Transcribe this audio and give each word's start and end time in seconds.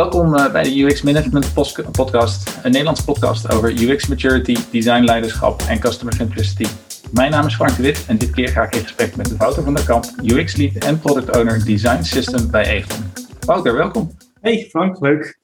Welkom 0.00 0.34
eh, 0.34 0.52
bij 0.52 0.62
de 0.62 0.82
UX 0.82 1.02
Management 1.02 1.52
Podcast, 1.92 2.58
een 2.62 2.70
Nederlandse 2.70 3.04
podcast 3.04 3.52
over 3.52 3.82
UX 3.82 4.06
maturity, 4.06 4.56
design 4.70 5.04
leiderschap 5.04 5.62
en 5.68 5.78
customer 5.78 6.14
centricity. 6.14 6.66
Mijn 7.12 7.30
naam 7.30 7.46
is 7.46 7.54
Frank 7.54 7.76
de 7.76 7.82
Wit 7.82 8.04
en 8.08 8.18
dit 8.18 8.30
keer 8.30 8.48
ga 8.48 8.62
ik 8.62 8.74
in 8.74 8.82
gesprek 8.82 9.16
met 9.16 9.36
Wouter 9.36 9.62
van 9.62 9.74
der 9.74 9.84
Kamp, 9.84 10.04
UX 10.22 10.56
lead 10.56 10.74
en 10.74 10.98
product 10.98 11.36
owner 11.36 11.64
design 11.64 12.02
system 12.02 12.50
bij 12.50 12.64
Egon. 12.64 13.04
Wouter, 13.46 13.74
welkom. 13.74 14.10
Hey 14.40 14.66
Frank, 14.70 15.00
leuk. 15.00 15.38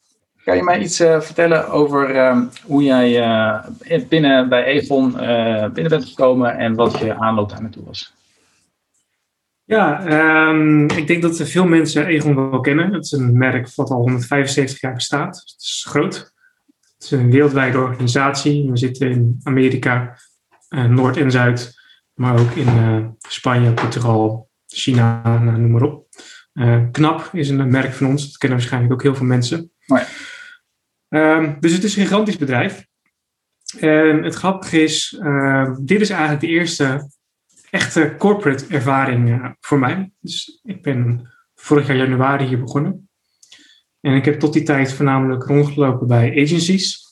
Kan 0.44 0.56
je 0.56 0.62
mij 0.62 0.78
iets 0.78 1.00
uh, 1.00 1.20
vertellen 1.20 1.68
over 1.68 2.14
uh, 2.14 2.40
hoe 2.64 2.82
jij 2.82 3.20
uh, 3.20 4.04
binnen 4.08 4.48
bij 4.48 4.64
Egon 4.64 5.12
binnen 5.72 5.88
bent 5.88 6.04
gekomen 6.04 6.58
en 6.58 6.74
wat 6.74 6.98
je 6.98 7.14
aanloop 7.14 7.50
daar 7.50 7.62
naartoe 7.62 7.84
was? 7.84 8.14
Ja, 9.68 10.06
um, 10.48 10.88
ik 10.90 11.06
denk 11.06 11.22
dat 11.22 11.48
veel 11.48 11.66
mensen 11.66 12.06
Egon 12.06 12.50
wel 12.50 12.60
kennen. 12.60 12.92
Het 12.92 13.04
is 13.04 13.12
een 13.12 13.38
merk 13.38 13.74
wat 13.74 13.90
al 13.90 14.00
175 14.00 14.80
jaar 14.80 14.94
bestaat. 14.94 15.36
Het 15.36 15.54
is 15.58 15.86
groot. 15.88 16.14
Het 16.94 17.04
is 17.04 17.10
een 17.10 17.30
wereldwijde 17.30 17.78
organisatie. 17.78 18.70
We 18.70 18.76
zitten 18.76 19.10
in 19.10 19.40
Amerika, 19.42 20.18
Noord 20.68 21.16
en 21.16 21.30
Zuid, 21.30 21.74
maar 22.14 22.40
ook 22.40 22.50
in 22.50 22.68
Spanje, 23.28 23.72
Portugal, 23.72 24.50
China, 24.66 25.38
nou, 25.38 25.58
noem 25.58 25.70
maar 25.70 25.82
op. 25.82 26.06
Knap 26.92 27.30
is 27.32 27.48
een 27.48 27.70
merk 27.70 27.92
van 27.92 28.06
ons. 28.06 28.26
Dat 28.26 28.36
kennen 28.36 28.58
waarschijnlijk 28.58 28.92
ook 28.92 29.02
heel 29.02 29.14
veel 29.14 29.26
mensen. 29.26 29.70
Oh 29.86 29.98
ja. 29.98 30.06
Um, 31.08 31.56
dus 31.60 31.72
het 31.72 31.84
is 31.84 31.96
een 31.96 32.02
gigantisch 32.02 32.36
bedrijf. 32.36 32.86
En 33.78 34.22
het 34.22 34.34
grappige 34.34 34.82
is, 34.82 35.18
uh, 35.22 35.76
dit 35.80 36.00
is 36.00 36.10
eigenlijk 36.10 36.40
de 36.40 36.46
eerste 36.46 37.10
echte 37.70 38.14
corporate 38.18 38.66
ervaring 38.66 39.28
uh, 39.28 39.50
voor 39.60 39.78
mij. 39.78 40.10
Dus 40.20 40.60
ik 40.62 40.82
ben 40.82 41.30
vorig 41.54 41.86
jaar 41.86 41.96
januari 41.96 42.44
hier 42.44 42.60
begonnen. 42.60 43.08
En 44.00 44.14
ik 44.14 44.24
heb 44.24 44.40
tot 44.40 44.52
die 44.52 44.62
tijd 44.62 44.92
voornamelijk 44.92 45.44
rondgelopen 45.44 46.06
bij 46.06 46.42
agencies. 46.42 47.04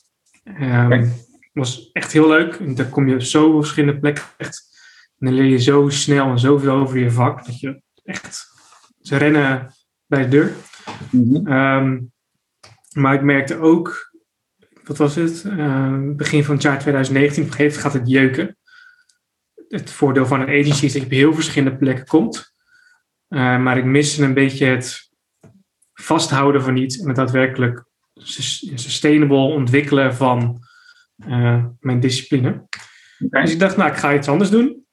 Um, 0.43 1.13
was 1.55 1.89
echt 1.91 2.11
heel 2.11 2.27
leuk. 2.27 2.55
En 2.55 2.75
daar 2.75 2.89
kom 2.89 3.07
je 3.07 3.13
op 3.13 3.21
zo 3.21 3.59
verschillende 3.59 3.99
plekken 3.99 4.23
echt. 4.37 4.73
En 5.17 5.25
dan 5.25 5.35
leer 5.35 5.45
je 5.45 5.61
zo 5.61 5.89
snel 5.89 6.29
en 6.29 6.39
zoveel 6.39 6.71
over 6.71 6.99
je 6.99 7.11
vak. 7.11 7.45
Dat 7.45 7.59
je 7.59 7.81
echt, 8.03 8.47
ze 9.01 9.17
rennen 9.17 9.73
bij 10.05 10.23
de 10.23 10.27
deur. 10.27 10.53
Mm 11.11 11.35
-hmm. 11.35 11.53
um, 11.53 12.11
maar 12.93 13.13
ik 13.13 13.21
merkte 13.21 13.57
ook, 13.57 14.13
wat 14.83 14.97
was 14.97 15.15
het? 15.15 15.43
Uh, 15.43 15.99
begin 16.15 16.43
van 16.43 16.53
het 16.53 16.63
jaar 16.63 16.79
2019, 16.79 17.43
op 17.43 17.49
een 17.49 17.55
gegeven 17.55 17.81
moment 17.81 17.93
gaat 17.93 18.01
het 18.01 18.11
jeuken. 18.11 18.57
Het 19.75 19.91
voordeel 19.91 20.25
van 20.25 20.41
een 20.41 20.61
agency 20.61 20.85
is 20.85 20.93
dat 20.93 21.01
je 21.01 21.07
op 21.07 21.13
heel 21.13 21.33
verschillende 21.33 21.77
plekken 21.77 22.05
komt. 22.05 22.53
Uh, 23.29 23.59
maar 23.59 23.77
ik 23.77 23.85
miste 23.85 24.23
een 24.23 24.33
beetje 24.33 24.65
het 24.65 25.09
vasthouden 25.93 26.61
van 26.61 26.77
iets 26.77 26.99
en 26.99 27.07
het 27.07 27.15
daadwerkelijk 27.15 27.85
sustainable 28.75 29.37
ontwikkelen 29.37 30.15
van 30.15 30.63
uh, 31.27 31.65
mijn 31.79 31.99
discipline. 31.99 32.67
Okay. 33.19 33.41
Dus 33.41 33.51
ik 33.51 33.59
dacht, 33.59 33.77
nou, 33.77 33.91
ik 33.91 33.97
ga 33.97 34.13
iets 34.13 34.27
anders 34.27 34.49
doen. 34.49 34.85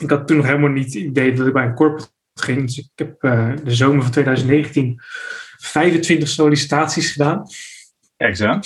Ik 0.00 0.10
had 0.10 0.26
toen 0.26 0.36
nog 0.36 0.46
helemaal 0.46 0.70
niet 0.70 0.84
het 0.84 0.94
idee 0.94 1.32
dat 1.32 1.46
ik 1.46 1.52
bij 1.52 1.64
een 1.64 1.74
corporate 1.74 2.12
ging. 2.34 2.66
Dus 2.66 2.78
ik 2.78 2.90
heb 2.94 3.20
de 3.64 3.74
zomer 3.74 4.02
van 4.02 4.10
2019 4.10 5.00
25 5.58 6.28
sollicitaties 6.28 7.12
gedaan. 7.12 7.46
Zo. 8.32 8.60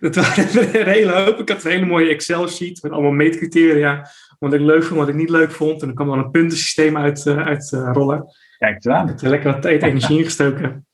Dat 0.00 0.14
waren 0.14 0.44
een 0.80 0.86
hele 0.86 1.12
hoop. 1.12 1.38
Ik 1.38 1.48
had 1.48 1.64
een 1.64 1.70
hele 1.70 1.86
mooie 1.86 2.08
Excel-sheet 2.08 2.82
met 2.82 2.92
allemaal 2.92 3.10
meetcriteria. 3.10 4.06
Wat 4.38 4.52
ik 4.52 4.60
leuk 4.60 4.84
vond, 4.84 5.00
wat 5.00 5.08
ik 5.08 5.14
niet 5.14 5.30
leuk 5.30 5.50
vond. 5.50 5.80
En 5.80 5.86
dan 5.86 5.96
kwam 5.96 6.08
dan 6.08 6.18
een 6.18 6.30
puntensysteem 6.30 6.96
uit, 6.96 7.24
uh, 7.26 7.46
uit 7.46 7.72
uh, 7.74 7.90
rollen. 7.92 8.26
Kijk 8.58 8.82
zo. 8.82 8.90
Ik 8.90 9.08
heb 9.08 9.20
er 9.20 9.28
lekker 9.28 9.52
wat 9.52 9.62
tijd 9.62 9.82
energie 9.82 10.18
ingestoken. 10.18 10.86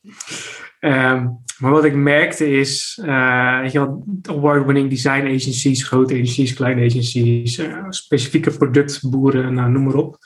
Um, 0.81 1.39
maar 1.59 1.71
wat 1.71 1.85
ik 1.85 1.95
merkte 1.95 2.51
is, 2.51 3.01
uh, 3.05 3.61
weet 3.61 3.73
je 3.73 4.03
award-winning 4.23 4.91
design 4.91 5.27
agencies, 5.27 5.85
grote 5.85 6.15
agencies, 6.15 6.55
kleine 6.55 6.85
agencies, 6.85 7.63
specifieke 7.89 8.51
productboeren, 8.51 9.55
nou, 9.55 9.71
noem 9.71 9.85
maar 9.85 9.95
op. 9.95 10.19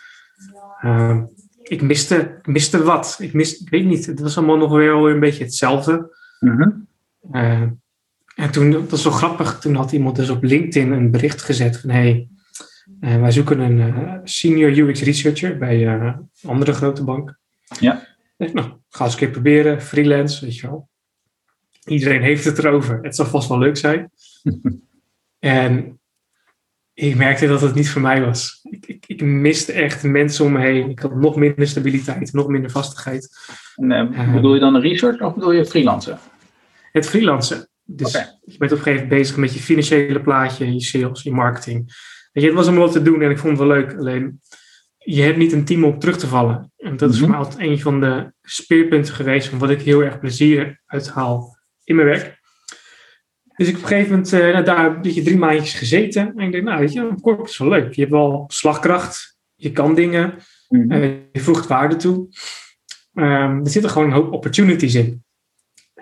Um, 0.84 1.28
ik 1.62 1.82
miste, 1.82 2.36
ik 2.38 2.46
miste 2.46 2.82
wat. 2.82 3.16
Ik, 3.20 3.32
mis, 3.32 3.60
ik 3.60 3.70
weet 3.70 3.84
niet, 3.84 4.06
het 4.06 4.20
was 4.20 4.36
allemaal 4.36 4.56
nog 4.56 4.72
weer 4.72 4.92
een 4.92 5.20
beetje 5.20 5.44
hetzelfde. 5.44 6.16
Mm 6.40 6.86
-hmm. 7.30 7.81
En 8.34 8.50
toen, 8.50 8.70
dat 8.70 8.90
was 8.90 9.02
zo 9.02 9.10
grappig, 9.10 9.58
toen 9.58 9.74
had 9.74 9.92
iemand 9.92 10.16
dus 10.16 10.30
op 10.30 10.42
LinkedIn 10.42 10.92
een 10.92 11.10
bericht 11.10 11.42
gezet 11.42 11.80
van 11.80 11.90
hey, 11.90 12.28
uh, 13.00 13.20
wij 13.20 13.30
zoeken 13.30 13.58
een 13.60 13.78
uh, 13.78 14.14
senior 14.24 14.78
UX 14.78 15.02
researcher 15.02 15.58
bij 15.58 15.86
een 15.86 16.30
andere 16.46 16.72
grote 16.72 17.04
bank. 17.04 17.38
Ja. 17.80 18.06
Dus, 18.36 18.52
nou, 18.52 18.72
ga 18.88 19.04
eens 19.04 19.12
een 19.12 19.18
keer 19.18 19.30
proberen, 19.30 19.82
freelance, 19.82 20.44
weet 20.44 20.56
je 20.56 20.66
wel. 20.66 20.88
Iedereen 21.84 22.22
heeft 22.22 22.44
het 22.44 22.58
erover. 22.58 22.98
Het 23.02 23.16
zal 23.16 23.26
vast 23.26 23.48
wel 23.48 23.58
leuk 23.58 23.76
zijn. 23.76 24.10
en 25.38 26.00
ik 26.94 27.16
merkte 27.16 27.46
dat 27.46 27.60
het 27.60 27.74
niet 27.74 27.90
voor 27.90 28.02
mij 28.02 28.24
was. 28.24 28.60
Ik, 28.70 28.86
ik, 28.86 29.04
ik, 29.06 29.22
miste 29.22 29.72
echt 29.72 30.02
mensen 30.02 30.44
om 30.44 30.52
me 30.52 30.60
heen. 30.60 30.90
Ik 30.90 30.98
had 30.98 31.14
nog 31.14 31.36
minder 31.36 31.68
stabiliteit, 31.68 32.32
nog 32.32 32.48
minder 32.48 32.70
vastigheid. 32.70 33.38
En, 33.76 33.90
uh, 34.12 34.34
bedoel 34.34 34.54
je 34.54 34.60
dan 34.60 34.74
een 34.74 34.80
research 34.80 35.20
of 35.20 35.34
bedoel 35.34 35.52
je 35.52 35.66
freelancen? 35.66 36.18
Het 36.92 37.08
freelancen. 37.08 37.68
Dus 37.84 38.08
okay. 38.08 38.38
je 38.44 38.58
bent 38.58 38.72
op 38.72 38.78
een 38.78 38.82
gegeven 38.82 39.02
moment 39.02 39.08
bezig 39.08 39.36
met 39.36 39.54
je 39.54 39.60
financiële 39.60 40.20
plaatje, 40.20 40.72
je 40.72 40.80
sales, 40.80 41.22
je 41.22 41.32
marketing. 41.32 41.84
Weet 42.32 42.42
je, 42.42 42.48
het 42.48 42.58
was 42.58 42.66
allemaal 42.66 42.84
wat 42.84 42.92
te 42.92 43.02
doen 43.02 43.22
en 43.22 43.30
ik 43.30 43.38
vond 43.38 43.58
het 43.58 43.68
wel 43.68 43.76
leuk. 43.76 43.94
Alleen, 43.98 44.40
je 44.98 45.22
hebt 45.22 45.36
niet 45.36 45.52
een 45.52 45.64
team 45.64 45.84
om 45.84 45.98
terug 45.98 46.18
te 46.18 46.26
vallen. 46.26 46.72
En 46.76 46.96
dat 46.96 47.10
is 47.10 47.18
-hmm. 47.18 47.24
voor 47.24 47.36
mij 47.36 47.46
altijd 47.46 47.68
een 47.68 47.80
van 47.80 48.00
de 48.00 48.32
speerpunten 48.42 49.14
geweest 49.14 49.48
van 49.48 49.58
wat 49.58 49.70
ik 49.70 49.80
heel 49.80 50.00
erg 50.02 50.18
plezier 50.18 50.80
uithaal 50.86 51.58
in 51.84 51.96
mijn 51.96 52.08
werk. 52.08 52.40
Dus 53.56 53.68
ik 53.68 53.76
op 53.76 53.82
een 53.82 53.88
gegeven 53.88 54.10
moment 54.10 54.32
uh, 54.32 54.40
nou, 54.40 54.64
daar 54.64 54.86
een 54.86 55.02
beetje 55.02 55.22
drie 55.22 55.38
maandjes 55.38 55.74
gezeten. 55.74 56.32
En 56.36 56.44
ik 56.44 56.52
denk, 56.52 56.64
nou 56.64 56.80
weet 56.80 56.92
je, 56.92 57.00
een 57.00 57.20
corporate 57.20 57.50
is 57.50 57.58
wel 57.58 57.68
leuk. 57.68 57.94
Je 57.94 58.00
hebt 58.00 58.12
wel 58.12 58.44
slagkracht, 58.48 59.38
je 59.54 59.72
kan 59.72 59.94
dingen, 59.94 60.34
mm 60.68 60.80
-hmm. 60.80 60.92
uh, 60.92 61.14
je 61.32 61.40
voegt 61.40 61.66
waarde 61.66 61.96
toe. 61.96 62.28
Um, 63.14 63.64
er 63.64 63.70
zitten 63.70 63.90
gewoon 63.90 64.06
een 64.06 64.14
hoop 64.14 64.32
opportunities 64.32 64.94
in. 64.94 65.24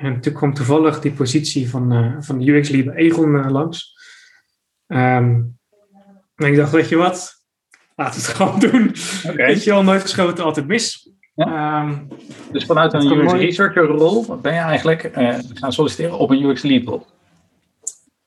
En 0.01 0.21
toen 0.21 0.33
kwam 0.33 0.55
toevallig 0.55 1.01
die 1.01 1.13
positie 1.13 1.71
van, 1.71 1.93
uh, 1.93 2.17
van 2.19 2.39
de 2.39 2.51
UX 2.51 2.69
lead 2.69 2.85
bij 2.85 2.95
Egon 2.95 3.51
langs. 3.51 3.99
Um, 4.87 5.59
en 6.35 6.47
ik 6.47 6.57
dacht, 6.57 6.73
weet 6.73 6.89
je 6.89 6.97
wat, 6.97 7.45
laat 7.97 8.15
het 8.15 8.27
gewoon 8.37 8.61
doen. 8.61 8.95
Okay. 9.27 9.47
Weet 9.47 9.65
je 9.65 9.71
wel, 9.71 9.83
nooit 9.83 10.03
geschoten, 10.03 10.45
altijd 10.45 10.67
mis. 10.67 11.11
Ja. 11.35 11.83
Um, 11.83 12.09
dus 12.53 12.65
vanuit 12.65 12.93
een 12.93 13.13
UX 13.13 13.33
researcher 13.33 13.85
rol 13.85 14.37
ben 14.37 14.55
je 14.55 14.59
eigenlijk 14.59 15.11
gaan 15.55 15.73
solliciteren 15.73 16.19
op 16.19 16.31
een 16.31 16.45
UX 16.45 16.63
lead 16.63 16.85
rol. 16.85 17.07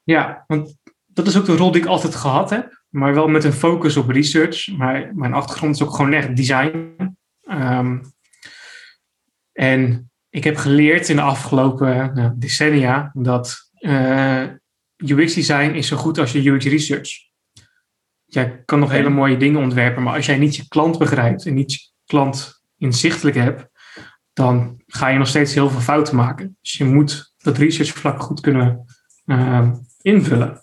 Ja, 0.03 0.43
want 0.47 0.77
dat 1.05 1.27
is 1.27 1.37
ook 1.37 1.45
de 1.45 1.55
rol 1.55 1.71
die 1.71 1.81
ik 1.81 1.87
altijd 1.87 2.15
gehad 2.15 2.49
heb, 2.49 2.83
maar 2.89 3.13
wel 3.13 3.27
met 3.27 3.43
een 3.43 3.53
focus 3.53 3.97
op 3.97 4.09
research. 4.09 4.77
Maar 4.77 5.11
mijn 5.15 5.33
achtergrond 5.33 5.75
is 5.75 5.83
ook 5.83 5.95
gewoon 5.95 6.13
echt 6.13 6.35
design. 6.35 7.17
Um, 7.49 8.01
en 9.51 10.11
ik 10.33 10.43
heb 10.43 10.57
geleerd 10.57 11.09
in 11.09 11.15
de 11.15 11.21
afgelopen 11.21 12.11
nou, 12.13 12.31
decennia 12.35 13.11
dat 13.13 13.71
uh, 13.79 14.43
UX 14.97 15.33
design 15.33 15.71
is 15.71 15.87
zo 15.87 15.97
goed 15.97 16.17
als 16.17 16.31
je 16.31 16.49
UX 16.49 16.65
research. 16.65 17.09
Jij 18.25 18.61
kan 18.65 18.79
nog 18.79 18.91
hele 18.91 19.09
mooie 19.09 19.37
dingen 19.37 19.61
ontwerpen, 19.61 20.03
maar 20.03 20.15
als 20.15 20.25
jij 20.25 20.37
niet 20.37 20.55
je 20.55 20.67
klant 20.67 20.97
begrijpt 20.97 21.45
en 21.45 21.53
niet 21.53 21.73
je 21.73 21.79
klant 22.05 22.61
inzichtelijk 22.77 23.35
hebt, 23.35 23.67
dan 24.33 24.83
ga 24.87 25.07
je 25.07 25.17
nog 25.17 25.27
steeds 25.27 25.53
heel 25.53 25.69
veel 25.69 25.79
fouten 25.79 26.15
maken. 26.15 26.57
Dus 26.61 26.73
je 26.73 26.85
moet 26.85 27.33
dat 27.37 27.57
researchvlak 27.57 28.21
goed 28.21 28.39
kunnen 28.39 28.85
uh, 29.25 29.71
invullen. 30.01 30.61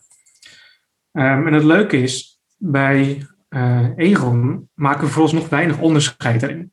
Um, 1.13 1.47
en 1.47 1.53
het 1.53 1.65
leuke 1.65 1.97
is, 1.97 2.41
bij 2.57 3.27
uh, 3.49 3.89
Egon 3.97 4.71
maken 4.75 5.05
we 5.05 5.13
vooralsnog 5.13 5.49
weinig 5.49 5.79
onderscheid 5.79 6.43
erin. 6.43 6.73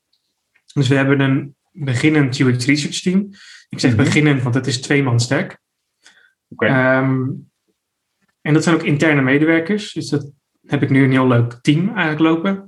Dus 0.73 0.87
we 0.87 0.95
hebben 0.95 1.19
een 1.19 1.56
beginnend 1.79 2.39
UX 2.39 2.65
research 2.65 3.01
team. 3.01 3.29
Ik 3.69 3.79
zeg 3.79 3.91
mm 3.91 3.97
-hmm. 3.97 4.05
beginnend, 4.05 4.41
want 4.41 4.55
het 4.55 4.67
is 4.67 4.81
twee 4.81 5.03
man 5.03 5.19
sterk. 5.19 5.57
Okay. 6.49 6.97
Um, 6.97 7.49
en 8.41 8.53
dat 8.53 8.63
zijn 8.63 8.75
ook 8.75 8.83
interne 8.83 9.21
medewerkers. 9.21 9.93
Dus 9.93 10.09
dat 10.09 10.31
heb 10.65 10.83
ik 10.83 10.89
nu 10.89 11.03
een 11.03 11.11
heel 11.11 11.27
leuk 11.27 11.59
team 11.61 11.87
eigenlijk 11.87 12.19
lopen. 12.19 12.65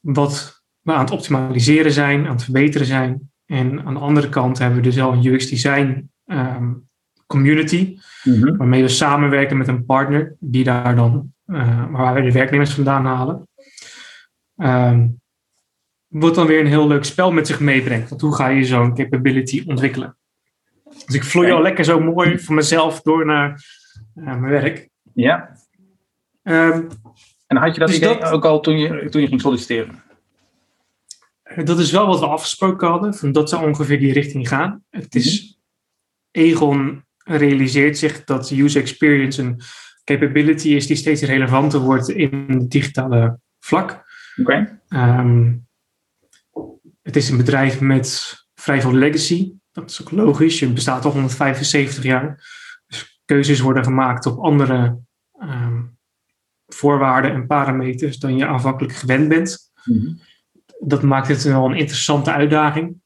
Wat 0.00 0.62
we 0.80 0.92
aan 0.92 1.04
het 1.04 1.10
optimaliseren 1.10 1.92
zijn, 1.92 2.26
aan 2.26 2.32
het 2.32 2.44
verbeteren 2.44 2.86
zijn. 2.86 3.30
En 3.46 3.84
aan 3.84 3.94
de 3.94 4.00
andere 4.00 4.28
kant 4.28 4.58
hebben 4.58 4.76
we 4.76 4.84
dus 4.84 5.00
al 5.00 5.12
een 5.12 5.26
UX 5.26 5.46
design 5.46 6.10
um, 6.26 6.88
community, 7.26 7.98
mm-hmm. 8.24 8.56
waarmee 8.56 8.82
we 8.82 8.88
samenwerken 8.88 9.56
met 9.56 9.68
een 9.68 9.84
partner 9.84 10.36
die 10.38 10.64
daar 10.64 10.96
dan, 10.96 11.32
uh, 11.46 11.90
waar 11.90 12.14
we 12.14 12.22
de 12.22 12.32
werknemers 12.32 12.74
vandaan 12.74 13.04
halen. 13.04 13.48
Um, 14.56 15.20
wat 16.08 16.34
dan 16.34 16.46
weer 16.46 16.60
een 16.60 16.66
heel 16.66 16.86
leuk 16.86 17.04
spel 17.04 17.32
met 17.32 17.46
zich 17.46 17.60
meebrengt. 17.60 18.08
Want 18.08 18.20
hoe 18.20 18.34
ga 18.34 18.48
je 18.48 18.64
zo'n 18.64 18.94
capability 18.94 19.62
ontwikkelen? 19.66 20.16
Dus 21.06 21.14
ik 21.14 21.24
vloei 21.24 21.50
al 21.50 21.62
lekker 21.62 21.84
zo 21.84 22.00
mooi 22.00 22.38
van 22.38 22.54
mezelf 22.54 23.00
door 23.00 23.26
naar 23.26 23.64
uh, 24.14 24.24
mijn 24.24 24.42
werk. 24.42 24.88
Ja. 25.14 25.56
Um, 26.42 26.88
en 27.46 27.56
had 27.56 27.74
je 27.74 27.80
dat 27.80 27.88
dus 27.88 27.96
idee 27.96 28.18
dat, 28.18 28.32
ook 28.32 28.44
al 28.44 28.60
toen 28.60 28.78
je, 28.78 29.08
toen 29.08 29.20
je 29.20 29.28
ging 29.28 29.40
solliciteren? 29.40 30.02
Dat 31.64 31.78
is 31.78 31.90
wel 31.90 32.06
wat 32.06 32.20
we 32.20 32.26
afgesproken 32.26 32.88
hadden, 32.88 33.14
van 33.14 33.32
dat 33.32 33.48
zou 33.48 33.66
ongeveer 33.66 33.98
die 33.98 34.12
richting 34.12 34.48
gaan. 34.48 34.84
Het 34.90 35.14
is, 35.14 35.58
Egon 36.30 37.04
realiseert 37.24 37.98
zich 37.98 38.24
dat 38.24 38.50
user 38.50 38.80
experience 38.80 39.42
een 39.42 39.60
capability 40.04 40.68
is 40.68 40.86
die 40.86 40.96
steeds 40.96 41.22
relevanter 41.22 41.80
wordt 41.80 42.08
in 42.08 42.44
het 42.48 42.70
digitale 42.70 43.38
vlak. 43.60 44.04
Oké. 44.40 44.80
Ehm, 44.88 45.52
het 47.08 47.16
is 47.16 47.28
een 47.28 47.36
bedrijf 47.36 47.80
met 47.80 48.34
vrij 48.54 48.80
veel 48.80 48.94
legacy. 48.94 49.52
Dat 49.72 49.90
is 49.90 50.00
ook 50.00 50.10
logisch. 50.10 50.58
Je 50.58 50.72
bestaat 50.72 51.04
al 51.04 51.10
175 51.10 52.02
jaar. 52.02 52.46
Dus 52.86 53.20
keuzes 53.24 53.60
worden 53.60 53.84
gemaakt 53.84 54.26
op 54.26 54.38
andere 54.38 54.98
ehm, 55.38 55.82
voorwaarden 56.66 57.32
en 57.32 57.46
parameters 57.46 58.18
dan 58.18 58.36
je 58.36 58.46
aanvankelijk 58.46 58.94
gewend 58.94 59.28
bent. 59.28 59.70
Mhm. 59.84 60.12
Dat 60.78 61.02
maakt 61.02 61.28
het 61.28 61.42
wel 61.42 61.64
een 61.64 61.76
interessante 61.76 62.32
uitdaging. 62.32 62.96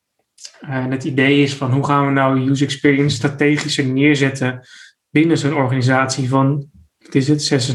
En 0.61 0.91
het 0.91 1.05
idee 1.05 1.43
is 1.43 1.55
van 1.55 1.73
hoe 1.73 1.87
gaan 1.87 2.07
we 2.07 2.13
nou 2.13 2.51
user 2.51 2.67
experience 2.67 3.17
strategischer 3.17 3.85
neerzetten 3.87 4.69
binnen 5.11 5.39
zo'n 5.39 5.55
organisatie 5.55 6.29
van, 6.29 6.71
wat 6.99 7.15
is 7.15 7.29
het, 7.29 7.71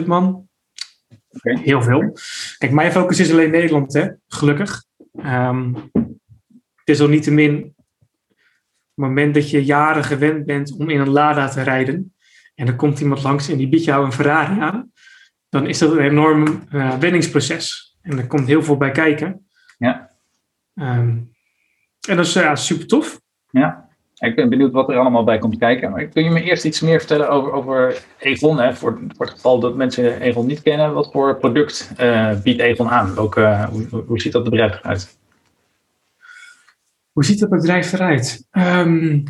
6.500 0.00 0.06
man? 0.06 0.48
Heel 1.40 1.82
veel. 1.82 2.18
Kijk, 2.58 2.72
mijn 2.72 2.92
focus 2.92 3.18
is 3.18 3.30
alleen 3.30 3.50
Nederland, 3.50 3.92
hè? 3.92 4.08
gelukkig. 4.26 4.86
Ehm, 5.22 5.74
het 6.74 6.96
is 6.96 7.00
al 7.00 7.08
niet 7.08 7.22
te 7.22 7.30
min 7.30 7.74
het 8.98 9.06
moment 9.06 9.34
dat 9.34 9.50
je 9.50 9.64
jaren 9.64 10.04
gewend 10.04 10.46
bent 10.46 10.72
om 10.72 10.90
in 10.90 11.00
een 11.00 11.08
Lada 11.08 11.48
te 11.48 11.62
rijden. 11.62 12.14
En 12.54 12.66
er 12.66 12.76
komt 12.76 13.00
iemand 13.00 13.22
langs 13.22 13.48
en 13.48 13.56
die 13.56 13.68
biedt 13.68 13.84
jou 13.84 14.04
een 14.04 14.12
Ferrari 14.12 14.60
aan. 14.60 14.92
Dan 15.48 15.66
is 15.66 15.78
dat 15.78 15.92
een 15.92 15.98
enorm 15.98 16.62
eh, 16.70 16.98
wenningsproces. 16.98 17.96
En 18.02 18.18
er 18.18 18.26
komt 18.26 18.46
heel 18.46 18.62
veel 18.62 18.76
bij 18.76 18.90
kijken. 18.90 19.46
Ja. 19.78 20.10
Ehm, 20.74 21.18
en 22.08 22.16
dat 22.16 22.26
is 22.26 22.32
ja, 22.32 22.56
super 22.56 22.86
tof. 22.86 23.20
Ja. 23.50 23.87
Ik 24.18 24.34
ben 24.34 24.48
benieuwd 24.48 24.72
wat 24.72 24.88
er 24.88 24.98
allemaal 24.98 25.24
bij 25.24 25.38
komt 25.38 25.58
kijken. 25.58 25.90
Maar 25.90 26.06
kun 26.06 26.24
je 26.24 26.30
me 26.30 26.42
eerst 26.42 26.64
iets 26.64 26.80
meer 26.80 26.98
vertellen 26.98 27.30
over, 27.30 27.52
over 27.52 28.02
Egon? 28.18 28.58
Hè? 28.58 28.74
Voor, 28.74 29.00
voor 29.16 29.26
het 29.26 29.34
geval 29.34 29.60
dat 29.60 29.76
mensen 29.76 30.20
Egon 30.20 30.46
niet 30.46 30.62
kennen. 30.62 30.92
Wat 30.92 31.12
voor 31.12 31.36
product 31.36 31.92
eh, 31.96 32.40
biedt 32.42 32.60
Egon 32.60 32.88
aan? 32.88 33.14
Welke, 33.14 33.68
hoe, 33.70 34.04
hoe 34.06 34.20
ziet 34.20 34.32
dat 34.32 34.44
bedrijf 34.44 34.78
eruit? 34.78 35.18
Hoe 37.12 37.24
ziet 37.24 37.40
het 37.40 37.50
bedrijf 37.50 37.92
eruit? 37.92 38.46
Ehm, 38.50 39.20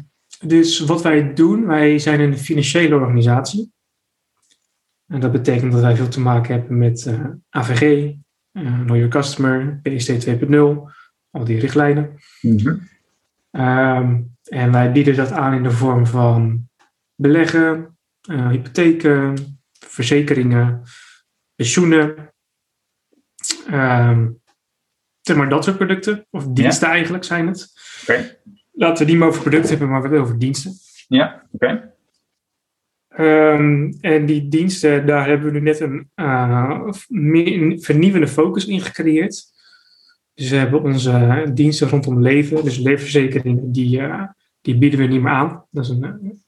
dus 0.40 0.80
wat 0.80 1.02
wij 1.02 1.34
doen, 1.34 1.66
wij 1.66 1.98
zijn 1.98 2.20
een 2.20 2.38
financiële 2.38 2.94
organisatie. 2.94 3.72
En 5.06 5.20
dat 5.20 5.32
betekent 5.32 5.72
dat 5.72 5.80
wij 5.80 5.96
veel 5.96 6.08
te 6.08 6.20
maken 6.20 6.54
hebben 6.54 6.78
met 6.78 7.06
eh, 7.06 7.24
AVG, 7.50 7.82
uh, 8.52 8.80
Know 8.80 8.96
Your 8.96 9.08
Customer, 9.08 9.80
PST 9.82 10.26
2.0, 10.26 10.56
al 11.30 11.44
die 11.44 11.58
richtlijnen. 11.58 12.14
Ehm, 13.50 14.20
en 14.48 14.72
wij 14.72 14.92
bieden 14.92 15.16
dat 15.16 15.32
aan 15.32 15.54
in 15.54 15.62
de 15.62 15.70
vorm 15.70 16.06
van 16.06 16.68
beleggen, 17.14 17.98
eh, 18.20 18.48
hypotheken, 18.48 19.34
verzekeringen, 19.86 20.82
pensioenen. 21.54 22.32
Zeg 25.20 25.36
maar 25.36 25.48
dat 25.48 25.64
soort 25.64 25.76
producten, 25.76 26.26
of 26.30 26.46
diensten 26.46 26.88
eigenlijk 26.88 27.24
zijn 27.24 27.46
het. 27.46 27.72
Oké. 28.02 28.38
Laten 28.72 29.04
we 29.04 29.10
niet 29.10 29.20
meer 29.20 29.28
over 29.28 29.40
producten 29.40 29.70
hebben, 29.70 29.88
maar 29.88 30.10
wel 30.10 30.20
over 30.20 30.38
diensten. 30.38 30.72
Ja, 31.08 31.48
oké. 31.52 31.94
Ehm, 33.08 33.92
en 34.00 34.26
die 34.26 34.48
diensten, 34.48 35.06
daar 35.06 35.26
hebben 35.26 35.46
we 35.46 35.58
nu 35.58 35.60
net 35.60 35.80
een, 35.80 36.10
uh, 36.16 36.90
een 37.08 37.82
vernieuwende 37.82 38.28
focus 38.28 38.66
in 38.66 38.80
gecreëerd. 38.80 39.44
Dus 40.34 40.50
we 40.50 40.56
hebben 40.56 40.82
onze 40.82 41.50
diensten 41.54 41.88
rondom 41.88 42.22
leven, 42.22 42.64
dus 42.64 42.78
leefverzekeringen, 42.78 43.72
die, 43.72 44.00
uh, 44.00 44.24
die 44.68 44.78
bieden 44.78 45.00
we 45.00 45.06
niet 45.06 45.22
meer 45.22 45.32
aan. 45.32 45.64
Dat, 45.70 45.84
is 45.84 45.90
een, 45.90 46.42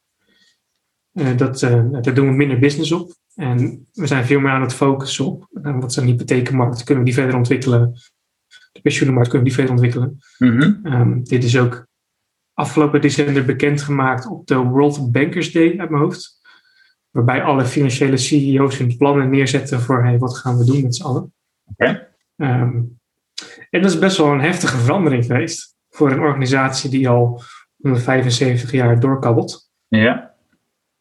uh, 1.12 1.36
dat, 1.36 1.60
daar 1.60 2.14
doen 2.14 2.26
we 2.26 2.32
minder 2.32 2.58
business 2.58 2.92
op. 2.92 3.14
En 3.34 3.86
we 3.92 4.06
zijn 4.06 4.24
veel 4.24 4.40
meer 4.40 4.50
aan 4.50 4.62
het 4.62 4.74
focussen 4.74 5.26
op 5.26 5.48
wat 5.52 5.92
zijn 5.92 6.06
hypothekenmarkt, 6.06 6.84
kunnen 6.84 7.04
we 7.04 7.10
die 7.10 7.18
verder 7.18 7.36
ontwikkelen. 7.36 7.92
De 8.72 8.80
pensioenenmarkt 8.80 9.30
kunnen 9.30 9.48
we 9.48 9.54
die 9.54 9.66
verder 9.66 9.82
ontwikkelen. 9.82 10.18
Mhm. 10.38 10.94
Um, 10.94 11.24
dit 11.24 11.44
is 11.44 11.58
ook 11.58 11.86
afgelopen 12.52 13.00
december 13.00 13.44
bekendgemaakt 13.44 14.26
op 14.26 14.46
de 14.46 14.56
World 14.56 15.12
Bankers 15.12 15.52
Day 15.52 15.78
uit 15.78 15.90
mijn 15.90 16.02
hoofd. 16.02 16.40
Waarbij 17.10 17.42
alle 17.42 17.64
financiële 17.64 18.16
CEO's 18.16 18.78
hun 18.78 18.96
plannen 18.96 19.30
neerzetten 19.30 19.80
voor 19.80 20.04
hey, 20.04 20.18
wat 20.18 20.38
gaan 20.38 20.58
we 20.58 20.64
doen 20.64 20.82
met 20.82 20.94
z'n 20.94 21.02
allen. 21.02 21.32
Oké. 21.64 22.08
Um, 22.36 22.98
en 23.70 23.82
dat 23.82 23.90
is 23.90 23.98
best 23.98 24.16
wel 24.16 24.32
een 24.32 24.40
heftige 24.40 24.78
verandering 24.78 25.24
geweest 25.24 25.78
voor 25.90 26.10
een 26.10 26.20
organisatie 26.20 26.90
die 26.90 27.08
al 27.08 27.42
175 27.82 28.72
jaar 28.72 29.00
doorkabbelt. 29.00 29.70
Ja. 29.88 30.34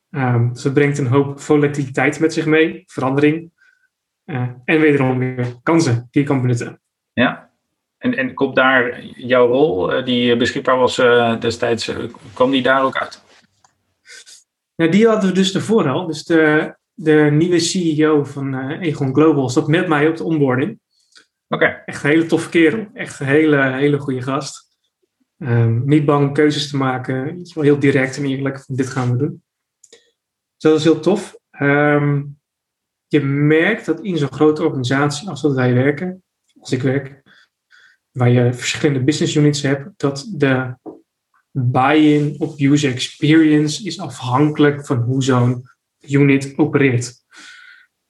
Um, 0.10 0.54
dus 0.54 0.64
het 0.64 0.74
brengt 0.74 0.98
een 0.98 1.08
hoop 1.08 1.40
volatiliteit 1.40 2.20
met 2.20 2.34
zich 2.34 2.46
mee, 2.46 2.84
verandering. 2.86 3.52
Uh, 4.26 4.50
en 4.66 4.80
wederom 4.80 5.20
weer 5.20 5.48
kansen 5.64 6.08
die 6.12 6.22
je 6.22 6.28
kan 6.28 6.42
benutten. 6.42 6.82
Ja. 7.14 7.52
En, 7.98 8.18
en 8.18 8.34
komt 8.34 8.56
daar 8.56 9.04
jouw 9.06 9.48
rol, 9.48 9.98
uh, 9.98 10.06
die 10.06 10.38
beschikbaar 10.38 10.78
was 10.78 11.00
uh, 11.00 11.40
destijds, 11.40 11.92
kwam 12.34 12.52
die 12.52 12.62
daar 12.62 12.84
ook 12.84 12.98
uit? 12.98 13.24
Nou, 14.76 14.92
die 14.92 15.08
hadden 15.08 15.30
we 15.30 15.36
dus 15.36 15.56
ervoor 15.56 15.90
al. 15.90 16.08
Dus 16.08 16.24
de, 16.24 16.76
de 16.94 17.30
nieuwe 17.32 17.60
CEO 17.60 18.24
van 18.24 18.54
uh, 18.54 18.82
Egon 18.82 19.14
Global 19.14 19.50
zat 19.50 19.68
met 19.68 19.88
mij 19.88 20.08
op 20.08 20.18
de 20.18 20.24
onboarding. 20.24 20.80
Oké. 21.48 21.64
Okay. 21.64 21.82
Echt 21.86 22.04
een 22.04 22.10
hele 22.10 22.26
toffe 22.26 22.50
kerel. 22.50 22.88
Echt 22.94 23.20
een 23.20 23.26
hele, 23.26 23.62
hele 23.62 24.00
goede 24.00 24.22
gast. 24.22 24.69
Um, 25.42 25.86
niet 25.86 26.06
bang 26.06 26.28
om 26.28 26.34
keuzes 26.34 26.70
te 26.70 26.78
maken. 26.78 27.50
Wel 27.54 27.64
heel 27.64 27.80
direct 27.80 28.18
en 28.18 28.26
eerlijk. 28.26 28.64
Dit 28.68 28.90
gaan 28.90 29.12
we 29.12 29.18
doen. 29.18 29.44
Dus 29.90 30.72
dat 30.72 30.78
is 30.78 30.84
heel 30.84 31.00
tof. 31.00 31.38
Um, 31.62 32.40
je 33.08 33.22
merkt 33.22 33.86
dat 33.86 34.02
in 34.02 34.18
zo'n 34.18 34.32
grote 34.32 34.64
organisatie 34.64 35.30
als 35.30 35.42
dat 35.42 35.54
wij 35.54 35.74
werken, 35.74 36.24
als 36.60 36.72
ik 36.72 36.82
werk, 36.82 37.22
waar 38.12 38.30
je 38.30 38.54
verschillende 38.54 39.04
business 39.04 39.36
units 39.36 39.62
hebt, 39.62 39.90
dat 39.98 40.32
de 40.36 40.76
buy-in 41.52 42.36
op 42.40 42.60
user 42.60 42.92
experience 42.92 43.84
is 43.84 44.00
afhankelijk 44.00 44.86
van 44.86 44.98
hoe 44.98 45.24
zo'n 45.24 45.70
unit 46.00 46.54
opereert. 46.58 47.16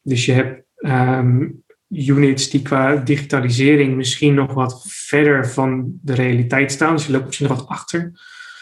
Dus 0.02 0.26
je 0.26 0.32
hebt 0.32 0.66
um, 0.76 1.64
units 1.90 2.50
die 2.50 2.62
qua 2.62 2.96
digitalisering 2.96 3.96
misschien 3.96 4.34
nog 4.34 4.54
wat 4.54 4.84
verder 4.88 5.50
van 5.50 6.00
de 6.02 6.14
realiteit 6.14 6.72
staan, 6.72 6.96
dus 6.96 7.06
je 7.06 7.12
loopt 7.12 7.26
misschien 7.26 7.48
nog 7.48 7.58
wat 7.58 7.68
achter. 7.68 8.12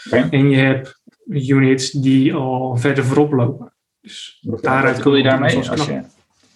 Okay. 0.06 0.30
En 0.30 0.50
je 0.50 0.58
hebt 0.58 1.02
units 1.28 1.92
die 1.92 2.34
al 2.34 2.78
verder 2.78 3.06
voorop 3.06 3.32
lopen. 3.32 3.74
Dus 4.02 4.40
wat, 4.42 4.64
daaruit 4.64 4.96
wat 4.96 5.04
bedoel 5.04 5.18
je 5.18 5.24
daarmee? 5.24 5.70
Als 5.70 5.86
je, 5.86 6.02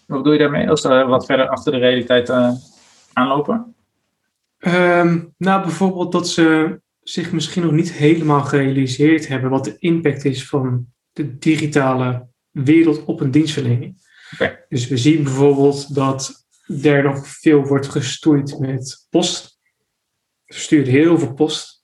wat 0.06 0.18
bedoel 0.18 0.34
je 0.34 0.40
daarmee 0.40 0.70
als 0.70 0.82
ze 0.82 1.06
wat 1.08 1.26
verder 1.26 1.48
achter 1.48 1.72
de 1.72 1.78
realiteit 1.78 2.30
uh, 2.30 2.52
aanlopen? 3.14 3.76
Um, 4.60 5.34
nou, 5.38 5.62
bijvoorbeeld 5.62 6.12
dat 6.12 6.30
ze 6.30 6.80
zich 7.02 7.32
misschien 7.32 7.64
nog 7.64 7.72
niet 7.72 7.92
helemaal 7.92 8.42
gerealiseerd 8.42 9.28
hebben 9.28 9.50
wat 9.50 9.66
de 9.66 9.76
impact 9.80 10.26
is 10.26 10.48
van 10.48 10.86
de 11.14 11.38
digitale 11.38 12.28
wereld 12.52 13.06
op 13.06 13.22
een 13.22 13.32
dienstverlening. 13.32 13.96
Okay. 14.34 14.66
Dus 14.70 14.88
we 14.88 14.98
zien 14.98 15.24
bijvoorbeeld 15.24 15.96
dat 15.96 16.41
er 16.84 17.04
nog 17.04 17.28
veel 17.28 17.66
wordt 17.66 17.88
gestoeid 17.88 18.60
met 18.60 19.08
post. 19.10 19.60
We 20.46 20.54
sturen 20.54 20.92
heel 20.92 21.20
veel 21.20 21.34
post, 21.34 21.84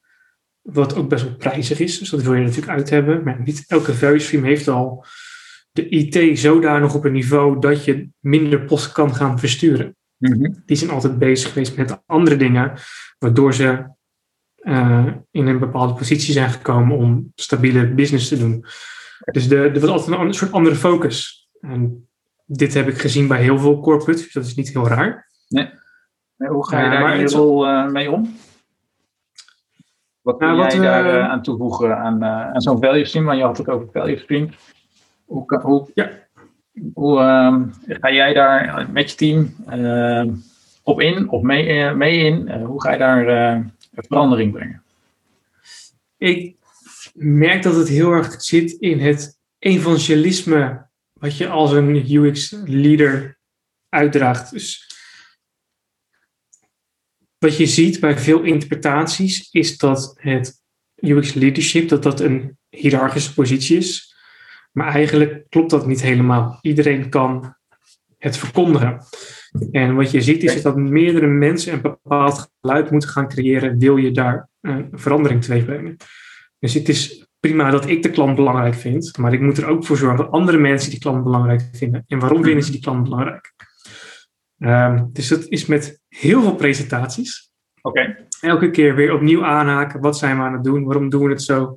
wat 0.62 0.96
ook 0.96 1.10
best 1.10 1.24
wel 1.24 1.36
prijzig 1.36 1.79
is. 1.79 2.00
Dus 2.00 2.10
dat 2.10 2.22
wil 2.22 2.34
je 2.34 2.41
natuurlijk 2.41 2.77
uit 2.77 2.89
hebben. 2.89 3.24
Maar 3.24 3.41
niet 3.41 3.63
elke 3.67 3.94
value 3.94 4.20
stream 4.20 4.44
heeft 4.44 4.67
al 4.67 5.06
de 5.72 5.89
IT 5.89 6.39
zodanig 6.39 6.96
op 6.96 7.06
een 7.06 7.12
niveau 7.12 7.60
dat 7.60 7.86
je 7.86 8.10
minder 8.20 8.65
post 8.65 8.91
kan 8.91 9.15
gaan 9.15 9.39
versturen. 9.39 9.96
Mm 10.17 10.34
-hmm. 10.34 10.63
Die 10.65 10.77
zijn 10.77 10.91
altijd 10.91 11.17
bezig 11.17 11.51
geweest 11.51 11.77
met 11.77 12.01
andere 12.06 12.38
dingen, 12.38 12.74
waardoor 13.20 13.53
ze 13.53 13.96
uh, 14.58 15.08
in 15.32 15.48
een 15.48 15.60
bepaalde 15.60 15.94
positie 15.94 16.34
zijn 16.34 16.50
gekomen 16.50 16.98
om 16.98 17.32
stabiele 17.36 17.94
business 17.94 18.27
te 18.27 18.38
doen. 18.38 18.65
Dus 19.32 19.50
er 19.50 19.72
wordt 19.72 19.88
altijd 19.88 20.20
een 20.20 20.34
soort 20.34 20.51
andere 20.51 20.75
focus. 20.75 21.48
En 21.60 22.07
dit 22.48 22.74
heb 22.74 22.88
ik 22.88 22.98
gezien 22.98 23.27
bij 23.27 23.42
heel 23.42 23.60
veel 23.60 23.80
corporates, 23.80 24.24
dus 24.24 24.34
dat 24.34 24.46
is 24.46 24.56
niet 24.56 24.70
heel 24.70 24.88
raar. 24.88 25.27
Nee. 25.48 25.70
nee 26.38 26.50
hoe 26.50 26.68
ga 26.68 26.80
je 26.80 26.86
uh, 26.86 26.92
daar 26.92 27.20
in 27.20 27.30
geval 27.30 27.68
uh, 27.68 27.88
mee 27.88 28.12
om? 28.12 28.36
Wat 30.22 30.38
kun 30.38 30.48
nou, 30.48 30.70
jij 30.70 30.80
daar 30.80 31.06
uh, 31.06 31.30
aan 31.30 31.42
toevoegen 31.42 31.98
aan, 31.98 32.24
aan 32.24 32.62
zo'n 32.62 32.80
value 32.80 33.06
stream? 33.06 33.25
Want 33.25 33.38
je 33.38 33.44
had 33.44 33.58
het 33.58 33.70
over 33.70 33.88
value 33.92 34.18
stream. 34.18 34.50
Hoe, 35.25 35.60
hoe, 35.62 35.88
ja. 35.94 36.10
hoe 36.94 37.18
ga 37.88 38.12
jij 38.12 38.34
daar 38.34 38.88
met 38.92 39.12
je 39.12 39.18
team 39.18 39.56
op 40.84 41.01
in 41.01 41.30
of 41.30 41.42
mee, 41.42 41.96
mee 41.96 42.18
in? 42.18 42.51
hoe 42.51 42.82
ga 42.82 42.92
je 42.92 42.98
daar 42.98 43.72
verandering 43.94 44.51
brengen? 44.51 44.82
Ik 46.18 46.56
merk 47.13 47.63
dat 47.63 47.75
het 47.75 47.88
heel 47.88 48.12
erg 48.12 48.42
zit 48.42 48.72
in 48.72 49.00
het 49.00 49.39
evangelisme 49.60 50.87
wat 51.19 51.38
je 51.38 51.47
als 51.47 51.71
een 51.71 52.12
UX-leader 52.12 53.38
uitdraagt. 53.89 54.51
Dus 54.51 54.88
wat 57.38 57.57
je 57.57 57.65
ziet 57.65 58.00
bij 58.00 58.17
veel 58.17 58.41
interpretaties 58.41 59.51
is 59.51 59.77
dat 59.77 60.13
het 60.19 60.62
UX 60.95 61.33
leadership 61.33 61.89
dat 61.89 62.03
dat 62.03 62.19
een 62.19 62.57
hiërarchische 62.69 63.33
positie 63.33 63.77
is. 63.77 64.15
Maar 64.71 64.93
eigenlijk 64.93 65.50
klopt 65.50 65.69
dat 65.69 65.88
niet 65.88 66.01
helemaal. 66.01 66.59
Iedereen 66.62 67.09
kan 67.09 67.55
het 68.17 68.38
verkondigen. 68.38 69.01
En 69.71 69.95
wat 69.95 70.12
je 70.12 70.21
ziet 70.21 70.43
is 70.43 70.62
dat 70.62 70.75
meerdere 70.75 71.27
mensen 71.27 71.74
een 71.74 71.81
bepaald 71.81 72.51
geluid 72.62 72.91
moeten 72.91 73.09
gaan 73.09 73.27
creëren, 73.27 73.79
wil 73.79 73.97
je 73.97 74.12
daar 74.12 74.50
een 74.62 74.89
verandering 74.91 75.43
teweeg 75.43 75.65
brengen. 75.65 75.95
Dus 76.59 76.74
het 76.74 76.89
is 76.89 77.26
prima 77.48 77.70
dat 77.72 77.88
ik 77.88 78.04
de 78.04 78.10
klant 78.10 78.36
belangrijk 78.36 78.75
vind, 78.75 79.18
maar 79.18 79.34
ik 79.34 79.42
moet 79.42 79.58
er 79.58 79.68
ook 79.68 79.86
voor 79.86 79.98
zorgen 79.98 80.18
dat 80.18 80.32
andere 80.32 80.58
mensen 80.58 80.89
die 80.89 81.00
klant 81.00 81.24
belangrijk 81.24 81.70
vinden. 81.74 82.04
En 82.08 82.20
waarom 82.20 82.44
vinden 82.44 82.63
ze 82.63 82.72
die 82.72 82.82
klant 82.82 83.04
belangrijk? 83.04 83.54
Ehm, 84.60 85.06
dus 85.12 85.27
dat 85.27 85.46
is 85.48 85.66
met 85.66 86.01
heel 86.08 86.42
veel 86.42 86.56
presentaties. 86.56 87.51
Oké. 87.82 88.27
Elke 88.42 88.70
keer 88.70 88.96
weer 88.96 89.13
opnieuw 89.13 89.46
aanhaken. 89.46 90.01
Wat 90.01 90.18
zijn 90.18 90.38
we 90.38 90.44
aan 90.44 90.54
het 90.54 90.63
doen? 90.63 90.84
Waarom 90.84 91.10
doen 91.10 91.24
we 91.24 91.30
het 91.30 91.42
zo? 91.42 91.75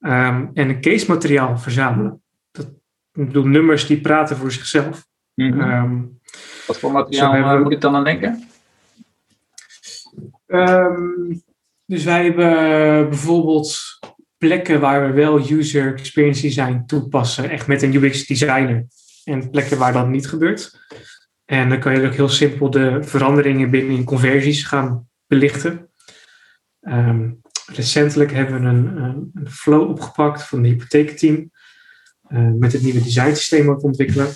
Um, 0.00 0.50
en 0.54 0.68
een 0.68 0.80
case 0.80 1.10
materiaal 1.10 1.58
verzamelen. 1.58 2.22
Dat, 2.50 2.66
ik 3.12 3.26
bedoel, 3.26 3.46
nummers 3.46 3.86
die 3.86 4.00
praten 4.00 4.36
voor 4.36 4.52
zichzelf. 4.52 5.06
Ehm, 5.34 6.00
Wat 6.66 6.78
voor 6.78 6.92
materiaal 6.92 7.32
hebben 7.32 7.62
moet 7.62 7.72
ik 7.72 7.80
dan 7.80 7.94
aan 7.94 8.04
denken? 8.04 8.48
Ehm, 10.46 11.34
dus 11.84 12.04
wij 12.04 12.24
hebben 12.24 13.08
bijvoorbeeld 13.08 14.00
plekken 14.42 14.80
waar 14.80 15.06
we 15.06 15.12
wel 15.12 15.50
user 15.50 15.94
experience 15.94 16.42
design 16.42 16.82
toepassen, 16.86 17.50
echt 17.50 17.66
met 17.66 17.82
een 17.82 17.94
UX 17.94 18.26
designer. 18.26 18.86
En 19.24 19.50
plekken 19.50 19.78
waar 19.78 19.92
dat 19.92 20.08
niet 20.08 20.28
gebeurt. 20.28 20.80
En 21.44 21.68
dan 21.68 21.78
kan 21.78 21.94
je 21.94 22.06
ook 22.06 22.14
heel 22.14 22.28
simpel 22.28 22.70
de 22.70 22.98
veranderingen 23.02 23.70
binnen 23.70 24.04
conversies 24.04 24.64
gaan 24.64 25.08
belichten. 25.26 25.88
Ehm, 26.80 27.30
recentelijk 27.66 28.32
hebben 28.32 28.62
we 28.62 28.68
een, 28.68 28.96
een, 28.96 29.50
flow 29.50 29.88
opgepakt 29.88 30.42
van 30.42 30.62
de 30.62 30.68
hypotheekteam. 30.68 31.50
eh, 32.28 32.48
met 32.58 32.72
het 32.72 32.82
nieuwe 32.82 33.02
designsysteem 33.02 33.66
wat 33.66 33.80
we 33.80 33.86
ontwikkelen. 33.86 34.26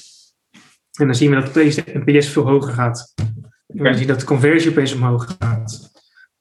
En 0.98 1.06
dan 1.06 1.14
zien 1.14 1.30
we 1.30 1.36
dat 1.36 1.48
opeens 1.48 1.74
de 1.74 2.02
NPS 2.04 2.28
veel 2.28 2.48
hoger 2.48 2.72
gaat. 2.72 3.14
En 3.66 3.82
we 3.82 3.94
zien 3.94 4.06
dat 4.06 4.20
de 4.20 4.26
conversie 4.26 4.70
opeens 4.70 4.92
omhoog 4.92 5.36
gaat. 5.38 5.95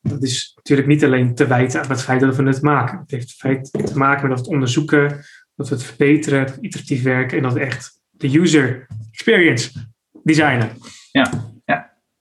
Dat 0.10 0.24
is 0.24 0.52
natuurlijk 0.56 0.88
niet 0.88 1.04
alleen 1.04 1.36
te 1.36 1.48
wijten 1.48 1.82
aan 1.82 1.90
het 1.90 2.02
feit 2.04 2.20
dat 2.20 2.36
we 2.36 2.44
het 2.44 2.62
maken. 2.62 3.00
Het 3.00 3.12
heeft 3.12 3.34
feit 3.34 3.72
te 3.72 3.98
maken 3.98 4.22
met 4.22 4.38
dat 4.38 4.46
het 4.46 4.54
onderzoeken, 4.56 5.26
dat 5.56 5.70
we 5.70 5.76
het 5.76 5.84
verbeteren, 5.84 6.46
dat 6.46 6.56
we 6.56 6.62
iteratief 6.62 7.04
werken 7.04 7.38
en 7.38 7.44
dat 7.44 7.54
we 7.54 7.60
echt 7.60 8.02
de 8.10 8.40
user 8.40 8.88
experience 9.12 9.72
designen. 10.24 10.70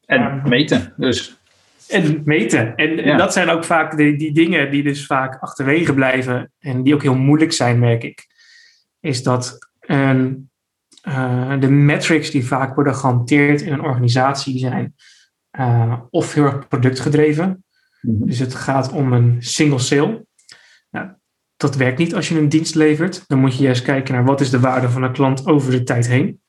En 0.07 0.21
Ja. 0.21 0.43
meten. 0.45 0.95
Dus 0.97 1.39
En 1.89 2.23
meten. 2.25 2.77
En, 2.77 2.99
en 2.99 3.05
Ja. 3.05 3.17
dat 3.17 3.33
zijn 3.33 3.49
ook 3.49 3.65
vaak 3.65 3.97
de, 3.97 4.17
die 4.17 4.33
dingen 4.33 4.71
die 4.71 4.83
dus 4.83 5.07
vaak 5.07 5.41
achterwege 5.41 5.95
blijven 5.95 6.53
en 6.59 6.83
die 6.83 6.95
ook 6.95 7.03
heel 7.03 7.17
moeilijk 7.17 7.53
zijn, 7.53 7.79
merk 7.79 8.03
ik. 8.03 8.27
Is 9.01 9.23
dat 9.23 9.59
eh, 11.05 11.61
de 11.61 11.69
metrics 11.71 12.31
die 12.31 12.47
vaak 12.47 12.75
worden 12.75 12.95
gehanteerd 12.95 13.61
in 13.61 13.73
een 13.73 13.83
organisatie 13.83 14.53
die 14.53 14.63
zijn 14.63 14.95
eh, 15.51 16.01
of 16.11 16.35
heel 16.35 16.45
erg 16.45 16.69
productgedreven. 16.69 17.65
Dus 18.07 18.39
het 18.39 18.55
gaat 18.55 18.93
om 18.93 19.13
een 19.13 19.37
single 19.43 19.79
sale. 19.79 20.27
Nou, 20.91 21.09
dat 21.57 21.77
werkt 21.77 21.99
niet 21.99 22.15
als 22.15 22.29
je 22.29 22.39
een 22.39 22.49
dienst 22.49 22.75
levert. 22.75 23.25
Dan 23.27 23.39
moet 23.39 23.57
je 23.57 23.63
juist 23.63 23.83
kijken 23.83 24.15
naar 24.15 24.25
wat 24.25 24.41
is 24.41 24.51
de 24.51 24.61
waarde 24.61 24.89
van 24.89 25.03
een 25.03 25.13
klant 25.13 25.47
over 25.47 25.71
de 25.71 25.83
tijd 25.83 26.07
heen. 26.07 26.41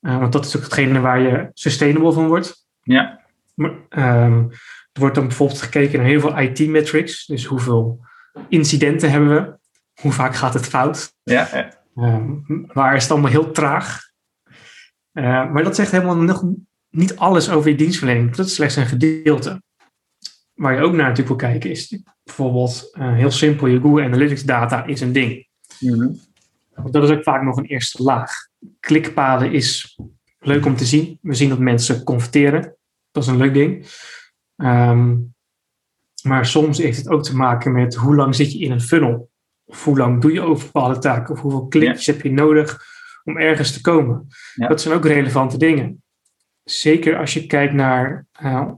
Eh, 0.00 0.18
want 0.18 0.32
dat 0.32 0.44
is 0.44 0.56
ook 0.56 0.62
hetgene 0.62 1.00
waar 1.00 1.20
je 1.20 1.50
sustainable 1.54 2.12
van 2.12 2.26
wordt. 2.26 2.66
ja, 2.82 3.20
Maar, 3.54 3.72
ehm, 3.88 4.44
er 4.92 5.00
wordt 5.00 5.14
dan 5.14 5.26
bijvoorbeeld 5.26 5.62
gekeken 5.62 5.98
naar 5.98 6.08
heel 6.08 6.20
veel 6.20 6.38
IT-metrics. 6.38 7.26
Dus 7.26 7.44
hoeveel 7.44 8.00
incidenten 8.48 9.10
hebben 9.10 9.28
we? 9.28 9.56
Hoe 10.00 10.12
vaak 10.12 10.34
gaat 10.34 10.54
het 10.54 10.66
fout? 10.66 11.12
ja, 11.22 11.48
ja. 11.52 11.76
Ehm, 11.94 12.36
waar 12.66 12.96
is 12.96 13.02
het 13.02 13.12
allemaal 13.12 13.30
heel 13.30 13.50
traag? 13.50 14.00
Eh, 15.12 15.50
maar 15.50 15.62
dat 15.62 15.74
zegt 15.74 15.90
helemaal 15.90 16.16
nog 16.16 16.44
niet 16.90 17.16
alles 17.16 17.50
over 17.50 17.70
je 17.70 17.76
dienstverlening. 17.76 18.34
Dat 18.34 18.46
is 18.46 18.54
slechts 18.54 18.76
een 18.76 18.86
gedeelte. 18.86 19.62
Waar 20.58 20.74
je 20.74 20.80
ook 20.80 20.92
naar 20.92 21.08
natuurlijk 21.08 21.40
wil 21.40 21.50
kijken 21.50 21.70
is 21.70 22.02
bijvoorbeeld 22.24 22.88
eh, 22.92 23.14
heel 23.14 23.30
simpel, 23.30 23.66
je 23.66 23.80
Google 23.80 24.04
Analytics 24.04 24.44
data 24.44 24.84
is 24.84 25.00
een 25.00 25.12
ding. 25.12 25.46
Mhm. 25.80 26.08
Dat 26.90 27.02
is 27.04 27.10
ook 27.10 27.22
vaak 27.22 27.42
nog 27.42 27.56
een 27.56 27.64
eerste 27.64 28.02
laag. 28.02 28.32
Klikpaden 28.80 29.52
is 29.52 29.98
leuk 30.38 30.66
om 30.66 30.76
te 30.76 30.84
zien. 30.84 31.18
We 31.22 31.34
zien 31.34 31.48
dat 31.48 31.58
mensen 31.58 32.04
converteren. 32.04 32.76
Dat 33.10 33.22
is 33.22 33.28
een 33.28 33.36
leuk 33.36 33.54
ding. 33.54 33.86
Ehm, 34.56 35.16
maar 36.22 36.46
soms 36.46 36.78
heeft 36.78 36.98
het 36.98 37.08
ook 37.08 37.22
te 37.22 37.36
maken 37.36 37.72
met 37.72 37.94
hoe 37.94 38.14
lang 38.14 38.34
zit 38.34 38.52
je 38.52 38.58
in 38.58 38.70
een 38.70 38.80
funnel. 38.80 39.30
Of 39.64 39.84
hoe 39.84 39.96
lang 39.96 40.20
doe 40.20 40.32
je 40.32 40.40
over 40.40 40.64
bepaalde 40.64 40.98
taken. 40.98 41.34
Of 41.34 41.40
hoeveel 41.40 41.66
klikjes 41.66 42.06
heb 42.06 42.22
je 42.22 42.32
nodig 42.32 42.80
om 43.24 43.36
ergens 43.36 43.72
te 43.72 43.80
komen. 43.80 44.26
Ja. 44.54 44.68
Dat 44.68 44.80
zijn 44.80 44.94
ook 44.94 45.04
relevante 45.04 45.58
dingen. 45.58 46.02
Zeker 46.64 47.18
als 47.18 47.34
je 47.34 47.46
kijkt 47.46 47.72
naar 47.72 48.26
eh, 48.32 48.70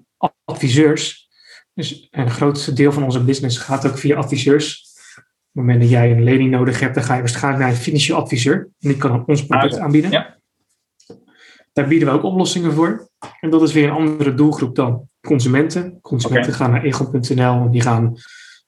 adviseurs. 0.44 1.29
Dus 1.74 2.08
een 2.10 2.30
grootste 2.30 2.72
deel 2.72 2.92
van 2.92 3.02
onze 3.04 3.24
business 3.24 3.58
gaat 3.58 3.86
ook 3.86 3.98
via 3.98 4.16
adviseurs. 4.16 4.88
Op 5.16 5.56
het 5.56 5.64
moment 5.64 5.80
dat 5.80 5.90
jij 5.90 6.10
een 6.10 6.24
lening 6.24 6.50
nodig 6.50 6.80
hebt, 6.80 6.94
dan 6.94 7.04
ga 7.04 7.14
je 7.14 7.20
waarschijnlijk 7.20 7.62
naar 7.62 7.72
een 7.72 7.76
financieel 7.76 8.16
adviseur. 8.16 8.56
En 8.56 8.88
die 8.88 8.96
kan 8.96 9.10
dan 9.10 9.24
ons 9.26 9.46
product 9.46 9.74
Ah, 9.74 9.82
aanbieden. 9.82 10.10
Ja. 10.10 10.38
Daar 11.72 11.88
bieden 11.88 12.08
we 12.08 12.14
ook 12.14 12.22
oplossingen 12.22 12.72
voor. 12.72 13.08
En 13.40 13.50
dat 13.50 13.62
is 13.62 13.72
weer 13.72 13.84
een 13.84 13.94
andere 13.94 14.34
doelgroep 14.34 14.74
dan 14.74 15.08
consumenten. 15.20 16.00
Consumenten 16.00 16.52
gaan 16.52 16.70
naar 16.70 16.82
egon.nl 16.82 17.64
en 17.64 17.70
die 17.70 17.80
gaan 17.80 18.16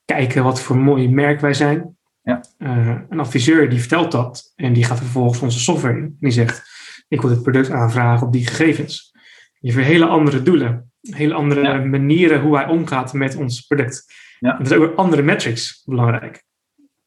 kijken 0.05 0.45
wat 0.45 0.61
voor 0.61 0.77
mooi 0.77 1.09
merk 1.11 1.41
wij 1.41 1.55
zijn. 1.55 1.97
Ja. 2.23 2.45
Eh, 2.59 2.97
een 3.09 3.21
adviseur 3.21 3.71
die 3.71 3.79
vertelt 3.79 4.13
dat 4.13 4.53
en 4.57 4.73
die 4.73 4.85
gaat 4.85 4.99
vervolgens 4.99 5.41
onze 5.41 5.61
software 5.61 5.97
in. 5.97 6.05
En 6.05 6.17
die 6.21 6.31
zegt, 6.31 6.63
ik 7.09 7.21
wil 7.21 7.31
dit 7.31 7.43
product 7.43 7.71
aanvragen 7.71 8.27
op 8.27 8.33
die 8.33 8.47
gegevens. 8.47 9.11
Je 9.59 9.71
hebt 9.71 9.75
weer 9.75 9.93
hele 9.93 10.07
andere 10.07 10.43
doelen. 10.43 10.92
Hele 11.11 11.35
andere 11.35 11.63
Ja. 11.63 11.75
manieren 11.85 12.41
hoe 12.41 12.57
hij 12.57 12.67
omgaat 12.67 13.13
met 13.13 13.37
ons 13.37 13.61
product. 13.61 14.05
Ja. 14.39 14.51
En 14.51 14.59
dat 14.59 14.67
is 14.73 14.77
ook 14.79 14.87
weer 14.87 14.95
andere 14.95 15.23
metrics 15.23 15.83
belangrijk. 15.87 16.43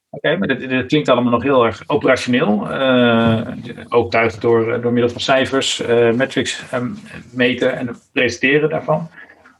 Oké, 0.09 0.37
maar 0.37 0.47
dit, 0.47 0.69
dit 0.69 0.85
klinkt 0.85 1.09
allemaal 1.09 1.31
nog 1.31 1.43
heel 1.43 1.65
erg 1.65 1.83
operationeel. 1.87 2.69
eh 2.71 3.47
ook 3.89 4.11
duidelijk 4.11 4.41
door, 4.41 4.81
door 4.81 4.91
middel 4.93 5.11
van 5.11 5.21
cijfers, 5.21 5.81
eh, 5.81 6.11
metrics 6.11 6.63
ehm, 6.71 6.89
meten 7.31 7.77
en 7.77 7.95
presenteren 8.11 8.69
daarvan. 8.69 9.09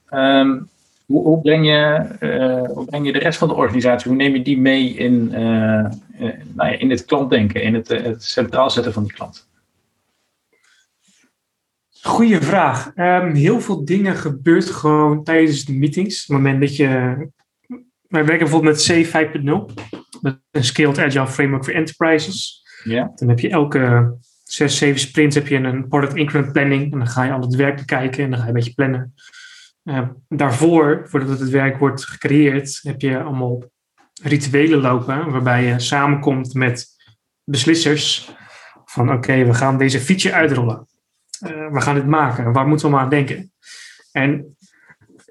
Ehm, 0.10 0.60
hoe, 1.06 1.24
hoe, 1.24 1.42
breng 1.42 1.66
je, 1.66 2.06
eh, 2.20 2.62
hoe 2.76 2.86
breng 2.86 3.06
je 3.06 3.12
de 3.12 3.20
rest 3.20 3.38
van 3.38 3.48
de 3.48 3.54
organisatie, 3.54 4.08
hoe 4.12 4.18
neem 4.22 4.36
je 4.36 4.42
die 4.42 4.58
mee 4.60 4.88
in, 4.94 5.30
eh, 5.34 5.80
eh, 5.80 5.86
nou 6.54 6.70
ja, 6.72 6.78
in 6.78 6.90
het 6.90 7.06
klantdenken, 7.06 7.62
in 7.64 7.74
het, 7.74 7.90
eh, 7.92 8.04
het 8.04 8.24
centraal 8.24 8.70
zetten 8.70 8.94
van 8.94 9.04
die 9.04 9.14
klant? 9.14 9.48
Goeie 12.06 12.42
vraag. 12.42 12.92
Ehm, 12.96 13.34
heel 13.34 13.62
veel 13.62 13.86
dingen 13.86 14.16
gebeurt 14.16 14.70
gewoon 14.70 15.24
tijdens 15.24 15.66
de 15.66 15.74
meetings. 15.74 16.22
Op 16.22 16.28
het 16.28 16.38
moment 16.38 16.62
dat 16.62 16.76
je... 16.76 16.90
Wij 18.08 18.26
werken 18.26 18.38
bijvoorbeeld 18.38 18.88
met 18.88 19.08
C5.0. 19.08 19.74
Dat 20.22 20.34
is 20.34 20.40
een 20.52 20.64
Scaled 20.64 21.00
Agile 21.00 21.28
Framework 21.28 21.64
voor 21.64 21.74
Enterprises. 21.74 22.64
Ja, 22.84 23.12
Dan 23.16 23.30
heb 23.30 23.40
je 23.40 23.50
elke 23.50 24.16
zes, 24.44 24.78
zeven 24.78 25.00
sprints 25.00 25.36
heb 25.36 25.48
je 25.48 25.56
een 25.56 25.88
product 25.88 26.16
increment 26.16 26.52
planning. 26.52 26.92
En 26.92 26.98
dan 26.98 27.08
ga 27.08 27.24
je 27.24 27.32
al 27.32 27.42
het 27.42 27.56
werk 27.56 27.76
bekijken 27.76 28.24
en 28.24 28.30
dan 28.30 28.40
ga 28.40 28.44
je 28.44 28.50
een 28.50 28.56
beetje 28.56 28.74
plannen. 28.74 29.14
Eh, 29.84 30.10
daarvoor, 30.28 31.02
voordat 31.10 31.40
het 31.40 31.50
werk 31.50 31.78
wordt 31.78 32.06
gecreëerd, 32.06 32.80
heb 32.82 33.02
je 33.02 33.22
allemaal 33.22 33.64
rituelen 34.24 34.80
lopen. 34.80 35.32
Waarbij 35.32 35.64
je 35.64 35.80
samenkomt 35.80 36.54
met 36.54 36.88
beslissers. 37.44 38.32
Van 38.86 39.12
oké, 39.12 39.46
we 39.46 39.54
gaan 39.54 39.78
deze 39.78 40.00
feature 40.00 40.36
uitrollen. 40.36 40.88
Eh, 41.40 41.72
we 41.72 41.82
gaan 41.82 41.96
dit 41.96 42.08
maken. 42.08 42.52
Waar 42.54 42.68
moeten 42.68 42.86
we 42.88 42.92
maar 42.94 43.04
aan 43.04 43.10
denken? 43.10 43.52
En 44.12 44.58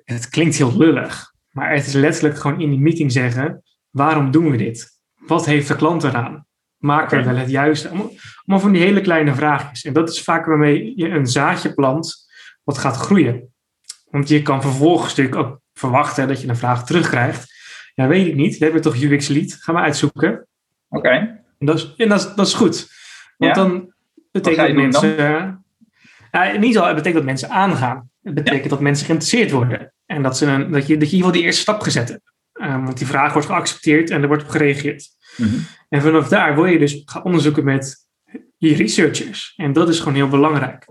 het 0.04 0.28
klinkt 0.28 0.56
heel 0.56 0.76
lullig. 0.76 1.32
Maar 1.50 1.74
het 1.74 1.86
is 1.86 1.92
letterlijk 1.92 2.38
gewoon 2.38 2.60
in 2.60 2.70
die 2.70 2.80
meeting 2.80 3.12
zeggen. 3.12 3.62
Waarom 3.90 4.30
doen 4.30 4.50
we 4.50 4.56
dit? 4.56 4.92
Wat 5.26 5.46
heeft 5.46 5.68
de 5.68 5.76
klant 5.76 6.02
eraan? 6.04 6.46
Maken 6.76 7.18
we 7.18 7.24
wel 7.24 7.36
het 7.36 7.50
juiste? 7.50 7.88
Allemaal, 7.88 8.60
van 8.60 8.72
die 8.72 8.82
hele 8.82 9.00
kleine 9.00 9.34
vraagjes. 9.34 9.84
En 9.84 9.92
dat 9.92 10.08
is 10.08 10.22
vaak 10.22 10.46
waarmee 10.46 10.92
je 10.96 11.08
een 11.08 11.26
zaadje 11.26 11.74
plant 11.74 12.26
wat 12.62 12.78
gaat 12.78 12.96
groeien. 12.96 13.52
Want 14.10 14.28
je 14.28 14.42
kan 14.42 14.62
vervolgens 14.62 15.08
natuurlijk 15.14 15.36
ook 15.46 15.60
verwachten 15.72 16.28
dat 16.28 16.40
je 16.40 16.48
een 16.48 16.56
vraag 16.56 16.84
terugkrijgt. 16.86 17.52
Ja, 17.94 18.06
weet 18.06 18.26
ik 18.26 18.34
niet. 18.34 18.58
We 18.58 18.64
hebben 18.64 18.82
toch 18.82 18.96
UX 18.96 19.28
Lead? 19.28 19.52
Gaan 19.52 19.74
we 19.74 19.80
uitzoeken. 19.80 20.46
oké. 20.88 21.08
En 21.58 21.66
dat 21.66 21.76
is, 21.76 21.94
en 21.96 22.08
dat 22.08 22.20
is, 22.20 22.34
dat 22.34 22.46
is 22.46 22.54
goed. 22.54 22.88
Want 23.36 23.56
Ja. 23.56 23.62
dan 23.62 23.92
betekent 24.32 24.66
ga 24.66 24.72
doen 25.00 25.16
dan? 25.16 25.63
Niet 26.58 26.78
al, 26.78 26.86
het 26.86 26.94
betekent 26.94 27.14
dat 27.14 27.24
mensen 27.24 27.50
aangaan. 27.50 28.10
Het 28.22 28.34
betekent 28.34 28.70
dat 28.70 28.80
mensen 28.80 29.06
geïnteresseerd 29.06 29.50
worden. 29.50 29.94
En 30.06 30.22
dat, 30.22 30.36
ze 30.36 30.46
een, 30.46 30.70
dat, 30.70 30.70
je, 30.70 30.72
dat 30.72 30.86
je 30.86 30.94
in 30.94 30.98
ieder 30.98 31.16
geval 31.16 31.32
die 31.32 31.42
eerste 31.42 31.60
stap 31.60 31.80
gezet 31.80 32.08
hebt. 32.08 32.32
Um, 32.52 32.84
want 32.84 32.98
die 32.98 33.06
vraag 33.06 33.32
wordt 33.32 33.48
geaccepteerd 33.48 34.10
en 34.10 34.22
er 34.22 34.28
wordt 34.28 34.42
op 34.42 34.48
gereageerd. 34.48 35.08
Mhm. 35.36 35.54
En 35.88 36.02
vanaf 36.02 36.28
daar 36.28 36.54
wil 36.54 36.64
je 36.64 36.78
dus 36.78 37.02
gaan 37.04 37.24
onderzoeken 37.24 37.64
met 37.64 38.06
je 38.56 38.74
researchers. 38.74 39.52
En 39.56 39.72
dat 39.72 39.88
is 39.88 39.98
gewoon 39.98 40.14
heel 40.14 40.28
belangrijk. 40.28 40.86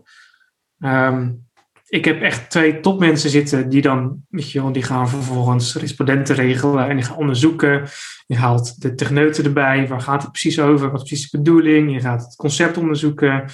Um, 0.80 1.46
ik 1.88 2.06
heb 2.06 2.22
echt 2.22 2.50
twee 2.50 2.80
topmensen 2.80 3.30
zitten 3.30 3.70
die 3.70 3.82
dan, 3.82 4.26
weet 4.30 4.52
je 4.52 4.62
wel, 4.62 4.72
die 4.72 4.84
gaan 4.84 5.10
vervolgens 5.10 5.76
respondenten 5.76 6.36
regelen 6.36 6.90
en 6.90 6.96
die 6.96 7.06
gaan 7.06 7.18
onderzoeken. 7.18 7.88
Je 8.26 8.36
haalt 8.36 8.82
de 8.82 8.96
techneuten 8.96 9.44
erbij. 9.44 9.88
Waar 9.88 10.02
gaat 10.02 10.22
het 10.22 10.32
precies 10.32 10.60
over? 10.60 10.92
Wat 10.92 11.02
is 11.02 11.08
precies 11.08 11.30
de 11.30 11.38
bedoeling? 11.38 11.94
Je 11.94 12.00
gaat 12.00 12.22
het 12.22 12.36
concept 12.36 12.78
onderzoeken. 12.78 13.46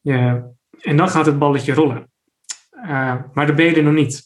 Je, 0.00 0.42
en 0.80 0.96
dan 0.96 1.08
gaat 1.08 1.26
het 1.26 1.38
balletje 1.38 1.72
rollen. 1.72 2.10
Uh, 2.74 3.14
maar 3.32 3.46
dan 3.46 3.56
ben 3.56 3.64
je 3.64 3.74
er 3.74 3.82
nog 3.82 3.94
niet. 3.94 4.22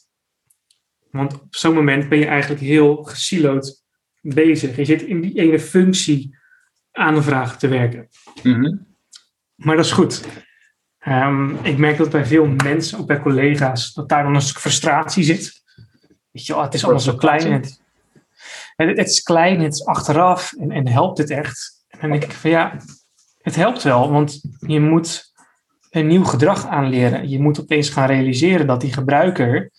Want 1.10 1.34
op 1.34 1.56
zo'n 1.56 1.74
moment 1.74 2.08
ben 2.08 2.18
je 2.18 2.26
eigenlijk 2.26 2.60
heel 2.60 3.02
gesiloed 3.02 3.82
bezig. 4.20 4.76
Je 4.76 4.84
zit 4.84 5.02
in 5.02 5.20
die 5.20 5.38
ene 5.40 5.60
functie 5.60 6.38
aan 6.92 7.16
een 7.16 7.22
vraag 7.22 7.58
te 7.58 7.68
werken. 7.68 8.08
Mm 8.42 8.86
Maar 9.54 9.76
dat 9.76 9.84
is 9.84 9.92
goed. 9.92 10.24
Um, 11.06 11.58
ik 11.62 11.78
merk 11.78 11.96
dat 11.96 12.10
bij 12.10 12.26
veel 12.26 12.46
mensen, 12.46 12.98
ook 12.98 13.06
bij 13.06 13.20
collega's, 13.20 13.92
dat 13.92 14.08
daar 14.08 14.22
dan 14.22 14.34
een 14.34 14.42
frustratie 14.42 15.24
zit. 15.24 15.62
Weet 16.30 16.46
je, 16.46 16.56
oh, 16.56 16.62
het 16.62 16.74
is 16.74 16.82
allemaal 16.82 17.02
zo 17.02 17.16
klein. 17.16 17.52
Het, 17.52 17.80
het, 18.76 18.96
het, 18.98 19.08
is 19.08 19.22
klein, 19.22 19.60
het 19.60 19.72
is 19.72 19.84
achteraf 19.84 20.52
en, 20.52 20.70
en 20.70 20.88
helpt 20.88 21.18
het 21.18 21.30
echt? 21.30 21.84
En 21.88 21.98
dan 22.00 22.10
denk 22.10 22.24
ik 22.24 22.32
van 22.32 22.50
ja, 22.50 22.76
het 23.42 23.54
helpt 23.54 23.82
wel, 23.82 24.10
want 24.10 24.40
je 24.58 24.80
moet 24.80 25.31
een 25.92 26.06
nieuw 26.06 26.24
gedrag 26.24 26.66
aanleren. 26.66 27.28
Je 27.28 27.40
moet 27.40 27.60
opeens 27.60 27.88
gaan 27.88 28.06
realiseren 28.06 28.66
dat 28.66 28.80
die 28.80 28.92
gebruiker 28.92 29.70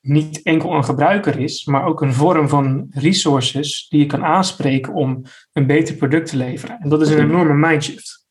niet 0.00 0.42
enkel 0.42 0.74
een 0.74 0.84
gebruiker 0.84 1.38
is, 1.38 1.64
maar 1.64 1.84
ook 1.84 2.00
een 2.00 2.14
vorm 2.14 2.48
van 2.48 2.86
resources 2.90 3.86
die 3.88 4.00
je 4.00 4.06
kan 4.06 4.24
aanspreken 4.24 4.92
om 4.92 5.22
een 5.52 5.66
beter 5.66 5.94
product 5.94 6.28
te 6.28 6.36
leveren. 6.36 6.78
En 6.80 6.88
dat 6.88 7.02
is 7.02 7.10
een 7.10 7.18
enorme 7.18 7.68
mindshift. 7.68 8.26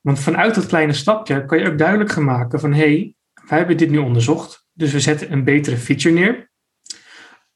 Want 0.00 0.18
vanuit 0.18 0.54
dat 0.54 0.66
kleine 0.66 0.92
stapje 0.92 1.44
kan 1.44 1.58
je 1.58 1.70
ook 1.70 1.78
duidelijk 1.78 2.10
gaan 2.10 2.24
maken 2.24 2.60
van 2.60 2.72
hé, 2.72 2.78
hey, 2.78 3.14
wij 3.48 3.58
hebben 3.58 3.76
dit 3.76 3.90
nu 3.90 3.98
onderzocht, 3.98 4.66
dus 4.72 4.92
we 4.92 5.00
zetten 5.00 5.32
een 5.32 5.44
betere 5.44 5.76
feature 5.76 6.14
neer. 6.14 6.50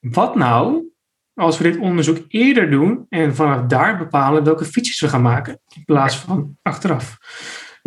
Wat 0.00 0.36
nou 0.36 0.92
als 1.34 1.58
we 1.58 1.70
dit 1.70 1.78
onderzoek 1.78 2.24
eerder 2.28 2.70
doen 2.70 3.06
en 3.08 3.34
vanaf 3.34 3.66
daar 3.66 3.98
bepalen 3.98 4.44
welke 4.44 4.64
features 4.64 5.00
we 5.00 5.08
gaan 5.08 5.22
maken, 5.22 5.60
in 5.74 5.84
plaats 5.84 6.16
van 6.16 6.56
achteraf. 6.62 7.18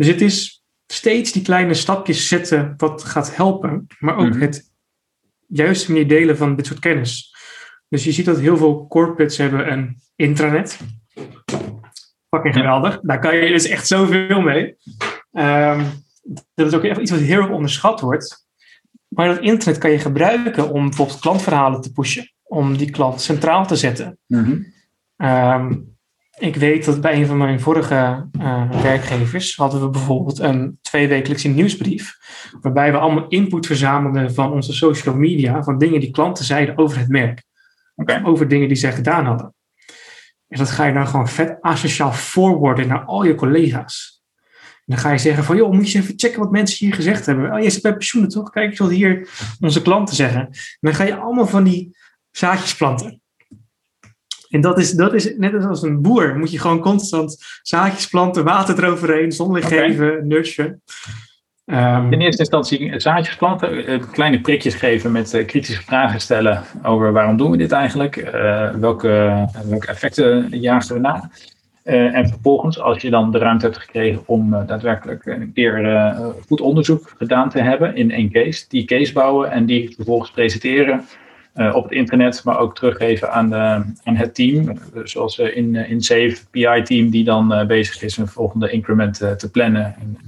Dus 0.02 0.10
het 0.10 0.20
is 0.20 0.64
steeds 0.86 1.32
die 1.32 1.42
kleine 1.42 1.74
stapjes 1.74 2.28
zetten 2.28 2.74
wat 2.76 3.04
gaat 3.04 3.36
helpen, 3.36 3.86
maar 3.98 4.16
ook 4.16 4.28
mhm. 4.28 4.40
het 4.40 4.70
juiste 5.46 5.90
manier 5.92 6.08
delen 6.08 6.36
van 6.36 6.56
dit 6.56 6.66
soort 6.66 6.78
kennis. 6.78 7.34
Dus 7.88 8.04
je 8.04 8.12
ziet 8.12 8.24
dat 8.24 8.38
heel 8.38 8.56
veel 8.56 8.86
corporates 8.86 9.36
hebben 9.36 9.72
een 9.72 9.96
intranet 10.16 10.78
fucking 12.28 12.54
geweldig. 12.54 13.00
Daar 13.00 13.18
kan 13.18 13.36
je 13.36 13.48
dus 13.48 13.66
echt 13.66 13.86
zoveel 13.86 14.40
mee. 14.40 14.76
Um, 15.32 15.86
dat 16.54 16.66
is 16.66 16.74
ook 16.74 16.84
echt 16.84 17.00
iets 17.00 17.10
wat 17.10 17.20
heel 17.20 17.40
erg 17.40 17.50
onderschat 17.50 18.00
wordt. 18.00 18.46
Maar 19.08 19.28
dat 19.28 19.40
internet 19.40 19.78
kan 19.78 19.90
je 19.90 19.98
gebruiken 19.98 20.70
om 20.70 20.88
bijvoorbeeld 20.88 21.20
klantverhalen 21.20 21.80
te 21.80 21.92
pushen. 21.92 22.32
Om 22.42 22.76
die 22.76 22.90
klant 22.90 23.20
centraal 23.20 23.66
te 23.66 23.76
zetten. 23.76 24.18
Mhm. 24.26 24.62
Ehm, 25.16 25.74
ik 26.38 26.56
weet 26.56 26.84
dat 26.84 27.00
bij 27.00 27.14
een 27.14 27.26
van 27.26 27.36
mijn 27.36 27.60
vorige 27.60 28.28
uh, 28.40 28.82
werkgevers 28.82 29.56
hadden 29.56 29.80
we 29.80 29.90
bijvoorbeeld 29.90 30.38
een 30.38 30.78
tweewekelijkse 30.82 31.48
nieuwsbrief. 31.48 32.16
Waarbij 32.60 32.92
we 32.92 32.98
allemaal 32.98 33.28
input 33.28 33.66
verzamelden 33.66 34.34
van 34.34 34.52
onze 34.52 34.72
social 34.72 35.14
media. 35.14 35.62
Van 35.62 35.78
dingen 35.78 36.00
die 36.00 36.10
klanten 36.10 36.44
zeiden 36.44 36.78
over 36.78 36.98
het 36.98 37.08
merk. 37.08 37.42
Over 38.24 38.48
dingen 38.48 38.68
die 38.68 38.76
zij 38.76 38.92
gedaan 38.92 39.24
hadden. 39.24 39.54
En 40.48 40.58
dat 40.58 40.70
ga 40.70 40.84
je 40.84 40.92
dan 40.92 41.06
gewoon 41.06 41.28
vet 41.28 41.58
asociaal 41.60 42.12
forwarden 42.12 42.88
naar 42.88 43.04
al 43.04 43.24
je 43.24 43.34
collega's. 43.34 44.22
En 44.58 44.82
dan 44.94 44.98
ga 44.98 45.10
je 45.10 45.18
zeggen 45.18 45.44
van, 45.44 45.56
joh, 45.56 45.72
moet 45.72 45.90
je 45.90 45.96
eens 45.96 46.04
even 46.04 46.18
checken 46.18 46.40
wat 46.40 46.50
mensen 46.50 46.86
hier 46.86 46.94
gezegd 46.94 47.26
hebben. 47.26 47.52
Oh, 47.52 47.62
je 47.62 47.70
zit 47.70 47.82
bij 47.82 47.92
pensioenen 47.92 48.30
toch? 48.30 48.50
Kijk 48.50 48.70
eens 48.70 48.78
wat 48.78 48.90
hier 48.90 49.28
onze 49.60 49.82
klanten 49.82 50.16
zeggen. 50.16 50.40
En 50.40 50.56
dan 50.80 50.94
ga 50.94 51.04
je 51.04 51.16
allemaal 51.16 51.46
van 51.46 51.64
die 51.64 51.96
zaadjes 52.30 52.76
planten. 52.76 53.21
En 54.52 54.60
dat 54.60 54.78
is, 54.78 54.90
dat 54.90 55.14
is 55.14 55.36
net 55.36 55.64
als 55.64 55.82
een 55.82 56.02
boer. 56.02 56.38
Moet 56.38 56.50
je 56.50 56.58
gewoon 56.58 56.80
constant 56.80 57.44
zaadjes 57.62 58.08
planten, 58.08 58.44
water 58.44 58.84
eroverheen, 58.84 59.32
zonlicht 59.32 59.66
okay. 59.66 59.88
geven, 59.88 60.26
nursen. 60.26 60.82
Um, 61.66 62.12
in 62.12 62.20
eerste 62.20 62.40
instantie 62.40 63.00
zaadjes 63.00 63.36
planten, 63.36 63.86
eh, 63.86 64.02
kleine 64.12 64.40
prikjes 64.40 64.74
geven 64.74 65.12
met 65.12 65.34
uh, 65.34 65.46
kritische 65.46 65.82
vragen 65.82 66.20
stellen 66.20 66.62
over 66.82 67.12
waarom 67.12 67.36
doen 67.36 67.50
we 67.50 67.56
dit 67.56 67.72
eigenlijk, 67.72 68.16
uh, 68.16 68.70
welke, 68.70 69.46
welke 69.68 69.86
effecten 69.86 70.48
jagen 70.50 70.94
we 70.94 71.00
na. 71.00 71.30
en 71.82 72.28
vervolgens, 72.28 72.80
als 72.80 73.02
je 73.02 73.10
dan 73.10 73.32
de 73.32 73.38
ruimte 73.38 73.64
hebt 73.64 73.78
gekregen 73.78 74.22
om 74.26 74.50
daadwerkelijk 74.66 75.26
een 75.26 75.52
keer 75.52 76.14
goed 76.46 76.60
onderzoek 76.60 77.14
gedaan 77.18 77.50
te 77.50 77.60
hebben 77.60 77.96
in 77.96 78.10
één 78.10 78.30
case, 78.30 78.64
die 78.68 78.84
case 78.84 79.12
bouwen 79.12 79.50
en 79.50 79.66
die 79.66 79.94
vervolgens 79.96 80.30
presenteren 80.30 81.04
op 81.54 81.82
het 81.82 81.92
internet, 81.92 82.44
maar 82.44 82.58
ook 82.58 82.74
teruggeven 82.74 83.32
aan, 83.32 83.50
de, 83.50 83.84
aan 84.02 84.16
het 84.16 84.34
team, 84.34 84.78
zoals 85.04 85.38
in, 85.38 85.74
in 85.74 86.00
Save, 86.00 86.36
PI-team, 86.50 87.10
die 87.10 87.24
dan 87.24 87.66
bezig 87.66 88.02
is 88.02 88.16
een 88.16 88.28
volgende 88.28 88.70
increment 88.70 89.14
te 89.14 89.50
plannen. 89.50 89.94
En, 90.00 90.18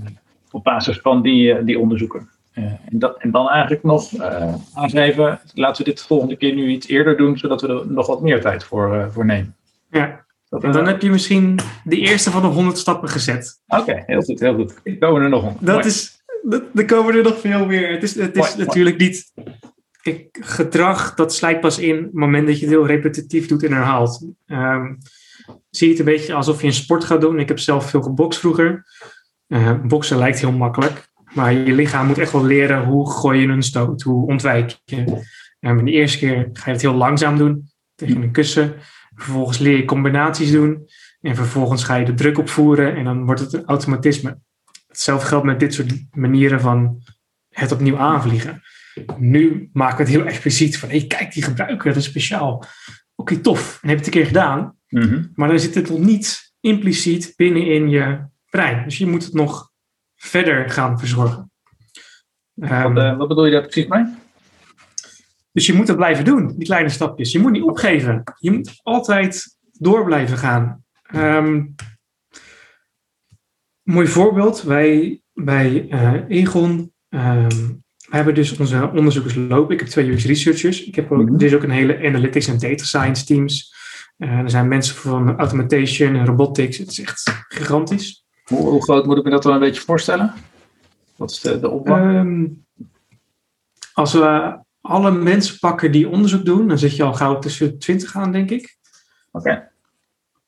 op 0.54 0.64
basis 0.64 0.98
van 0.98 1.22
die, 1.22 1.52
eh, 1.52 1.64
die 1.64 1.78
onderzoeken. 1.78 2.28
Uh, 2.54 2.64
en, 2.64 2.98
dat, 2.98 3.16
en 3.18 3.30
dan 3.30 3.48
eigenlijk 3.48 3.82
nog 3.82 4.12
uh, 4.12 4.54
aangeven, 4.74 5.40
laten 5.54 5.84
we 5.84 5.90
dit 5.90 5.98
de 5.98 6.06
volgende 6.06 6.36
keer 6.36 6.54
nu 6.54 6.68
iets 6.68 6.88
eerder 6.88 7.16
doen, 7.16 7.38
zodat 7.38 7.60
we 7.60 7.68
er 7.68 7.92
nog 7.92 8.06
wat 8.06 8.22
meer 8.22 8.40
tijd 8.40 8.64
voor, 8.64 8.94
uh, 8.94 9.06
voor 9.10 9.24
nemen. 9.24 9.54
Ja, 9.90 10.24
en 10.60 10.72
dan 10.72 10.86
heb 10.86 11.02
je 11.02 11.10
misschien 11.10 11.58
de 11.84 11.96
eerste 11.96 12.30
van 12.30 12.42
de 12.42 12.48
100 12.48 12.78
stappen 12.78 13.08
gezet. 13.08 13.60
Oké, 13.66 14.02
heel 14.06 14.22
goed, 14.22 14.40
heel 14.40 14.54
goed. 14.54 14.80
Er 14.84 14.98
komen 14.98 15.22
er 15.22 15.28
nog 15.28 15.42
100. 15.42 15.66
Dat 15.66 15.84
is, 15.84 16.22
er 16.74 16.84
komen 16.84 17.14
er 17.14 17.22
nog 17.22 17.40
veel 17.40 17.66
meer. 17.66 17.90
Het 17.90 18.02
is, 18.02 18.14
het 18.14 18.36
is 18.36 18.56
natuurlijk 18.56 18.98
niet. 18.98 19.32
Kijk, 20.04 20.38
gedrag 20.40 21.14
dat 21.14 21.34
slijt 21.34 21.60
pas 21.60 21.78
in 21.78 21.96
het 21.96 22.12
moment 22.12 22.46
dat 22.46 22.58
je 22.58 22.64
het 22.64 22.74
heel 22.74 22.86
repetitief 22.86 23.46
doet 23.46 23.62
en 23.62 23.72
herhaalt. 23.72 24.26
Um, 24.46 24.98
zie 25.70 25.86
je 25.86 25.92
het 25.92 25.98
een 25.98 26.14
beetje 26.14 26.34
alsof 26.34 26.60
je 26.60 26.66
een 26.66 26.72
sport 26.72 27.04
gaat 27.04 27.20
doen. 27.20 27.38
Ik 27.38 27.48
heb 27.48 27.58
zelf 27.58 27.90
veel 27.90 28.02
gebokst 28.02 28.40
vroeger. 28.40 28.84
Uh, 29.48 29.80
boksen 29.82 30.18
lijkt 30.18 30.40
heel 30.40 30.52
makkelijk, 30.52 31.08
maar 31.34 31.52
je 31.52 31.72
lichaam 31.72 32.06
moet 32.06 32.18
echt 32.18 32.32
wel 32.32 32.44
leren 32.44 32.84
hoe 32.84 33.10
gooi 33.10 33.40
je 33.40 33.48
een 33.48 33.62
stoot, 33.62 34.02
hoe 34.02 34.26
ontwijk 34.26 34.78
je. 34.84 35.22
En 35.60 35.84
de 35.84 35.90
eerste 35.90 36.18
keer 36.18 36.48
ga 36.52 36.64
je 36.64 36.72
het 36.72 36.80
heel 36.80 36.94
langzaam 36.94 37.38
doen, 37.38 37.70
tegen 37.94 38.22
een 38.22 38.32
kussen. 38.32 38.74
Vervolgens 39.14 39.58
leer 39.58 39.76
je 39.76 39.84
combinaties 39.84 40.50
doen. 40.50 40.88
En 41.20 41.36
vervolgens 41.36 41.84
ga 41.84 41.94
je 41.94 42.04
de 42.04 42.14
druk 42.14 42.38
opvoeren 42.38 42.96
en 42.96 43.04
dan 43.04 43.24
wordt 43.24 43.40
het 43.40 43.52
een 43.52 43.64
automatisme. 43.64 44.38
Hetzelfde 44.86 45.26
geldt 45.26 45.46
met 45.46 45.60
dit 45.60 45.74
soort 45.74 46.04
manieren 46.10 46.60
van 46.60 47.02
het 47.48 47.72
opnieuw 47.72 47.98
aanvliegen. 47.98 48.62
Nu 49.18 49.70
maken 49.72 49.96
we 49.96 50.02
het 50.02 50.12
heel 50.12 50.26
expliciet 50.26 50.78
van, 50.78 50.88
hey, 50.88 51.06
kijk 51.06 51.32
die 51.32 51.42
gebruiker, 51.42 51.88
dat 51.88 52.02
is 52.02 52.08
speciaal. 52.08 52.64
Oké, 53.14 53.36
tof. 53.36 53.78
En 53.82 53.88
heb 53.88 53.98
je 53.98 54.04
het 54.04 54.06
een 54.06 54.20
keer 54.20 54.26
gedaan. 54.26 54.76
Mhm. 54.88 55.24
Maar 55.34 55.48
dan 55.48 55.58
zit 55.58 55.74
het 55.74 55.90
nog 55.90 55.98
niet 55.98 56.52
impliciet 56.60 57.32
binnenin 57.36 57.88
je 57.88 58.26
brein. 58.50 58.84
Dus 58.84 58.98
je 58.98 59.06
moet 59.06 59.24
het 59.24 59.34
nog 59.34 59.70
verder 60.16 60.70
gaan 60.70 60.98
verzorgen. 60.98 61.52
wat, 62.54 62.70
ehm, 62.70 62.96
uh, 62.96 63.16
wat, 63.16 63.28
bedoel 63.28 63.44
je 63.44 63.52
daar 63.52 63.62
precies 63.62 63.86
mee? 63.86 64.04
Dus 65.52 65.66
je 65.66 65.72
moet 65.72 65.88
het 65.88 65.96
blijven 65.96 66.24
doen, 66.24 66.56
die 66.56 66.66
kleine 66.66 66.88
stapjes. 66.88 67.32
Je 67.32 67.38
moet 67.38 67.52
niet 67.52 67.62
opgeven. 67.62 68.22
Je 68.38 68.50
moet 68.50 68.80
altijd 68.82 69.58
door 69.72 70.04
blijven 70.04 70.38
gaan. 70.38 70.84
Um, 71.14 71.74
mooi 73.82 74.06
voorbeeld. 74.06 74.62
Wij 74.62 75.22
bij 75.32 75.86
uh, 75.88 76.28
Egon 76.28 76.92
um, 77.08 77.83
we 78.08 78.16
hebben 78.16 78.34
dus 78.34 78.56
onze 78.56 78.90
onderzoekers 78.94 79.34
lopen. 79.34 79.74
Ik 79.74 79.80
heb 79.80 79.88
twee 79.88 80.10
UX 80.10 80.24
researchers. 80.24 80.84
Ik 80.84 80.94
heb 80.94 81.12
ook, 81.12 81.18
mm 81.18 81.38
-hmm. 81.38 81.54
ook 81.54 81.62
een 81.62 81.70
hele 81.70 82.06
analytics 82.06 82.46
en 82.46 82.58
data 82.58 82.84
science 82.84 83.24
teams. 83.24 83.74
Uh, 84.18 84.38
er 84.38 84.50
zijn 84.50 84.68
mensen 84.68 84.94
van 84.94 85.38
automation 85.38 86.14
en 86.14 86.26
robotics. 86.26 86.78
Het 86.78 86.90
is 86.90 87.00
echt 87.00 87.44
gigantisch. 87.48 88.24
Hoe, 88.44 88.82
groot 88.82 89.06
moet 89.06 89.16
ik 89.16 89.24
me 89.24 89.30
dat 89.30 89.42
dan 89.42 89.52
een 89.52 89.60
beetje 89.60 89.80
voorstellen? 89.80 90.34
Wat 91.16 91.30
is 91.30 91.40
de, 91.40 91.60
de 91.60 91.68
opbouw? 91.68 91.96
Ehm, 91.96 92.46
als 93.92 94.12
we 94.12 94.58
alle 94.80 95.10
mensen 95.10 95.58
pakken 95.58 95.92
die 95.92 96.08
onderzoek 96.08 96.44
doen, 96.44 96.68
dan 96.68 96.78
zit 96.78 96.96
je 96.96 97.02
al 97.02 97.14
gauw 97.14 97.38
tussen 97.38 97.78
20 97.78 98.16
aan, 98.16 98.32
denk 98.32 98.50
ik. 98.50 98.76
Oké. 99.30 99.70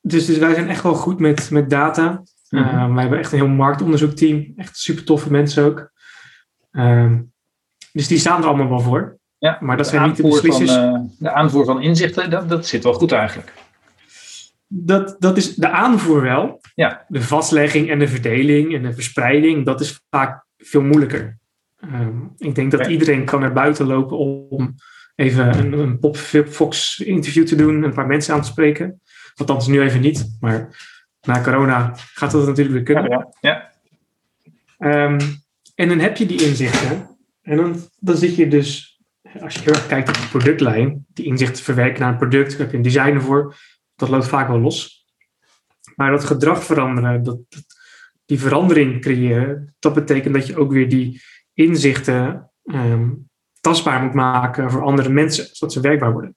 Dus, 0.00 0.26
dus 0.26 0.38
wij 0.38 0.54
zijn 0.54 0.68
echt 0.68 0.82
wel 0.82 0.94
goed 0.94 1.18
met, 1.18 1.50
met 1.50 1.70
data. 1.70 2.22
Mm 2.50 2.62
-hmm. 2.62 2.92
wij 2.92 3.00
hebben 3.00 3.18
echt 3.18 3.32
een 3.32 3.38
heel 3.38 3.48
marktonderzoekteam. 3.48 4.52
Echt 4.56 4.78
super 4.78 5.04
toffe 5.04 5.30
mensen 5.30 5.64
ook. 5.64 5.90
Uh, 6.72 7.12
dus 7.96 8.08
die 8.08 8.18
staan 8.18 8.42
er 8.42 8.48
allemaal 8.48 8.68
wel 8.68 8.80
voor. 8.80 9.18
Ja, 9.38 9.58
maar 9.60 9.76
dat 9.76 9.88
zijn 9.88 10.06
niet 10.06 10.16
de 10.16 10.22
beslissers. 10.22 10.72
Van, 10.72 10.94
uh, 10.94 11.00
de 11.18 11.32
aanvoer 11.32 11.64
van 11.64 11.82
inzichten, 11.82 12.30
dat, 12.30 12.48
dat 12.48 12.66
zit 12.66 12.84
wel 12.84 12.92
goed 12.92 13.12
eigenlijk 13.12 13.52
dat, 14.68 15.16
dat 15.18 15.36
is 15.36 15.54
de 15.54 15.68
aanvoer 15.68 16.22
wel. 16.22 16.60
Ja. 16.74 17.04
De 17.08 17.22
vastlegging 17.22 17.90
en 17.90 17.98
de 17.98 18.08
verdeling 18.08 18.74
en 18.74 18.82
de 18.82 18.92
verspreiding, 18.92 19.64
dat 19.64 19.80
is 19.80 20.00
vaak 20.10 20.44
veel 20.56 20.82
moeilijker. 20.82 21.38
Um, 21.84 22.32
ik 22.38 22.54
denk 22.54 22.70
dat 22.70 22.86
iedereen 22.86 23.24
kan 23.24 23.42
er 23.42 23.52
buiten 23.52 23.86
lopen 23.86 24.18
om 24.18 24.74
even 25.14 25.58
een, 25.58 25.72
een 25.72 25.98
Pop 25.98 26.16
Fox 26.16 26.98
interview 26.98 27.46
te 27.46 27.56
doen, 27.56 27.82
een 27.82 27.94
paar 27.94 28.06
mensen 28.06 28.34
aan 28.34 28.40
te 28.40 28.48
spreken. 28.48 29.00
Althans, 29.34 29.66
nu 29.66 29.80
even 29.80 30.00
niet, 30.00 30.36
maar 30.40 30.68
na 31.20 31.42
corona 31.42 31.92
gaat 31.94 32.30
dat 32.30 32.46
natuurlijk 32.46 32.74
weer 32.74 32.82
kunnen. 32.82 33.10
Ja, 33.10 33.70
ja. 34.78 35.04
Um, 35.04 35.18
en 35.74 35.88
dan 35.88 35.98
heb 35.98 36.16
je 36.16 36.26
die 36.26 36.46
inzichten. 36.46 37.15
En 37.46 37.56
dan, 37.56 37.76
dan 37.98 38.16
zit 38.16 38.36
je 38.36 38.48
dus, 38.48 39.00
als 39.40 39.54
je 39.54 39.60
heel 39.60 39.72
erg 39.72 39.86
kijkt 39.86 40.06
naar 40.06 40.20
de 40.20 40.38
productlijn, 40.38 41.06
die 41.08 41.24
inzichten 41.24 41.64
verwerken 41.64 42.00
naar 42.00 42.12
een 42.12 42.18
product, 42.18 42.50
daar 42.50 42.60
heb 42.60 42.70
je 42.70 42.76
een 42.76 42.82
designer 42.82 43.22
voor, 43.22 43.56
dat 43.94 44.08
loopt 44.08 44.26
vaak 44.26 44.48
wel 44.48 44.60
los. 44.60 45.06
Maar 45.94 46.10
dat 46.10 46.24
gedrag 46.24 46.64
veranderen, 46.64 47.22
dat, 47.22 47.38
die 48.24 48.40
verandering 48.40 49.00
creëren, 49.00 49.74
dat 49.78 49.94
betekent 49.94 50.34
dat 50.34 50.46
je 50.46 50.56
ook 50.56 50.72
weer 50.72 50.88
die 50.88 51.22
inzichten 51.52 52.50
ehm, 52.64 53.10
tastbaar 53.60 54.02
moet 54.02 54.14
maken 54.14 54.70
voor 54.70 54.82
andere 54.82 55.08
mensen, 55.08 55.48
zodat 55.52 55.74
ze 55.74 55.80
werkbaar 55.80 56.12
worden, 56.12 56.36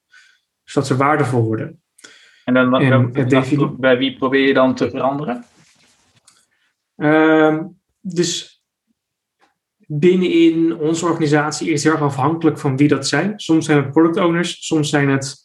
zodat 0.63 0.87
ze 0.87 0.95
waardevol 0.95 1.43
worden. 1.43 1.81
En 2.45 2.53
dan, 2.53 2.75
en, 2.75 3.11
bij 3.79 3.97
wie 3.97 4.17
probeer 4.17 4.47
je 4.47 4.53
dan 4.53 4.75
te 4.75 4.89
veranderen? 4.89 5.45
Ehm, 6.95 7.65
dus 8.01 8.58
binnenin 9.91 10.75
onze 10.75 11.05
organisatie 11.05 11.67
is 11.67 11.73
het 11.73 11.83
heel 11.83 11.91
erg 11.91 12.01
afhankelijk 12.01 12.59
van 12.59 12.77
wie 12.77 12.87
dat 12.87 13.07
zijn. 13.07 13.39
Soms 13.39 13.65
zijn 13.65 13.77
het 13.77 13.91
product 13.91 14.17
owners, 14.17 14.65
soms 14.65 14.89
zijn 14.89 15.09
het 15.09 15.35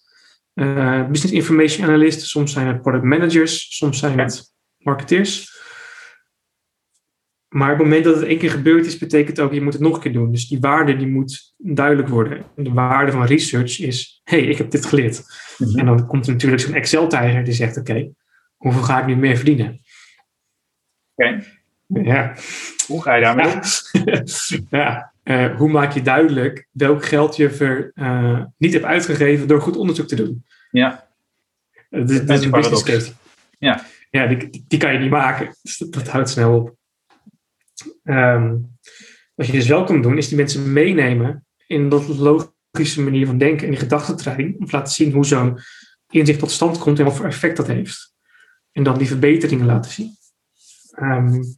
uh, 0.55 1.09
business 1.09 1.35
information 1.35 1.87
analysts, 1.87 2.31
soms 2.31 2.53
zijn 2.53 2.67
het 2.67 2.83
product 2.83 3.05
managers, 3.05 3.77
soms 3.77 3.99
zijn 3.99 4.19
het 4.19 4.55
marketeers. 4.79 5.53
Maar 7.49 7.73
op 7.73 7.79
het 7.79 7.87
moment 7.87 8.05
dat 8.05 8.15
het 8.15 8.25
één 8.25 8.39
keer 8.39 8.51
gebeurd 8.51 8.87
is, 8.87 8.99
betekent 8.99 9.41
ook, 9.41 9.53
je 9.53 9.63
moet 9.63 9.73
het 9.73 9.83
nog 9.83 9.95
een 9.95 10.01
keer 10.01 10.13
doen. 10.13 10.31
Dus 10.31 10.49
die 10.49 10.61
waarde 10.61 10.97
die 10.97 11.07
moet 11.07 11.55
duidelijk 11.57 12.09
worden. 12.09 12.45
De 12.57 12.73
waarde 12.73 13.13
van 13.13 13.25
research 13.25 13.81
is, 13.81 14.21
hé, 14.25 14.41
hey, 14.41 14.49
ik 14.49 14.59
heb 14.59 14.71
dit 14.71 14.87
geleerd. 14.87 15.23
Mhm. 15.59 15.79
En 15.79 15.87
dan 15.87 16.07
komt 16.07 16.27
er 16.27 16.33
natuurlijk 16.33 16.63
zo'n 16.63 16.75
Excel-tijger 16.75 17.45
die 17.45 17.55
zegt, 17.55 17.77
oké, 17.77 18.11
hoeveel 18.57 18.83
ga 18.83 19.01
ik 19.01 19.07
nu 19.07 19.17
meer 19.17 19.37
verdienen? 19.37 19.81
Oké. 21.15 21.45
Ja. 21.87 22.35
Hoe 22.87 23.03
ga 23.03 23.15
je 23.15 23.23
daarmee 23.23 23.53
om? 23.53 23.61
ja, 24.79 25.13
uh, 25.25 25.57
hoe 25.57 25.71
maak 25.71 25.93
je 25.93 26.03
duidelijk 26.03 26.69
welk 26.71 27.05
geld 27.05 27.37
je 27.37 27.51
ver, 27.51 27.91
uh, 27.95 28.45
niet 28.57 28.73
hebt 28.73 28.85
uitgegeven 28.85 29.49
door 29.49 29.61
goed 29.61 29.77
onderzoek 29.77 30.09
te 30.09 30.17
doen? 30.17 30.45
Ja. 30.71 31.09
Uh, 31.91 32.07
dat, 32.07 32.39
is 32.39 32.45
een 32.45 32.51
business 32.51 32.83
case. 32.83 33.13
Ja. 33.59 33.85
Ja, 34.11 34.27
die, 34.27 34.65
die 34.69 34.79
kan 34.79 34.93
je 34.93 34.99
niet 34.99 35.11
maken. 35.11 35.55
Dus 35.63 35.79
dat, 35.79 35.93
dat 35.93 36.09
houdt 36.09 36.31
snel 36.31 36.57
op. 36.57 36.77
Um, 38.05 38.77
wat 39.35 39.47
je 39.47 39.53
dus 39.53 39.67
wel 39.67 39.85
kan 39.85 40.03
doen, 40.03 40.19
is 40.19 40.29
die 40.29 40.37
mensen 40.37 40.73
meenemen 40.73 41.47
in 41.67 41.89
dat 41.89 42.09
logische 42.09 43.03
manier 43.03 43.27
van 43.27 43.39
denken 43.39 43.65
en 43.65 43.71
die 43.71 43.81
gedachtentrein. 43.81 44.57
Om 44.59 44.67
te 44.67 44.77
laten 44.77 44.93
zien 44.93 45.13
hoe 45.13 45.25
zo'n 45.25 45.59
inzicht 46.11 46.39
tot 46.39 46.51
stand 46.51 46.79
komt 46.79 46.99
en 46.99 47.05
wat 47.05 47.17
voor 47.17 47.27
effect 47.27 47.57
dat 47.57 47.67
heeft. 47.67 48.15
En 48.73 48.83
dan 48.83 48.99
die 48.99 49.07
verbeteringen 49.07 49.67
laten 49.67 49.91
zien. 49.91 50.17
Um, 51.01 51.57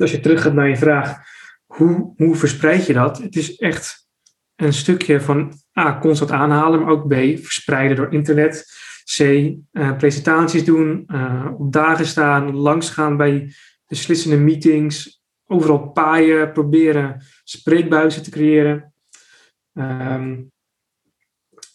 als 0.00 0.10
je 0.10 0.20
terug 0.20 0.42
gaat 0.42 0.54
naar 0.54 0.68
je 0.68 0.76
vraag, 0.76 1.18
hoe, 1.66 2.12
hoe 2.16 2.36
verspreid 2.36 2.86
je 2.86 2.92
dat? 2.92 3.18
Het 3.18 3.36
is 3.36 3.56
echt 3.56 4.08
een 4.56 4.72
stukje 4.72 5.20
van 5.20 5.52
A, 5.78 5.98
constant 5.98 6.30
aanhalen, 6.30 6.80
maar 6.80 6.90
ook 6.90 7.08
B, 7.08 7.14
verspreiden 7.42 7.96
door 7.96 8.12
internet. 8.12 8.84
C, 9.16 9.20
uh, 9.20 9.96
presentaties 9.96 10.64
doen, 10.64 11.04
uh, 11.06 11.46
op 11.58 11.72
dagen 11.72 12.06
staan, 12.06 12.54
langsgaan 12.54 13.16
bij 13.16 13.52
beslissende 13.86 14.36
meetings, 14.36 15.22
overal 15.46 15.90
paaien, 15.90 16.52
proberen 16.52 17.22
spreekbuizen 17.44 18.22
te 18.22 18.30
creëren. 18.30 18.92
Um, 19.72 20.50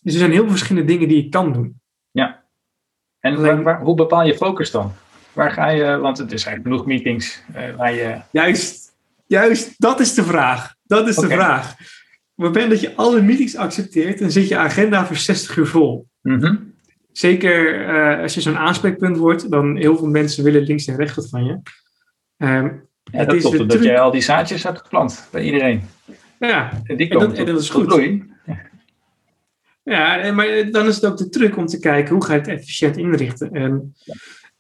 dus 0.01 0.13
er 0.13 0.19
zijn 0.19 0.31
heel 0.31 0.41
veel 0.41 0.49
verschillende 0.49 0.91
dingen 0.91 1.07
die 1.07 1.23
je 1.23 1.29
kan 1.29 1.53
doen. 1.53 1.81
Ja. 2.11 2.45
En 3.19 3.63
waar, 3.63 3.81
hoe 3.81 3.95
bepaal 3.95 4.25
je 4.25 4.35
focus 4.35 4.71
dan? 4.71 4.93
Waar 5.33 5.51
ga 5.51 5.69
je, 5.69 5.97
want 5.97 6.17
het 6.17 6.31
is 6.31 6.45
eigenlijk 6.45 6.75
genoeg 6.75 6.85
meetings 6.85 7.43
uh, 7.55 7.75
waar 7.75 7.93
je... 7.93 8.21
Juist, 8.31 8.93
juist, 9.27 9.73
dat 9.77 9.99
is 9.99 10.13
de 10.13 10.23
vraag. 10.23 10.75
Dat 10.83 11.07
is 11.07 11.15
de 11.15 11.29
vraag. 11.29 11.71
Op 11.71 12.43
het 12.43 12.53
moment 12.53 12.69
dat 12.69 12.81
je 12.81 12.95
alle 12.95 13.21
meetings 13.21 13.55
accepteert, 13.55 14.19
dan 14.19 14.31
zit 14.31 14.47
je 14.47 14.57
agenda 14.57 15.05
voor 15.05 15.15
60 15.15 15.57
uur 15.57 15.67
vol. 15.67 16.07
Mm 16.21 16.69
Zeker 17.11 17.87
uh, 17.89 18.21
als 18.21 18.33
je 18.33 18.41
zo'n 18.41 18.57
aanspreekpunt 18.57 19.17
wordt, 19.17 19.51
dan 19.51 19.77
heel 19.77 19.97
veel 19.97 20.07
mensen 20.07 20.43
willen 20.43 20.61
links 20.61 20.87
en 20.87 20.95
rechts 20.95 21.29
van 21.29 21.45
je. 21.45 21.51
Um, 22.37 22.89
ja, 23.03 23.25
dat 23.25 23.37
klopt, 23.37 23.69
dat 23.69 23.83
jij 23.83 23.99
al 23.99 24.11
die 24.11 24.21
zaadjes 24.21 24.63
hebt 24.63 24.77
geplant 24.77 25.27
bij 25.31 25.43
iedereen. 25.43 25.81
Ja, 26.39 26.81
en, 26.83 26.97
die 26.97 27.09
en 27.09 27.19
dat, 27.19 27.33
en 27.33 27.45
dat 27.45 27.59
is 27.59 27.69
goed. 27.69 28.19
Ja, 29.83 30.31
maar 30.31 30.71
dan 30.71 30.87
is 30.87 30.95
het 30.95 31.05
ook 31.05 31.17
de 31.17 31.29
truc 31.29 31.57
om 31.57 31.65
te 31.65 31.79
kijken 31.79 32.13
hoe 32.13 32.25
ga 32.25 32.33
je 32.33 32.39
het 32.39 32.47
efficiënt 32.47 32.97
inrichten. 32.97 33.51
En 33.51 33.95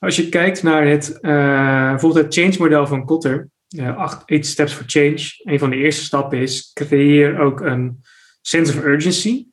als 0.01 0.15
je 0.15 0.29
kijkt 0.29 0.63
naar 0.63 0.87
het, 0.87 1.09
uh, 1.21 1.89
bijvoorbeeld 1.89 2.25
het 2.25 2.33
change 2.33 2.55
model 2.59 2.87
van 2.87 3.05
Kotter, 3.05 3.49
uh, 3.75 3.97
acht, 3.97 4.29
eight 4.29 4.45
steps 4.45 4.73
for 4.73 4.83
change. 4.87 5.29
Een 5.43 5.59
van 5.59 5.69
de 5.69 5.75
eerste 5.75 6.03
stappen 6.03 6.37
is 6.39 6.71
creëer 6.73 7.39
ook 7.39 7.61
een 7.61 8.01
sense 8.41 8.77
of 8.77 8.83
urgency. 8.83 9.45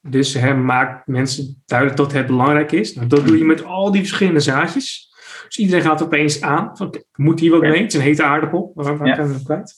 Dus 0.00 0.34
hè, 0.34 0.54
maak 0.54 1.06
mensen 1.06 1.62
duidelijk 1.66 1.98
dat 1.98 2.12
het 2.12 2.26
belangrijk 2.26 2.72
is. 2.72 2.94
Nou, 2.94 3.06
dat 3.06 3.26
doe 3.26 3.38
je 3.38 3.44
met 3.44 3.64
al 3.64 3.90
die 3.90 4.00
verschillende 4.00 4.40
zaadjes. 4.40 5.08
Dus 5.46 5.58
iedereen 5.58 5.82
gaat 5.82 6.02
opeens 6.02 6.40
aan. 6.40 6.76
Van, 6.76 7.04
moet 7.14 7.40
hier 7.40 7.50
wat 7.50 7.60
mee? 7.60 7.82
Het 7.82 7.92
is 7.92 7.94
een 7.94 8.04
hete 8.04 8.22
aardappel. 8.22 8.72
Waar, 8.74 9.30
ik 9.30 9.44
kwijt? 9.44 9.74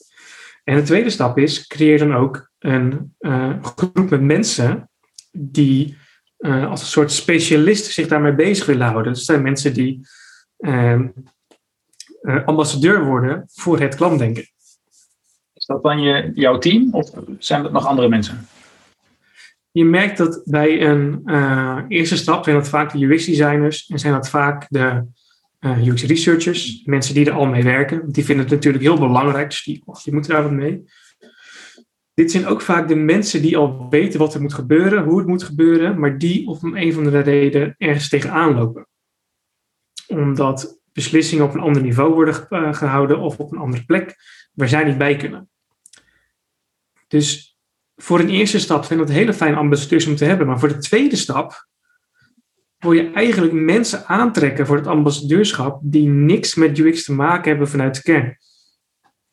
En 0.64 0.76
de 0.76 0.82
tweede 0.82 1.10
stap 1.10 1.38
is, 1.38 1.66
creëer 1.66 1.98
dan 1.98 2.14
ook 2.14 2.50
een 2.58 3.14
uh, 3.20 3.62
groep 3.62 4.10
met 4.10 4.22
mensen 4.22 4.90
die 5.32 5.96
uh, 6.42 6.70
als 6.70 6.80
een 6.80 6.86
soort 6.86 7.12
specialist 7.12 7.92
zich 7.92 8.08
daarmee 8.08 8.34
bezig 8.34 8.66
willen 8.66 8.86
houden. 8.86 9.12
Dat 9.12 9.22
zijn 9.22 9.42
mensen 9.42 9.74
die 9.74 10.00
uh, 10.58 11.00
ambassadeur 12.44 13.04
worden 13.04 13.44
voor 13.52 13.80
het 13.80 13.94
klantdenken. 13.94 14.42
Is 15.54 15.66
dat 15.66 15.82
dan 15.82 16.02
je, 16.02 16.30
jouw 16.34 16.58
team 16.58 16.94
of 16.94 17.10
zijn 17.38 17.62
dat 17.62 17.72
nog 17.72 17.86
andere 17.86 18.08
mensen? 18.08 18.46
Je 19.70 19.84
merkt 19.84 20.18
dat 20.18 20.42
bij 20.44 20.82
een 20.86 21.22
eerste 21.88 22.16
stap 22.16 22.44
zijn 22.44 22.56
dat 22.56 22.68
vaak 22.68 22.92
de 22.92 23.06
UX-designers 23.06 23.86
en 23.86 23.98
zijn 23.98 24.12
dat 24.12 24.28
vaak 24.28 24.66
de 24.68 25.04
uh, 25.62 25.86
UX 25.86 26.04
researchers, 26.04 26.82
mensen 26.84 27.14
die 27.14 27.26
er 27.26 27.32
al 27.32 27.46
mee 27.46 27.62
werken. 27.62 28.12
Die 28.12 28.24
vinden 28.24 28.44
het 28.44 28.54
natuurlijk 28.54 28.84
heel 28.84 28.98
belangrijk, 28.98 29.50
dus 29.50 29.64
die, 29.64 29.82
oh, 29.84 30.02
die 30.02 30.12
moeten 30.12 30.32
daar 30.32 30.42
wat 30.42 30.52
mee. 30.52 30.84
Dit 32.14 32.30
zijn 32.30 32.46
ook 32.46 32.60
vaak 32.60 32.88
de 32.88 32.94
mensen 32.94 33.42
die 33.42 33.56
al 33.56 33.86
weten 33.90 34.18
wat 34.18 34.34
er 34.34 34.40
moet 34.40 34.54
gebeuren, 34.54 35.04
hoe 35.04 35.18
het 35.18 35.26
moet 35.26 35.42
gebeuren, 35.42 35.98
maar 35.98 36.18
die 36.18 36.46
om 36.46 36.76
een 36.76 36.90
of 36.90 36.96
andere 36.96 37.20
reden 37.20 37.74
ergens 37.78 38.08
tegenaan 38.08 38.54
lopen. 38.54 38.86
Omdat 40.08 40.80
beslissingen 40.92 41.44
op 41.44 41.54
een 41.54 41.60
ander 41.60 41.82
niveau 41.82 42.14
worden 42.14 42.46
uh, 42.50 42.74
gehouden 42.74 43.18
of 43.18 43.38
op 43.38 43.52
een 43.52 43.58
andere 43.58 43.84
plek 43.84 44.16
waar 44.52 44.68
zij 44.68 44.84
niet 44.84 44.98
bij 44.98 45.16
kunnen. 45.16 45.50
Dus 47.08 47.56
voor 47.96 48.20
een 48.20 48.30
eerste 48.30 48.58
stap 48.58 48.84
zijn 48.84 48.98
dat 48.98 49.08
hele 49.08 49.34
fijne 49.34 49.56
ambassadeurs 49.56 50.06
om 50.06 50.16
te 50.16 50.24
hebben, 50.24 50.46
maar 50.46 50.58
voor 50.58 50.68
de 50.68 50.78
tweede 50.78 51.16
stap 51.16 51.68
wil 52.78 52.92
je 52.92 53.10
eigenlijk 53.10 53.52
mensen 53.52 54.06
aantrekken 54.06 54.66
voor 54.66 54.76
het 54.76 54.86
ambassadeurschap 54.86 55.80
die 55.82 56.08
niks 56.08 56.54
met 56.54 56.78
UX 56.78 57.04
te 57.04 57.12
maken 57.12 57.50
hebben 57.50 57.68
vanuit 57.68 57.94
de 57.94 58.02
kern. 58.02 58.38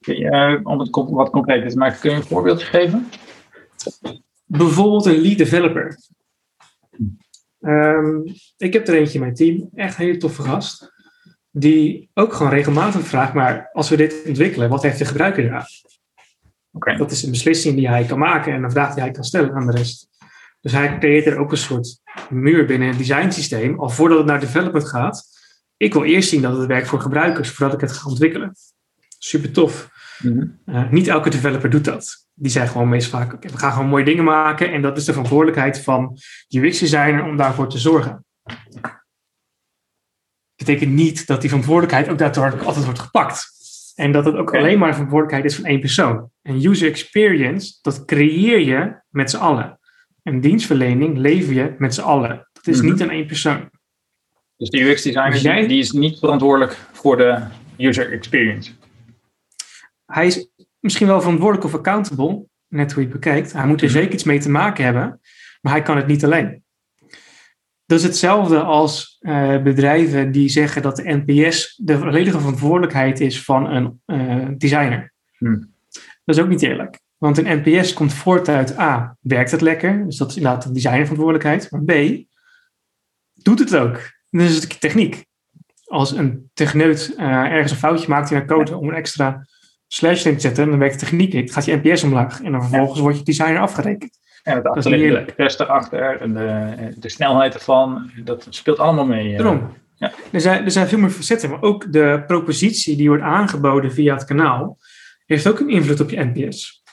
Uh, 0.07 0.59
om 0.63 0.79
het 0.79 0.89
wat 0.91 1.29
concreet 1.29 1.69
te 1.69 1.77
maken, 1.77 1.99
kun 1.99 2.09
je 2.09 2.15
een 2.15 2.23
voorbeeld 2.23 2.63
geven? 2.63 3.09
Bijvoorbeeld 4.45 5.05
een 5.05 5.21
lead 5.21 5.37
developer. 5.37 5.97
Um, 7.59 8.23
ik 8.57 8.73
heb 8.73 8.87
er 8.87 8.93
eentje 8.93 9.13
in 9.13 9.19
mijn 9.19 9.33
team, 9.33 9.69
echt 9.75 9.99
een 9.99 10.05
hele 10.05 10.17
toffe 10.17 10.41
gast, 10.41 10.91
die 11.51 12.09
ook 12.13 12.33
gewoon 12.33 12.51
regelmatig 12.51 13.01
vraagt, 13.01 13.33
maar 13.33 13.69
als 13.73 13.89
we 13.89 13.95
dit 13.95 14.23
ontwikkelen, 14.27 14.69
wat 14.69 14.83
heeft 14.83 14.97
de 14.97 15.05
gebruiker 15.05 15.43
eraan? 15.43 15.65
Okay. 16.71 16.95
Dat 16.95 17.11
is 17.11 17.23
een 17.23 17.31
beslissing 17.31 17.75
die 17.75 17.87
hij 17.87 18.05
kan 18.05 18.19
maken 18.19 18.53
en 18.53 18.63
een 18.63 18.71
vraag 18.71 18.93
die 18.93 19.03
hij 19.03 19.11
kan 19.11 19.23
stellen 19.23 19.53
aan 19.53 19.65
de 19.65 19.71
rest. 19.71 20.07
Dus 20.61 20.71
hij 20.71 20.97
creëert 20.97 21.25
er 21.25 21.37
ook 21.37 21.51
een 21.51 21.57
soort 21.57 21.99
muur 22.29 22.65
binnen 22.65 22.87
het 22.87 22.97
design 22.97 23.29
systeem, 23.29 23.79
al 23.79 23.89
voordat 23.89 24.17
het 24.17 24.27
naar 24.27 24.39
development 24.39 24.87
gaat. 24.87 25.25
Ik 25.77 25.93
wil 25.93 26.03
eerst 26.03 26.29
zien 26.29 26.41
dat 26.41 26.57
het 26.57 26.67
werkt 26.67 26.87
voor 26.87 26.99
gebruikers, 26.99 27.49
voordat 27.49 27.75
ik 27.75 27.81
het 27.81 27.91
ga 27.91 28.09
ontwikkelen. 28.09 28.55
Super 29.19 29.51
tof. 29.51 29.89
Mhm. 30.23 30.47
uh, 30.65 30.91
niet 30.91 31.07
elke 31.07 31.29
developer 31.29 31.69
doet 31.69 31.85
dat. 31.85 32.27
Die 32.33 32.51
zeggen 32.51 32.71
gewoon 32.71 32.89
meest 32.89 33.09
vaak, 33.09 33.33
okay, 33.33 33.51
we 33.51 33.57
gaan 33.57 33.71
gewoon 33.71 33.87
mooie 33.87 34.05
dingen 34.05 34.23
maken 34.23 34.71
en 34.71 34.81
dat 34.81 34.97
is 34.97 35.05
de 35.05 35.11
verantwoordelijkheid 35.11 35.81
van 35.81 36.17
de 36.47 36.59
UX-designer 36.59 37.23
om 37.23 37.37
daarvoor 37.37 37.69
te 37.69 37.77
zorgen. 37.77 38.25
Dat 38.43 39.03
betekent 40.55 40.91
niet 40.91 41.27
dat 41.27 41.41
die 41.41 41.49
verantwoordelijkheid 41.49 42.09
ook 42.09 42.17
daadwerkelijk 42.17 42.65
altijd 42.65 42.85
wordt 42.85 42.99
gepakt. 42.99 43.57
En 43.95 44.11
dat 44.11 44.25
het 44.25 44.35
ook 44.35 44.55
alleen 44.55 44.79
maar 44.79 44.87
een 44.87 44.93
verantwoordelijkheid 44.93 45.51
is 45.51 45.55
van 45.55 45.65
één 45.65 45.79
persoon. 45.79 46.29
En 46.41 46.65
user 46.65 46.89
experience, 46.89 47.77
dat 47.81 48.05
creëer 48.05 48.59
je 48.59 49.01
met 49.09 49.29
z'n 49.29 49.37
allen. 49.37 49.79
En 50.23 50.41
dienstverlening 50.41 51.17
lever 51.17 51.53
je 51.53 51.75
met 51.77 51.93
z'n 51.93 52.01
allen. 52.01 52.47
Dat 52.53 52.67
is 52.67 52.81
niet 52.81 53.01
aan 53.01 53.09
één 53.09 53.25
persoon. 53.25 53.69
Dus 54.57 54.69
de 54.69 54.81
UX-designer 54.81 55.37
jij... 55.37 55.67
die 55.67 55.79
is 55.79 55.91
niet 55.91 56.19
verantwoordelijk 56.19 56.77
voor 56.91 57.17
de 57.17 57.43
user 57.77 58.11
experience? 58.11 58.71
Hij 60.11 60.27
is 60.27 60.47
misschien 60.79 61.07
wel 61.07 61.21
verantwoordelijk 61.21 61.65
of 61.65 61.73
accountable, 61.73 62.45
net 62.67 62.91
hoe 62.91 63.03
je 63.03 63.09
het 63.09 63.19
bekijkt. 63.19 63.53
Hij 63.53 63.67
moet 63.67 63.81
er 63.81 63.89
zeker 63.89 64.13
iets 64.13 64.23
mee 64.23 64.39
te 64.39 64.49
maken 64.49 64.83
hebben, 64.83 65.19
maar 65.61 65.73
hij 65.73 65.81
kan 65.81 65.97
het 65.97 66.07
niet 66.07 66.25
alleen. 66.25 66.63
Dat 67.85 67.99
is 67.99 68.03
hetzelfde 68.03 68.61
als 68.61 69.17
uh, 69.21 69.61
bedrijven 69.61 70.31
die 70.31 70.49
zeggen 70.49 70.81
dat 70.81 70.95
de 70.95 71.23
NPS 71.25 71.75
de 71.83 71.97
volledige 71.97 72.39
verantwoordelijkheid 72.39 73.19
is 73.19 73.43
van 73.43 73.69
een 73.69 74.01
uh, 74.05 74.47
designer. 74.57 75.13
Hmm. 75.37 75.73
Dat 76.25 76.35
is 76.35 76.39
ook 76.39 76.49
niet 76.49 76.61
eerlijk. 76.61 76.99
Want 77.17 77.37
een 77.37 77.61
NPS 77.63 77.93
komt 77.93 78.13
voort 78.13 78.49
uit 78.49 78.77
A, 78.77 79.17
werkt 79.19 79.51
het 79.51 79.61
lekker? 79.61 80.05
Dus 80.05 80.17
dat 80.17 80.29
is 80.29 80.35
inderdaad 80.35 80.63
de 80.63 80.71
designverantwoordelijkheid. 80.71 81.71
Maar 81.71 81.83
B, 81.83 82.23
doet 83.33 83.59
het 83.59 83.75
ook? 83.75 84.11
Dat 84.29 84.41
is 84.41 84.55
het 84.55 84.79
techniek. 84.79 85.25
Als 85.85 86.11
een 86.11 86.49
techneut 86.53 87.13
uh, 87.17 87.25
ergens 87.25 87.71
een 87.71 87.77
foutje 87.77 88.07
maakt 88.07 88.31
in 88.31 88.37
een 88.37 88.47
code 88.47 88.77
om 88.77 88.87
een 88.87 88.95
extra 88.95 89.47
slash 89.91 90.21
te 90.21 90.39
zetten, 90.39 90.69
dan 90.69 90.79
werkt 90.79 90.99
de 90.99 91.05
techniek 91.05 91.33
niet. 91.33 91.53
gaat 91.53 91.65
je 91.65 91.79
NPS 91.83 92.03
omlaag. 92.03 92.41
En 92.41 92.51
dan 92.51 92.61
vervolgens 92.61 92.99
wordt 92.99 93.17
je 93.17 93.23
designer 93.23 93.59
afgerekend. 93.59 94.19
En 94.43 94.55
het 94.55 94.63
dat 94.63 94.77
is 94.77 94.85
eerlijk. 94.85 95.27
De 95.27 95.35
test 95.35 95.59
erachter 95.59 96.21
en 96.21 96.33
de, 96.33 96.73
de 96.99 97.09
snelheid 97.09 97.53
ervan, 97.53 98.11
dat 98.23 98.47
speelt 98.49 98.79
allemaal 98.79 99.05
mee. 99.05 99.37
Daarom. 99.37 99.73
Ja. 99.95 100.11
Er, 100.31 100.41
zijn, 100.41 100.65
er 100.65 100.71
zijn 100.71 100.87
veel 100.87 100.97
meer 100.97 101.09
facetten, 101.09 101.49
maar 101.49 101.61
ook 101.61 101.91
de 101.91 102.23
propositie 102.27 102.95
die 102.95 103.07
wordt 103.07 103.23
aangeboden 103.23 103.91
via 103.91 104.13
het 104.13 104.25
kanaal, 104.25 104.77
heeft 105.25 105.47
ook 105.47 105.59
een 105.59 105.69
invloed 105.69 105.99
op 105.99 106.09
je 106.09 106.31
NPS. 106.33 106.83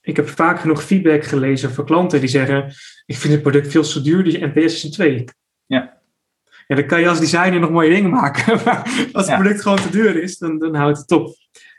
Ik 0.00 0.16
heb 0.16 0.28
vaak 0.28 0.60
genoeg 0.60 0.82
feedback 0.82 1.24
gelezen 1.24 1.72
van 1.72 1.84
klanten 1.84 2.20
die 2.20 2.28
zeggen: 2.28 2.74
Ik 3.06 3.16
vind 3.16 3.32
het 3.32 3.42
product 3.42 3.70
veel 3.70 3.82
te 3.82 4.02
duur, 4.02 4.24
dus 4.24 4.32
je 4.32 4.46
NPS 4.46 4.74
is 4.74 4.82
een 4.82 4.90
2. 4.90 5.24
Ja. 5.66 5.94
Ja, 6.66 6.76
dan 6.76 6.86
kan 6.86 7.00
je 7.00 7.08
als 7.08 7.20
designer 7.20 7.60
nog 7.60 7.70
mooie 7.70 7.90
dingen 7.90 8.10
maken. 8.10 8.58
Maar 8.64 9.08
als 9.12 9.26
het 9.26 9.34
product 9.38 9.62
gewoon 9.62 9.80
te 9.80 9.90
duur 9.90 10.22
is, 10.22 10.38
dan, 10.38 10.58
dan 10.58 10.74
houdt 10.74 10.98
het 10.98 11.12
op. 11.12 11.34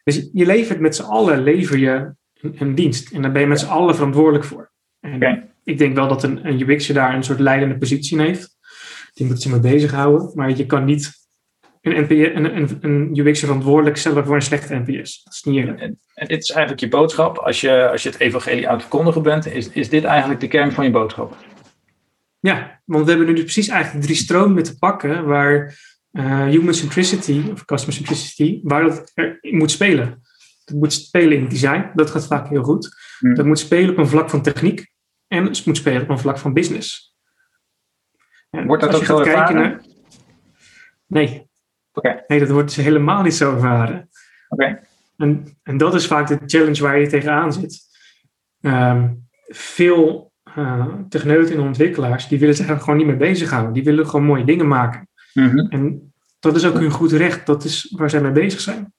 Dus 0.07 0.29
je 0.33 0.45
levert 0.45 0.79
met 0.79 0.95
z'n 0.95 1.03
allen 1.03 1.43
lever 1.43 1.77
je 1.77 2.13
een, 2.41 2.55
een, 2.57 2.75
dienst. 2.75 3.11
En 3.11 3.21
daar 3.21 3.31
ben 3.31 3.41
je 3.41 3.47
met 3.47 3.59
z'n 3.59 3.67
allen 3.67 3.95
verantwoordelijk 3.95 4.43
voor. 4.43 4.71
En 4.99 5.49
ik 5.63 5.77
denk 5.77 5.95
wel 5.95 6.07
dat 6.07 6.23
een, 6.23 6.47
een 6.47 6.69
UX'er 6.69 6.93
daar 6.93 7.15
een 7.15 7.23
soort 7.23 7.39
leidende 7.39 7.77
positie 7.77 8.17
in 8.17 8.25
heeft. 8.25 8.57
Die 9.13 9.25
moet 9.25 9.41
zich 9.41 9.51
mee 9.51 9.59
bezighouden. 9.59 10.31
Maar 10.33 10.57
je 10.57 10.65
kan 10.65 10.85
niet 10.85 11.11
een, 11.81 12.03
NPS, 12.03 12.35
een, 12.35 12.55
een, 12.55 12.77
een 12.81 13.17
UX'er 13.17 13.47
verantwoordelijk 13.47 13.97
stellen 13.97 14.25
voor 14.25 14.35
een 14.35 14.41
slechte 14.41 14.75
NPS. 14.75 15.23
Dat 15.23 15.33
is 15.33 15.43
niet 15.43 15.55
eerlijk. 15.55 15.79
En, 15.79 15.99
en, 16.13 16.27
dit 16.27 16.43
is 16.43 16.49
eigenlijk 16.49 16.79
je 16.79 16.89
boodschap. 16.89 17.37
Als 17.37 17.61
je, 17.61 17.89
als 17.89 18.03
je 18.03 18.09
het 18.09 18.19
evangelie 18.19 18.67
aan 18.67 18.73
het 18.73 18.81
verkondigen 18.81 19.23
bent, 19.23 19.45
is, 19.45 19.69
is 19.69 19.89
dit 19.89 20.03
eigenlijk 20.03 20.39
de 20.39 20.47
kern 20.47 20.71
van 20.71 20.85
je 20.85 20.91
boodschap? 20.91 21.37
Ja, 22.39 22.81
want 22.85 23.03
we 23.03 23.09
hebben 23.09 23.27
nu 23.27 23.33
dus 23.33 23.43
precies 23.43 23.67
eigenlijk 23.67 24.05
drie 24.05 24.17
stromen 24.17 24.63
te 24.63 24.77
pakken 24.77 25.25
waar 25.25 25.79
human 26.11 26.73
centricity 26.73 27.43
of 27.51 27.65
customer 27.65 27.95
centricity, 27.95 28.59
waar 28.63 28.83
dat 28.83 29.11
er 29.13 29.37
moet 29.41 29.71
spelen. 29.71 30.21
Dat 30.65 30.75
moet 30.75 30.93
spelen 30.93 31.37
in 31.37 31.47
design, 31.47 31.91
dat 31.93 32.09
gaat 32.09 32.27
vaak 32.27 32.49
heel 32.49 32.63
goed. 32.63 32.95
Hmm. 33.19 33.35
Dat 33.35 33.45
moet 33.45 33.59
spelen 33.59 33.89
op 33.89 33.97
een 33.97 34.07
vlak 34.07 34.29
van 34.29 34.41
techniek 34.41 34.91
en 35.27 35.45
het 35.45 35.65
moet 35.65 35.77
spelen 35.77 36.01
op 36.01 36.09
een 36.09 36.19
vlak 36.19 36.37
van 36.37 36.53
business. 36.53 37.15
wordt 38.49 38.83
dat 38.83 38.95
ook 38.95 39.05
zo 39.05 39.19
ervaren? 39.19 39.55
Naar... 39.55 39.81
Nee. 41.07 41.49
Okay. 41.93 42.23
Nee, 42.27 42.39
dat 42.39 42.49
wordt 42.49 42.75
dus 42.75 42.85
helemaal 42.85 43.23
niet 43.23 43.35
zo 43.35 43.53
ervaren. 43.53 44.09
En, 45.17 45.57
en 45.63 45.77
dat 45.77 45.95
is 45.95 46.07
vaak 46.07 46.27
de 46.27 46.39
challenge 46.45 46.81
waar 46.81 46.99
je 46.99 47.07
tegenaan 47.07 47.53
zit. 47.53 47.85
Um, 48.61 49.27
veel 49.47 50.31
uh, 50.57 50.93
techneuten 51.09 51.55
en 51.55 51.61
ontwikkelaars, 51.61 52.27
die 52.27 52.39
willen 52.39 52.55
zich 52.55 52.79
gewoon 52.79 52.97
niet 52.97 53.05
mee 53.05 53.15
bezighouden. 53.15 53.73
Die 53.73 53.83
willen 53.83 54.05
gewoon 54.05 54.25
mooie 54.25 54.45
dingen 54.45 54.67
maken. 54.67 55.06
Mhm. 55.45 55.59
En 55.59 56.13
dat 56.39 56.55
is 56.55 56.65
ook 56.65 56.79
hun 56.79 56.91
goed 56.91 57.11
recht. 57.11 57.45
Dat 57.45 57.63
is 57.63 57.93
waar 57.97 58.09
zij 58.09 58.21
mee 58.21 58.31
bezig 58.31 58.59
zijn. 58.59 58.93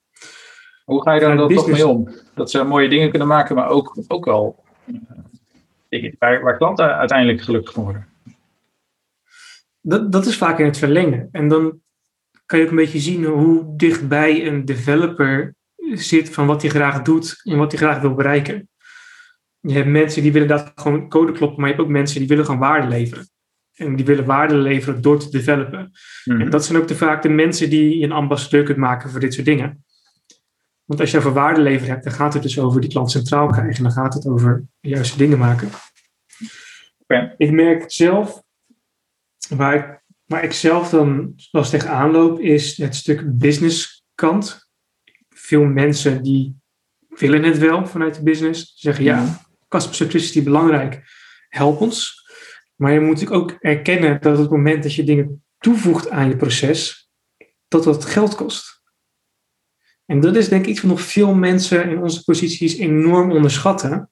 Hoe 0.84 1.02
ga 1.02 1.12
je 1.12 1.20
daar 1.20 1.36
dan 1.36 1.54
toch 1.54 1.70
mee 1.70 1.86
om? 1.86 2.08
Dat 2.34 2.50
ze 2.50 2.64
mooie 2.64 2.88
dingen 2.88 3.10
kunnen 3.10 3.28
maken, 3.28 3.54
maar 3.54 3.68
ook, 3.68 4.04
ook 4.08 4.24
wel 4.24 4.64
uh, 5.88 6.12
waar, 6.18 6.42
waar 6.42 6.56
klanten 6.56 6.96
uiteindelijk 6.96 7.40
gelukkig 7.40 7.72
van 7.72 7.84
worden. 7.84 8.06
Dat, 9.80 10.12
dat 10.12 10.26
is 10.26 10.36
vaak 10.36 10.58
in 10.58 10.64
het 10.64 10.78
verlengen. 10.78 11.28
En 11.32 11.48
dan 11.48 11.80
kan 12.46 12.58
je 12.58 12.64
ook 12.64 12.70
een 12.70 12.76
beetje 12.76 12.98
zien 12.98 13.24
hoe 13.24 13.76
dichtbij 13.76 14.46
een 14.46 14.64
developer 14.64 15.54
zit 15.92 16.30
van 16.30 16.46
wat 16.46 16.62
hij 16.62 16.70
graag 16.70 17.02
doet 17.02 17.40
en 17.44 17.56
wat 17.56 17.72
hij 17.72 17.80
graag 17.80 18.00
wil 18.00 18.14
bereiken. 18.14 18.68
Je 19.60 19.74
hebt 19.74 19.88
mensen 19.88 20.22
die 20.22 20.32
willen 20.32 20.48
dat 20.48 20.72
gewoon 20.74 21.08
code 21.08 21.32
kloppen, 21.32 21.60
maar 21.60 21.68
je 21.68 21.74
hebt 21.74 21.86
ook 21.86 21.92
mensen 21.92 22.18
die 22.18 22.28
willen 22.28 22.44
gewoon 22.44 22.60
waarde 22.60 22.88
leveren. 22.88 23.28
En 23.78 23.96
die 23.96 24.04
willen 24.04 24.24
waarde 24.24 24.54
leveren 24.54 25.02
door 25.02 25.18
te 25.18 25.30
developen. 25.30 25.92
Mhm. 26.24 26.40
En 26.40 26.50
dat 26.50 26.64
zijn 26.64 26.78
ook 26.78 26.88
de, 26.88 26.96
vaak 26.96 27.22
de 27.22 27.28
mensen 27.28 27.70
die 27.70 27.98
je 27.98 28.04
een 28.04 28.12
ambassadeur 28.12 28.62
kunt 28.62 28.78
maken 28.78 29.10
voor 29.10 29.20
dit 29.20 29.34
soort 29.34 29.46
dingen. 29.46 29.84
Want 30.84 31.00
als 31.00 31.10
je 31.10 31.18
over 31.18 31.32
waarde 31.32 31.60
leveren 31.60 31.90
hebt, 31.90 32.04
dan 32.04 32.12
gaat 32.12 32.34
het 32.34 32.42
dus 32.42 32.58
over 32.58 32.80
die 32.80 32.90
klant 32.90 33.10
centraal 33.10 33.46
krijgen. 33.46 33.76
En 33.76 33.82
dan 33.82 33.92
gaat 33.92 34.14
het 34.14 34.26
over 34.26 34.64
de 34.80 34.88
juiste 34.88 35.16
dingen 35.16 35.38
maken. 35.38 35.68
Ik 37.36 37.50
merk 37.50 37.90
zelf, 37.90 38.42
waar 39.48 39.74
ik, 39.74 40.02
waar 40.24 40.44
ik 40.44 40.52
zelf 40.52 40.90
dan 40.90 41.34
als 41.50 41.70
tegenaan 41.70 42.10
loop, 42.10 42.40
is 42.40 42.76
het 42.76 42.94
stuk 42.94 43.38
business 43.38 44.04
kant. 44.14 44.70
Veel 45.28 45.64
mensen 45.64 46.22
die 46.22 46.56
willen 47.08 47.42
het 47.42 47.58
wel 47.58 47.86
vanuit 47.86 48.14
de 48.14 48.22
business. 48.22 48.72
Zeggen 48.76 49.04
ja, 49.04 49.22
mhm. 49.22 49.32
customer 49.68 49.96
centricity 49.96 50.42
belangrijk, 50.42 51.02
help 51.48 51.80
ons. 51.80 52.17
Maar 52.78 52.92
je 52.92 53.00
moet 53.00 53.30
ook 53.30 53.56
erkennen 53.60 54.20
dat 54.20 54.34
op 54.34 54.40
het 54.40 54.50
moment 54.50 54.82
dat 54.82 54.94
je 54.94 55.04
dingen 55.04 55.44
toevoegt 55.58 56.10
aan 56.10 56.28
je 56.28 56.36
proces, 56.36 57.10
dat 57.68 57.84
dat 57.84 58.04
geld 58.04 58.34
kost. 58.34 58.82
En 60.04 60.20
dat 60.20 60.36
is 60.36 60.48
denk 60.48 60.62
ik 60.62 60.68
iets 60.68 60.80
wat 60.80 60.90
nog 60.90 61.00
veel 61.00 61.34
mensen 61.34 61.90
in 61.90 62.02
onze 62.02 62.24
posities 62.24 62.76
enorm 62.76 63.32
onderschatten. 63.32 64.10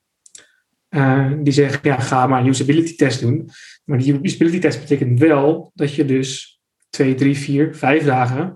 Uh, 0.90 1.32
die 1.42 1.52
zeggen, 1.52 1.80
ja, 1.82 1.98
ga 1.98 2.26
maar 2.26 2.40
een 2.40 2.46
usability 2.46 2.96
test 2.96 3.20
doen. 3.20 3.50
Maar 3.84 3.98
die 3.98 4.20
usability 4.22 4.58
test 4.58 4.80
betekent 4.80 5.18
wel 5.18 5.70
dat 5.74 5.94
je 5.94 6.04
dus 6.04 6.60
twee, 6.90 7.14
drie, 7.14 7.36
vier, 7.36 7.74
vijf 7.74 8.04
dagen 8.04 8.54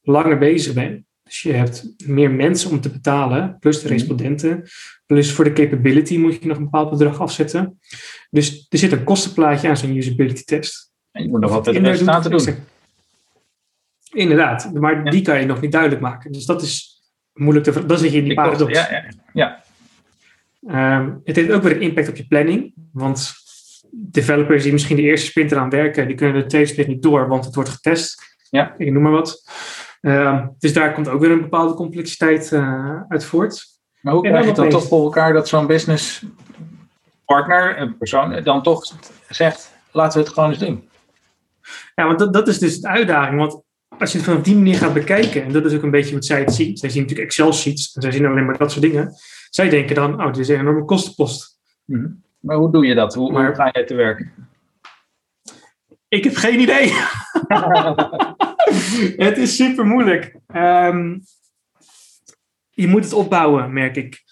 langer 0.00 0.38
bezig 0.38 0.74
bent. 0.74 1.04
Dus 1.22 1.42
je 1.42 1.52
hebt 1.52 1.94
meer 2.06 2.30
mensen 2.30 2.70
om 2.70 2.80
te 2.80 2.90
betalen, 2.90 3.56
plus 3.58 3.80
de 3.80 3.84
mhm. 3.84 3.92
respondenten. 3.92 4.68
Plus 5.06 5.32
voor 5.32 5.44
de 5.44 5.52
capability 5.52 6.16
moet 6.16 6.42
je 6.42 6.46
nog 6.46 6.56
een 6.56 6.64
bepaald 6.64 6.90
bedrag 6.90 7.20
afzetten. 7.20 7.78
Dus 8.32 8.66
er 8.68 8.78
zit 8.78 8.92
een 8.92 9.04
kostenplaatje 9.04 9.68
aan 9.68 9.76
zo'n 9.76 9.96
usability 9.96 10.44
test. 10.44 10.90
En 11.10 11.22
je 11.22 11.28
moet 11.28 11.40
nog 11.40 11.50
altijd 11.50 11.76
resultaten 11.76 12.30
doen. 12.30 12.54
Inderdaad, 14.12 14.72
maar 14.74 15.10
die 15.10 15.22
kan 15.22 15.40
je 15.40 15.46
nog 15.46 15.60
niet 15.60 15.72
duidelijk 15.72 16.00
maken. 16.00 16.32
Dus 16.32 16.44
dat 16.44 16.62
is 16.62 17.02
moeilijk 17.32 17.64
te... 17.64 17.86
Dat 17.86 18.00
zit 18.00 18.12
je 18.12 18.18
in 18.18 18.24
die 18.24 18.34
paradox. 18.34 18.72
Ja, 18.72 18.88
ja, 19.32 19.62
ja. 20.60 20.96
Um, 20.98 21.20
het 21.24 21.36
heeft 21.36 21.50
ook 21.50 21.62
weer 21.62 21.72
een 21.72 21.80
impact 21.80 22.08
op 22.08 22.16
je 22.16 22.26
planning. 22.26 22.72
Want 22.92 23.32
developers 23.90 24.62
die 24.62 24.72
misschien 24.72 24.96
de 24.96 25.02
eerste 25.02 25.26
sprint 25.26 25.52
eraan 25.52 25.70
werken, 25.70 26.06
die 26.06 26.16
kunnen 26.16 26.42
de 26.42 26.48
tweede 26.48 26.68
sprint 26.68 26.88
niet 26.88 27.02
door, 27.02 27.28
want 27.28 27.44
het 27.44 27.54
wordt 27.54 27.70
getest. 27.70 28.36
Ja. 28.50 28.74
Ik 28.78 28.92
noem 28.92 29.02
maar 29.02 29.12
wat. 29.12 29.50
Uh, 30.00 30.46
dus 30.58 30.72
daar 30.72 30.94
komt 30.94 31.08
ook 31.08 31.20
weer 31.20 31.30
een 31.30 31.40
bepaalde 31.40 31.74
complexiteit 31.74 32.50
uh, 32.52 33.00
uit 33.08 33.24
voort. 33.24 33.66
Maar 34.00 34.14
hoe 34.14 34.22
krijg 34.22 34.46
je 34.46 34.52
dan 34.52 34.68
toch 34.68 34.86
voor 34.86 35.04
elkaar 35.04 35.32
dat 35.32 35.48
zo'n 35.48 35.66
business 35.66 36.22
partner, 37.24 37.80
een 37.80 37.98
persoon, 37.98 38.42
dan 38.42 38.62
toch 38.62 38.84
zegt, 39.28 39.72
laten 39.92 40.18
we 40.18 40.24
het 40.24 40.34
gewoon 40.34 40.48
eens 40.48 40.58
doen? 40.58 40.88
Ja, 41.94 42.06
want 42.06 42.18
dat, 42.18 42.32
dat 42.32 42.48
is 42.48 42.58
dus 42.58 42.80
de 42.80 42.88
uitdaging. 42.88 43.38
Want 43.38 43.62
als 43.98 44.12
je 44.12 44.18
het 44.18 44.26
vanaf 44.26 44.42
die 44.42 44.54
manier 44.54 44.76
gaat 44.76 44.94
bekijken, 44.94 45.44
en 45.44 45.52
dat 45.52 45.64
is 45.64 45.74
ook 45.74 45.82
een 45.82 45.90
beetje 45.90 46.14
wat 46.14 46.24
zij 46.24 46.40
het 46.40 46.54
zien. 46.54 46.76
Zij 46.76 46.88
zien 46.88 47.02
natuurlijk 47.02 47.28
Excel-sheets, 47.28 47.94
en 47.94 48.02
zij 48.02 48.10
zien 48.10 48.26
alleen 48.26 48.46
maar 48.46 48.58
dat 48.58 48.70
soort 48.70 48.82
dingen. 48.82 49.14
Zij 49.50 49.68
denken 49.68 49.94
dan, 49.94 50.20
oh, 50.20 50.26
dit 50.26 50.38
is 50.38 50.48
een 50.48 50.58
enorme 50.58 50.84
kostenpost. 50.84 51.58
Mhm. 51.84 52.08
Maar 52.40 52.56
hoe 52.56 52.72
doe 52.72 52.86
je 52.86 52.94
dat? 52.94 53.14
Hoe, 53.14 53.32
maar, 53.32 53.46
hoe 53.46 53.54
ga 53.54 53.68
jij 53.72 53.84
te 53.84 53.94
werk? 53.94 54.28
Ik 56.08 56.24
heb 56.24 56.36
geen 56.36 56.60
idee. 56.60 56.92
het 59.28 59.38
is 59.38 59.56
super 59.56 59.86
moeilijk. 59.86 60.36
Um, 60.54 61.22
je 62.70 62.88
moet 62.88 63.04
het 63.04 63.12
opbouwen, 63.12 63.72
merk 63.72 63.96
ik. 63.96 64.22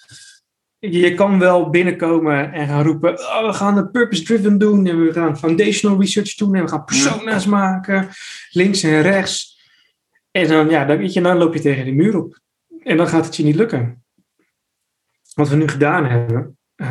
Je 0.81 1.15
kan 1.15 1.39
wel 1.39 1.71
binnenkomen 1.71 2.53
en 2.53 2.69
gaan 2.69 2.85
roepen: 2.85 3.19
oh, 3.19 3.47
we 3.47 3.53
gaan 3.53 3.75
de 3.75 3.89
purpose-driven 3.89 4.59
doen 4.59 4.87
en 4.87 5.05
we 5.05 5.13
gaan 5.13 5.39
foundational 5.39 6.01
research 6.01 6.35
doen 6.35 6.55
en 6.55 6.63
we 6.63 6.69
gaan 6.69 6.85
persona's 6.85 7.47
maken, 7.47 8.09
links 8.51 8.83
en 8.83 9.03
rechts. 9.03 9.59
En 10.31 10.49
dan, 10.49 10.69
ja, 10.69 10.85
dan, 10.85 10.99
weet 10.99 11.13
je, 11.13 11.21
dan 11.21 11.37
loop 11.37 11.55
je 11.55 11.61
tegen 11.61 11.85
de 11.85 11.93
muur 11.93 12.17
op. 12.17 12.41
En 12.83 12.97
dan 12.97 13.09
gaat 13.09 13.25
het 13.25 13.37
je 13.37 13.43
niet 13.43 13.55
lukken. 13.55 14.05
Wat 15.35 15.49
we 15.49 15.57
nu 15.57 15.69
gedaan 15.69 16.05
hebben, 16.05 16.59
um, 16.77 16.87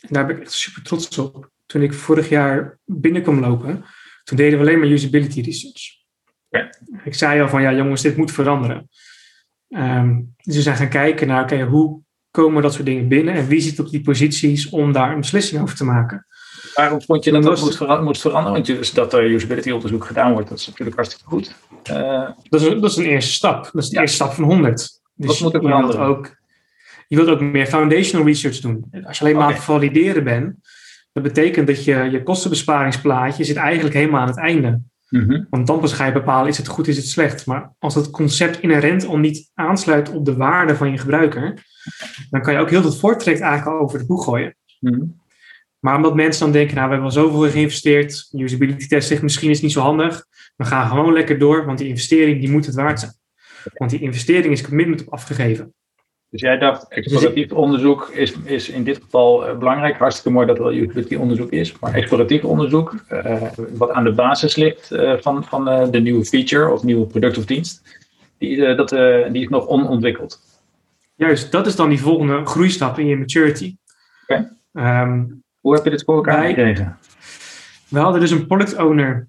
en 0.00 0.08
daar 0.08 0.26
ben 0.26 0.36
ik 0.36 0.42
echt 0.42 0.52
super 0.52 0.82
trots 0.82 1.18
op. 1.18 1.50
Toen 1.66 1.82
ik 1.82 1.94
vorig 1.94 2.28
jaar 2.28 2.78
binnen 2.84 3.22
kwam 3.22 3.40
lopen, 3.40 3.84
toen 4.24 4.36
deden 4.36 4.58
we 4.58 4.64
alleen 4.64 4.78
maar 4.78 4.88
usability 4.88 5.40
research. 5.40 5.98
Ja. 6.48 6.74
Ik 7.04 7.14
zei 7.14 7.40
al 7.40 7.48
van 7.48 7.62
ja, 7.62 7.72
jongens, 7.72 8.02
dit 8.02 8.16
moet 8.16 8.32
veranderen. 8.32 8.88
Um, 9.68 10.34
dus 10.36 10.54
we 10.54 10.62
zijn 10.62 10.76
gaan 10.76 10.88
kijken 10.88 11.26
naar, 11.26 11.42
oké, 11.42 11.62
hoe 11.62 12.02
komen 12.30 12.62
dat 12.62 12.72
soort 12.72 12.86
dingen 12.86 13.08
binnen 13.08 13.34
en 13.34 13.46
wie 13.46 13.60
zit 13.60 13.78
op 13.78 13.90
die 13.90 14.00
posities 14.00 14.68
om 14.68 14.92
daar 14.92 15.12
een 15.12 15.20
beslissing 15.20 15.62
over 15.62 15.76
te 15.76 15.84
maken. 15.84 16.26
Waarom 16.74 17.02
vond 17.02 17.24
je 17.24 17.32
dat 17.32 17.42
dat, 17.42 17.60
moet, 17.60 17.76
veranderen, 17.76 18.04
moet 18.04 18.18
veranderen? 18.18 18.52
Want 18.52 18.66
dus 18.66 18.92
dat 18.92 19.12
er 19.12 19.30
usability 19.30 19.70
onderzoek 19.70 20.04
gedaan 20.04 20.32
wordt, 20.32 20.48
dat 20.48 20.58
is 20.58 20.66
natuurlijk 20.66 20.96
hartstikke 20.96 21.30
goed. 21.30 21.54
Uh, 21.90 22.28
dat, 22.48 22.60
is, 22.60 22.68
dat 22.68 22.90
is 22.90 22.96
een 22.96 23.04
eerste 23.04 23.32
stap. 23.32 23.70
Dat 23.72 23.82
is 23.82 23.88
de 23.88 24.00
eerste 24.00 24.16
stap 24.16 24.32
van 24.32 24.44
100. 24.44 25.00
Dus 25.14 25.26
Wat 25.26 25.40
moet 25.40 25.54
er 25.54 25.60
veranderen? 25.60 26.00
Je 26.00 26.06
wilt, 26.06 26.18
ook, 26.18 26.36
je 27.08 27.16
wilt 27.16 27.28
ook 27.28 27.40
meer 27.40 27.66
foundational 27.66 28.26
research 28.26 28.60
doen. 28.60 28.84
Als 29.04 29.18
je 29.18 29.24
alleen 29.24 29.36
maar 29.36 29.44
aan 29.44 29.52
het 29.52 29.62
valideren 29.62 30.24
bent, 30.24 30.56
dat 31.12 31.22
betekent 31.22 31.66
dat 31.66 31.84
je 31.84 32.08
je 32.10 32.22
kostenbesparingsplaatje 32.22 33.44
zit 33.44 33.56
eigenlijk 33.56 33.94
helemaal 33.94 34.20
aan 34.20 34.26
het 34.26 34.38
einde. 34.38 34.80
Mm 35.08 35.46
Want 35.50 35.66
dan 35.66 35.80
pas 35.80 35.92
ga 35.92 36.06
je 36.06 36.12
bepalen, 36.12 36.48
is 36.48 36.56
het 36.56 36.68
goed, 36.68 36.88
is 36.88 36.96
het 36.96 37.06
slecht. 37.06 37.46
Maar 37.46 37.72
als 37.78 37.94
het 37.94 38.10
concept 38.10 38.60
inherent 38.60 39.06
al 39.06 39.18
niet 39.18 39.50
aansluit 39.54 40.10
op 40.10 40.24
de 40.24 40.36
waarde 40.36 40.76
van 40.76 40.90
je 40.90 40.98
gebruiker, 40.98 41.64
dan 42.30 42.42
kan 42.42 42.52
je 42.52 42.58
ook 42.58 42.70
heel 42.70 42.82
veel 42.82 42.92
voortrekt 42.92 43.40
eigenlijk 43.40 43.80
over 43.80 43.98
het 43.98 44.06
boek 44.06 44.22
gooien. 44.22 44.56
Mhm. 44.80 45.04
Maar 45.78 45.96
omdat 45.96 46.14
mensen 46.14 46.42
dan 46.42 46.52
denken, 46.52 46.74
nou, 46.74 46.86
we 46.86 46.94
hebben 46.94 47.10
al 47.10 47.22
zoveel 47.22 47.50
geïnvesteerd, 47.50 48.28
usability 48.32 48.86
test 48.86 49.08
zegt 49.08 49.22
misschien 49.22 49.50
is 49.50 49.60
niet 49.60 49.72
zo 49.72 49.80
handig, 49.80 50.26
we 50.56 50.64
gaan 50.64 50.88
gewoon 50.88 51.12
lekker 51.12 51.38
door, 51.38 51.66
want 51.66 51.78
die 51.78 51.88
investering 51.88 52.40
die 52.40 52.50
moet 52.50 52.66
het 52.66 52.74
waard 52.74 53.00
zijn. 53.00 53.12
Want 53.74 53.90
die 53.90 54.00
investering 54.00 54.52
is 54.52 54.62
commitment 54.62 55.00
op 55.00 55.12
afgegeven. 55.12 55.74
Dus 56.30 56.40
jij 56.40 56.58
dacht, 56.58 56.88
exploratief 56.88 57.52
onderzoek 57.52 58.08
is, 58.08 58.32
is 58.44 58.68
in 58.68 58.84
dit 58.84 59.00
geval 59.02 59.48
uh, 59.48 59.58
belangrijk. 59.58 59.96
Hartstikke 59.96 60.30
mooi 60.30 60.46
dat 60.46 60.56
er 60.56 60.62
wel 60.62 60.72
usability 60.72 61.14
onderzoek 61.14 61.50
is. 61.50 61.78
Maar 61.78 61.94
exploratief 61.94 62.44
onderzoek, 62.44 62.94
uh, 63.12 63.42
wat 63.76 63.90
aan 63.90 64.04
de 64.04 64.12
basis 64.12 64.56
ligt 64.56 64.90
uh, 64.90 65.14
van, 65.20 65.44
van 65.44 65.90
de 65.90 66.00
nieuwe 66.00 66.24
feature 66.24 66.72
of 66.72 66.82
nieuwe 66.82 67.06
product 67.06 67.38
of 67.38 67.44
dienst, 67.44 67.98
die, 68.38 68.74
dat, 68.74 68.88
die 69.32 69.42
is 69.42 69.48
nog 69.48 69.66
onontwikkeld. 69.66 70.40
Juist, 71.20 71.52
dat 71.52 71.66
is 71.66 71.76
dan 71.76 71.88
die 71.88 72.00
volgende 72.00 72.46
groeistap 72.46 72.98
in 72.98 73.06
je 73.06 73.16
maturity. 73.16 73.76
Okay. 74.26 74.48
Um, 75.02 75.42
Hoe 75.60 75.74
heb 75.74 75.84
je 75.84 75.90
dit 75.90 76.04
voor 76.04 76.14
elkaar 76.14 76.46
gekregen? 76.46 76.98
We 77.88 77.98
hadden 77.98 78.20
dus 78.20 78.30
een 78.30 78.46
product 78.46 78.76
owner 78.76 79.28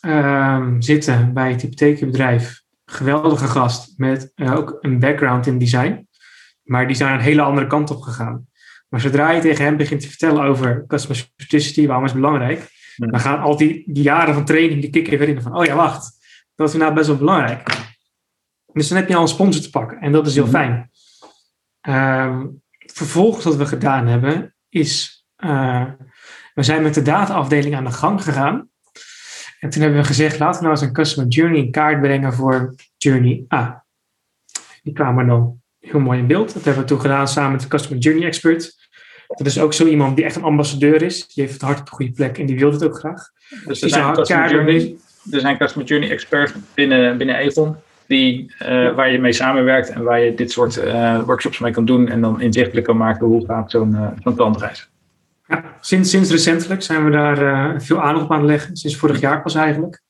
um, 0.00 0.82
zitten 0.82 1.32
bij 1.32 1.50
het 1.50 1.62
hypotheekbedrijf. 1.62 2.62
Geweldige 2.84 3.46
gast 3.46 3.94
met 3.96 4.32
ook 4.36 4.78
een 4.80 4.98
background 4.98 5.46
in 5.46 5.58
design. 5.58 6.08
Maar 6.62 6.86
die 6.86 6.96
zijn 6.96 7.14
een 7.14 7.20
hele 7.20 7.42
andere 7.42 7.66
kant 7.66 7.90
op 7.90 8.00
gegaan. 8.00 8.46
Maar 8.88 9.00
zodra 9.00 9.30
je 9.30 9.40
tegen 9.40 9.64
hem 9.64 9.76
begint 9.76 10.00
te 10.00 10.08
vertellen 10.08 10.42
over 10.42 10.84
customer 10.86 11.30
centricity, 11.36 11.86
waarom 11.86 12.04
is 12.04 12.12
het 12.12 12.20
belangrijk, 12.20 12.68
dan 12.96 13.20
gaan 13.20 13.40
al 13.40 13.56
die, 13.56 13.82
die 13.86 14.02
jaren 14.02 14.34
van 14.34 14.44
training, 14.44 14.80
die 14.80 14.90
kicken 14.90 15.18
weer 15.18 15.28
in 15.28 15.42
van, 15.42 15.56
oh 15.56 15.64
ja, 15.64 15.74
wacht, 15.74 16.18
dat 16.54 16.68
is 16.68 16.74
nou 16.74 16.94
best 16.94 17.06
wel 17.06 17.16
belangrijk. 17.16 17.78
Dus 18.72 18.88
dan 18.88 18.98
heb 18.98 19.08
je 19.08 19.16
al 19.16 19.22
een 19.22 19.28
sponsor 19.28 19.62
te 19.62 19.70
pakken 19.70 20.00
en 20.00 20.12
dat 20.12 20.26
is 20.26 20.34
heel 20.34 20.42
mhm. 20.42 20.52
fijn. 20.52 20.90
Um, 21.88 22.62
vervolgens 22.78 23.44
wat 23.44 23.56
we 23.56 23.66
gedaan 23.66 24.06
hebben, 24.06 24.54
is 24.68 25.24
uh, 25.44 25.84
we 26.54 26.62
zijn 26.62 26.82
met 26.82 26.94
de 26.94 27.02
dataafdeling 27.02 27.76
aan 27.76 27.84
de 27.84 27.90
gang 27.90 28.22
gegaan. 28.22 28.68
En 29.60 29.70
toen 29.70 29.82
hebben 29.82 30.00
we 30.00 30.06
gezegd, 30.06 30.38
laten 30.38 30.60
we 30.60 30.66
nou 30.66 30.78
eens 30.78 30.88
een 30.88 30.94
customer 30.94 31.30
journey 31.30 31.58
in 31.58 31.70
kaart 31.70 32.00
brengen 32.00 32.32
voor 32.32 32.74
journey 32.96 33.44
A. 33.54 33.84
Die 34.82 34.92
kwamen 34.92 35.26
dan 35.26 35.60
heel 35.78 36.00
mooi 36.00 36.18
in 36.18 36.26
beeld. 36.26 36.54
Dat 36.54 36.64
hebben 36.64 36.82
we 36.82 36.88
toen 36.88 37.00
gedaan 37.00 37.28
samen 37.28 37.52
met 37.52 37.60
de 37.60 37.68
Customer 37.68 38.02
Journey 38.02 38.26
Expert. 38.26 38.88
Dat 39.26 39.46
is 39.46 39.60
ook 39.60 39.72
zo 39.72 39.86
iemand 39.86 40.16
die 40.16 40.24
echt 40.24 40.36
een 40.36 40.42
ambassadeur 40.42 41.02
is. 41.02 41.26
Die 41.26 41.44
heeft 41.44 41.52
het 41.52 41.62
hart 41.62 41.80
op 41.80 41.86
de 41.86 41.92
goede 41.92 42.12
plek 42.12 42.38
en 42.38 42.46
die 42.46 42.58
wil 42.58 42.72
het 42.72 42.84
ook 42.84 42.98
graag. 42.98 43.30
Dus 43.66 43.82
er 43.82 43.88
zijn, 43.88 44.14
customer 44.14 44.50
journey, 44.50 44.96
er 45.30 45.40
zijn 45.40 45.58
Customer 45.58 45.88
Journey 45.88 46.10
Experts 46.10 46.52
binnen, 46.74 47.18
binnen 47.18 47.46
Avon 47.46 47.76
die, 48.10 48.54
uh, 48.62 48.94
waar 48.94 49.12
je 49.12 49.18
mee 49.18 49.32
samenwerkt 49.32 49.90
en 49.90 50.02
waar 50.02 50.20
je 50.20 50.34
dit 50.34 50.50
soort 50.50 50.76
uh, 50.76 51.22
workshops 51.22 51.58
mee 51.58 51.72
kan 51.72 51.84
doen 51.84 52.08
en 52.08 52.20
dan 52.20 52.40
inzichtelijk 52.40 52.86
kan 52.86 52.96
maken 52.96 53.26
hoe 53.26 53.44
gaat 53.44 53.70
zo'n 53.70 53.92
uh, 53.92 54.08
zo'n 54.22 54.36
klantreis. 54.36 54.90
Ja, 55.46 55.64
sinds, 55.80 56.10
sinds 56.10 56.30
recentelijk 56.30 56.82
zijn 56.82 57.04
we 57.04 57.10
daar 57.10 57.82
veel 57.82 58.02
aandacht 58.02 58.24
op 58.24 58.32
aan 58.32 58.38
het 58.38 58.46
leggen. 58.48 58.76
Sinds 58.76 58.96
vorig 58.96 59.20
jaar 59.20 59.42
pas 59.42 59.54
eigenlijk. 59.54 60.02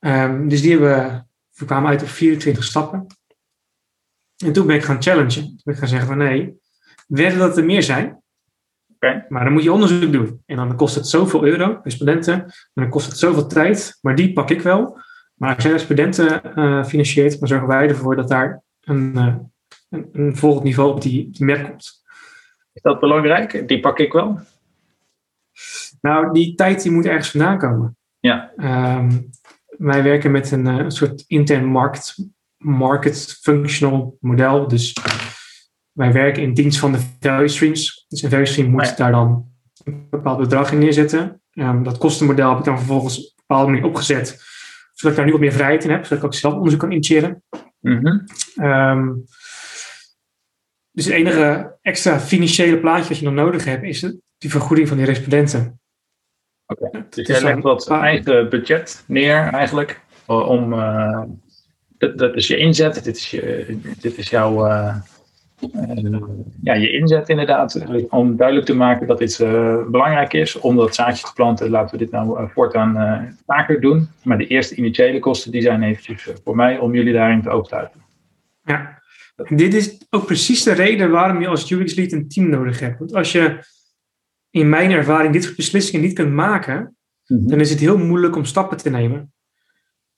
Um, 0.00 0.48
dus 0.48 0.62
die 0.62 0.70
hebben 0.70 1.26
we 1.54 1.64
kwamen 1.64 1.90
uit 1.90 2.02
op 2.02 2.08
24 2.08 2.64
stappen. 2.64 3.06
En 4.44 4.52
toen 4.52 4.66
ben 4.66 4.76
ik 4.76 4.84
gaan 4.84 5.02
challengen. 5.02 5.28
Toen 5.32 5.60
ben 5.64 5.74
ik 5.74 5.80
gaan 5.80 5.88
zeggen 5.88 6.08
van 6.08 6.18
nee, 6.18 6.60
werden 7.06 7.38
dat 7.38 7.56
er 7.56 7.64
meer 7.64 7.82
zijn. 7.82 8.22
Okay. 8.94 9.24
Maar 9.28 9.44
dan 9.44 9.52
moet 9.52 9.62
je 9.62 9.72
onderzoek 9.72 10.12
doen. 10.12 10.42
En 10.46 10.56
dan 10.56 10.76
kost 10.76 10.94
het 10.94 11.06
zoveel 11.06 11.44
euro, 11.44 11.80
respondenten. 11.82 12.34
En 12.34 12.52
dan 12.72 12.88
kost 12.88 13.06
het 13.06 13.18
zoveel 13.18 13.46
tijd. 13.46 13.98
Maar 14.00 14.14
die 14.14 14.32
pak 14.32 14.50
ik 14.50 14.62
wel. 14.62 15.06
Maar 15.38 15.54
als 15.54 15.64
jij 15.64 15.72
respondenten 15.72 16.42
uh, 16.56 16.84
financiert, 16.84 17.38
dan 17.38 17.48
zorgen 17.48 17.68
wij 17.68 17.88
ervoor 17.88 18.16
dat 18.16 18.28
daar 18.28 18.62
een, 18.80 19.12
uh, 19.14 19.34
een, 19.88 20.08
een 20.12 20.36
volgend 20.36 20.64
niveau 20.64 20.90
op 20.90 21.02
die, 21.02 21.30
die 21.30 21.44
merk 21.44 21.68
komt. 21.68 22.02
Is 22.72 22.82
dat 22.82 23.00
belangrijk? 23.00 23.68
Die 23.68 23.80
pak 23.80 23.98
ik 23.98 24.12
wel? 24.12 24.40
Nou, 26.00 26.32
die 26.32 26.54
tijd 26.54 26.82
die 26.82 26.92
moet 26.92 27.06
ergens 27.06 27.30
vandaan 27.30 27.58
komen. 27.58 27.96
Ja. 28.18 28.52
Um, 28.96 29.30
wij 29.68 30.02
werken 30.02 30.30
met 30.30 30.50
een, 30.50 30.66
een 30.66 30.90
soort 30.90 31.24
intern 31.26 31.64
markt 31.64 32.16
market 32.56 33.38
functional 33.40 34.16
model. 34.20 34.68
Dus 34.68 34.96
wij 35.92 36.12
werken 36.12 36.42
in 36.42 36.54
dienst 36.54 36.78
van 36.78 36.92
de 36.92 36.98
value 37.20 37.48
streams. 37.48 38.04
Dus 38.08 38.22
een 38.22 38.30
value 38.30 38.46
stream 38.46 38.70
moet 38.70 38.96
daar 38.96 39.12
dan 39.12 39.50
een 39.84 40.06
bepaald 40.10 40.38
bedrag 40.38 40.72
in 40.72 40.78
neerzetten. 40.78 41.42
Um, 41.52 41.82
dat 41.82 41.98
kostenmodel 41.98 42.48
heb 42.48 42.58
ik 42.58 42.64
dan 42.64 42.78
vervolgens 42.78 43.18
op 43.18 43.24
een 43.24 43.44
bepaalde 43.46 43.70
manier 43.70 43.86
opgezet, 43.86 44.42
zodat 44.98 45.10
ik 45.10 45.16
daar 45.16 45.24
nu 45.24 45.32
wat 45.32 45.40
meer 45.40 45.52
vrijheid 45.52 45.84
in 45.84 45.90
heb, 45.90 46.04
zodat 46.04 46.18
ik 46.18 46.24
ook 46.24 46.34
zelf 46.34 46.54
onderzoek 46.54 46.80
kan 46.80 46.90
initiëren. 46.90 47.42
-hmm. 47.80 48.24
um, 48.62 49.24
dus 50.90 51.04
het 51.04 51.14
enige 51.14 51.76
extra 51.82 52.20
financiële 52.20 52.78
plaatje 52.78 53.08
wat 53.08 53.18
je 53.18 53.24
nog 53.24 53.34
nodig 53.34 53.64
hebt, 53.64 53.82
is 53.82 54.00
die 54.38 54.50
vergoeding 54.50 54.88
van 54.88 54.96
die 54.96 55.06
respondenten. 55.06 55.80
Oké, 56.66 56.86
okay. 56.86 57.06
dus 57.10 57.26
jij 57.26 57.42
legt 57.42 57.62
wat 57.62 57.90
eigen 57.90 58.48
budget 58.48 59.04
neer 59.06 59.36
eigenlijk 59.36 60.00
om 60.26 60.72
uh, 60.72 61.22
dat, 61.98 62.18
dat 62.18 62.36
is 62.36 62.46
je 62.46 62.56
inzet, 62.56 63.04
dit 63.04 63.16
is, 63.16 63.30
je, 63.30 63.78
dit 64.00 64.18
is 64.18 64.30
jouw 64.30 64.66
uh, 64.66 64.96
ja, 66.62 66.74
je 66.74 66.92
inzet 66.92 67.28
inderdaad, 67.28 67.84
om 68.08 68.36
duidelijk 68.36 68.66
te 68.66 68.74
maken 68.74 69.06
dat 69.06 69.18
dit 69.18 69.38
uh, 69.38 69.86
belangrijk 69.86 70.32
is, 70.32 70.60
om 70.60 70.76
dat 70.76 70.94
zaadje 70.94 71.26
te 71.26 71.32
planten, 71.34 71.70
laten 71.70 71.98
we 71.98 72.04
dit 72.04 72.10
nou 72.10 72.48
voortaan 72.50 73.36
vaker 73.46 73.80
doen. 73.80 74.08
Maar 74.22 74.38
de 74.38 74.46
eerste 74.46 74.74
initiële 74.74 75.18
kosten, 75.18 75.52
die 75.52 75.62
zijn 75.62 75.82
eventjes 75.82 76.28
voor 76.44 76.56
mij 76.56 76.78
om 76.78 76.94
jullie 76.94 77.12
daarin 77.12 77.42
te 77.42 77.50
overtuigen. 77.50 78.00
Ja, 78.64 79.02
dit 79.48 79.74
is 79.74 80.06
ook 80.10 80.26
precies 80.26 80.62
de 80.62 80.72
reden 80.72 81.10
waarom 81.10 81.40
je 81.40 81.48
als 81.48 81.70
UX 81.70 81.94
lead 81.94 82.12
een 82.12 82.28
team 82.28 82.48
nodig 82.48 82.80
hebt. 82.80 82.98
Want 82.98 83.14
als 83.14 83.32
je 83.32 83.58
in 84.50 84.68
mijn 84.68 84.90
ervaring 84.90 85.32
dit 85.32 85.44
soort 85.44 85.56
beslissingen 85.56 86.06
niet 86.06 86.14
kunt 86.14 86.32
maken, 86.32 86.96
mm 87.26 87.38
-hmm. 87.38 87.48
dan 87.48 87.60
is 87.60 87.70
het 87.70 87.80
heel 87.80 87.98
moeilijk 87.98 88.36
om 88.36 88.44
stappen 88.44 88.76
te 88.76 88.90
nemen. 88.90 89.32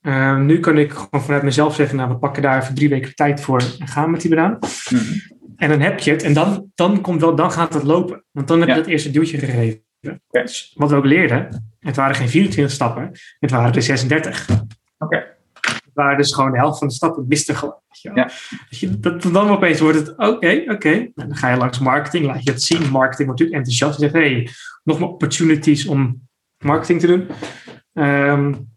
Uh, 0.01 0.37
nu 0.37 0.59
kan 0.59 0.77
ik 0.77 0.91
gewoon 0.91 1.23
vanuit 1.23 1.43
mezelf 1.43 1.75
zeggen, 1.75 1.97
nou, 1.97 2.09
we 2.09 2.17
pakken 2.17 2.41
daar 2.41 2.61
even 2.61 2.75
drie 2.75 2.89
weken 2.89 3.15
tijd 3.15 3.41
voor 3.41 3.61
en 3.79 3.87
gaan 3.87 4.11
met 4.11 4.21
die 4.21 4.29
bedaan. 4.29 4.57
Mm 4.89 4.99
-hmm. 4.99 5.21
En 5.55 5.69
dan 5.69 5.79
heb 5.79 5.99
je 5.99 6.11
het 6.11 6.23
en 6.23 6.33
dan, 6.33 6.71
dan, 6.75 7.01
komt 7.01 7.21
wel, 7.21 7.35
dan 7.35 7.51
gaat 7.51 7.73
het 7.73 7.83
lopen. 7.83 8.23
Want 8.31 8.47
dan 8.47 8.59
heb 8.59 8.67
je 8.67 8.73
ja. 8.73 8.79
dat 8.79 8.89
eerste 8.89 9.11
duwtje 9.11 9.37
gegeven. 9.37 9.83
Dus 10.29 10.73
wat 10.75 10.89
we 10.89 10.95
ook 10.95 11.05
leerden, 11.05 11.71
het 11.79 11.95
waren 11.95 12.15
geen 12.15 12.29
24 12.29 12.75
stappen, 12.75 13.11
het 13.39 13.51
waren 13.51 13.73
er 13.73 13.81
36. 13.81 14.49
Oké. 14.49 14.63
Okay. 14.97 15.25
Het 15.61 15.93
waren 15.93 16.17
dus 16.17 16.33
gewoon 16.33 16.51
de 16.51 16.57
helft 16.57 16.79
van 16.79 16.87
de 16.87 16.93
stappen 16.93 17.25
miste 17.27 17.55
gewoon. 17.55 17.79
Ja. 17.89 18.29
Dat, 18.99 19.21
dan 19.21 19.49
opeens 19.49 19.79
wordt 19.79 19.97
het, 19.97 20.09
oké, 20.09 20.25
okay, 20.25 20.61
oké. 20.61 20.71
Okay. 20.71 21.11
Dan 21.15 21.35
ga 21.35 21.49
je 21.49 21.57
langs 21.57 21.79
marketing, 21.79 22.25
laat 22.25 22.43
je 22.43 22.51
het 22.51 22.63
zien. 22.63 22.89
Marketing 22.91 23.27
wordt 23.27 23.41
natuurlijk 23.41 23.57
enthousiast. 23.57 23.99
Je 23.99 24.09
zegt, 24.09 24.13
hey, 24.13 24.49
nog 24.83 24.99
meer 24.99 25.07
opportunities 25.07 25.85
om 25.85 26.27
marketing 26.57 26.99
te 26.99 27.07
doen. 27.07 27.27
Um, 27.93 28.70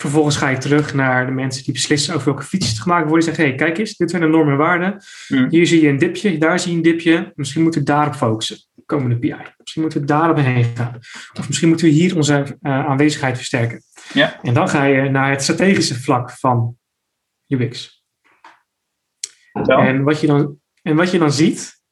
Vervolgens 0.00 0.36
ga 0.36 0.48
je 0.48 0.58
terug 0.58 0.94
naar 0.94 1.26
de 1.26 1.32
mensen 1.32 1.64
die 1.64 1.72
beslissen 1.72 2.14
over 2.14 2.26
welke 2.26 2.42
fietsjes 2.42 2.74
te 2.74 2.80
gemaakt 2.80 3.08
worden. 3.08 3.26
Die 3.26 3.34
zeggen, 3.34 3.44
hey, 3.44 3.54
kijk 3.66 3.78
eens, 3.78 3.96
dit 3.96 4.10
zijn 4.10 4.22
de 4.22 4.28
normen 4.28 4.52
en 4.52 4.58
waarden. 4.58 5.02
Mm. 5.28 5.48
Hier 5.48 5.66
zie 5.66 5.82
je 5.82 5.88
een 5.88 5.98
dipje, 5.98 6.38
daar 6.38 6.58
zie 6.60 6.70
je 6.70 6.76
een 6.76 6.82
dipje. 6.82 7.32
Misschien 7.34 7.62
moeten 7.62 7.80
we 7.80 7.86
daarop 7.86 8.14
focussen, 8.14 8.58
komende 8.86 9.18
PI. 9.18 9.36
Misschien 9.56 9.82
moeten 9.82 10.00
we 10.00 10.06
daarop 10.06 10.36
heen 10.36 10.64
gaan. 10.64 10.98
Of 11.38 11.46
misschien 11.46 11.68
moeten 11.68 11.86
we 11.86 11.92
hier 11.92 12.16
onze 12.16 12.58
uh, 12.62 12.86
aanwezigheid 12.86 13.36
versterken. 13.36 13.82
Ja. 14.12 14.42
En 14.42 14.54
dan 14.54 14.68
ga 14.68 14.84
je 14.84 15.10
naar 15.10 15.30
het 15.30 15.42
strategische 15.42 16.00
vlak 16.00 16.30
van 16.30 16.76
UX. 17.46 18.04
Zo. 19.52 19.72
En 19.72 20.02
wat, 20.02 20.20
je 20.20 20.26
dan, 20.26 20.58
en 20.82 20.96
wat 20.96 21.10
je 21.10 21.18
dan 21.18 21.32
ziet, 21.32 21.82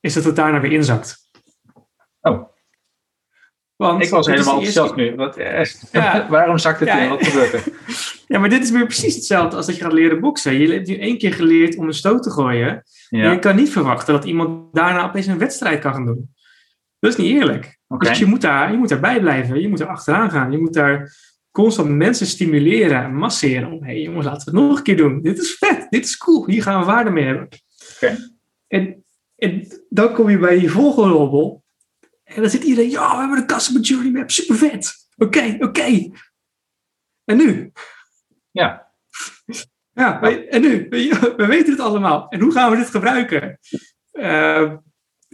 is 0.00 0.14
dat 0.14 0.24
het 0.24 0.36
daarna 0.36 0.60
weer 0.60 0.72
inzakt. 0.72 1.30
Oh. 2.20 2.56
Want 3.78 4.02
ik 4.02 4.10
was 4.10 4.26
helemaal 4.26 4.54
enthousiast 4.54 4.94
nu. 4.94 5.14
Wat, 5.14 5.36
eh, 5.36 5.64
ja. 5.92 6.26
Waarom 6.30 6.58
zakt 6.58 6.80
het 6.80 6.88
ja. 6.88 6.98
in? 6.98 7.08
Wat 7.08 7.26
gebeurt 7.26 7.52
er? 7.52 7.64
Ja, 8.26 8.38
maar 8.38 8.48
dit 8.48 8.62
is 8.62 8.70
weer 8.70 8.84
precies 8.84 9.14
hetzelfde 9.14 9.56
als 9.56 9.66
dat 9.66 9.76
je 9.76 9.82
gaat 9.82 9.92
leren 9.92 10.20
boksen. 10.20 10.58
Je 10.58 10.72
hebt 10.72 10.88
nu 10.88 10.98
één 10.98 11.18
keer 11.18 11.32
geleerd 11.32 11.76
om 11.76 11.86
een 11.86 11.94
stoot 11.94 12.22
te 12.22 12.30
gooien. 12.30 12.82
Ja. 13.08 13.22
En 13.24 13.30
je 13.30 13.38
kan 13.38 13.56
niet 13.56 13.70
verwachten 13.70 14.14
dat 14.14 14.24
iemand 14.24 14.74
daarna 14.74 15.04
opeens 15.04 15.26
een 15.26 15.38
wedstrijd 15.38 15.80
kan 15.80 15.94
gaan 15.94 16.04
doen. 16.04 16.34
Dat 16.98 17.10
is 17.10 17.16
niet 17.16 17.40
eerlijk. 17.40 17.78
Okay. 17.86 18.08
Dus 18.08 18.18
je 18.18 18.26
moet, 18.26 18.40
daar, 18.40 18.70
je 18.70 18.76
moet 18.76 18.88
daarbij 18.88 19.20
blijven. 19.20 19.60
Je 19.60 19.68
moet 19.68 19.80
er 19.80 19.86
achteraan 19.86 20.30
gaan. 20.30 20.52
Je 20.52 20.58
moet 20.58 20.74
daar 20.74 21.16
constant 21.50 21.88
mensen 21.88 22.26
stimuleren 22.26 23.02
en 23.02 23.14
masseren. 23.14 23.72
Om, 23.72 23.82
hé 23.82 23.92
hey, 23.92 24.00
jongens, 24.00 24.26
laten 24.26 24.52
we 24.52 24.58
het 24.58 24.68
nog 24.68 24.78
een 24.78 24.84
keer 24.84 24.96
doen. 24.96 25.22
Dit 25.22 25.38
is 25.38 25.56
vet. 25.58 25.86
Dit 25.90 26.04
is 26.04 26.16
cool. 26.16 26.46
Hier 26.46 26.62
gaan 26.62 26.80
we 26.80 26.86
waarde 26.86 27.10
mee 27.10 27.24
hebben. 27.24 27.48
Okay. 27.96 28.16
En, 28.66 29.04
en 29.36 29.66
dan 29.88 30.12
kom 30.12 30.30
je 30.30 30.38
bij 30.38 30.58
die 30.58 30.70
volgende. 30.70 31.60
En 32.28 32.40
dan 32.40 32.50
zit 32.50 32.62
iedereen, 32.62 32.90
ja, 32.90 33.10
we 33.12 33.18
hebben 33.18 33.38
de 33.38 33.54
customer 33.54 33.82
journey 33.82 34.10
map, 34.10 34.30
super 34.30 34.56
vet. 34.56 35.08
Oké, 35.16 35.38
okay, 35.38 35.54
oké. 35.54 35.64
Okay. 35.64 36.12
En 37.24 37.36
nu? 37.36 37.72
Ja. 38.50 38.92
Ja, 39.92 40.22
en 40.22 40.60
nu? 40.60 40.86
We 40.88 41.46
weten 41.46 41.70
het 41.70 41.80
allemaal. 41.80 42.28
En 42.28 42.40
hoe 42.40 42.52
gaan 42.52 42.70
we 42.70 42.76
dit 42.76 42.90
gebruiken? 42.90 43.58
Uh, 44.12 44.72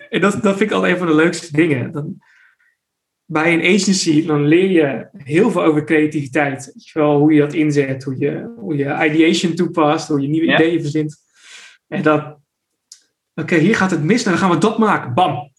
en 0.09 0.20
dat, 0.20 0.42
dat 0.42 0.57
vind 0.57 0.70
ik 0.70 0.76
al 0.76 0.88
een 0.88 0.99
van 0.99 1.07
de 1.07 1.14
leukste 1.14 1.53
dingen. 1.53 1.92
Dan, 1.92 2.22
bij 3.24 3.53
een 3.53 3.74
agency, 3.74 4.26
dan 4.26 4.47
leer 4.47 4.70
je 4.70 5.09
heel 5.12 5.51
veel 5.51 5.62
over 5.62 5.84
creativiteit. 5.84 6.64
Weet 6.64 6.88
je 6.88 6.99
wel, 6.99 7.18
hoe 7.18 7.32
je 7.32 7.40
dat 7.40 7.53
inzet, 7.53 8.05
hoe 8.05 8.18
je, 8.18 8.55
hoe 8.57 8.76
je 8.76 8.84
ideation 8.84 9.55
toepast, 9.55 10.09
hoe 10.09 10.20
je 10.20 10.28
nieuwe 10.28 10.47
ja. 10.47 10.55
ideeën 10.55 10.80
verzint. 10.80 11.16
En 11.88 12.03
dat, 12.03 12.38
oké, 13.34 13.57
hier 13.57 13.76
gaat 13.76 13.90
het 13.90 14.03
mis, 14.03 14.24
dan 14.24 14.38
gaan 14.38 14.51
we 14.51 14.59
dat 14.59 14.78
maken. 14.78 15.14
Bam. 15.14 15.53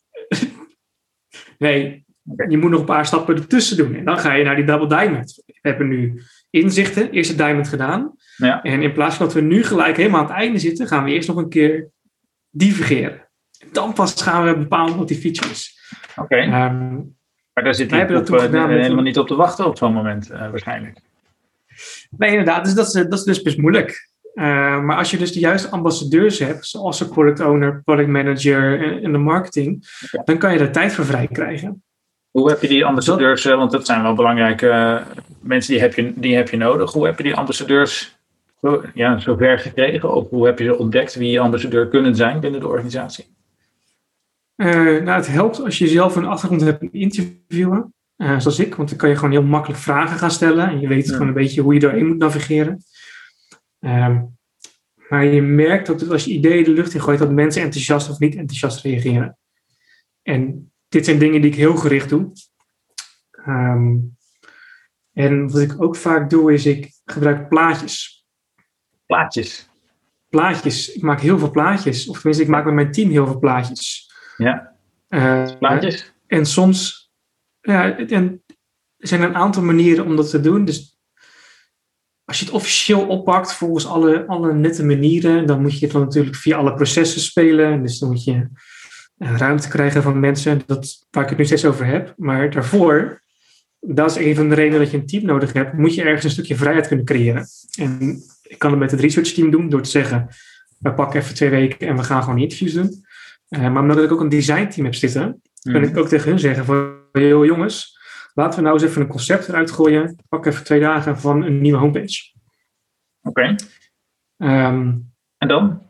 Nee, 1.58 2.06
je 2.50 2.58
moet 2.58 2.70
nog 2.72 2.80
een 2.80 2.86
paar 2.86 3.06
stappen 3.06 3.36
ertussen 3.36 3.78
doen. 3.78 3.96
En 3.96 4.06
dan 4.06 4.20
ga 4.20 4.34
je 4.34 4.44
naar 4.44 4.56
die 4.56 4.66
double 4.66 4.88
diamond. 4.88 5.42
We 5.46 5.54
hebben 5.62 5.88
nu 5.88 6.22
inzichten, 6.50 7.12
eerste 7.12 7.36
diamond 7.36 7.68
gedaan. 7.68 8.16
Ja. 8.38 8.62
En 8.64 8.82
in 8.82 8.94
plaats 8.94 9.16
van 9.16 9.26
dat 9.26 9.36
we 9.36 9.42
nu 9.42 9.64
gelijk 9.64 9.98
helemaal 9.98 10.20
aan 10.22 10.28
het 10.28 10.36
einde 10.36 10.60
zitten, 10.60 10.88
gaan 10.88 11.04
we 11.04 11.12
eerst 11.12 11.28
nog 11.28 11.38
een 11.38 11.50
keer 11.50 11.90
divergeren. 12.50 13.28
Dan 13.72 13.94
pas 13.94 14.22
gaan 14.22 14.46
we 14.46 14.58
bepalen 14.58 14.98
wat 14.98 15.08
die 15.08 15.18
feature 15.18 15.50
is. 15.50 15.80
Oké. 16.16 16.36
Ehm, 16.36 16.94
maar 17.54 17.64
daar 17.64 17.76
zit 17.76 17.90
dat 17.90 18.30
gedaan 18.42 18.70
met- 18.70 18.82
helemaal 18.82 19.04
niet 19.04 19.18
op 19.18 19.28
te 19.28 19.36
wachten 19.36 19.66
op 19.66 19.78
zo'n 19.78 19.94
moment, 19.94 20.30
eh, 20.30 20.40
waarschijnlijk. 20.50 21.00
nee, 22.18 22.30
inderdaad. 22.30 22.64
Dus 22.66 22.74
dat 22.74 22.86
is, 22.86 22.92
dat 22.94 23.14
is 23.14 23.24
dus 23.24 23.42
best 23.42 23.58
moeilijk. 23.58 24.10
Eh, 24.36 24.82
maar 24.82 24.98
als 24.98 25.12
je 25.12 25.18
dus 25.18 25.32
de 25.34 25.40
juiste 25.40 25.70
ambassadeurs 25.70 26.40
hebt, 26.40 26.66
zoals 26.68 27.00
de 27.00 27.08
product 27.08 27.40
owner, 27.40 27.82
product 27.86 28.08
manager 28.10 28.82
en, 29.04 29.12
de 29.12 29.18
marketing, 29.18 29.88
Ja. 30.12 30.22
dan 30.26 30.38
kan 30.38 30.52
je 30.54 30.58
daar 30.58 30.72
tijd 30.72 30.94
voor 30.94 31.06
vrij 31.06 31.28
krijgen. 31.32 31.84
Hoe 32.32 32.50
heb 32.50 32.62
je 32.62 32.68
die 32.68 32.86
ambassadeurs, 32.86 33.46
eh, 33.46 33.56
want 33.56 33.72
dat 33.72 33.86
zijn 33.86 34.02
wel 34.02 34.16
belangrijke 34.16 34.70
eh, 34.70 35.02
mensen, 35.40 35.72
die 35.74 35.82
heb, 35.82 35.94
je, 35.94 36.14
die 36.16 36.36
heb 36.36 36.50
je 36.50 36.58
nodig. 36.58 36.92
Hoe 36.92 37.06
heb 37.06 37.18
je 37.18 37.24
die 37.24 37.36
ambassadeurs 37.36 38.18
zo, 38.62 38.84
ja, 38.94 39.20
zover 39.20 39.60
gekregen? 39.60 40.14
Of 40.14 40.30
hoe 40.30 40.46
heb 40.46 40.60
je 40.60 40.66
ze 40.66 40.78
ontdekt 40.78 41.16
wie 41.16 41.32
je 41.32 41.40
ambassadeur 41.40 41.88
kunnen 41.88 42.16
zijn 42.16 42.40
binnen 42.40 42.60
de 42.60 42.68
organisatie? 42.68 43.34
Nou, 44.56 45.10
het 45.10 45.28
helpt 45.28 45.64
als 45.64 45.78
je 45.78 45.88
zelf 45.88 46.16
een 46.16 46.26
achtergrond 46.26 46.62
hebt 46.62 46.82
in 46.82 46.90
interviewen, 46.92 47.94
zoals 48.18 48.60
ik, 48.60 48.76
want 48.76 48.90
dan 48.90 48.98
kan 48.98 49.10
je 49.10 49.16
gewoon 49.16 49.32
heel 49.32 49.44
makkelijk 49.44 49.80
vragen 49.80 50.18
gaan 50.18 50.32
stellen 50.32 50.70
en 50.70 50.80
je 50.80 50.88
weet 50.88 51.06
Ja. 51.08 51.12
gewoon 51.14 51.28
een 51.28 51.34
beetje 51.34 51.62
hoe 51.62 51.74
je 51.74 51.80
doorheen 51.80 52.08
moet 52.08 52.18
navigeren. 52.18 52.84
Ehm, 53.86 54.24
maar 55.10 55.26
je 55.26 55.42
merkt 55.42 55.90
ook 55.90 56.00
dat 56.00 56.10
als 56.10 56.26
je 56.26 56.32
ideeën 56.32 56.64
de 56.64 56.72
lucht 56.72 56.94
in 56.94 57.02
gooit, 57.02 57.20
dat 57.20 57.32
mensen 57.32 57.62
enthousiast 57.62 58.10
of 58.10 58.20
niet 58.20 58.36
enthousiast 58.36 58.84
reageren. 58.84 59.38
En 60.22 60.72
dit 60.88 61.06
zijn 61.06 61.20
dingen 61.20 61.42
die 61.42 61.52
ik 61.52 61.58
heel 61.58 61.76
gericht 61.76 62.10
doe. 62.10 62.32
Ehm, 63.32 63.98
en 65.14 65.52
wat 65.52 65.62
ik 65.62 65.82
ook 65.82 65.96
vaak 65.96 66.30
doe, 66.30 66.54
is 66.54 66.66
ik 66.66 66.94
gebruik 67.06 67.50
plaatjes. 67.50 68.26
Plaatjes. 69.06 69.70
Plaatjes. 70.30 70.94
Ik 70.94 71.02
maak 71.02 71.20
heel 71.20 71.40
veel 71.40 71.52
plaatjes. 71.52 72.08
Of 72.08 72.16
tenminste, 72.16 72.44
ik 72.44 72.50
maak 72.50 72.66
met 72.66 72.74
mijn 72.74 72.92
team 72.92 73.10
heel 73.10 73.26
veel 73.26 73.40
plaatjes. 73.40 74.12
Ja, 74.38 74.74
Eh, 75.08 75.58
plaatjes. 75.60 76.14
En 76.28 76.46
soms, 76.46 77.12
ja, 77.62 77.98
en 77.98 78.44
er 78.98 79.08
zijn 79.08 79.22
een 79.22 79.36
aantal 79.36 79.64
manieren 79.64 80.06
om 80.06 80.16
dat 80.16 80.30
te 80.30 80.40
doen. 80.40 80.66
Dus 80.66 80.95
als 82.26 82.40
je 82.40 82.46
het 82.46 82.54
officieel 82.54 83.08
oppakt 83.08 83.54
volgens 83.54 83.88
alle, 83.88 84.26
alle 84.28 84.54
nette 84.54 84.86
manieren, 84.86 85.46
dan 85.46 85.62
moet 85.62 85.80
je 85.80 85.86
het 85.86 85.94
dan 85.94 86.02
natuurlijk 86.02 86.36
via 86.36 86.58
alle 86.58 86.74
processen 86.74 87.22
spelen. 87.22 87.82
Dus 87.82 88.00
dan 88.00 88.10
moet 88.10 88.24
je 88.24 88.48
eh, 89.18 89.38
ruimte 89.38 89.68
krijgen 89.68 90.04
van 90.04 90.20
mensen, 90.20 90.62
dat, 90.66 91.08
waar 91.12 91.24
ik 91.24 91.30
het 91.30 91.38
nu 91.38 91.46
steeds 91.46 91.66
over 91.66 91.86
heb. 91.86 92.14
Maar 92.18 92.50
daarvoor, 92.50 93.22
dat 93.80 94.10
is 94.10 94.26
een 94.26 94.36
van 94.36 94.50
de 94.50 94.56
redenen 94.56 94.80
dat 94.80 94.92
je 94.92 94.98
een 94.98 95.06
team 95.06 95.26
nodig 95.26 95.54
hebt, 95.54 95.74
moet 95.74 95.96
je 95.96 96.04
ergens 96.04 96.24
een 96.24 96.30
stukje 96.30 96.56
vrijheid 96.56 96.88
kunnen 96.88 97.06
creëren. 97.06 97.46
En 97.80 98.24
ik 98.42 98.60
kan 98.60 98.70
het 98.70 98.80
met 98.80 98.92
het 98.92 99.00
research 99.00 99.34
team 99.34 99.52
doen 99.52 99.70
door 99.70 99.82
te 99.82 99.90
zeggen, 99.90 100.28
we 100.80 100.94
pakken 100.94 101.20
even 101.20 101.36
twee 101.36 101.50
weken 101.50 101.88
en 101.88 101.96
we 101.96 102.04
gaan 102.04 102.24
gewoon 102.24 102.40
interviews 102.40 102.74
doen. 102.74 103.06
Eh, 103.48 103.72
maar 103.72 103.82
omdat 103.82 104.04
ik 104.04 104.12
ook 104.12 104.22
een 104.22 104.30
design 104.30 104.68
team 104.68 104.86
heb 104.86 104.96
zitten, 104.96 105.42
kan 105.62 105.84
ik 105.84 105.98
ook 105.98 106.08
tegen 106.08 106.30
hun 106.30 106.40
zeggen 106.40 106.66
van, 106.66 106.94
joh 107.12 107.46
jongens, 107.46 107.95
laten 108.36 108.58
we 108.60 108.66
nou 108.66 108.76
eens 108.76 108.90
even 108.90 109.02
een 109.02 109.08
concept 109.08 109.48
eruit 109.48 109.72
gooien. 109.72 110.16
Pak 110.30 110.46
even 110.46 110.64
twee 110.64 110.80
dagen 110.80 111.20
van 111.20 111.44
een 111.44 111.62
nieuwe 111.62 111.78
homepage. 111.78 112.34
Oké, 113.22 113.56
Ehm, 114.38 114.92
en 115.38 115.48
dan? 115.48 115.82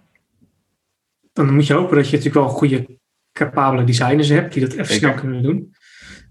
dan 1.33 1.53
moet 1.53 1.67
je 1.67 1.73
hopen 1.73 1.95
dat 1.95 2.09
je 2.09 2.17
natuurlijk 2.17 2.45
wel 2.45 2.55
goede, 2.55 2.99
capabele 3.33 3.83
designers 3.83 4.29
hebt 4.29 4.53
die 4.53 4.61
dat 4.61 4.71
even 4.71 4.85
Zeker. 4.85 4.99
snel 5.09 5.19
kunnen 5.19 5.43
doen. 5.43 5.75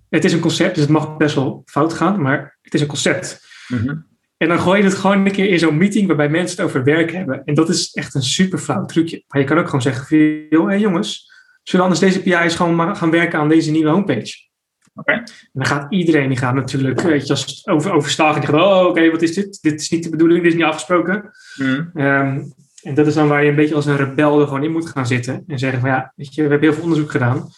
Het 0.08 0.24
is 0.24 0.32
een 0.32 0.40
concept, 0.40 0.74
dus 0.74 0.82
het 0.82 0.92
mag 0.92 1.16
best 1.16 1.34
wel 1.34 1.62
fout 1.64 1.92
gaan, 1.92 2.22
maar 2.22 2.58
het 2.62 2.74
is 2.74 2.80
een 2.80 2.86
concept. 2.86 3.46
Mhm. 3.68 3.96
En 4.36 4.48
dan 4.48 4.58
gooi 4.60 4.78
je 4.78 4.84
het 4.84 4.94
gewoon 4.94 5.26
een 5.26 5.32
keer 5.32 5.48
in 5.48 5.58
zo'n 5.58 5.76
meeting 5.76 6.06
waarbij 6.06 6.28
mensen 6.28 6.56
het 6.56 6.66
over 6.66 6.84
werk 6.84 7.12
hebben. 7.12 7.44
En 7.44 7.54
dat 7.54 7.68
is 7.68 7.92
echt 7.92 8.14
een 8.14 8.22
super 8.22 8.58
flauw 8.58 8.84
trucje. 8.84 9.24
Maar 9.28 9.40
je 9.40 9.46
kan 9.46 9.58
ook 9.58 9.64
gewoon 9.64 9.82
zeggen, 9.82 10.46
joh, 10.50 10.66
hey 10.66 10.78
jongens, 10.78 11.30
zullen 11.62 11.86
we 11.86 11.92
anders 11.92 12.12
deze 12.14 12.22
PI's 12.22 12.54
gewoon 12.54 12.74
maar 12.74 12.96
gaan 12.96 13.10
werken 13.10 13.38
aan 13.38 13.48
deze 13.48 13.70
nieuwe 13.70 13.90
homepage? 13.90 14.32
En 14.94 15.24
dan 15.52 15.66
gaat 15.66 15.92
iedereen, 15.92 16.28
die 16.28 16.38
gaat 16.38 16.54
natuurlijk, 16.54 17.00
weet 17.00 17.26
je, 17.26 17.32
als 17.32 17.46
het 17.46 17.66
over, 17.66 17.92
overstagen, 17.92 18.40
die 18.40 18.50
gaat, 18.50 18.60
oh, 18.60 18.86
oké, 18.86 19.10
wat 19.10 19.22
is 19.22 19.34
dit? 19.34 19.58
Dit 19.62 19.80
is 19.80 19.90
niet 19.90 20.02
de 20.02 20.10
bedoeling, 20.10 20.42
dit 20.42 20.52
is 20.52 20.58
niet 20.58 20.66
afgesproken. 20.66 21.30
Mhm. 21.56 21.84
Ehm, 21.94 22.42
en 22.82 22.94
dat 22.94 23.06
is 23.06 23.14
dan 23.14 23.28
waar 23.28 23.44
je 23.44 23.50
een 23.50 23.56
beetje 23.56 23.74
als 23.74 23.86
een 23.86 23.96
rebel 23.96 24.40
er 24.40 24.46
gewoon 24.46 24.64
in 24.64 24.72
moet 24.72 24.88
gaan 24.88 25.06
zitten. 25.06 25.44
En 25.46 25.58
zeggen 25.58 25.80
van, 25.80 25.88
ja, 25.88 26.12
weet 26.16 26.34
je, 26.34 26.42
we 26.42 26.48
hebben 26.48 26.68
heel 26.68 26.76
veel 26.76 26.82
onderzoek 26.82 27.10
gedaan. 27.10 27.48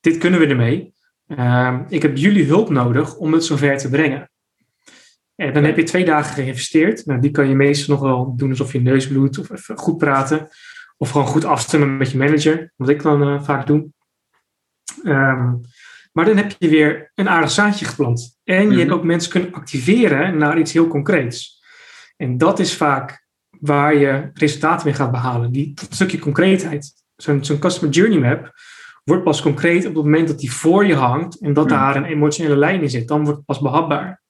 Dit 0.00 0.18
kunnen 0.18 0.40
we 0.40 0.46
ermee. 0.46 0.92
Ehm, 1.26 1.82
ik 1.88 2.02
heb 2.02 2.16
jullie 2.16 2.46
hulp 2.46 2.70
nodig 2.70 3.16
om 3.16 3.32
het 3.32 3.44
zover 3.44 3.76
te 3.76 3.90
brengen. 3.90 4.30
En 5.34 5.52
dan 5.52 5.64
heb 5.64 5.76
je 5.76 5.82
twee 5.82 6.04
dagen 6.04 6.34
geïnvesteerd. 6.34 7.06
Nou, 7.06 7.20
die 7.20 7.30
kan 7.30 7.48
je 7.48 7.54
meestal 7.54 7.94
nog 7.94 8.04
wel 8.04 8.36
doen 8.36 8.50
alsof 8.50 8.72
je 8.72 8.80
neus 8.80 9.08
bloedt. 9.08 9.38
Of 9.38 9.50
even 9.50 9.78
goed 9.78 9.98
praten. 9.98 10.48
Of 10.96 11.10
gewoon 11.10 11.26
goed 11.26 11.44
afstemmen 11.44 11.96
met 11.96 12.10
je 12.10 12.18
manager. 12.18 12.72
Wat 12.76 12.88
ik 12.88 13.02
dan 13.02 13.22
eh, 13.22 13.42
vaak 13.42 13.66
doe. 13.66 13.88
Ehm, 15.02 15.54
maar 16.14 16.24
dan 16.24 16.36
heb 16.36 16.54
je 16.58 16.68
weer 16.68 17.12
een 17.14 17.28
aardig 17.28 17.50
zaadje 17.50 17.84
geplant. 17.84 18.38
En 18.44 18.60
je 18.62 18.66
Mhm. 18.68 18.78
hebt 18.78 18.90
ook 18.90 19.04
mensen 19.04 19.30
kunnen 19.30 19.52
activeren 19.52 20.38
naar 20.38 20.58
iets 20.58 20.72
heel 20.72 20.88
concreets. 20.88 21.62
En 22.16 22.38
dat 22.38 22.58
is 22.58 22.76
vaak 22.76 23.26
waar 23.60 23.94
je 23.96 24.30
resultaten 24.34 24.86
mee 24.86 24.94
gaat 24.96 25.10
behalen. 25.10 25.52
Die, 25.52 25.74
dat 25.74 25.86
stukje 25.94 26.18
concreetheid. 26.18 26.92
Zo'n 27.16 27.44
zo'n 27.44 27.58
customer 27.58 27.94
journey 27.94 28.18
map 28.18 28.52
wordt 29.04 29.24
pas 29.24 29.42
concreet 29.42 29.86
op 29.86 29.94
het 29.94 30.04
moment 30.04 30.28
dat 30.28 30.38
die 30.38 30.52
voor 30.52 30.86
je 30.86 30.94
hangt 30.94 31.40
en 31.40 31.52
dat 31.52 31.68
Hmm. 31.68 31.78
daar 31.78 31.96
een 31.96 32.04
emotionele 32.04 32.56
lijn 32.56 32.82
in 32.82 32.90
zit. 32.90 33.08
Dan 33.08 33.22
wordt 33.22 33.36
het 33.36 33.46
pas 33.46 33.60
behapbaar. 33.60 34.22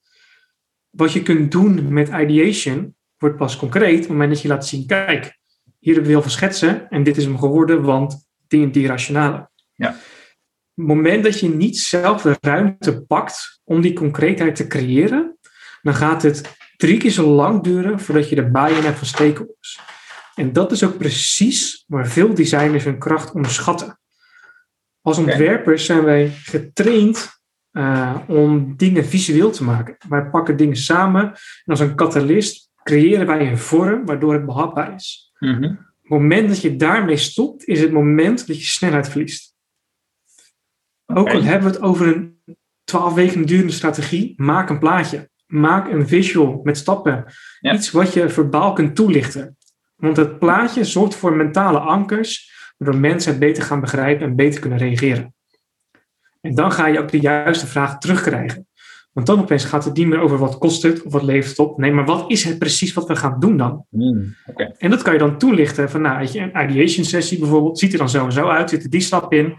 Wat 0.91 1.13
je 1.13 1.23
kunt 1.23 1.53
doen 1.53 1.93
met 1.93 2.09
ideation 2.09 2.95
wordt 3.19 3.37
pas 3.37 3.57
concreet 3.57 3.95
op 3.95 4.01
het 4.01 4.09
moment 4.09 4.31
dat 4.31 4.43
je 4.43 4.49
laat 4.49 4.67
zien, 4.67 4.87
kijk, 4.87 5.39
hier 5.79 5.93
hebben 5.95 6.03
we 6.05 6.11
heel 6.17 6.23
veel 6.23 6.31
schetsen 6.31 6.89
en 6.89 7.03
dit 7.03 7.17
is 7.17 7.25
hem 7.25 7.39
geworden, 7.39 7.83
want 7.83 8.29
die 8.49 8.63
en 8.63 8.73
die 8.73 8.87
rationale. 8.87 9.51
Ja. 9.75 9.97
Moment 10.75 11.25
dat 11.25 11.41
je 11.41 11.49
niet 11.49 11.79
zelf 11.79 12.23
de 12.23 12.37
ruimte 12.41 13.03
pakt 13.03 13.61
om 13.65 13.81
die 13.81 13.93
concreetheid 13.93 14.57
te 14.57 14.67
creëren, 14.67 15.39
dan 15.83 15.95
gaat 15.95 16.23
het 16.23 16.57
drie 16.77 16.99
keer 16.99 17.11
zo 17.11 17.27
lang 17.27 17.63
duren 17.63 18.01
voordat 18.01 18.29
je 18.29 18.35
de 18.35 18.51
buy-in 18.51 18.83
hebt 18.83 18.99
van 18.99 19.07
stakeholders. 19.07 19.81
En 20.35 20.53
dat 20.53 20.73
is 20.73 20.85
ook 20.85 20.99
precies 20.99 21.85
waar 21.87 22.07
veel 22.07 22.35
designers 22.35 22.85
hun 22.85 22.99
kracht 22.99 23.33
onderschatten. 23.33 23.99
Als 25.01 25.19
ontwerpers 25.19 25.85
zijn 25.85 26.05
wij 26.05 26.31
getraind 26.31 27.43
eh, 27.71 28.17
om 28.27 28.77
dingen 28.77 29.05
visueel 29.05 29.51
te 29.51 29.65
maken. 29.65 29.97
Wij 30.09 30.25
pakken 30.25 30.57
dingen 30.57 30.77
samen 30.77 31.25
en 31.25 31.37
als 31.65 31.81
een 31.81 31.97
catalyst 31.97 32.71
creëren 32.83 33.27
wij 33.27 33.51
een 33.51 33.59
vorm 33.59 34.05
waardoor 34.05 34.33
het 34.33 34.47
behapbaar 34.47 34.95
is. 34.95 35.33
Mhm. 35.39 35.63
Het 35.63 36.13
moment 36.13 36.49
dat 36.49 36.61
je 36.61 36.77
daarmee 36.77 37.17
stopt, 37.17 37.65
is 37.65 37.81
het 37.81 37.93
moment 37.93 38.47
dat 38.47 38.59
je 38.59 38.65
snelheid 38.65 39.09
verliest. 39.09 39.54
Ook 41.07 41.31
al 41.31 41.43
hebben 41.43 41.69
we 41.69 41.75
het 41.75 41.85
over 41.85 42.07
een 42.07 42.39
12 42.85 43.15
weken 43.15 43.47
durende 43.47 43.73
strategie, 43.73 44.35
maak 44.37 44.71
een 44.71 44.79
plaatje. 44.79 45.31
Maak 45.47 45.89
een 45.89 46.09
visual 46.09 46.61
met 46.63 46.77
stappen. 46.77 47.25
Ja. 47.61 47.75
Iets 47.75 47.91
wat 47.91 48.13
je 48.13 48.29
verbaal 48.29 48.73
kunt 48.73 48.97
toelichten. 48.97 49.57
Want 49.97 50.17
het 50.17 50.39
plaatje 50.39 50.85
zorgt 50.85 51.15
voor 51.15 51.37
mentale 51.37 51.79
ankers, 51.79 52.53
waardoor 52.77 53.01
mensen 53.01 53.31
het 53.31 53.41
beter 53.41 53.63
gaan 53.63 53.81
begrijpen 53.81 54.27
en 54.27 54.37
beter 54.37 54.61
kunnen 54.61 54.79
reageren. 54.79 55.35
En 56.41 56.55
dan 56.55 56.73
ga 56.73 56.87
je 56.87 56.99
ook 56.99 57.11
de 57.11 57.21
juiste 57.21 57.67
vraag 57.67 57.99
terugkrijgen. 57.99 58.67
Want 59.15 59.27
dan 59.27 59.41
opeens 59.41 59.65
gaat 59.65 59.85
het 59.85 59.97
niet 59.97 60.07
meer 60.07 60.19
over 60.19 60.39
wat 60.39 60.59
kost 60.59 60.83
het 60.83 61.03
of 61.03 61.13
wat 61.13 61.23
levert 61.23 61.49
het 61.49 61.59
op. 61.59 61.79
Nee, 61.79 61.93
maar 61.93 62.05
wat 62.05 62.31
is 62.31 62.45
het 62.45 62.59
precies 62.59 62.93
wat 62.93 63.09
we 63.09 63.17
gaan 63.17 63.41
doen 63.41 63.57
dan? 63.57 63.87
Oké. 64.47 64.73
En 64.79 64.91
dat 64.91 65.03
kan 65.03 65.13
je 65.13 65.19
dan 65.19 65.39
toelichten 65.39 65.91
van, 65.91 66.01
nou, 66.01 66.29
een 66.33 66.71
ideation 66.71 67.05
sessie 67.05 67.39
bijvoorbeeld, 67.39 67.79
ziet 67.79 67.93
er 67.93 67.99
dan 67.99 68.09
zo 68.09 68.25
en 68.25 68.33
zo 68.33 68.49
uit, 68.49 68.71
zit 68.71 68.85
er 68.85 68.91
die 68.91 69.01
stap 69.01 69.33
in. 69.33 69.55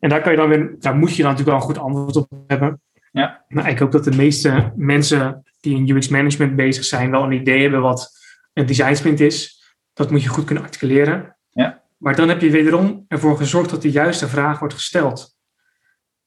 En 0.00 0.08
daar 0.08 0.20
kan 0.20 0.32
je 0.32 0.38
dan 0.38 0.48
weer, 0.48 0.76
daar 0.78 0.96
moet 0.96 1.16
je 1.16 1.22
dan 1.22 1.30
natuurlijk 1.30 1.58
wel 1.58 1.68
een 1.68 1.74
goed 1.74 1.84
antwoord 1.84 2.16
op 2.16 2.30
hebben. 2.46 2.80
Ja. 3.12 3.44
Nou, 3.48 3.68
ik 3.68 3.78
hoop 3.78 3.92
dat 3.92 4.04
de 4.04 4.16
meeste 4.16 4.72
mensen 4.76 5.42
die 5.60 5.76
in 5.76 5.96
UX 5.96 6.08
management 6.08 6.56
bezig 6.56 6.84
zijn, 6.84 7.10
wel 7.10 7.22
een 7.22 7.32
idee 7.32 7.62
hebben 7.62 7.80
wat 7.80 8.10
een 8.52 8.66
design 8.66 8.94
sprint 8.94 9.20
is. 9.20 9.62
Dat 9.92 10.10
moet 10.10 10.22
je 10.22 10.28
goed 10.28 10.44
kunnen 10.44 10.64
articuleren. 10.64 11.36
Ja. 11.50 11.82
Maar 11.96 12.16
dan 12.16 12.28
heb 12.28 12.40
je 12.40 12.50
wederom 12.50 13.04
ervoor 13.08 13.36
gezorgd 13.36 13.70
dat 13.70 13.82
de 13.82 13.90
juiste 13.90 14.28
vraag 14.28 14.58
wordt 14.58 14.74
gesteld. 14.74 15.36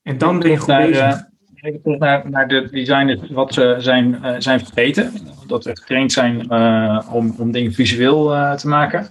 En 0.01 0.17
dan 0.17 0.39
ben 0.39 0.51
je 0.51 0.57
goed 0.57 0.75
bezig. 0.75 1.29
Even 1.61 1.81
terug 1.81 1.99
naar, 1.99 2.29
naar 2.29 2.47
de 2.47 2.69
designers, 2.71 3.29
wat 3.29 3.53
ze 3.53 3.75
zijn, 3.79 4.23
eh, 4.23 4.35
zijn 4.37 4.59
vergeten. 4.59 5.13
Dat 5.47 5.63
ze 5.63 5.75
getraind 5.75 6.11
zijn 6.11 6.49
eh, 6.49 7.09
om, 7.11 7.35
om 7.37 7.51
dingen 7.51 7.73
visueel 7.73 8.33
eh, 8.33 8.53
te 8.53 8.67
maken. 8.67 9.09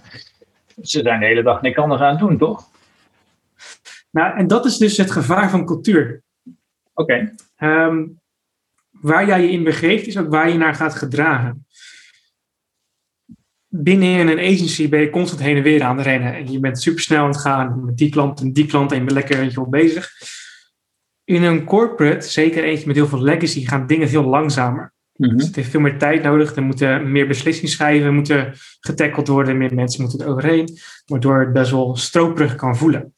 Ze 0.81 1.01
zijn 1.01 1.19
de 1.19 1.25
hele 1.25 1.43
dag 1.43 1.61
niks 1.61 1.77
anders 1.77 2.01
aan 2.01 2.09
het 2.09 2.19
doen, 2.19 2.37
toch? 2.37 2.69
Nou, 4.09 4.37
en 4.37 4.47
dat 4.47 4.65
is 4.65 4.77
dus 4.77 4.97
het 4.97 5.11
gevaar 5.11 5.49
van 5.49 5.65
cultuur. 5.65 6.21
Oké, 6.93 7.31
Ehm, 7.61 8.05
waar 8.91 9.25
jij 9.25 9.41
je 9.41 9.51
in 9.51 9.63
begeeft, 9.63 10.07
is 10.07 10.17
ook 10.17 10.29
waar 10.29 10.49
je 10.49 10.57
naar 10.57 10.75
gaat 10.75 10.95
gedragen. 10.95 11.65
binnen 13.73 14.27
een 14.27 14.39
agency 14.39 14.89
ben 14.89 14.99
je 14.99 15.09
constant 15.09 15.41
heen 15.41 15.55
en 15.57 15.63
weer 15.63 15.83
aan 15.83 15.97
het 15.97 16.05
rennen. 16.05 16.33
En 16.33 16.51
je 16.51 16.59
bent 16.59 16.81
super 16.81 17.01
snel 17.01 17.23
aan 17.23 17.29
het 17.29 17.37
gaan 17.37 17.85
met 17.85 17.97
die 17.97 18.09
klant 18.09 18.39
en 18.39 18.53
die 18.53 18.65
klant 18.65 18.91
en 18.91 18.97
je 18.97 19.03
bent 19.03 19.17
lekker 19.17 19.53
wel 19.53 19.69
bezig. 19.69 20.11
In 21.31 21.43
een 21.43 21.63
corporate, 21.63 22.27
zeker 22.27 22.63
eentje 22.63 22.87
met 22.87 22.95
heel 22.95 23.07
veel 23.07 23.21
legacy, 23.21 23.65
gaan 23.65 23.87
dingen 23.87 24.09
veel 24.09 24.23
langzamer. 24.23 24.93
Mhm. 25.15 25.37
Dus 25.37 25.45
het 25.45 25.55
heeft 25.55 25.69
veel 25.69 25.79
meer 25.79 25.97
tijd 25.97 26.23
nodig. 26.23 26.55
Er 26.55 26.63
moeten 26.63 27.11
meer 27.11 27.27
beslissingen 27.27 28.13
moeten 28.13 28.53
getackeld 28.79 29.27
worden. 29.27 29.57
Meer 29.57 29.73
mensen 29.73 30.01
moeten 30.01 30.19
er 30.19 30.27
overheen. 30.27 30.77
Waardoor 31.05 31.39
het 31.39 31.53
best 31.53 31.71
wel 31.71 31.95
stroperig 31.95 32.55
kan 32.55 32.77
voelen. 32.77 33.13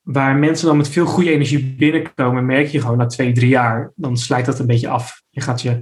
Waar 0.00 0.36
mensen 0.36 0.66
dan 0.66 0.76
met 0.76 0.88
veel 0.88 1.06
goede 1.06 1.32
energie 1.32 1.74
binnenkomen, 1.74 2.46
merk 2.46 2.66
je 2.66 2.80
gewoon 2.80 2.98
na 2.98 3.06
twee, 3.06 3.32
drie 3.32 3.48
jaar, 3.48 3.92
dan 3.94 4.16
slijt 4.16 4.46
dat 4.46 4.58
een 4.58 4.66
beetje 4.66 4.88
af. 4.88 5.22
Je, 5.30 5.40
gaat 5.40 5.62
je, 5.62 5.80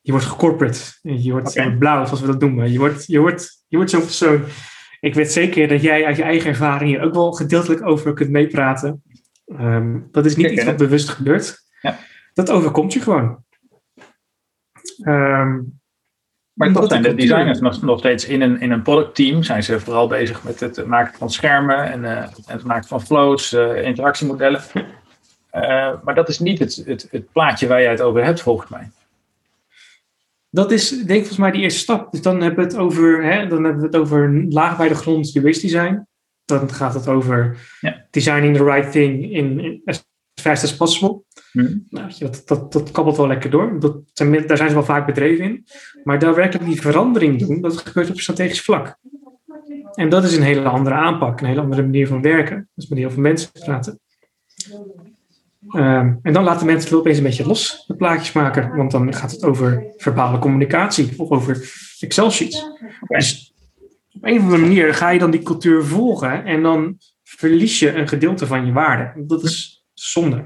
je 0.00 0.12
wordt 0.12 0.26
gecorporate. 0.26 0.80
Je 1.02 1.32
wordt, 1.32 1.48
Oké. 1.48 1.58
je 1.58 1.64
wordt 1.64 1.78
blauw, 1.78 2.04
zoals 2.04 2.20
we 2.20 2.26
dat 2.26 2.40
noemen. 2.40 2.72
Je 2.72 2.78
wordt, 2.78 3.06
je 3.06 3.18
wordt, 3.18 3.64
je 3.68 3.76
wordt 3.76 3.90
zo'n 3.90 4.00
persoon. 4.00 4.44
Ik 5.00 5.14
weet 5.14 5.32
zeker 5.32 5.68
dat 5.68 5.82
jij 5.82 6.04
uit 6.04 6.16
je 6.16 6.22
eigen 6.22 6.50
ervaring 6.50 6.90
hier 6.90 7.02
ook 7.02 7.14
wel 7.14 7.32
gedeeltelijk 7.32 7.86
over 7.86 8.12
kunt 8.12 8.30
meepraten. 8.30 9.02
Ehm, 9.56 9.98
dat 10.10 10.26
is 10.26 10.36
niet 10.36 10.50
iets 10.50 10.64
wat 10.64 10.76
bewust 10.76 11.08
gebeurt. 11.08 11.58
Ja. 11.80 11.98
Dat 12.34 12.50
overkomt 12.50 12.92
je 12.92 13.00
gewoon. 13.00 13.44
Ehm, 15.02 15.58
Maar 16.52 16.72
toch 16.72 16.88
zijn 16.88 17.02
de 17.02 17.14
designers 17.14 17.60
nog, 17.60 17.82
nog 17.82 17.98
steeds 17.98 18.26
in 18.26 18.40
een, 18.40 18.60
in 18.60 18.70
een 18.70 18.82
productteam. 18.82 19.42
Zijn 19.42 19.62
ze 19.62 19.80
vooral 19.80 20.08
bezig 20.08 20.44
met 20.44 20.60
het 20.60 20.86
maken 20.86 21.18
van 21.18 21.30
schermen 21.30 21.90
en, 21.90 22.04
eh, 22.04 22.22
en 22.22 22.32
het 22.46 22.64
maken 22.64 22.88
van 22.88 23.02
flows, 23.02 23.52
eh, 23.52 23.82
interactiemodellen. 23.82 24.62
Eh, 25.50 25.92
maar 26.04 26.14
dat 26.14 26.28
is 26.28 26.38
niet 26.38 26.58
het, 26.58 26.82
het, 26.86 27.08
het 27.10 27.32
plaatje 27.32 27.66
waar 27.66 27.82
jij 27.82 27.90
het 27.90 28.00
over 28.00 28.24
hebt, 28.24 28.40
volgens 28.40 28.70
mij. 28.70 28.90
Dat 30.50 30.70
is 30.70 30.88
denk 30.88 31.08
ik 31.08 31.16
volgens 31.16 31.36
mij 31.36 31.50
die 31.50 31.62
eerste 31.62 31.80
stap. 31.80 32.12
Dus 32.12 32.22
dan 32.22 32.40
hebben 32.40 32.64
we 32.64 32.70
het 32.70 32.80
over, 32.80 33.24
hè, 33.24 33.46
dan 33.46 33.64
hebben 33.64 33.80
we 33.80 33.86
het 33.86 33.96
over 33.96 34.44
laag 34.48 34.76
bij 34.76 34.88
de 34.88 34.94
grond 34.94 35.34
UX 35.34 35.58
design. 35.58 36.06
Dan 36.58 36.72
gaat 36.72 36.94
het 36.94 37.08
over 37.08 37.56
Ja. 37.80 38.06
designing 38.10 38.56
the 38.56 38.64
right 38.64 38.92
thing 38.92 39.32
in, 39.32 39.60
in 39.60 39.82
as 39.84 40.08
fast 40.34 40.64
as 40.64 40.76
possible. 40.76 41.22
Mhm. 41.52 41.78
Nou, 41.88 42.10
dat, 42.18 42.42
dat, 42.44 42.72
dat 42.72 42.90
kabbelt 42.90 43.16
wel 43.16 43.26
lekker 43.26 43.50
door. 43.50 43.80
Dat 43.80 43.96
zijn, 44.12 44.46
daar 44.46 44.56
zijn 44.56 44.68
ze 44.68 44.74
wel 44.74 44.84
vaak 44.84 45.06
bedreven 45.06 45.44
in. 45.44 45.66
Maar 46.04 46.18
daadwerkelijk 46.18 46.68
die 46.68 46.80
verandering 46.80 47.38
doen, 47.38 47.60
dat 47.60 47.76
gebeurt 47.76 48.10
op 48.10 48.20
strategisch 48.20 48.62
vlak. 48.62 48.98
En 49.94 50.08
dat 50.08 50.24
is 50.24 50.36
een 50.36 50.42
hele 50.42 50.68
andere 50.68 50.94
aanpak, 50.94 51.40
een 51.40 51.46
hele 51.46 51.60
andere 51.60 51.82
manier 51.82 52.06
van 52.06 52.22
werken. 52.22 52.68
Dus 52.74 52.88
met 52.88 52.98
heel 52.98 53.10
veel 53.10 53.22
mensen 53.22 53.50
praten. 53.52 54.00
Ehm, 55.68 56.14
en 56.22 56.32
dan 56.32 56.44
laten 56.44 56.66
mensen 56.66 56.82
het 56.82 56.90
wel 56.90 56.98
opeens 57.00 57.16
een 57.16 57.22
beetje 57.22 57.46
los, 57.46 57.84
de 57.86 57.96
plaatjes 57.96 58.32
maken. 58.32 58.76
Want 58.76 58.90
dan 58.90 59.14
gaat 59.14 59.30
het 59.30 59.44
over 59.44 59.84
verbale 59.96 60.38
communicatie 60.38 61.12
of 61.16 61.30
over 61.30 61.72
Excel-sheets. 62.00 62.66
Dus 63.06 63.49
op 64.12 64.24
een 64.24 64.36
of 64.36 64.42
andere 64.42 64.60
manier 64.62 64.94
ga 64.94 65.10
je 65.10 65.18
dan 65.18 65.30
die 65.30 65.42
cultuur 65.42 65.84
volgen 65.84 66.44
en 66.44 66.62
dan 66.62 66.98
verlies 67.22 67.78
je 67.78 67.94
een 67.94 68.08
gedeelte 68.08 68.46
van 68.46 68.66
je 68.66 68.72
waarde. 68.72 69.24
Dat 69.26 69.42
is 69.42 69.84
zonde. 69.94 70.44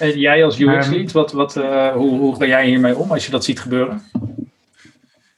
En 0.00 0.18
jij 0.18 0.44
als 0.44 0.58
UX-lead, 0.60 1.06
Ehm. 1.06 1.12
wat, 1.12 1.32
wat, 1.32 1.56
eh, 1.56 1.92
hoe, 1.92 2.18
hoe 2.18 2.36
ga 2.36 2.46
jij 2.46 2.66
hiermee 2.66 2.96
om 2.96 3.10
als 3.10 3.24
je 3.24 3.30
dat 3.30 3.44
ziet 3.44 3.60
gebeuren? 3.60 4.02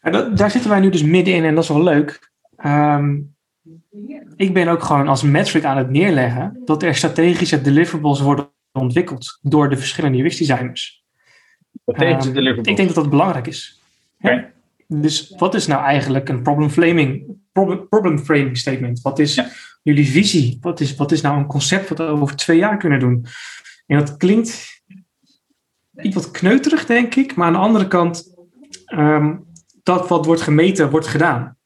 En 0.01 0.13
dat, 0.13 0.37
daar 0.37 0.51
zitten 0.51 0.71
wij 0.71 0.81
nu 0.81 0.91
dus 0.91 1.03
middenin 1.03 1.45
en 1.45 1.55
dat 1.55 1.63
is 1.63 1.69
wel 1.71 1.83
leuk. 1.83 2.31
Ehm, 2.57 3.19
ik 4.37 4.55
ben 4.55 4.69
ook 4.69 4.83
gewoon 4.83 5.09
als 5.09 5.23
metric 5.23 5.65
aan 5.65 5.77
het 5.77 5.91
neerleggen 5.91 6.61
dat 6.65 6.83
er 6.83 6.95
strategische 6.95 7.61
deliverables 7.61 8.21
worden 8.21 8.49
ontwikkeld 8.73 9.39
door 9.43 9.69
de 9.69 9.77
verschillende 9.77 10.19
UX-designers. 10.19 11.05
Ehm, 11.85 11.99
deliverables? 11.99 12.67
Ik 12.69 12.77
denk 12.77 12.89
dat 12.89 12.95
dat 12.95 13.11
belangrijk 13.11 13.47
is. 13.47 13.81
Ja. 14.19 14.51
Dus 14.93 15.35
wat 15.37 15.55
is 15.55 15.67
nou 15.67 15.83
eigenlijk 15.83 16.29
een 16.29 16.43
problem 16.43 16.71
framing, 16.71 17.37
problem, 17.53 17.89
problem 17.89 18.19
framing 18.19 18.59
statement? 18.59 19.01
Wat 19.01 19.19
is 19.19 19.35
Ja. 19.35 19.49
jullie 19.83 20.09
visie? 20.11 20.59
Wat 20.61 20.81
is, 20.81 20.95
wat 20.97 21.13
is 21.13 21.21
nou 21.21 21.39
een 21.39 21.47
concept 21.47 21.89
wat 21.89 21.99
we 21.99 22.05
over 22.05 22.37
twee 22.37 22.59
jaar 22.59 22.77
kunnen 22.77 23.01
doen? 23.01 23.27
En 23.87 23.99
dat 23.99 24.17
klinkt 24.17 24.83
iets 26.03 26.15
wat 26.15 26.31
kneuterig, 26.31 26.87
denk 26.87 27.15
ik. 27.15 27.35
Maar 27.35 27.47
aan 27.47 27.53
de 27.53 27.59
andere 27.59 27.89
kant, 27.89 28.35
ehm, 28.85 29.37
dat 29.83 30.09
wat 30.09 30.27
wordt 30.27 30.41
gemeten, 30.43 30.91
wordt 30.91 31.07
gedaan. 31.07 31.57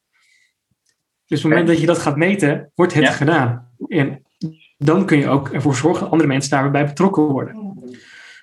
Dus 1.25 1.37
op 1.37 1.43
het 1.43 1.51
moment 1.51 1.67
dat 1.67 1.79
je 1.79 1.85
dat 1.85 1.97
gaat 1.99 2.17
meten, 2.17 2.71
wordt 2.75 2.93
het 2.93 3.03
Ja. 3.03 3.11
gedaan. 3.11 3.69
En 3.87 4.21
dan 4.77 5.05
kun 5.05 5.17
je 5.17 5.27
ook 5.27 5.49
ervoor 5.49 5.75
zorgen 5.75 6.01
dat 6.03 6.11
andere 6.11 6.29
mensen 6.29 6.51
daarbij 6.51 6.85
betrokken 6.85 7.23
worden. 7.23 7.55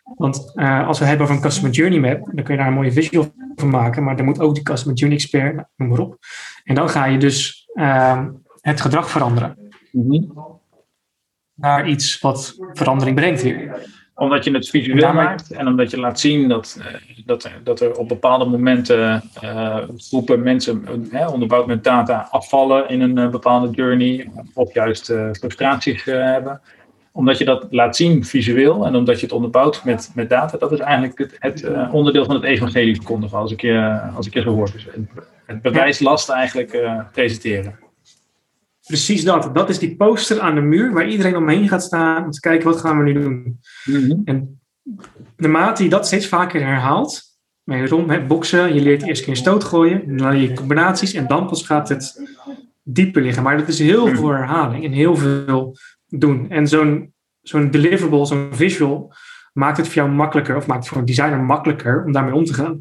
Want 0.02 0.52
eh, 0.54 0.86
als 0.86 0.98
we 0.98 1.04
hebben 1.04 1.24
over 1.24 1.36
een 1.36 1.42
customer 1.42 1.70
journey 1.72 2.00
map, 2.00 2.28
dan 2.32 2.44
kun 2.44 2.54
je 2.54 2.60
daar 2.60 2.68
een 2.68 2.74
mooie 2.76 2.92
visual 2.92 3.32
van 3.54 3.70
maken, 3.70 4.02
maar 4.02 4.16
dan 4.16 4.24
moet 4.24 4.40
ook 4.40 4.54
die 4.54 4.62
customer 4.64 4.96
journey 4.96 5.18
expert, 5.18 5.54
nou, 5.54 5.66
noem 5.76 5.88
maar 5.88 5.98
op. 5.98 6.16
En 6.64 6.74
dan 6.74 6.88
ga 6.88 7.04
je 7.04 7.18
dus 7.18 7.66
ehm, 7.74 8.30
het 8.60 8.80
gedrag 8.80 9.10
veranderen 9.10 9.70
Mhm. 9.92 10.22
naar 11.54 11.88
iets 11.88 12.20
wat 12.20 12.56
verandering 12.72 13.16
brengt 13.16 13.42
weer. 13.42 13.90
Omdat 14.14 14.44
je 14.44 14.50
het 14.50 14.68
visueel 14.68 14.98
Daarmee- 15.00 15.24
maakt 15.24 15.50
en 15.50 15.66
omdat 15.66 15.90
je 15.90 15.98
laat 15.98 16.20
zien 16.20 16.48
dat, 16.48 16.78
eh, 16.80 16.94
dat, 17.26 17.44
er, 17.44 17.60
dat 17.64 17.80
er 17.80 17.96
op 17.96 18.08
bepaalde 18.08 18.44
momenten 18.44 19.22
eh, 19.40 19.78
groepen 19.96 20.42
mensen 20.42 20.84
onderbouwd 21.32 21.66
met 21.66 21.84
data 21.84 22.28
afvallen 22.30 22.88
in 22.88 23.00
een 23.00 23.30
bepaalde 23.30 23.70
journey 23.70 24.30
of 24.54 24.74
juist 24.74 25.10
eh, 25.10 25.28
frustraties 25.32 26.04
hebben. 26.04 26.60
Omdat 27.12 27.38
je 27.38 27.44
dat 27.44 27.66
laat 27.70 27.96
zien 27.96 28.24
visueel 28.24 28.86
en 28.86 28.96
omdat 28.96 29.16
je 29.20 29.26
het 29.26 29.34
onderbouwt 29.34 29.84
met, 29.84 30.10
met 30.14 30.28
data, 30.28 30.58
dat 30.58 30.72
is 30.72 30.78
eigenlijk 30.78 31.18
het, 31.18 31.36
het 31.38 31.62
eh, 31.62 31.94
onderdeel 31.94 32.24
van 32.24 32.34
het 32.34 32.44
evangelie 32.44 32.94
verkondigen, 32.94 33.38
als 33.38 33.52
ik 33.52 33.60
je, 33.60 34.00
als 34.14 34.26
ik 34.26 34.34
je 34.34 34.40
zo 34.40 34.54
hoor. 34.54 34.70
Dus 34.72 34.84
het, 34.84 35.26
het 35.46 35.62
bewijslast 35.62 36.28
eigenlijk 36.28 36.72
eh, 36.72 37.00
presenteren. 37.12 37.78
Precies 38.86 39.24
dat. 39.24 39.54
Dat 39.54 39.68
is 39.68 39.78
die 39.78 39.96
poster 39.96 40.40
aan 40.40 40.54
de 40.54 40.60
muur 40.60 40.92
waar 40.92 41.08
iedereen 41.08 41.36
omheen 41.36 41.68
gaat 41.68 41.82
staan 41.82 42.24
om 42.24 42.30
te 42.30 42.40
kijken 42.40 42.68
wat 42.68 42.80
gaan 42.80 42.98
we 42.98 43.12
nu 43.12 43.12
doen. 43.12 43.60
En 44.24 44.60
naarmate 45.36 45.82
je 45.82 45.88
dat 45.88 46.06
steeds 46.06 46.26
vaker 46.26 46.60
herhaalt, 46.60 47.22
wederom, 47.64 48.10
hè, 48.10 48.26
boksen, 48.26 48.74
je 48.74 48.80
leert 48.80 49.02
eerst 49.02 49.22
keer 49.22 49.30
een 49.30 49.36
stoot 49.36 49.64
gooien, 49.64 50.16
dan 50.16 50.40
je 50.40 50.52
combinaties 50.52 51.12
en 51.12 51.26
dan 51.26 51.46
pas 51.46 51.66
gaat 51.66 51.88
het 51.88 52.20
dieper 52.82 53.22
liggen. 53.22 53.42
Maar 53.42 53.58
dat 53.58 53.68
is 53.68 53.78
heel 53.78 54.06
veel 54.06 54.28
herhaling 54.28 54.84
en 54.84 54.92
heel 54.92 55.16
veel 55.16 55.76
doen. 56.18 56.50
En 56.50 56.68
zo'n 56.68 57.14
zo'n 57.42 57.70
deliverable, 57.70 58.26
zo'n 58.26 58.48
visual, 58.52 59.14
maakt 59.52 59.76
het 59.76 59.86
voor 59.86 59.94
jou 59.94 60.10
makkelijker, 60.10 60.56
of 60.56 60.66
maakt 60.66 60.80
het 60.80 60.88
voor 60.88 60.98
een 60.98 61.04
designer 61.04 61.40
makkelijker 61.40 62.04
om 62.04 62.12
daarmee 62.12 62.34
om 62.34 62.44
te 62.44 62.54
gaan. 62.54 62.80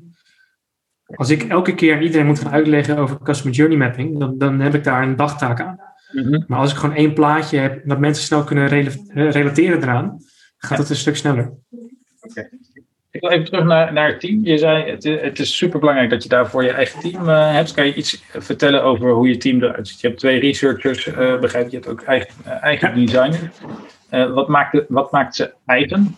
Als 1.05 1.29
ik 1.29 1.43
elke 1.43 1.75
keer 1.75 1.95
aan 1.95 2.01
iedereen 2.01 2.25
moet 2.25 2.39
gaan 2.39 2.51
uitleggen 2.51 2.97
over 2.97 3.21
customer 3.23 3.55
journey 3.55 3.77
mapping, 3.77 4.19
dan, 4.19 4.37
dan 4.37 4.59
heb 4.59 4.73
ik 4.73 4.83
daar 4.83 5.03
een 5.03 5.15
dagtaak 5.15 5.61
aan. 5.61 5.79
Mhm. 6.11 6.43
Maar 6.47 6.59
als 6.59 6.71
ik 6.71 6.77
gewoon 6.77 6.95
één 6.95 7.13
plaatje 7.13 7.57
heb 7.57 7.87
dat 7.87 7.99
mensen 7.99 8.23
snel 8.23 8.43
kunnen 8.43 8.67
rela- 8.67 8.91
eh, 9.07 9.31
relateren 9.31 9.81
eraan, 9.81 10.17
gaat 10.57 10.77
het 10.77 10.89
een 10.89 10.95
stuk 10.95 11.15
sneller. 11.15 11.53
Ik 12.21 12.70
wil 13.21 13.29
even 13.29 13.45
terug 13.45 13.65
naar, 13.65 13.93
naar 13.93 14.07
het 14.07 14.19
team. 14.19 14.45
Je 14.45 14.57
zei, 14.57 14.91
het, 14.91 15.03
het 15.03 15.39
is 15.39 15.57
super 15.57 15.79
belangrijk 15.79 16.09
dat 16.09 16.23
je 16.23 16.29
daarvoor 16.29 16.63
je 16.63 16.71
eigen 16.71 16.99
team 16.99 17.29
eh, 17.29 17.53
hebt. 17.53 17.73
Kan 17.73 17.85
je 17.85 17.93
iets 17.93 18.23
vertellen 18.29 18.83
over 18.83 19.11
hoe 19.11 19.27
je 19.27 19.37
team 19.37 19.63
eruit 19.63 19.87
ziet? 19.87 20.01
Je 20.01 20.07
hebt 20.07 20.19
twee 20.19 20.39
researchers, 20.39 21.07
eh, 21.07 21.39
begrijp 21.39 21.65
ik. 21.65 21.71
Je 21.71 21.77
hebt 21.77 21.89
ook 21.89 22.01
eigen, 22.01 22.29
eh, 22.43 22.63
eigen 22.63 22.95
designers. 22.95 23.41
Eh, 24.09 24.33
wat, 24.33 24.47
maakt 24.47 24.83
wat 24.87 25.11
maakt 25.11 25.35
ze 25.35 25.53
eigen 25.65 26.15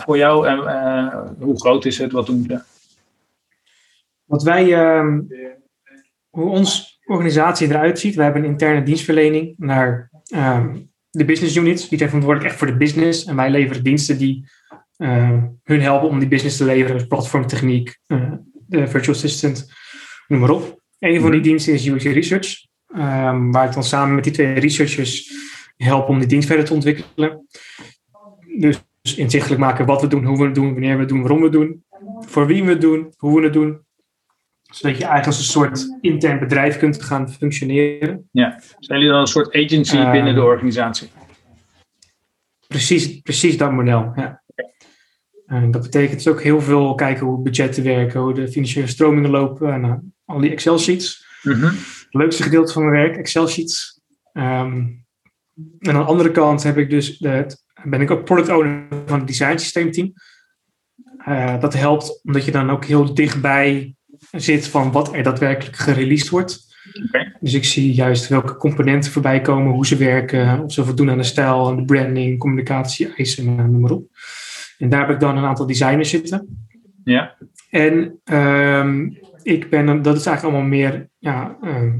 voor 0.00 0.16
jou? 0.16 0.46
En 0.46 0.58
hoe 1.38 1.60
groot 1.60 1.84
is 1.84 1.98
het? 1.98 2.12
Wat 2.12 2.26
doen 2.26 2.44
ze? 2.48 2.60
Wat 4.24 4.42
wij, 4.42 4.74
ehm, 4.74 5.20
hoe 6.30 6.50
onze 6.50 6.82
organisatie 7.04 7.68
eruit 7.68 7.98
ziet, 7.98 8.14
we 8.14 8.22
hebben 8.22 8.42
een 8.42 8.50
interne 8.50 8.82
dienstverlening 8.82 9.54
naar 9.56 10.10
ehm, 10.24 10.76
de 11.10 11.24
business 11.24 11.56
units. 11.56 11.88
Die 11.88 11.98
zijn 11.98 12.10
verantwoordelijk 12.10 12.50
echt 12.50 12.58
voor 12.58 12.72
de 12.72 12.76
business. 12.76 13.24
En 13.24 13.36
wij 13.36 13.50
leveren 13.50 13.82
diensten 13.82 14.18
die 14.18 14.48
hun 15.62 15.80
helpen 15.80 16.08
om 16.08 16.18
die 16.18 16.28
business 16.28 16.56
te 16.56 16.64
leveren. 16.64 16.98
Dus 16.98 17.06
platformtechniek, 17.06 17.98
eh, 18.06 18.32
de 18.66 18.86
virtual 18.88 19.14
assistant, 19.16 19.72
noem 20.28 20.40
maar 20.40 20.50
op. 20.50 20.80
Een 20.98 21.20
van 21.20 21.30
die 21.30 21.40
diensten 21.40 21.72
is 21.72 21.86
UX 21.86 22.04
Research. 22.04 22.66
ehm, 22.94 23.50
waar 23.50 23.66
ik 23.68 23.72
dan 23.74 23.84
samen 23.84 24.14
met 24.14 24.24
die 24.24 24.32
twee 24.32 24.52
researchers 24.52 25.32
help 25.76 26.08
om 26.08 26.18
die 26.18 26.28
dienst 26.28 26.46
verder 26.46 26.64
te 26.64 26.74
ontwikkelen. 26.74 27.46
Dus 28.58 28.82
inzichtelijk 29.16 29.60
maken 29.60 29.86
wat 29.86 30.00
we 30.00 30.06
doen, 30.06 30.24
hoe 30.24 30.38
we 30.38 30.44
het 30.44 30.54
doen, 30.54 30.72
wanneer 30.72 30.94
we 30.94 31.00
het 31.00 31.08
doen, 31.08 31.20
waarom 31.20 31.38
we 31.38 31.44
het 31.44 31.52
doen, 31.52 31.84
voor 32.20 32.46
wie 32.46 32.64
we 32.64 32.70
het 32.70 32.80
doen, 32.80 33.12
hoe 33.16 33.36
we 33.38 33.44
het 33.44 33.52
doen 33.52 33.82
zodat 34.72 34.98
je 34.98 35.04
eigenlijk 35.04 35.26
als 35.26 35.38
een 35.38 35.44
soort 35.44 35.98
intern 36.00 36.38
bedrijf 36.38 36.78
kunt 36.78 37.02
gaan 37.02 37.32
functioneren. 37.32 38.28
Zijn 38.78 38.98
jullie 38.98 39.08
dan 39.12 39.20
een 39.20 39.26
soort 39.26 39.54
agency 39.54 39.96
Eh, 39.96 40.10
binnen 40.10 40.34
de 40.34 40.42
organisatie? 40.42 41.08
Precies, 42.68 43.20
precies 43.20 43.56
dat 43.56 43.72
model. 43.72 44.12
Ja. 44.16 44.42
En 45.46 45.70
dat 45.70 45.82
betekent 45.82 46.24
dus 46.24 46.28
ook 46.28 46.42
heel 46.42 46.60
veel 46.60 46.94
kijken 46.94 47.26
hoe 47.26 47.42
budgetten 47.42 47.84
werken, 47.84 48.20
hoe 48.20 48.34
de 48.34 48.48
financiële 48.48 48.86
stromingen 48.86 49.30
lopen 49.30 49.72
en 49.72 49.84
uh, 49.84 49.94
al 50.24 50.40
die 50.40 50.50
Excel-sheets. 50.50 51.26
Mhm. 51.42 51.64
Het 51.64 52.06
leukste 52.10 52.42
gedeelte 52.42 52.72
van 52.72 52.82
mijn 52.82 53.02
werk, 53.02 53.16
Excel-sheets. 53.16 54.00
Ehm, 54.32 54.86
en 55.78 55.94
aan 55.94 55.94
de 55.94 56.04
andere 56.04 56.30
kant 56.30 56.62
heb 56.62 56.78
ik 56.78 56.90
dus 56.90 57.18
de, 57.18 57.46
ben 57.84 58.00
ik 58.00 58.10
ook 58.10 58.24
product 58.24 58.48
owner 58.48 58.86
van 59.06 59.18
het 59.18 59.26
design 59.26 59.58
systeemteam. 59.58 60.12
Eh, 61.24 61.60
dat 61.60 61.74
helpt 61.74 62.20
omdat 62.22 62.44
je 62.44 62.50
dan 62.50 62.70
ook 62.70 62.84
heel 62.84 63.14
dichtbij 63.14 63.94
zit 64.30 64.68
van 64.68 64.92
wat 64.92 65.14
er 65.14 65.22
daadwerkelijk 65.22 65.76
gereleased 65.76 66.28
wordt. 66.28 66.72
Dus 67.40 67.54
ik 67.54 67.64
zie 67.64 67.94
juist 67.94 68.28
welke 68.28 68.56
componenten 68.56 69.12
voorbij 69.12 69.40
komen, 69.40 69.72
hoe 69.72 69.86
ze 69.86 69.96
werken, 69.96 70.62
of 70.62 70.72
ze 70.72 70.84
voldoen 70.84 71.10
aan 71.10 71.18
de 71.18 71.24
stijl, 71.24 71.68
aan 71.68 71.76
de 71.76 71.84
branding, 71.84 72.38
communicatie, 72.38 73.14
eisen, 73.14 73.46
uh, 73.46 73.64
noem 73.64 73.80
maar 73.80 73.90
op. 73.90 74.06
En 74.78 74.88
daar 74.88 75.00
heb 75.00 75.10
ik 75.10 75.20
dan 75.20 75.36
een 75.36 75.44
aantal 75.44 75.66
designers 75.66 76.10
zitten. 76.10 76.68
Ja. 77.04 77.34
En 77.70 78.20
ehm, 78.24 79.10
ik 79.42 79.70
ben, 79.70 80.02
dat 80.02 80.16
is 80.16 80.26
eigenlijk 80.26 80.42
allemaal 80.42 80.78
meer 80.78 81.08
ja, 81.18 81.56
ehm, 81.62 81.98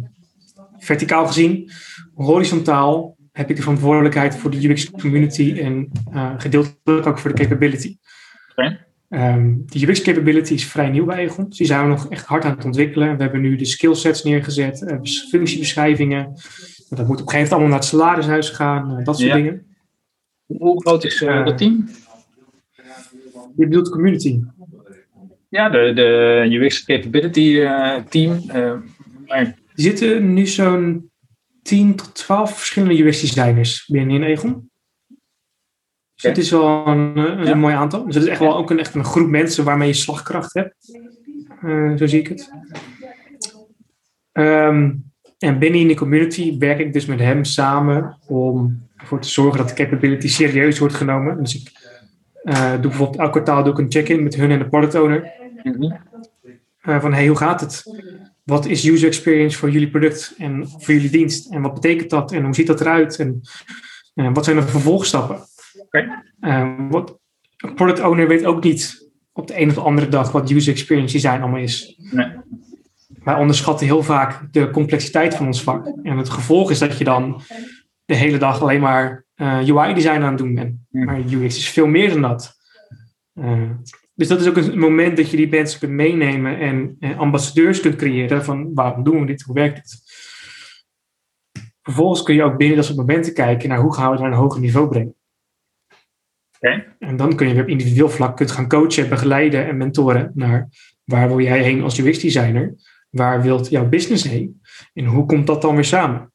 verticaal 0.78 1.26
gezien. 1.26 1.70
Horizontaal 2.14 3.16
heb 3.32 3.50
ik 3.50 3.56
de 3.56 3.62
verantwoordelijkheid 3.62 4.36
voor 4.36 4.50
de 4.50 4.68
UX 4.68 4.90
community 4.90 5.60
en 5.60 5.90
uh, 6.12 6.34
gedeeltelijk 6.36 7.06
ook 7.06 7.18
voor 7.18 7.34
de 7.34 7.42
capability. 7.42 7.96
Okay. 8.50 8.78
Um, 9.08 9.62
de 9.66 9.86
UX 9.86 10.02
capability 10.02 10.52
is 10.52 10.66
vrij 10.66 10.90
nieuw 10.90 11.04
bij 11.04 11.16
Egon. 11.16 11.48
Dus 11.48 11.58
die 11.58 11.66
zijn 11.66 11.82
we 11.82 11.88
nog 11.88 12.08
echt 12.08 12.26
hard 12.26 12.44
aan 12.44 12.54
het 12.56 12.64
ontwikkelen. 12.64 13.16
We 13.16 13.22
hebben 13.22 13.40
nu 13.40 13.56
de 13.56 13.64
skillsets 13.64 14.22
neergezet, 14.22 14.82
uh, 14.82 14.98
functiebeschrijvingen. 15.30 16.32
Dat 16.88 17.06
moet 17.06 17.20
op 17.20 17.26
een 17.26 17.30
gegeven 17.30 17.30
moment 17.30 17.52
allemaal 17.52 17.68
naar 17.68 17.78
het 17.78 17.88
salarishuis 17.88 18.48
gaan, 18.48 18.98
uh, 18.98 19.04
dat 19.04 19.18
soort 19.18 19.28
Ja. 19.28 19.34
dingen. 19.34 19.66
Hoe 20.46 20.82
groot 20.82 21.04
is 21.04 21.22
eh, 21.22 21.44
dat 21.44 21.58
team? 21.58 21.88
Je 23.56 23.66
bedoelt 23.66 23.88
community. 23.90 24.40
Ja, 25.48 25.68
de, 25.68 25.92
de 25.94 26.56
UX 26.56 26.84
Capability 26.84 27.60
eh, 27.60 27.96
team. 27.96 28.32
eh, 28.48 28.72
maar 29.26 29.38
Er 29.38 29.54
zitten 29.74 30.34
nu 30.34 30.46
zo'n 30.46 31.10
10 31.62 31.94
tot 31.94 32.14
12 32.14 32.56
verschillende 32.58 33.02
UX-designers 33.04 33.86
binnen 33.86 34.16
in 34.16 34.22
Egon. 34.22 34.70
Dus 36.14 36.24
Oké. 36.24 36.28
het 36.28 36.38
is 36.38 36.50
wel 36.50 36.86
een, 36.86 37.16
eh, 37.16 37.24
een 37.24 37.44
Ja. 37.46 37.54
mooi 37.54 37.74
aantal. 37.74 38.04
Dus 38.04 38.14
het 38.14 38.24
is 38.24 38.30
echt 38.30 38.40
wel 38.40 38.56
ook 38.56 38.70
een, 38.70 38.78
echt 38.78 38.94
een 38.94 39.04
groep 39.04 39.28
mensen 39.28 39.64
waarmee 39.64 39.88
je 39.88 39.94
slagkracht 39.94 40.54
hebt. 40.54 40.74
Zo 41.98 42.06
zie 42.06 42.20
ik 42.20 42.28
het. 42.28 42.50
Ehm, 44.32 44.92
en 45.38 45.58
binnen 45.58 45.80
in 45.80 45.88
de 45.88 45.94
community 45.94 46.58
werk 46.58 46.78
ik 46.78 46.92
dus 46.92 47.06
met 47.06 47.18
hem 47.18 47.44
samen 47.44 48.18
om 48.26 48.82
ervoor 48.96 49.20
te 49.20 49.28
zorgen 49.28 49.58
dat 49.58 49.68
de 49.68 49.74
capability 49.74 50.28
serieus 50.28 50.78
wordt 50.78 50.94
genomen. 50.94 51.38
Dus 51.38 51.54
ik 51.54 51.70
eh, 52.44 52.70
doe 52.70 52.80
bijvoorbeeld 52.80 53.18
elk 53.18 53.30
kwartaal 53.30 53.62
doe 53.62 53.72
ik 53.72 53.78
een 53.78 53.92
check-in 53.92 54.22
met 54.22 54.34
hun 54.34 54.50
en 54.50 54.58
de 54.58 54.68
product 54.68 54.94
owner. 54.94 55.32
Mhm. 55.62 55.92
Eh, 56.80 57.00
van 57.00 57.12
hey, 57.12 57.26
hoe 57.26 57.36
gaat 57.36 57.60
het? 57.60 57.82
Wat 58.42 58.66
is 58.66 58.84
user 58.84 59.08
experience 59.08 59.58
voor 59.58 59.70
jullie 59.70 59.90
product 59.90 60.34
en 60.38 60.68
voor 60.68 60.94
jullie 60.94 61.10
dienst? 61.10 61.52
En 61.52 61.62
wat 61.62 61.74
betekent 61.74 62.10
dat? 62.10 62.32
En 62.32 62.44
hoe 62.44 62.54
ziet 62.54 62.66
dat 62.66 62.80
eruit? 62.80 63.18
En 63.18 63.40
eh, 64.14 64.30
wat 64.32 64.44
zijn 64.44 64.56
de 64.56 64.62
vervolgstappen? 64.62 65.38
Wat, 66.88 67.18
een 67.56 67.74
product 67.74 68.00
owner 68.00 68.28
weet 68.28 68.44
ook 68.44 68.64
niet 68.64 69.10
op 69.32 69.46
de 69.46 69.60
een 69.60 69.68
of 69.68 69.74
de 69.74 69.80
andere 69.80 70.08
dag 70.08 70.32
wat 70.32 70.50
user 70.50 70.72
experience 70.72 71.12
design 71.12 71.40
allemaal 71.40 71.60
is. 71.60 71.98
Nee. 72.10 72.26
Wij 73.24 73.34
onderschatten 73.34 73.86
heel 73.86 74.02
vaak 74.02 74.52
de 74.52 74.70
complexiteit 74.70 75.34
van 75.34 75.46
ons 75.46 75.62
vak. 75.62 75.86
En 76.02 76.18
het 76.18 76.30
gevolg 76.30 76.70
is 76.70 76.78
dat 76.78 76.98
je 76.98 77.04
dan 77.04 77.42
de 78.04 78.14
hele 78.14 78.38
dag 78.38 78.60
alleen 78.60 78.80
maar 78.80 79.24
UI 79.40 79.94
design 79.94 80.20
aan 80.20 80.22
het 80.22 80.38
doen 80.38 80.54
bent. 80.54 80.78
Mhm. 80.88 81.04
Maar 81.04 81.18
UX 81.18 81.56
is 81.56 81.68
veel 81.68 81.86
meer 81.86 82.10
dan 82.10 82.22
dat. 82.22 82.56
Eh, 83.34 83.70
dus 84.14 84.28
dat 84.28 84.40
is 84.40 84.48
ook 84.48 84.56
een 84.56 84.78
moment 84.78 85.16
dat 85.16 85.30
je 85.30 85.36
die 85.36 85.48
mensen 85.48 85.80
kunt 85.80 85.92
meenemen 85.92 86.58
en 86.58 86.96
eh, 87.00 87.18
ambassadeurs 87.18 87.80
kunt 87.80 87.96
creëren 87.96 88.44
van 88.44 88.74
waarom 88.74 89.04
doen 89.04 89.20
we 89.20 89.26
dit, 89.26 89.42
hoe 89.42 89.54
werkt 89.54 89.76
het. 89.76 90.02
Vervolgens 91.82 92.22
kun 92.22 92.34
je 92.34 92.42
ook 92.42 92.56
binnen 92.56 92.76
dat 92.76 92.84
soort 92.84 92.98
momenten 92.98 93.34
kijken 93.34 93.68
naar 93.68 93.80
hoe 93.80 93.94
gaan 93.94 94.06
we 94.06 94.12
het 94.12 94.20
naar 94.20 94.30
een 94.30 94.38
hoger 94.38 94.60
niveau 94.60 94.88
brengen. 94.88 95.14
En 96.98 97.16
dan 97.16 97.36
kun 97.36 97.48
je 97.48 97.54
weer 97.54 97.62
op 97.62 97.68
individueel 97.68 98.08
vlak 98.08 98.36
kunt 98.36 98.50
gaan 98.50 98.68
coachen, 98.68 99.08
begeleiden 99.08 99.66
en 99.66 99.76
mentoren 99.76 100.30
naar 100.34 100.68
waar 101.04 101.28
wil 101.28 101.40
jij 101.40 101.62
heen 101.62 101.82
als 101.82 101.98
UX-designer? 101.98 102.74
Waar 103.10 103.42
wilt 103.42 103.70
jouw 103.70 103.88
business 103.88 104.24
heen? 104.24 104.60
En 104.92 105.04
hoe 105.04 105.26
komt 105.26 105.46
dat 105.46 105.62
dan 105.62 105.74
weer 105.74 105.84
samen? 105.84 106.32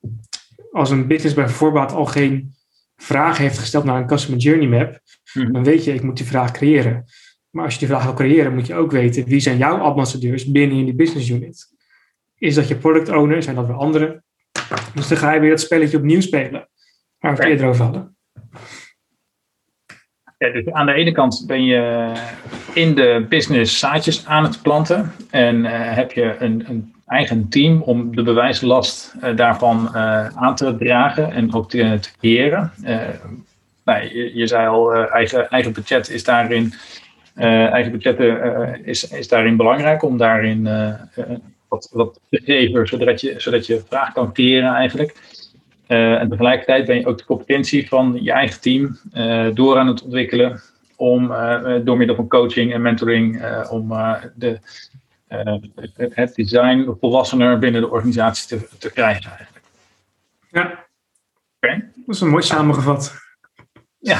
Als 0.71 0.89
een 0.89 1.07
business 1.07 1.35
bij 1.35 1.49
voorbaat 1.49 1.91
al 1.91 2.05
geen 2.05 2.53
vragen 2.95 3.43
heeft 3.43 3.57
gesteld 3.57 3.83
naar 3.83 4.01
een 4.01 4.07
customer 4.07 4.39
journey 4.39 4.67
map, 4.67 4.99
Mhm. 5.33 5.51
dan 5.51 5.63
weet 5.63 5.83
je, 5.83 5.93
ik 5.93 6.03
moet 6.03 6.17
die 6.17 6.25
vraag 6.25 6.51
creëren. 6.51 7.05
Maar 7.49 7.63
als 7.63 7.73
je 7.73 7.79
die 7.79 7.87
vraag 7.87 8.03
wil 8.03 8.13
creëren, 8.13 8.53
moet 8.53 8.67
je 8.67 8.75
ook 8.75 8.91
weten 8.91 9.25
wie 9.25 9.39
zijn 9.39 9.57
jouw 9.57 9.77
ambassadeurs 9.77 10.45
binnen 10.51 10.77
in 10.77 10.85
die 10.85 10.95
business 10.95 11.29
unit. 11.29 11.67
Is 12.37 12.55
dat 12.55 12.67
je 12.67 12.75
product 12.75 13.09
owner? 13.09 13.43
Zijn 13.43 13.55
dat 13.55 13.65
weer 13.67 13.75
anderen? 13.75 14.23
Dus 14.93 15.07
dan 15.07 15.17
ga 15.17 15.33
je 15.33 15.39
weer 15.39 15.49
dat 15.49 15.59
spelletje 15.59 15.97
opnieuw 15.97 16.21
spelen. 16.21 16.69
Waar 17.19 17.35
we 17.35 17.41
het 17.41 17.51
eerder 17.51 17.67
over 17.67 17.83
hadden. 17.83 18.17
Ja, 20.37 20.49
dus 20.51 20.71
aan 20.71 20.85
de 20.85 20.93
ene 20.93 21.11
kant 21.11 21.43
ben 21.47 21.63
je 21.63 22.11
in 22.73 22.95
de 22.95 23.25
business 23.29 23.79
zaadjes 23.79 24.25
aan 24.25 24.43
het 24.43 24.61
planten 24.61 25.11
en 25.29 25.65
eh, 25.65 25.95
heb 25.95 26.11
je 26.11 26.35
een, 26.39 26.69
een 26.69 26.93
eigen 27.09 27.49
team 27.49 27.81
om 27.81 28.15
de 28.15 28.23
bewijslast 28.23 29.13
eh, 29.21 29.35
daarvan 29.35 29.95
eh, 29.95 30.27
aan 30.27 30.55
te 30.55 30.75
dragen 30.75 31.31
en 31.31 31.53
ook 31.53 31.69
te, 31.69 31.97
te 31.99 32.09
creëren. 32.19 32.71
Eh, 32.83 32.97
nou, 33.85 34.03
je, 34.03 34.31
je 34.33 34.47
zei 34.47 34.67
al, 34.67 34.93
eh, 34.93 35.15
eigen, 35.15 35.49
eigen 35.49 35.73
budget 35.73 36.09
is 36.09 36.23
daarin, 36.23 36.73
eh, 37.33 37.71
eigen 37.71 37.91
budgetten 37.91 38.41
eh, 38.41 38.87
is, 38.87 39.07
is 39.07 39.27
daarin 39.27 39.57
belangrijk 39.57 40.03
om 40.03 40.17
daarin 40.17 40.67
eh, 40.67 40.89
eh, 40.89 40.99
wat, 41.67 41.89
wat 41.91 42.19
te 42.29 42.41
geven, 42.43 42.87
zodat 42.87 43.21
je, 43.21 43.33
zodat 43.37 43.65
je 43.65 43.83
vraag 43.87 44.13
kan 44.13 44.33
creëren 44.33 44.73
eigenlijk. 44.73 45.15
Eh, 45.87 46.21
en 46.21 46.29
tegelijkertijd 46.29 46.85
ben 46.85 46.99
je 46.99 47.07
ook 47.07 47.17
de 47.17 47.25
competentie 47.25 47.87
van 47.87 48.17
je 48.21 48.31
eigen 48.31 48.61
team 48.61 48.99
eh, 49.11 49.47
door 49.53 49.77
aan 49.77 49.87
het 49.87 50.03
ontwikkelen. 50.03 50.61
Om 50.95 51.31
eh, 51.31 51.75
door 51.83 51.97
middel 51.97 52.15
van 52.15 52.27
coaching 52.27 52.73
en 52.73 52.81
mentoring 52.81 53.41
eh, 53.41 53.67
om 53.71 53.91
eh, 53.91 54.15
de, 54.35 54.59
eh, 55.29 55.55
het 56.09 56.35
design 56.35 56.97
volwassener 56.99 57.59
binnen 57.59 57.81
de 57.81 57.89
organisatie 57.89 58.47
te, 58.47 58.67
te 58.77 58.91
krijgen. 58.91 59.31
Eigenlijk. 59.31 59.65
Ja. 60.51 60.87
Oké. 61.61 61.91
Dat 61.95 62.15
is 62.15 62.21
een 62.21 62.29
mooi 62.29 62.43
samengevat. 62.43 63.13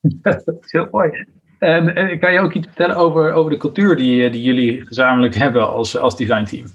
Dat 0.00 0.42
is 0.60 0.72
heel 0.72 0.88
mooi. 0.90 1.26
En, 1.58 1.94
en 1.94 2.18
kan 2.18 2.32
je 2.32 2.40
ook 2.40 2.52
iets 2.52 2.66
vertellen 2.66 2.96
over, 2.96 3.32
over 3.32 3.50
de 3.50 3.56
cultuur 3.56 3.96
die, 3.96 4.30
die 4.30 4.42
jullie 4.42 4.86
gezamenlijk 4.86 5.34
hebben 5.34 5.68
als, 5.68 5.96
als 5.96 6.16
designteam? 6.16 6.66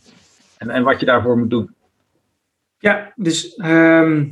En, 0.57 0.69
en 0.69 0.83
wat 0.83 0.99
je 0.99 1.05
daarvoor 1.05 1.37
moet 1.37 1.49
doen? 1.49 1.75
Ja, 2.77 3.13
dus 3.15 3.55
ehm, 3.55 4.29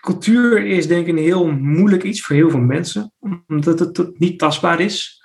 cultuur 0.00 0.66
is 0.66 0.86
denk 0.86 1.06
ik 1.06 1.16
een 1.16 1.22
heel 1.22 1.50
moeilijk 1.50 2.02
iets 2.02 2.22
voor 2.22 2.36
heel 2.36 2.50
veel 2.50 2.60
mensen, 2.60 3.12
omdat 3.48 3.78
het 3.78 4.18
niet 4.18 4.38
tastbaar 4.38 4.80
is. 4.80 5.15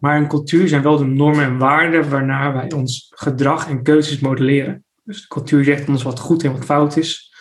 Maar 0.00 0.16
een 0.16 0.28
cultuur 0.28 0.68
zijn 0.68 0.82
wel 0.82 0.96
de 0.96 1.04
normen 1.04 1.44
en 1.44 1.58
waarden 1.58 2.10
waarnaar 2.10 2.52
wij 2.52 2.72
ons 2.72 3.06
gedrag 3.14 3.68
en 3.68 3.82
keuzes 3.82 4.18
modelleren. 4.18 4.84
Dus 5.04 5.20
de 5.20 5.28
cultuur 5.28 5.64
zegt 5.64 5.88
ons 5.88 6.02
wat 6.02 6.18
goed 6.18 6.44
en 6.44 6.52
wat 6.52 6.64
fout 6.64 6.96
is 6.96 7.34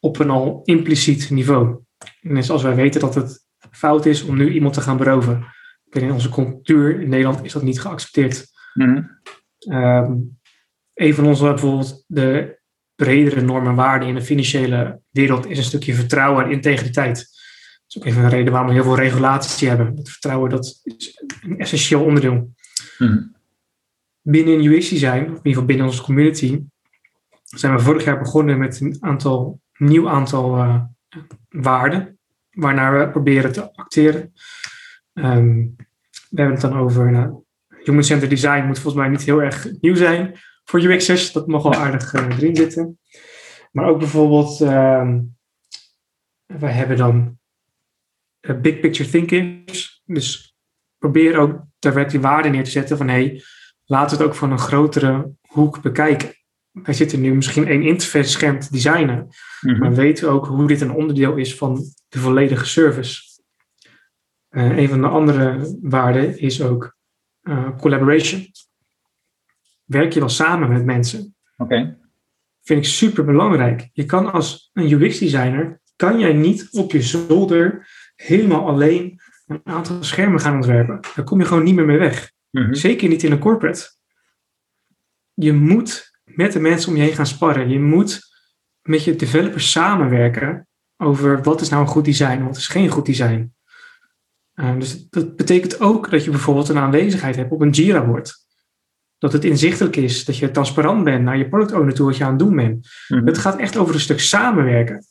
op 0.00 0.18
een 0.18 0.30
al 0.30 0.60
impliciet 0.64 1.30
niveau. 1.30 1.78
En 2.20 2.34
dus 2.34 2.50
als 2.50 2.62
wij 2.62 2.74
weten 2.74 3.00
dat 3.00 3.14
het 3.14 3.46
fout 3.70 4.06
is 4.06 4.22
om 4.22 4.36
nu 4.36 4.52
iemand 4.52 4.74
te 4.74 4.80
gaan 4.80 4.96
beroven, 4.96 5.44
binnen 5.84 6.12
onze 6.12 6.30
cultuur 6.30 7.00
in 7.00 7.08
Nederland 7.08 7.44
is 7.44 7.52
dat 7.52 7.62
niet 7.62 7.80
geaccepteerd. 7.80 8.46
Ehm, 9.58 10.12
een 10.94 11.14
van 11.14 11.26
onze 11.26 11.44
bijvoorbeeld 11.44 12.04
de 12.06 12.60
bredere 12.94 13.40
normen 13.40 13.70
en 13.70 13.76
waarden 13.76 14.08
in 14.08 14.14
de 14.14 14.22
financiële 14.22 15.00
wereld 15.10 15.46
is 15.46 15.58
een 15.58 15.64
stukje 15.64 15.94
vertrouwen 15.94 16.44
en 16.44 16.50
integriteit. 16.50 17.28
Dat 17.92 18.02
is 18.02 18.08
ook 18.08 18.14
even 18.16 18.24
een 18.24 18.36
reden 18.36 18.52
waarom 18.52 18.68
we 18.68 18.74
heel 18.74 18.84
veel 18.84 18.96
regulatie 18.96 19.68
hebben. 19.68 19.96
Het 19.96 20.10
vertrouwen 20.10 20.50
dat 20.50 20.80
is 20.82 21.22
een 21.42 21.58
essentieel 21.58 22.04
onderdeel. 22.04 22.54
Mhm. 22.98 23.22
Binnen 24.22 24.64
UX 24.64 24.88
design, 24.88 25.20
of 25.20 25.28
in 25.28 25.34
ieder 25.34 25.42
geval 25.42 25.64
binnen 25.64 25.86
onze 25.86 26.02
community, 26.02 26.62
zijn 27.44 27.74
we 27.74 27.82
vorig 27.82 28.04
jaar 28.04 28.18
begonnen 28.18 28.58
met 28.58 28.80
een 28.80 28.96
aantal, 29.00 29.60
nieuw 29.76 30.08
aantal 30.08 30.56
eh, 30.56 30.82
waarden, 31.48 32.18
waarnaar 32.50 32.98
we 32.98 33.10
proberen 33.10 33.52
te 33.52 33.74
acteren. 33.74 34.32
Ehm, 35.12 35.56
we 36.30 36.40
hebben 36.40 36.54
het 36.54 36.60
dan 36.60 36.78
over 36.78 37.10
nou, 37.10 37.42
Human 37.68 38.04
Centered 38.04 38.30
Design 38.30 38.64
moet 38.64 38.78
volgens 38.78 39.02
mij 39.02 39.12
niet 39.12 39.22
heel 39.22 39.42
erg 39.42 39.68
nieuw 39.80 39.94
zijn 39.94 40.38
voor 40.64 40.80
UX'ers. 40.80 41.32
Dat 41.32 41.46
mag 41.46 41.62
wel 41.62 41.74
aardig 41.74 42.14
eh, 42.14 42.26
erin 42.28 42.56
zitten. 42.56 42.98
Maar 43.72 43.86
ook 43.86 43.98
bijvoorbeeld, 43.98 44.60
ehm 44.60 45.18
wij 46.46 46.72
hebben 46.72 46.96
dan 46.96 47.40
big 48.60 48.80
picture 48.80 49.10
thinkers. 49.10 50.02
Dus 50.04 50.56
probeer 50.98 51.36
ook 51.38 51.60
die 52.08 52.20
waarde 52.20 52.48
neer 52.48 52.64
te 52.64 52.70
zetten 52.70 52.96
van 52.96 53.08
hey, 53.08 53.42
laten 53.84 54.16
we 54.16 54.22
het 54.22 54.32
ook 54.32 54.38
van 54.38 54.52
een 54.52 54.58
grotere 54.58 55.30
hoek 55.48 55.82
bekijken. 55.82 56.34
Wij 56.70 56.94
zitten 56.94 57.20
nu 57.20 57.34
misschien 57.34 57.66
één 57.66 57.82
interface 57.82 58.30
scherm 58.30 58.60
te 58.60 58.68
designen, 58.70 59.28
Mhm. 59.60 59.78
maar 59.78 59.94
weten 59.94 60.30
ook 60.30 60.46
hoe 60.46 60.66
dit 60.66 60.80
een 60.80 60.92
onderdeel 60.92 61.36
is 61.36 61.56
van 61.56 61.84
de 62.08 62.18
volledige 62.18 62.66
service. 62.66 63.22
Eh, 64.48 64.76
een 64.78 64.88
van 64.88 65.00
de 65.00 65.08
andere 65.08 65.76
waarden 65.82 66.38
is 66.38 66.62
ook 66.62 66.96
eh, 67.42 67.76
collaboration. 67.78 68.46
Werk 69.84 70.12
je 70.12 70.20
wel 70.20 70.28
samen 70.28 70.72
met 70.72 70.84
mensen? 70.84 71.34
Oké. 71.56 71.98
Vind 72.62 72.84
ik 72.84 72.90
super 72.90 73.24
belangrijk. 73.24 73.88
Je 73.92 74.04
kan 74.04 74.32
als 74.32 74.70
een 74.72 74.92
UX-designer, 74.92 75.80
kan 75.96 76.18
jij 76.18 76.32
niet 76.32 76.68
op 76.70 76.92
je 76.92 77.02
zolder 77.02 77.88
helemaal 78.22 78.68
alleen 78.68 79.20
een 79.46 79.60
aantal 79.64 80.02
schermen 80.04 80.40
gaan 80.40 80.54
ontwerpen. 80.54 81.00
Daar 81.14 81.24
kom 81.24 81.38
je 81.38 81.46
gewoon 81.46 81.64
niet 81.64 81.74
meer 81.74 81.84
mee 81.84 81.98
weg. 81.98 82.32
Mhm. 82.50 82.74
Zeker 82.74 83.08
niet 83.08 83.22
in 83.22 83.32
een 83.32 83.38
corporate. 83.38 83.90
je 85.34 85.52
moet 85.52 86.10
met 86.24 86.52
de 86.52 86.60
mensen 86.60 86.90
om 86.90 86.96
je 86.96 87.02
heen 87.02 87.14
gaan 87.14 87.26
sparren. 87.26 87.68
Je 87.68 87.80
moet 87.80 88.20
met 88.82 89.04
je 89.04 89.16
developers 89.16 89.70
samenwerken 89.70 90.66
over 90.96 91.42
wat 91.42 91.60
is 91.60 91.68
nou 91.68 91.82
een 91.82 91.88
goed 91.88 92.04
design 92.04 92.38
en 92.38 92.44
wat 92.44 92.56
is 92.56 92.68
geen 92.68 92.88
goed 92.88 93.06
design. 93.06 93.54
Uh, 94.54 94.78
dus 94.78 95.08
dat 95.08 95.36
betekent 95.36 95.80
ook 95.80 96.10
dat 96.10 96.24
je 96.24 96.30
bijvoorbeeld 96.30 96.68
een 96.68 96.78
aanwezigheid 96.78 97.36
hebt 97.36 97.52
op 97.52 97.60
een 97.60 97.70
Jira-bord. 97.70 98.34
Dat 99.18 99.32
het 99.32 99.44
inzichtelijk 99.44 99.96
is, 99.96 100.24
dat 100.24 100.36
je 100.36 100.50
transparant 100.50 101.04
bent 101.04 101.24
naar 101.24 101.38
je 101.38 101.48
product 101.48 101.72
owner 101.72 101.94
toe 101.94 102.06
wat 102.06 102.16
je 102.16 102.24
aan 102.24 102.30
het 102.30 102.38
doen 102.38 102.56
bent. 102.56 102.88
Mhm. 103.08 103.26
Het 103.26 103.38
gaat 103.38 103.58
echt 103.58 103.76
over 103.76 103.94
een 103.94 104.00
stuk 104.00 104.20
samenwerken. 104.20 105.04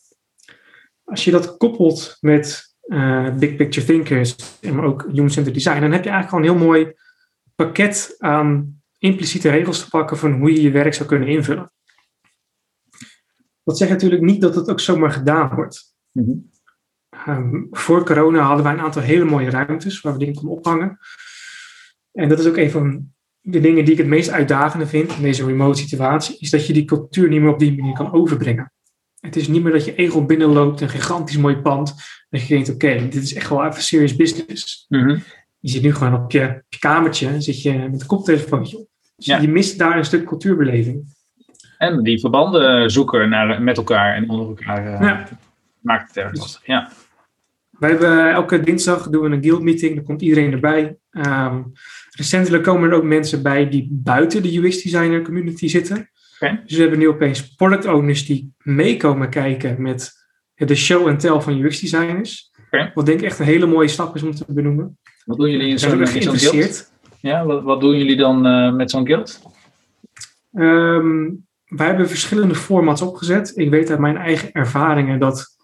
Als 1.04 1.24
je 1.24 1.32
dat 1.32 1.58
koppelt 1.58 2.18
met 2.20 2.71
uh, 2.86 3.36
big 3.36 3.56
picture 3.56 3.86
thinkers 3.86 4.36
en 4.62 4.76
maar 4.76 4.86
ook 4.86 5.06
human-centered 5.12 5.54
design, 5.54 5.82
dan 5.82 5.92
heb 5.92 6.04
je 6.04 6.10
eigenlijk 6.10 6.30
gewoon 6.30 6.44
een 6.44 6.52
heel 6.52 6.68
mooi 6.68 6.94
pakket 7.56 8.16
aan 8.18 8.82
impliciete 8.98 9.50
regels 9.50 9.80
te 9.80 9.90
pakken 9.90 10.18
van 10.18 10.34
hoe 10.34 10.54
je 10.54 10.62
je 10.62 10.72
werk 10.72 10.94
zou 10.94 11.10
kunnen 11.10 11.28
invullen. 11.28 11.72
Dat 13.64 13.78
zegt 13.78 13.92
natuurlijk 13.92 14.22
niet 14.22 14.42
dat 14.42 14.56
het 14.56 14.70
ook 14.70 14.80
zomaar 14.80 15.12
gedaan 15.12 15.56
wordt. 15.56 15.96
Mhm. 16.12 16.32
Um, 17.28 17.68
voor 17.72 18.06
corona 18.06 18.42
hadden 18.42 18.64
wij 18.64 18.74
een 18.74 18.80
aantal 18.80 19.02
hele 19.02 19.26
mooie 19.26 19.50
ruimtes 19.50 20.02
waar 20.02 20.14
we 20.14 20.20
dingen 20.20 20.36
konden 20.36 20.58
ophangen. 20.58 20.98
En 22.12 22.30
dat 22.30 22.40
is 22.40 22.48
ook 22.48 22.58
een 22.58 22.72
van 22.72 23.14
de 23.40 23.60
dingen 23.60 23.84
die 23.84 23.94
ik 23.94 24.00
het 24.00 24.08
meest 24.08 24.30
uitdagende 24.30 24.88
vind 24.88 25.16
in 25.16 25.22
deze 25.22 25.46
remote 25.46 25.80
situatie, 25.80 26.38
is 26.40 26.50
dat 26.50 26.68
je 26.68 26.74
die 26.74 26.86
cultuur 26.86 27.30
niet 27.30 27.42
meer 27.42 27.50
op 27.50 27.60
die 27.60 27.78
manier 27.78 27.94
kan 27.94 28.14
overbrengen. 28.14 28.72
Het 29.22 29.36
is 29.36 29.48
niet 29.48 29.64
meer 29.64 29.72
dat 29.72 29.86
je 29.86 29.96
egel 29.96 30.26
binnenloopt, 30.26 30.82
een 30.82 30.90
gigantisch 30.90 31.38
mooi 31.38 31.56
pand, 31.58 31.96
dat 32.30 32.42
je 32.42 32.54
denkt, 32.54 32.70
oké, 32.70 33.08
dit 33.10 33.24
is 33.24 33.34
echt 33.34 33.50
wel 33.50 33.66
even 33.66 33.82
serious 33.84 34.16
business. 34.16 34.86
Mhm. 34.90 35.18
Je 35.60 35.70
zit 35.70 35.82
nu 35.82 35.94
gewoon 35.94 36.14
op 36.24 36.32
je, 36.32 36.44
op 36.44 36.64
je 36.70 36.80
kamertje, 36.80 37.42
zit 37.42 37.62
je 37.62 37.74
met 37.74 38.02
een 38.02 38.08
koptelefoontje 38.08 38.78
op. 38.78 38.88
Dus 39.16 39.26
Ja. 39.26 39.38
je 39.40 39.48
mist 39.48 39.78
daar 39.78 39.98
een 39.98 40.06
stuk 40.06 40.26
cultuurbeleving. 40.26 41.20
En 41.78 42.04
die 42.04 42.20
verbanden 42.20 42.92
zoeken 42.92 43.30
naar, 43.30 43.62
met 43.62 43.78
elkaar 43.78 44.16
en 44.16 44.30
onder 44.30 44.48
elkaar 44.48 44.94
eh, 44.94 45.02
Ja. 45.08 45.28
maakt 45.82 46.08
het 46.08 46.18
erg 46.18 46.34
lastig. 46.38 46.66
Ja. 46.66 46.92
Wij 47.70 47.90
hebben 47.90 48.32
elke 48.32 48.60
dinsdag 48.60 49.10
doen 49.10 49.22
we 49.30 49.36
een 49.36 49.44
guild 49.44 49.62
meeting, 49.62 49.96
dan 49.96 50.04
komt 50.04 50.22
iedereen 50.22 50.52
erbij. 50.52 50.98
Ehm, 51.12 51.62
recentelijk 52.10 52.64
komen 52.64 52.90
er 52.90 52.96
ook 52.96 53.04
mensen 53.04 53.42
bij 53.44 53.70
die 53.70 53.88
buiten 53.92 54.44
de 54.44 54.58
UX 54.58 54.82
designer 54.84 55.22
community 55.22 55.68
zitten. 55.68 56.10
Dus 56.50 56.76
we 56.76 56.82
hebben 56.82 57.00
nu 57.00 57.08
opeens 57.08 57.56
product 57.56 57.86
owners 57.86 58.26
die 58.26 58.54
meekomen 58.58 59.30
kijken 59.30 59.82
met 59.82 60.12
de 60.56 60.76
show 60.76 61.08
en 61.08 61.18
tell 61.18 61.40
van 61.40 61.60
UX 61.60 61.80
designers. 61.80 62.52
Wat 62.94 63.06
denk 63.06 63.20
ik 63.20 63.26
echt 63.26 63.40
een 63.40 63.46
hele 63.46 63.66
mooie 63.66 63.88
stap 63.88 64.16
is 64.16 64.24
om 64.24 64.32
te 64.32 64.46
benoemen. 64.48 64.98
Wat 65.26 65.38
doen 65.38 65.50
jullie 65.50 65.70
in 65.70 65.80
zo'n 65.80 66.08
guild? 66.08 66.92
Ja, 67.20 67.46
wat, 67.46 67.64
wat 67.64 67.82
doen 67.82 67.98
jullie 67.98 68.16
dan 68.16 68.46
eh, 68.46 68.74
met 68.74 68.92
zo'n 68.92 69.06
guild? 69.08 69.42
Ehm, 70.54 71.30
wij 71.66 71.88
hebben 71.88 72.08
verschillende 72.08 72.56
formats 72.56 73.02
opgezet. 73.02 73.52
Ik 73.56 73.70
weet 73.70 73.90
uit 73.90 74.00
mijn 74.00 74.18
eigen 74.18 74.52
ervaringen 74.52 75.20
dat 75.20 75.58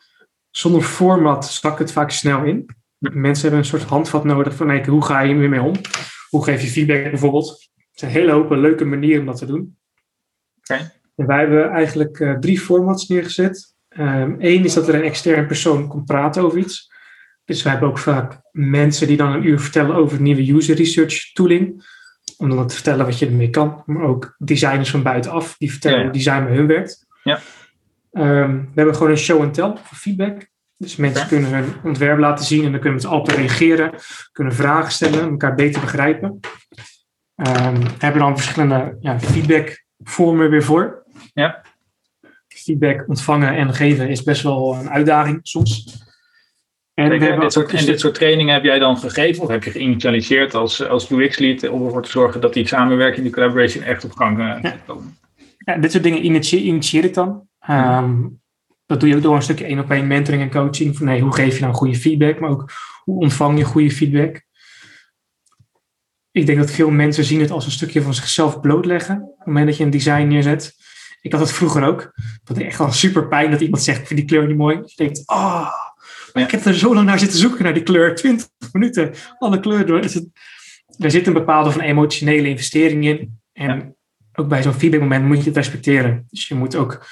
zonder 0.50 0.82
format 0.82 1.46
zakt 1.46 1.80
het 1.80 1.92
vaak 1.92 2.12
snel 2.12 2.44
in. 2.44 2.66
Mensen 2.98 3.42
hebben 3.42 3.60
een 3.60 3.66
soort 3.66 3.84
handvat 3.84 4.24
nodig 4.24 4.56
van 4.56 4.68
hey, 4.68 4.86
hoe 4.86 5.06
ga 5.06 5.22
je 5.22 5.36
hier 5.36 5.50
mee 5.50 5.62
om? 5.62 5.76
Hoe 6.30 6.44
geef 6.44 6.62
je 6.62 6.68
feedback 6.68 7.04
bijvoorbeeld? 7.04 7.50
Het 7.76 8.00
zijn 8.00 8.12
hele 8.12 8.32
hoop 8.32 8.50
leuke 8.50 8.86
manieren 8.86 9.20
om 9.20 9.26
dat 9.26 9.38
te 9.38 9.46
doen. 9.46 9.77
En 11.16 11.26
wij 11.26 11.40
hebben 11.40 11.70
eigenlijk 11.70 12.20
eh, 12.20 12.34
drie 12.34 12.60
formats 12.60 13.08
neergezet. 13.08 13.76
Eén 13.90 14.64
is 14.64 14.74
dat 14.74 14.88
er 14.88 14.96
een 14.96 15.04
extern 15.04 15.48
persoon 15.48 15.88
komt 15.88 16.06
praten 16.06 16.44
over 16.44 16.58
iets. 16.58 16.92
Dus 17.46 17.64
wij 17.64 17.72
hebben 17.72 17.90
ook 17.90 17.98
vaak 17.98 18.40
mensen 18.52 19.08
die 19.08 19.18
dan 19.18 19.34
een 19.34 19.48
uur 19.48 19.60
vertellen 19.60 19.96
over 19.96 20.22
nieuwe 20.22 20.54
user 20.54 20.76
research 20.76 21.34
tooling. 21.34 21.96
Om 22.38 22.50
dan 22.50 22.68
te 22.68 22.74
vertellen 22.74 23.06
wat 23.06 23.20
je 23.20 23.26
ermee 23.26 23.50
kan. 23.50 23.84
Maar 23.86 24.04
ook 24.04 24.36
designers 24.38 24.90
van 24.90 25.04
buitenaf 25.04 25.56
die 25.58 25.72
vertellen 25.72 25.98
Ja, 25.98 26.04
ja. 26.04 26.10
hoe 26.10 26.18
design 26.18 26.44
bij 26.46 26.56
hun 26.56 26.68
werkt. 26.68 27.06
Ja. 27.24 27.40
Ehm, 28.12 28.52
we 28.52 28.72
hebben 28.74 28.96
gewoon 28.96 29.12
een 29.12 29.18
show 29.18 29.42
and 29.42 29.54
tell 29.54 29.74
voor 29.84 29.98
feedback. 29.98 30.48
Dus 30.78 30.96
mensen 30.96 31.28
kunnen 31.28 31.54
hun 31.54 31.74
ontwerp 31.84 32.20
laten 32.20 32.46
zien 32.46 32.66
en 32.66 32.72
dan 32.72 32.80
kunnen 32.80 33.02
we 33.02 33.08
allen 33.08 33.20
op 33.20 33.28
reageren. 33.28 33.94
Kunnen 34.32 34.54
vragen 34.54 34.92
stellen, 34.92 35.30
elkaar 35.30 35.56
beter 35.56 35.82
begrijpen. 35.82 36.40
Ehm, 37.36 37.80
we 37.82 37.90
hebben 37.98 38.22
dan 38.22 38.38
verschillende 38.38 38.98
ja, 39.00 39.20
feedbackvormen 39.98 40.50
weer 40.50 40.64
voor. 40.64 41.04
Ja. 41.34 41.62
Feedback 42.48 43.08
ontvangen 43.08 43.56
en 43.56 43.74
geven 43.74 44.10
is 44.10 44.24
best 44.24 44.44
wel 44.44 44.76
een 44.76 44.90
uitdaging 44.90 45.40
soms. 45.44 46.06
En 46.94 47.08
Kijk, 47.10 47.10
we 47.10 47.16
en, 47.16 47.22
hebben 47.22 47.40
dit 47.42 47.54
soort, 47.54 47.66
ook 47.66 47.72
en 47.72 47.78
dus 47.78 47.86
dit 47.86 48.00
soort 48.00 48.14
trainingen 48.14 48.54
heb 48.54 48.64
jij 48.64 48.80
dan 48.80 48.98
gegeven 48.98 49.44
of 49.44 49.50
heb 49.50 49.64
je 49.64 49.72
geïnitialiseerd 49.72 50.54
als, 50.54 50.88
als 50.88 51.10
UX-lead 51.12 51.70
om 51.70 51.86
ervoor 51.86 52.04
te 52.04 52.10
zorgen 52.10 52.42
dat 52.42 52.54
die 52.54 52.68
samenwerking, 52.68 53.24
die 53.24 53.34
collaboration 53.34 53.84
echt 53.84 54.04
op 54.04 54.12
gang 54.12 54.40
eh, 54.40 54.62
Ja. 54.62 54.76
komen? 54.86 55.18
Ja, 55.58 55.78
dit 55.78 55.92
soort 55.92 56.04
dingen 56.04 56.26
initie- 56.26 56.64
initieer 56.64 57.04
ik 57.04 57.14
dan. 57.14 57.48
Ehm, 57.60 58.16
dat 58.86 59.00
doe 59.00 59.10
je 59.10 59.16
ook 59.16 59.22
door 59.22 59.36
een 59.36 59.42
stukje 59.42 59.66
één 59.66 59.80
op 59.80 59.92
één 59.92 60.08
mentoring 60.08 60.44
en 60.44 60.52
coaching. 60.52 60.98
Van 60.98 61.06
nee, 61.06 61.22
hoe 61.22 61.34
geef 61.34 61.56
je 61.56 61.62
nou 61.62 61.74
goede 61.74 61.96
feedback, 61.96 62.40
maar 62.40 62.50
ook 62.50 62.72
hoe 63.04 63.20
ontvang 63.20 63.58
je 63.58 63.64
goede 63.64 63.92
feedback. 63.92 64.46
Ik 66.32 66.46
denk 66.46 66.58
dat 66.58 66.72
veel 66.72 66.90
mensen 66.90 67.24
zien 67.24 67.40
het 67.40 67.52
als 67.52 67.66
een 67.66 67.72
stukje 67.72 68.02
van 68.02 68.14
zichzelf 68.14 68.60
blootleggen. 68.60 69.22
Op 69.22 69.38
het 69.38 69.48
moment 69.48 69.66
dat 69.68 69.78
je 69.78 69.84
een 69.84 69.90
design 69.90 70.28
neerzet. 70.28 70.76
Ik 71.22 71.32
had 71.32 71.42
het 71.42 71.52
vroeger 71.52 71.84
ook. 71.84 72.14
Dat 72.44 72.58
is 72.58 72.64
echt 72.64 72.78
wel 72.78 72.92
super 72.92 73.28
pijn 73.28 73.52
dat 73.52 73.62
iemand 73.62 73.84
zegt, 73.84 74.00
ik 74.00 74.08
vind 74.08 74.20
die 74.20 74.30
kleur 74.30 74.48
niet 74.48 74.58
mooi. 74.58 74.82
Dus 74.82 74.94
je 74.96 75.04
denkt, 75.04 75.24
ah, 75.26 75.70
Ja. 76.34 76.44
ik 76.44 76.52
heb 76.52 76.66
er 76.66 76.74
zo 76.76 76.94
lang 76.94 77.06
naar 77.06 77.20
zitten 77.20 77.40
zoeken, 77.40 77.64
naar 77.64 77.74
die 77.74 77.84
kleur. 77.84 78.16
20 78.16 78.48
minuten, 78.72 79.14
alle 79.40 79.60
kleuren 79.60 79.88
door. 79.88 80.00
Het, 80.00 80.26
er 80.98 81.12
zit 81.12 81.28
een 81.28 81.34
bepaalde 81.34 81.72
van 81.72 81.82
emotionele 81.82 82.48
investering 82.50 83.06
in. 83.06 83.40
En 83.54 83.78
Ja. 83.78 83.92
ook 84.34 84.48
bij 84.48 84.62
zo'n 84.64 84.74
feedbackmoment 84.74 85.26
moet 85.26 85.38
je 85.40 85.44
het 85.44 85.56
respecteren. 85.56 86.26
Dus 86.30 86.48
je 86.48 86.56
moet 86.56 86.76
ook 86.76 87.06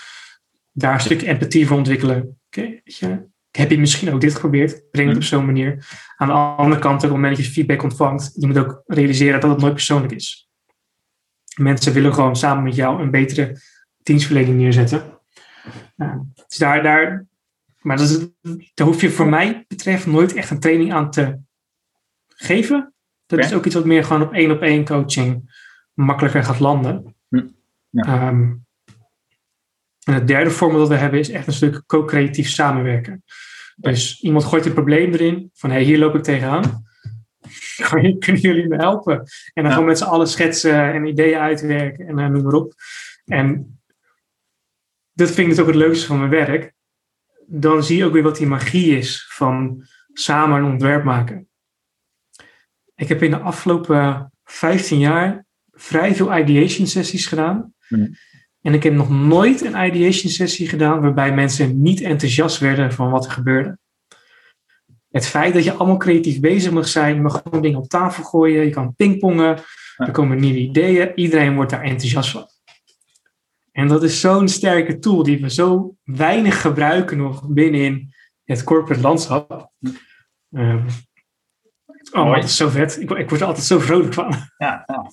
daar 0.72 0.94
een 0.94 1.00
stukje 1.00 1.28
empathie 1.28 1.68
voor 1.68 1.78
ontwikkelen. 1.78 2.40
Oké, 2.48 2.62
weet 2.62 2.98
je, 2.98 3.22
heb 3.56 3.72
je 3.72 3.80
misschien 3.80 4.14
ook 4.14 4.22
dit 4.22 4.34
geprobeerd? 4.34 4.92
Breng 4.92 5.08
het 5.08 5.18
op 5.18 5.24
zo'n 5.24 5.46
manier. 5.46 5.88
Aan 6.18 6.28
de 6.28 6.34
andere 6.34 6.82
kant, 6.82 6.96
op 6.96 7.02
het 7.02 7.12
moment 7.12 7.36
dat 7.36 7.46
je 7.46 7.52
feedback 7.52 7.84
ontvangt, 7.84 8.32
je 8.36 8.48
moet 8.48 8.58
ook 8.58 8.84
realiseren 8.86 9.40
dat 9.40 9.50
het 9.50 9.60
nooit 9.60 9.74
persoonlijk 9.74 10.14
is. 10.14 10.50
Mensen 11.60 11.94
willen 11.94 12.14
gewoon 12.14 12.36
samen 12.36 12.64
met 12.64 12.76
jou 12.76 13.02
een 13.02 13.12
betere 13.12 13.60
dienstverlening 14.04 14.58
neerzetten. 14.58 15.20
Nou, 15.96 16.22
dus 16.48 16.58
daar, 16.58 16.84
daar, 16.84 17.26
maar 17.82 17.98
dat 17.98 18.10
is, 18.10 18.28
daar 18.74 18.88
hoef 18.88 19.02
je 19.02 19.10
voor 19.10 19.28
mij 19.28 19.66
betreft 19.68 20.06
nooit 20.06 20.34
echt 20.34 20.50
een 20.50 20.60
training 20.60 20.94
aan 20.94 21.12
te 21.12 21.40
geven. 22.28 22.94
Dat 23.26 23.40
is 23.40 23.54
ook 23.54 23.66
iets 23.66 23.76
wat 23.76 23.86
meer 23.86 24.04
gewoon 24.04 24.22
op 24.22 24.34
één 24.34 24.52
op 24.52 24.62
één 24.62 24.86
coaching 24.86 25.60
makkelijker 25.94 26.44
gaat 26.44 26.60
landen. 26.60 27.16
Hm. 27.30 27.48
Ja. 27.90 28.04
Ehm, 28.04 28.54
en 30.06 30.14
het 30.14 30.28
derde 30.28 30.50
format 30.52 30.80
dat 30.80 30.88
we 30.88 30.96
hebben 30.96 31.20
is 31.20 31.30
echt 31.30 31.48
een 31.48 31.54
stuk 31.54 31.84
co-creatief 31.86 32.50
samenwerken. 32.50 33.24
Dus 33.76 34.22
iemand 34.22 34.46
gooit 34.46 34.66
een 34.66 34.74
probleem 34.74 35.14
erin 35.14 35.50
van 35.54 35.72
hey, 35.72 35.84
hier 35.84 35.98
loop 35.98 36.16
ik 36.16 36.24
tegenaan. 36.24 36.84
Kunnen 38.20 38.42
jullie 38.42 38.68
me 38.68 38.76
helpen? 38.76 39.16
En 39.18 39.26
dan 39.54 39.64
Ja. 39.64 39.72
gewoon 39.72 39.86
met 39.88 39.98
z'n 39.98 40.04
allen 40.04 40.28
schetsen 40.28 40.94
en 40.94 41.06
ideeën 41.06 41.40
uitwerken 41.40 42.08
en 42.08 42.20
eh, 42.20 42.28
noem 42.28 42.44
maar 42.44 42.54
op. 42.54 42.74
En 43.26 43.80
dat 45.12 45.28
vind 45.28 45.40
ik 45.40 45.50
dus 45.50 45.60
ook 45.60 45.68
het 45.68 45.76
leukste 45.76 46.06
van 46.06 46.18
mijn 46.18 46.30
werk. 46.30 46.74
Dan 47.48 47.84
zie 47.84 47.98
je 47.98 48.06
ook 48.06 48.14
weer 48.14 48.24
wat 48.24 48.38
die 48.38 48.48
magie 48.48 48.98
is 48.98 49.26
van 49.30 49.86
samen 50.14 50.58
een 50.58 50.72
ontwerp 50.72 51.04
maken. 51.04 51.48
Ik 52.96 53.08
heb 53.08 53.24
in 53.24 53.32
de 53.32 53.40
afgelopen 53.40 54.32
15 54.44 55.00
jaar 55.00 55.46
vrij 55.72 56.16
veel 56.16 56.38
ideation 56.38 56.88
sessies 56.88 57.26
gedaan. 57.26 57.74
Hmm. 57.88 58.16
En 58.66 58.74
ik 58.74 58.84
heb 58.84 58.94
nog 58.94 59.10
nooit 59.10 59.66
een 59.66 59.86
ideation 59.86 60.32
sessie 60.32 60.68
gedaan 60.68 61.02
waarbij 61.02 61.34
mensen 61.34 61.82
niet 61.82 62.02
enthousiast 62.02 62.60
werden 62.60 62.94
van 62.94 63.10
wat 63.10 63.26
er 63.26 63.32
gebeurde. 63.32 63.78
Het 65.12 65.28
feit 65.28 65.54
dat 65.54 65.64
je 65.64 65.74
allemaal 65.74 65.98
creatief 65.98 66.40
bezig 66.40 66.72
mag 66.72 66.88
zijn, 66.88 67.16
je 67.16 67.22
mag 67.22 67.42
gewoon 67.44 67.62
dingen 67.62 67.80
op 67.80 67.90
tafel 67.90 68.24
gooien, 68.24 68.66
je 68.66 68.70
kan 68.70 68.96
pingpongen, 68.96 69.60
er 69.98 70.12
komen 70.12 70.40
nieuwe 70.40 70.60
ideeën, 70.60 71.12
iedereen 71.16 71.56
wordt 71.56 71.72
daar 71.72 71.82
enthousiast 71.82 72.30
van. 72.30 72.48
En 73.72 73.88
dat 73.88 74.04
is 74.04 74.20
zo'n 74.20 74.48
sterke 74.48 75.00
tool 75.00 75.24
die 75.24 75.42
we 75.42 75.50
zo 75.50 75.96
weinig 76.04 76.62
gebruiken 76.62 77.18
nog 77.18 77.48
binnenin 77.48 78.14
het 78.44 78.64
corporate 78.64 79.02
landschap. 79.02 79.72
Ehm, 80.52 80.88
oh, 82.12 82.36
dat 82.36 82.44
is 82.44 82.58
zo 82.58 82.70
vet. 82.70 83.02
Ik, 83.02 83.10
ik 83.12 83.30
word 83.30 83.42
er 83.42 83.48
altijd 83.48 83.66
zo 83.66 83.80
vrolijk 83.80 84.14
van. 84.14 84.34
Ja, 84.58 84.84
ja. 84.86 85.12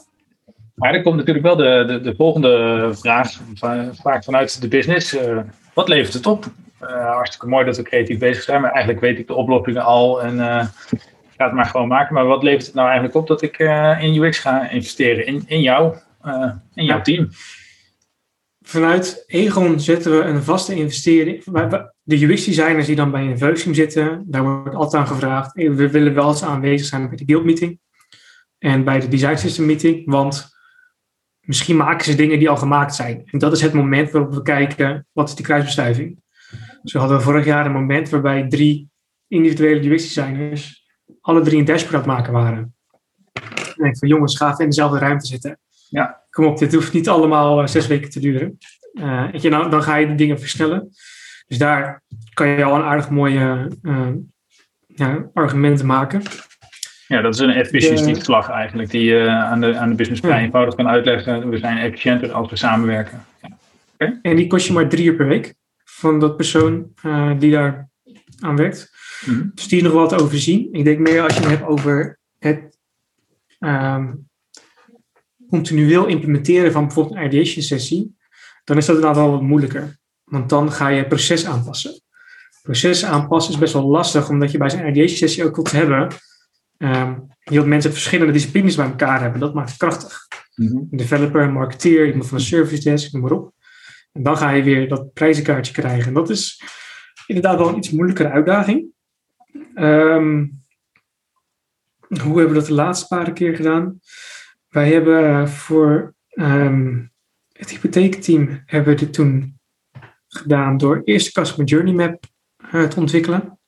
Maar 0.83 0.95
er 0.95 1.03
komt 1.03 1.17
natuurlijk 1.17 1.45
wel 1.47 1.57
de, 1.57 1.85
de, 1.87 2.01
de 2.01 2.15
volgende 2.17 2.91
vraag, 2.95 3.33
va- 3.55 3.91
vaak 3.93 4.25
vanuit 4.25 4.61
de 4.61 4.69
business. 4.69 5.17
Eh, 5.17 5.39
wat 5.75 5.89
levert 5.89 6.13
het 6.15 6.27
op? 6.27 6.45
Eh, 6.81 6.89
hartstikke 6.89 7.47
mooi 7.47 7.65
dat 7.65 7.77
we 7.77 7.83
creatief 7.83 8.19
bezig 8.19 8.43
zijn, 8.43 8.61
maar 8.61 8.71
eigenlijk 8.71 9.01
weet 9.01 9.19
ik 9.19 9.27
de 9.27 9.35
oplossingen 9.35 9.83
al 9.83 10.23
en 10.23 10.35
ik 10.91 11.37
ga 11.37 11.45
het 11.45 11.53
maar 11.53 11.65
gewoon 11.65 11.89
maken. 11.89 12.15
Maar 12.15 12.27
wat 12.27 12.43
levert 12.43 12.67
het 12.67 12.75
nou 12.75 12.87
eigenlijk 12.87 13.17
op 13.17 13.27
dat 13.27 13.43
ik 13.43 13.59
in 14.01 14.23
UX 14.23 14.39
ga 14.39 14.71
investeren? 14.71 15.27
In, 15.27 15.43
in 15.47 15.61
jou, 15.61 15.97
in 16.75 16.85
jouw 16.85 17.01
team? 17.01 17.29
Vanuit 18.61 19.25
Egon 19.27 19.81
zetten 19.81 20.19
we 20.19 20.25
een 20.25 20.43
vaste 20.43 20.75
investering. 20.75 21.45
De 22.03 22.25
UX-designers 22.25 22.87
die 22.87 22.97
dan 22.97 23.11
bij 23.11 23.23
een 23.23 23.39
Veuxim 23.39 23.75
zitten, 23.75 24.25
daar 24.27 24.43
wordt 24.43 24.75
altijd 24.75 25.03
aan 25.03 25.09
gevraagd. 25.09 25.55
"Hey, 25.55 25.73
We 25.75 25.91
willen 25.91 26.15
wel 26.15 26.29
eens 26.29 26.43
aanwezig 26.45 26.87
zijn 26.87 27.09
bij 27.09 27.17
de 27.17 27.25
guild 27.27 27.45
meeting 27.45 27.79
en 28.59 28.85
bij 28.85 29.01
de 29.01 29.09
design 29.09 29.37
system 29.37 29.67
meeting, 29.67 30.03
want 30.11 30.51
misschien 31.45 31.77
maken 31.77 32.05
ze 32.05 32.15
dingen 32.15 32.39
die 32.39 32.49
al 32.49 32.57
gemaakt 32.57 32.95
zijn. 32.95 33.23
En 33.25 33.39
dat 33.39 33.53
is 33.53 33.63
het 33.63 33.73
moment 33.73 34.11
waarop 34.11 34.35
we 34.35 34.43
kijken, 34.43 35.07
wat 35.13 35.29
is 35.29 35.35
die 35.35 35.45
kruisbestuiving? 35.45 36.21
Dus 36.83 36.93
we 36.93 36.99
hadden 36.99 37.23
vorig 37.23 37.45
jaar 37.45 37.67
een 37.67 37.73
moment 37.73 38.09
waarbij 38.09 38.49
drie 38.49 38.91
individuele 39.29 39.91
UX-designers 39.91 40.83
alle 41.23 41.41
drie 41.41 41.59
een 41.59 41.65
dashboard 41.65 41.95
aan 41.95 42.01
het 42.01 42.09
maken 42.09 42.33
waren. 42.33 42.75
Ik 43.33 43.75
denk 43.77 43.99
van 43.99 44.09
jongens, 44.09 44.37
ga 44.37 44.51
even 44.51 44.59
in 44.59 44.69
dezelfde 44.69 44.99
ruimte 44.99 45.27
zitten. 45.27 45.59
Ja. 45.89 46.25
Kom 46.31 46.45
op, 46.45 46.59
dit 46.59 46.75
hoeft 46.75 46.93
niet 46.93 47.09
allemaal 47.09 47.61
uh, 47.61 47.67
zes 47.67 47.87
weken 47.87 48.11
te 48.11 48.21
duren. 48.21 48.59
Uh, 48.93 49.33
je, 49.33 49.49
nou, 49.49 49.71
dan 49.71 49.83
ga 49.83 49.97
je 49.97 50.07
de 50.07 50.15
dingen 50.15 50.41
versnellen. 50.41 50.89
Dus 51.47 51.59
daar 51.59 52.03
kan 52.35 52.49
je 52.49 52.65
al 52.65 52.75
een 52.75 52.83
aardig 52.83 53.11
mooie 53.11 53.71
uh, 53.83 54.09
ja, 54.87 55.31
argumenten 55.33 55.87
maken. 55.87 56.23
Ja, 57.13 57.21
dat 57.21 57.35
is 57.35 57.41
een 57.41 57.51
efficiëntieslag 57.51 58.51
eigenlijk, 58.51 58.91
die 58.91 59.05
je 59.05 59.29
aan, 59.29 59.61
de, 59.61 59.77
aan 59.77 59.89
de 59.89 59.95
business 59.95 60.21
vrij 60.21 60.39
Ja. 60.39 60.45
eenvoudig 60.45 60.75
kan 60.75 60.89
uitleggen. 60.89 61.49
We 61.49 61.59
zijn 61.59 61.79
efficiënter 61.79 62.33
als 62.33 62.51
we 62.51 62.57
samenwerken. 62.57 63.25
Ja. 63.99 64.19
En 64.23 64.37
die 64.37 64.47
kost 64.47 64.67
je 64.67 64.73
maar 64.73 64.89
drie 64.89 65.07
uur 65.07 65.15
per 65.15 65.27
week 65.27 65.55
van 65.85 66.21
dat 66.21 66.37
persoon 66.37 66.93
eh, 67.03 67.31
die 67.39 67.51
daar 67.51 67.89
aan 68.41 68.57
werkt. 68.57 68.91
Mhm. 69.27 69.49
Dus 69.55 69.69
die 69.69 69.79
is 69.79 69.85
nog 69.85 69.93
wel 69.93 70.09
te 70.09 70.21
overzien. 70.21 70.69
Ik 70.73 70.85
denk 70.85 70.99
meer 70.99 71.23
als 71.23 71.35
je 71.35 71.41
het 71.41 71.49
hebt 71.49 71.65
over 71.65 72.19
het 72.39 72.79
ehm, 73.59 74.13
continueel 75.49 76.07
implementeren 76.07 76.73
van 76.73 76.85
bijvoorbeeld 76.87 77.17
een 77.17 77.25
ideation 77.25 77.63
sessie, 77.63 78.17
dan 78.65 78.77
is 78.77 78.87
dat 78.87 78.97
inderdaad 78.97 79.23
wel 79.23 79.31
wat 79.31 79.43
moeilijker. 79.43 79.97
Want 80.25 80.49
dan 80.49 80.73
ga 80.73 80.89
je 80.89 80.99
het 80.99 81.09
proces 81.09 81.47
aanpassen. 81.47 82.01
Proces 82.63 83.05
aanpassen 83.05 83.53
is 83.53 83.59
best 83.59 83.73
wel 83.73 83.87
lastig, 83.87 84.29
omdat 84.29 84.51
je 84.51 84.59
bij 84.59 84.71
zo'n 84.71 84.89
ideation 84.89 85.17
sessie 85.17 85.45
ook 85.45 85.57
wilt 85.57 85.71
hebben. 85.71 86.09
Ehm 86.83 87.15
je 87.43 87.55
wilt 87.55 87.67
mensen 87.67 87.93
verschillende 87.93 88.33
disciplines 88.33 88.77
bij 88.77 88.87
elkaar 88.87 89.21
hebben. 89.21 89.41
Dat 89.41 89.55
maakt 89.55 89.69
het 89.69 89.79
krachtig. 89.79 90.29
Mhm. 90.55 90.77
Een 90.77 90.89
developer, 90.91 91.43
een 91.43 91.53
marketeer, 91.53 92.07
iemand 92.07 92.29
van 92.29 92.39
een 92.39 92.45
service 92.45 92.83
desk, 92.83 93.13
noem 93.13 93.23
maar 93.23 93.33
op. 93.33 93.53
En 94.13 94.23
dan 94.23 94.37
ga 94.37 94.51
je 94.51 94.63
weer 94.63 94.89
dat 94.89 95.13
prijzenkaartje 95.13 95.73
krijgen. 95.73 96.07
En 96.07 96.15
dat 96.15 96.31
is 96.31 96.63
inderdaad 97.27 97.59
wel 97.59 97.69
een 97.69 97.77
iets 97.77 97.91
moeilijkere 97.91 98.31
uitdaging. 98.31 98.87
Ehm, 99.75 100.47
hoe 102.23 102.39
hebben 102.39 102.49
we 102.49 102.55
dat 102.55 102.67
de 102.67 102.75
laatste 102.75 103.07
paar 103.07 103.33
keer 103.33 103.57
gedaan? 103.57 104.01
Wij 104.69 104.93
hebben 104.93 105.49
voor 105.49 106.15
ehm, 106.29 107.07
het 107.53 107.71
hypotheekteam 107.71 108.63
hebben 108.67 108.95
we 108.95 109.01
dit 109.01 109.13
toen 109.13 109.61
gedaan 110.29 110.77
door 110.77 111.01
eerst 111.05 111.27
de 111.27 111.41
Customer 111.41 111.67
Journey 111.67 111.93
Map 111.93 112.25
eh, 112.57 112.85
te 112.85 113.01
ontwikkelen. 113.01 113.59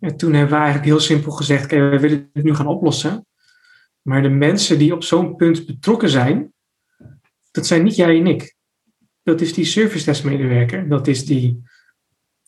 En 0.00 0.16
toen 0.16 0.32
hebben 0.32 0.50
we 0.50 0.56
eigenlijk 0.56 0.86
heel 0.86 1.00
simpel 1.00 1.32
gezegd, 1.32 1.64
oké, 1.64 1.88
we 1.88 1.98
willen 1.98 2.30
dit 2.32 2.44
nu 2.44 2.54
gaan 2.54 2.66
oplossen. 2.66 3.26
Maar 4.02 4.22
de 4.22 4.28
mensen 4.28 4.78
die 4.78 4.94
op 4.94 5.02
zo'n 5.02 5.36
punt 5.36 5.66
betrokken 5.66 6.08
zijn, 6.08 6.52
dat 7.50 7.66
zijn 7.66 7.82
niet 7.82 7.96
jij 7.96 8.18
en 8.18 8.26
ik. 8.26 8.54
Dat 9.22 9.40
is 9.40 9.54
die 9.54 9.64
service 9.64 10.04
desk 10.04 10.24
medewerker, 10.24 10.88
dat 10.88 11.06
is 11.06 11.26
die 11.26 11.62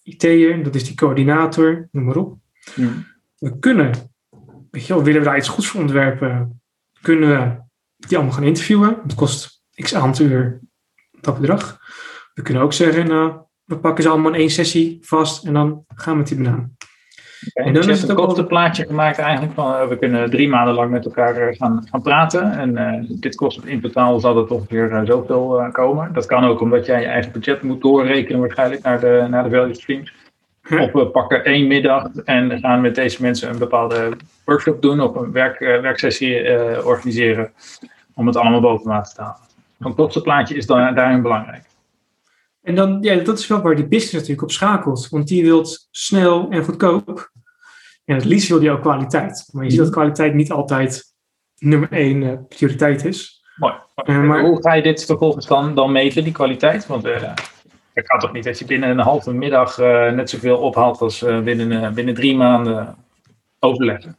IT'er, 0.03 0.63
dat 0.63 0.75
is 0.75 0.85
die 0.85 0.95
coördinator, 0.95 1.89
noem 1.91 2.05
maar 2.05 2.17
op. 2.17 2.39
We 3.39 3.59
kunnen, 3.59 3.93
weet 4.71 4.87
je 4.87 4.95
wel, 4.95 5.03
willen 5.03 5.21
we 5.21 5.27
daar 5.27 5.37
iets 5.37 5.49
goeds 5.49 5.67
voor 5.69 5.81
ontwerpen, 5.81 6.63
kunnen 7.01 7.29
we 7.29 7.63
die 7.97 8.17
allemaal 8.17 8.35
gaan 8.35 8.45
interviewen. 8.45 8.99
Het 9.03 9.15
kost 9.15 9.63
x 9.75 9.95
aantal 9.95 10.27
uur 10.27 10.61
dat 11.21 11.41
bedrag. 11.41 11.81
We 12.35 12.43
kunnen 12.43 12.63
ook 12.63 12.73
zeggen, 12.73 13.07
nou, 13.07 13.41
we 13.65 13.79
pakken 13.79 14.03
ze 14.03 14.11
allemaal 14.11 14.33
in 14.33 14.41
één 14.41 14.51
sessie 14.51 14.99
vast 15.01 15.45
en 15.45 15.53
dan 15.53 15.85
gaan 15.95 16.13
we 16.13 16.19
met 16.19 16.29
die 16.29 16.37
banaan. 16.37 16.77
En 17.53 17.73
dan 17.73 17.83
dan 17.83 17.91
is 17.91 18.01
het 18.01 18.11
een 18.11 18.17
kostenplaatje 18.17 18.87
gemaakt 18.87 19.19
eigenlijk 19.19 19.53
van 19.55 19.75
eh, 19.75 19.89
we 19.89 19.99
kunnen 19.99 20.31
drie 20.31 20.49
maanden 20.49 20.75
lang 20.75 20.91
met 20.91 21.05
elkaar 21.05 21.37
eh, 21.37 21.57
gaan, 21.57 21.87
gaan 21.91 22.03
praten. 22.03 22.53
En 22.53 22.77
eh, 22.77 23.05
dit 23.09 23.35
kost 23.35 23.65
in 23.65 23.81
totaal 23.81 24.21
zal 24.21 24.37
het 24.37 24.51
ongeveer 24.51 24.93
eh, 24.93 25.01
zoveel 25.05 25.69
komen. 25.73 26.13
Dat 26.13 26.27
kan 26.27 26.45
ook 26.45 26.61
omdat 26.61 26.87
jij 26.87 27.01
je 27.01 27.07
eigen 27.07 27.33
budget 27.33 27.63
moet 27.63 27.81
doorrekenen 27.83 28.41
waarschijnlijk 28.41 28.83
naar 28.83 29.01
de, 29.01 29.27
naar 29.31 29.45
de 29.45 29.51
value 29.51 29.75
streams. 29.75 30.13
Of 30.71 30.93
we 30.93 31.07
pakken 31.07 31.45
één 31.45 31.67
middag 31.67 32.09
en 32.25 32.59
gaan 32.59 32.81
met 32.81 32.95
deze 32.95 33.23
mensen 33.23 33.51
een 33.51 33.59
bepaalde 33.59 34.17
workshop 34.45 34.83
doen 34.83 35.01
of 35.01 35.15
een 35.15 35.33
werk, 35.33 35.59
werksessie 35.59 36.47
organiseren 36.85 37.53
om 38.15 38.27
het 38.27 38.37
allemaal 38.37 38.61
boven 38.61 38.91
water 38.91 39.15
te 39.15 39.21
halen. 39.21 39.41
Een 39.79 39.95
kostenplaatje 39.95 40.55
is 40.55 40.67
dan, 40.67 40.95
daarin 40.95 41.23
belangrijk. 41.23 41.65
En 42.63 42.75
dan, 42.75 42.99
ja, 43.01 43.17
dat 43.17 43.39
is 43.39 43.47
wel 43.47 43.61
waar 43.61 43.77
die 43.77 43.87
business 43.87 44.13
natuurlijk 44.13 44.43
op 44.43 44.51
schakelt. 44.51 45.09
Want 45.09 45.29
die 45.29 45.43
wilt 45.43 45.89
snel 45.91 46.51
en 46.51 46.65
goedkoop. 46.65 47.32
En 48.05 48.15
het 48.15 48.25
liefst 48.25 48.49
wil 48.49 48.59
die 48.59 48.71
ook 48.71 48.81
kwaliteit. 48.81 49.49
Maar 49.53 49.65
je 49.65 49.71
ziet 49.71 49.79
dat 49.79 49.91
kwaliteit 49.91 50.35
niet 50.35 50.53
altijd 50.53 51.05
nummer 51.59 51.93
één 51.93 52.23
eh, 52.23 52.39
prioriteit 52.49 53.05
is. 53.05 53.45
Mooi. 53.57 53.75
Eh, 53.95 54.23
maar- 54.23 54.45
Hoe 54.45 54.63
ga 54.63 54.73
je 54.75 54.83
dit 54.83 55.05
vervolgens 55.05 55.47
dan, 55.47 55.75
dan 55.75 55.93
meten, 55.93 56.25
die 56.25 56.33
kwaliteit? 56.33 56.87
Want 56.87 57.05
eh 57.05 57.33
het 57.93 58.07
kan 58.07 58.19
toch 58.19 58.33
niet 58.33 58.45
dat 58.45 58.59
je 58.59 58.65
binnen 58.65 58.91
een 58.91 58.99
halve 58.99 59.33
middag 59.33 59.79
eh, 59.79 60.11
net 60.13 60.31
zoveel 60.31 60.57
ophaalt 60.59 61.01
als 61.01 61.23
eh, 61.23 61.41
binnen, 61.41 61.85
eh, 61.85 61.91
binnen 61.93 62.15
drie 62.15 62.37
maanden 62.37 62.97
overleggen. 63.59 64.17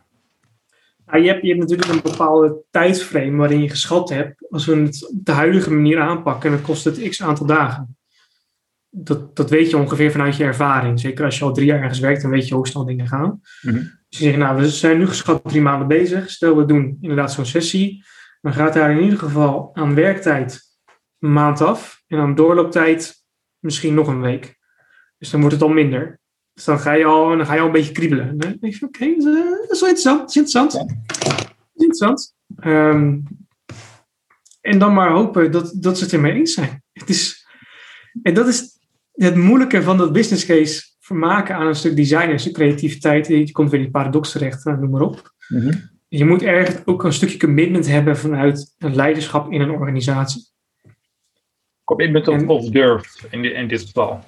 Nou, 1.05 1.21
je, 1.23 1.27
hebt, 1.29 1.41
je 1.41 1.47
hebt 1.47 1.59
natuurlijk 1.59 1.89
een 1.89 2.01
bepaalde 2.11 2.55
tijdsframe 2.71 3.37
waarin 3.37 3.61
je 3.61 3.69
geschat 3.69 4.09
hebt. 4.09 4.47
Als 4.49 4.65
we 4.65 4.75
het 4.75 5.09
op 5.09 5.25
de 5.25 5.31
huidige 5.31 5.71
manier 5.71 5.99
aanpakken, 5.99 6.51
dan 6.51 6.61
kost 6.61 6.83
het 6.85 7.09
x 7.09 7.23
aantal 7.23 7.45
dagen. 7.45 7.97
Dat, 8.95 9.35
dat 9.35 9.49
weet 9.49 9.69
je 9.69 9.77
ongeveer 9.77 10.11
vanuit 10.11 10.35
je 10.35 10.43
ervaring. 10.43 10.99
Zeker 10.99 11.25
als 11.25 11.37
je 11.37 11.45
al 11.45 11.53
drie 11.53 11.65
jaar 11.65 11.81
ergens 11.81 11.99
werkt, 11.99 12.21
dan 12.21 12.31
weet 12.31 12.47
je 12.47 12.55
hoe 12.55 12.67
snel 12.67 12.85
dingen 12.85 13.07
gaan. 13.07 13.41
Mhm. 13.61 13.75
Dus 14.09 14.19
je 14.19 14.23
zegt, 14.23 14.37
nou, 14.37 14.57
we 14.57 14.69
zijn 14.69 14.97
nu 14.97 15.07
geschat 15.07 15.41
drie 15.43 15.61
maanden 15.61 15.87
bezig. 15.87 16.29
Stel, 16.29 16.57
we 16.57 16.65
doen 16.65 16.97
inderdaad 17.01 17.31
zo'n 17.31 17.45
sessie. 17.45 18.03
Dan 18.41 18.53
gaat 18.53 18.73
daar 18.73 18.91
in 18.91 19.03
ieder 19.03 19.19
geval 19.19 19.69
aan 19.73 19.95
werktijd 19.95 20.61
een 21.19 21.33
maand 21.33 21.61
af. 21.61 22.03
En 22.07 22.19
aan 22.19 22.35
doorlooptijd 22.35 23.23
misschien 23.59 23.93
nog 23.93 24.07
een 24.07 24.21
week. 24.21 24.57
Dus 25.17 25.29
dan 25.29 25.39
wordt 25.39 25.55
het 25.55 25.63
al 25.63 25.69
minder. 25.69 26.19
Dus 26.53 26.63
dan 26.63 26.79
ga 26.79 26.91
je 26.91 27.05
al, 27.05 27.37
dan 27.37 27.45
ga 27.45 27.53
je 27.53 27.59
al 27.59 27.65
een 27.65 27.71
beetje 27.71 27.91
kriebelen. 27.91 28.37
Dan 28.37 28.57
denk 28.59 28.73
je, 28.73 28.85
oké, 28.85 29.05
dat, 29.05 29.17
is, 29.17 29.25
eh, 29.25 29.49
dat 29.49 29.71
is 29.71 29.79
wel 29.79 29.89
interessant. 29.89 30.19
Dat 30.19 30.29
is 30.29 30.35
interessant. 30.35 30.91
Is 31.73 31.83
interessant. 31.83 32.35
Ehm, 32.55 33.19
en 34.61 34.79
dan 34.79 34.93
maar 34.93 35.11
hopen 35.11 35.51
dat, 35.51 35.73
dat 35.75 35.97
ze 35.97 36.03
het 36.03 36.13
ermee 36.13 36.33
eens 36.33 36.53
zijn. 36.53 36.83
Het 36.91 37.09
is, 37.09 37.47
en 38.21 38.33
dat 38.33 38.47
is 38.47 38.72
het 39.13 39.35
moeilijke 39.35 39.81
van 39.81 39.97
dat 39.97 40.13
business 40.13 40.45
case 40.45 40.83
vermaken 40.99 41.55
aan 41.55 41.67
een 41.67 41.75
stuk 41.75 41.95
design 41.95 42.21
en 42.23 42.31
een 42.31 42.39
stuk 42.39 42.53
creativiteit. 42.53 43.27
Je 43.27 43.51
komt 43.51 43.69
weer 43.69 43.79
in 43.79 43.85
die 43.85 43.93
paradox 43.93 44.31
terecht, 44.31 44.65
eh, 44.65 44.77
noem 44.77 44.89
maar 44.89 45.01
op. 45.01 45.33
Mhm. 45.47 45.73
Je 46.07 46.25
moet 46.25 46.41
ergens 46.41 46.85
ook 46.85 47.03
een 47.03 47.13
stukje 47.13 47.37
commitment 47.37 47.87
hebben 47.87 48.17
vanuit 48.17 48.75
een 48.77 48.95
leiderschap 48.95 49.51
in 49.51 49.61
een 49.61 49.71
organisatie. 49.71 50.51
Commitment 51.83 52.27
of, 52.27 52.35
En- 52.35 52.47
of 52.47 52.69
durf 52.69 53.25
in, 53.29 53.55
in 53.55 53.67
dit 53.67 53.81
geval. 53.81 54.19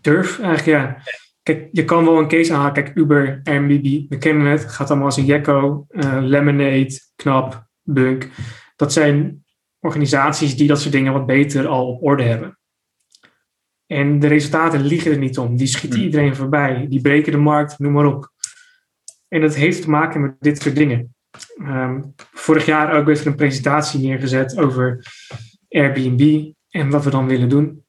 Durf 0.00 0.38
eigenlijk, 0.40 0.78
ja. 0.78 1.02
Kijk, 1.42 1.68
je 1.72 1.84
kan 1.84 2.04
wel 2.04 2.18
een 2.18 2.28
case 2.28 2.52
aanhalen. 2.52 2.72
Kijk, 2.72 2.94
Uber, 2.94 3.40
Airbnb, 3.44 4.08
we 4.08 4.18
kennen 4.18 4.46
het. 4.46 4.62
Het 4.62 4.70
gaat 4.70 4.88
allemaal 4.88 5.06
als 5.06 5.16
een 5.16 5.24
Jekko, 5.24 5.86
eh, 5.88 6.18
Lemonade, 6.20 7.00
Knap, 7.16 7.66
Bunk. 7.82 8.28
Dat 8.76 8.92
zijn 8.92 9.44
organisaties 9.80 10.56
die 10.56 10.68
dat 10.68 10.80
soort 10.80 10.92
dingen 10.92 11.12
wat 11.12 11.26
beter 11.26 11.66
al 11.66 11.86
op 11.86 12.02
orde 12.02 12.22
hebben. 12.22 12.57
En 13.88 14.18
de 14.18 14.26
resultaten 14.26 14.80
liegen 14.80 15.10
er 15.12 15.18
niet 15.18 15.38
om. 15.38 15.56
Die 15.56 15.66
schieten 15.66 15.98
Hmm. 15.98 16.08
iedereen 16.08 16.36
voorbij. 16.36 16.86
Die 16.88 17.00
breken 17.00 17.32
de 17.32 17.38
markt, 17.38 17.78
noem 17.78 17.92
maar 17.92 18.06
op. 18.06 18.32
En 19.28 19.40
dat 19.40 19.54
heeft 19.54 19.82
te 19.82 19.90
maken 19.90 20.20
met 20.20 20.34
dit 20.40 20.62
soort 20.62 20.76
dingen. 20.76 21.14
Ehm, 21.58 22.02
vorig 22.32 22.66
jaar 22.66 22.92
ook 22.92 23.06
weer 23.06 23.26
een 23.26 23.34
presentatie 23.34 24.00
neergezet 24.00 24.58
over 24.58 25.06
Airbnb 25.68 26.52
en 26.70 26.90
wat 26.90 27.04
we 27.04 27.10
dan 27.10 27.26
willen 27.26 27.48
doen. 27.48 27.84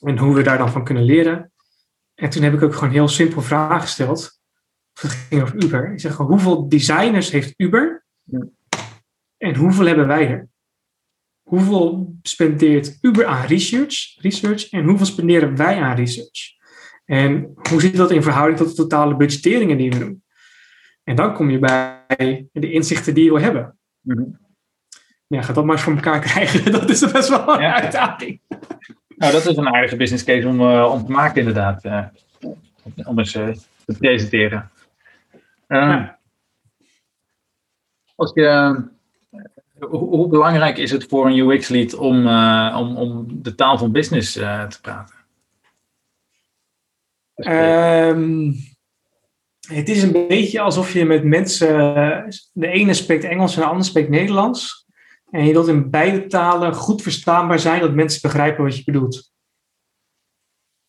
En 0.00 0.18
hoe 0.18 0.34
we 0.34 0.42
daar 0.42 0.58
dan 0.58 0.72
van 0.72 0.84
kunnen 0.84 1.04
leren. 1.04 1.52
En 2.14 2.30
toen 2.30 2.42
heb 2.42 2.54
ik 2.54 2.62
ook 2.62 2.72
gewoon 2.74 2.88
een 2.88 2.94
heel 2.94 3.08
simpel 3.08 3.42
vraag 3.42 3.82
gesteld. 3.82 4.40
Het 5.00 5.10
ging 5.10 5.42
over 5.42 5.64
Uber. 5.64 5.92
Ik 5.92 6.00
zeg 6.00 6.14
gewoon, 6.14 6.30
hoeveel 6.30 6.68
designers 6.68 7.30
heeft 7.30 7.54
Uber? 7.56 8.04
Ja. 8.22 8.46
En 9.36 9.56
hoeveel 9.56 9.86
hebben 9.86 10.06
wij 10.06 10.28
er? 10.28 10.48
Hoeveel 11.52 12.14
spendeert 12.22 12.98
Uber 13.00 13.26
aan 13.26 13.46
research, 13.46 14.16
research 14.20 14.70
en 14.70 14.84
hoeveel 14.84 15.06
spenderen 15.06 15.56
wij 15.56 15.80
aan 15.80 15.96
research? 15.96 16.52
En 17.04 17.52
hoe 17.70 17.80
zit 17.80 17.96
dat 17.96 18.10
in 18.10 18.22
verhouding 18.22 18.58
tot 18.58 18.68
de 18.68 18.74
totale 18.74 19.16
budgetteringen 19.16 19.76
die 19.76 19.90
we 19.90 19.98
doen? 19.98 20.22
En 21.04 21.16
dan 21.16 21.34
kom 21.34 21.50
je 21.50 21.58
bij 21.58 22.46
de 22.52 22.70
inzichten 22.72 23.14
die 23.14 23.24
je 23.24 23.30
wil 23.30 23.40
hebben. 23.40 23.78
Mhm. 24.00 24.22
Ja, 25.26 25.42
ga 25.42 25.52
dat 25.52 25.64
maar 25.64 25.74
eens 25.74 25.84
voor 25.84 25.94
elkaar 25.94 26.20
krijgen. 26.30 26.72
Dat 26.72 26.90
is 26.90 27.12
best 27.12 27.28
wel 27.28 27.54
een 27.54 27.60
Ja. 27.60 27.80
uitdaging. 27.82 28.40
Nou, 29.16 29.32
dat 29.32 29.46
is 29.46 29.56
een 29.56 29.68
aardige 29.74 29.96
business 29.96 30.24
case 30.24 30.48
om, 30.48 30.60
eh, 30.60 30.90
om 30.92 31.04
te 31.04 31.12
maken 31.12 31.38
inderdaad. 31.38 31.84
eh, 31.84 32.06
om 33.04 33.18
eens 33.18 33.34
eh, 33.34 33.48
te 33.86 33.98
presenteren. 33.98 34.70
Eh, 35.66 35.78
Ja. 35.78 36.18
Als 38.14 38.30
je, 38.34 38.46
eh, 38.46 38.76
hoe, 39.88 40.08
hoe 40.08 40.28
belangrijk 40.28 40.78
is 40.78 40.90
het 40.90 41.06
voor 41.08 41.26
een 41.26 41.38
UX-lead 41.38 41.94
om, 41.94 42.26
eh, 42.26 42.76
om, 42.78 42.96
om 42.96 43.26
de 43.42 43.54
taal 43.54 43.78
van 43.78 43.92
business 43.92 44.36
eh, 44.36 44.66
te 44.66 44.80
praten? 44.80 45.14
Ehm, 47.34 48.52
het 49.68 49.88
is 49.88 50.02
een 50.02 50.26
beetje 50.28 50.60
alsof 50.60 50.92
je 50.92 51.04
met 51.04 51.24
mensen. 51.24 51.68
De 52.52 52.66
ene 52.66 52.94
spreekt 52.94 53.24
Engels 53.24 53.54
en 53.54 53.60
de 53.60 53.68
ander 53.68 53.84
spreekt 53.84 54.08
Nederlands. 54.08 54.86
En 55.30 55.44
je 55.44 55.52
wilt 55.52 55.68
in 55.68 55.90
beide 55.90 56.26
talen 56.26 56.74
goed 56.74 57.02
verstaanbaar 57.02 57.58
zijn, 57.58 57.80
dat 57.80 57.94
mensen 57.94 58.20
begrijpen 58.22 58.64
wat 58.64 58.76
je 58.76 58.84
bedoelt. 58.84 59.30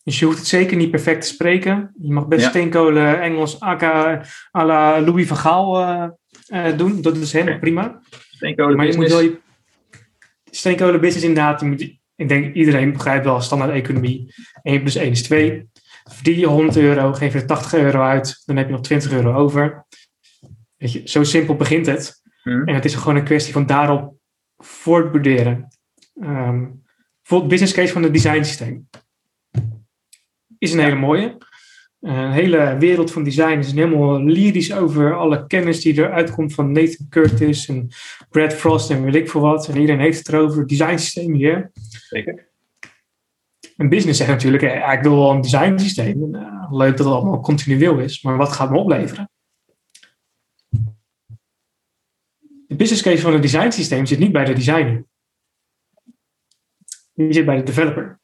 Dus 0.02 0.18
je 0.18 0.24
hoeft 0.24 0.38
het 0.38 0.46
zeker 0.46 0.76
niet 0.76 0.90
perfect 0.90 1.20
te 1.20 1.26
spreken. 1.26 1.94
Je 2.00 2.12
mag 2.12 2.26
best 2.26 2.42
Ja. 2.42 2.48
steenkolen 2.48 3.20
Engels 3.20 3.60
aka 3.60 4.24
à 4.56 4.64
la 4.64 5.00
Louis 5.00 5.26
van 5.26 5.36
Gaal 5.36 5.80
eh, 6.46 6.76
doen. 6.76 7.02
Dat 7.02 7.16
is 7.16 7.32
helemaal 7.32 7.58
prima. 7.58 8.00
Steenkolen 8.34 8.76
Maar 8.76 8.86
je 8.86 8.96
moet 8.96 9.08
business. 9.08 9.22
wel 9.22 9.32
je 9.32 9.40
steenkolen 10.50 11.00
business 11.00 11.26
inderdaad. 11.26 11.60
Je 11.60 11.66
moet, 11.66 11.80
ik 12.14 12.28
denk 12.28 12.54
iedereen 12.54 12.92
begrijpt 12.92 13.24
wel 13.24 13.40
standaard 13.40 13.72
economie. 13.72 14.34
1 14.62 14.80
plus 14.80 14.94
1 14.94 15.10
is 15.10 15.22
2. 15.22 15.68
Verdien 16.04 16.38
je 16.38 16.46
100 16.46 16.76
euro, 16.76 17.12
geef 17.12 17.32
je 17.32 17.38
er 17.38 17.46
80 17.46 17.74
euro 17.74 18.02
uit. 18.02 18.42
Dan 18.44 18.56
heb 18.56 18.66
je 18.66 18.72
nog 18.72 18.82
20 18.82 19.12
euro 19.12 19.32
over. 19.34 19.86
Weet 20.76 20.92
je, 20.92 21.02
zo 21.04 21.24
simpel 21.24 21.56
begint 21.56 21.86
het. 21.86 22.22
Hm. 22.42 22.62
En 22.68 22.74
het 22.74 22.84
is 22.84 22.94
gewoon 22.94 23.16
een 23.16 23.24
kwestie 23.24 23.52
van 23.52 23.66
daarop 23.66 24.14
voortborderen. 24.56 25.68
Ehm 26.20 26.64
bijvoorbeeld 27.24 27.50
business 27.50 27.72
case 27.72 27.92
van 27.92 28.02
het 28.02 28.12
design 28.12 28.42
systeem. 28.42 28.88
Is 30.58 30.72
een 30.72 30.78
hele 30.78 30.94
mooie. 30.94 31.36
Een 32.04 32.32
hele 32.32 32.76
wereld 32.78 33.12
van 33.12 33.24
design 33.24 33.58
is 33.58 33.72
helemaal 33.72 34.22
lyrisch 34.22 34.72
over 34.72 35.16
alle 35.16 35.46
kennis 35.46 35.80
die 35.80 35.98
eruit 35.98 36.30
komt 36.30 36.54
van 36.54 36.72
Nathan 36.72 37.06
Curtis 37.08 37.68
en 37.68 37.88
Brad 38.30 38.52
Frost 38.52 38.90
en 38.90 39.04
weet 39.04 39.14
ik 39.14 39.30
veel 39.30 39.40
wat. 39.40 39.68
En 39.68 39.80
iedereen 39.80 40.00
heeft 40.00 40.18
het 40.18 40.28
erover. 40.28 40.66
Design 40.66 40.96
systeem 40.96 41.34
hier. 41.34 41.70
Zeker. 42.08 42.48
Een 43.76 43.88
business 43.88 44.18
zegt 44.18 44.30
natuurlijk, 44.30 44.62
eh, 44.62 44.92
ik 44.92 45.02
wil 45.02 45.16
wel 45.16 45.30
een 45.30 45.40
design 45.40 45.78
systeem. 45.78 46.34
Eh, 46.34 46.72
leuk 46.72 46.96
dat 46.96 47.06
het 47.06 47.14
allemaal 47.14 47.40
continueel 47.40 47.98
is, 47.98 48.22
maar 48.22 48.36
wat 48.36 48.52
gaat 48.52 48.70
me 48.70 48.78
opleveren? 48.78 49.30
De 52.66 52.76
business 52.76 53.02
case 53.02 53.22
van 53.22 53.34
een 53.34 53.40
design 53.40 53.70
systeem 53.70 54.06
zit 54.06 54.18
niet 54.18 54.32
bij 54.32 54.44
de 54.44 54.52
designer. 54.52 55.04
Die 57.14 57.32
zit 57.32 57.44
bij 57.46 57.56
de 57.56 57.62
developer. 57.62 58.20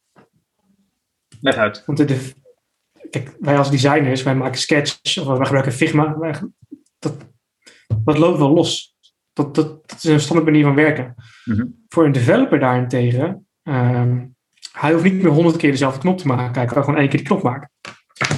Leg 1.40 1.54
uit. 1.54 1.82
Want 1.86 1.98
de 1.98 2.32
kijk, 3.10 3.36
wij 3.40 3.58
als 3.58 3.70
designers, 3.70 4.22
wij 4.22 4.34
maken 4.34 4.58
sketch 4.60 5.18
of 5.18 5.26
wij 5.26 5.44
gebruiken 5.46 5.72
Figma. 5.72 6.18
wij- 6.18 6.40
dat, 6.98 7.16
dat 8.04 8.18
loopt 8.18 8.38
wel 8.38 8.50
los. 8.50 8.96
Dat, 9.32 9.54
dat, 9.54 9.88
dat 9.88 9.98
is 10.02 10.04
een 10.04 10.20
standaard 10.20 10.46
manier 10.50 10.64
van 10.64 10.74
werken. 10.74 11.14
Mhm. 11.44 11.66
Voor 11.88 12.04
een 12.04 12.12
developer 12.12 12.58
daarentegen, 12.58 13.46
ehm, 13.62 14.26
hij 14.72 14.92
hoeft 14.92 15.04
niet 15.04 15.22
meer 15.22 15.32
honderd 15.32 15.56
keer 15.56 15.70
dezelfde 15.70 16.00
knop 16.00 16.18
te 16.18 16.26
maken. 16.26 16.54
Hij 16.54 16.66
kan 16.72 16.84
gewoon 16.84 16.98
één 17.00 17.08
keer 17.08 17.18
die 17.18 17.26
knop 17.28 17.42
maken. 17.42 17.70
Daar 17.80 18.34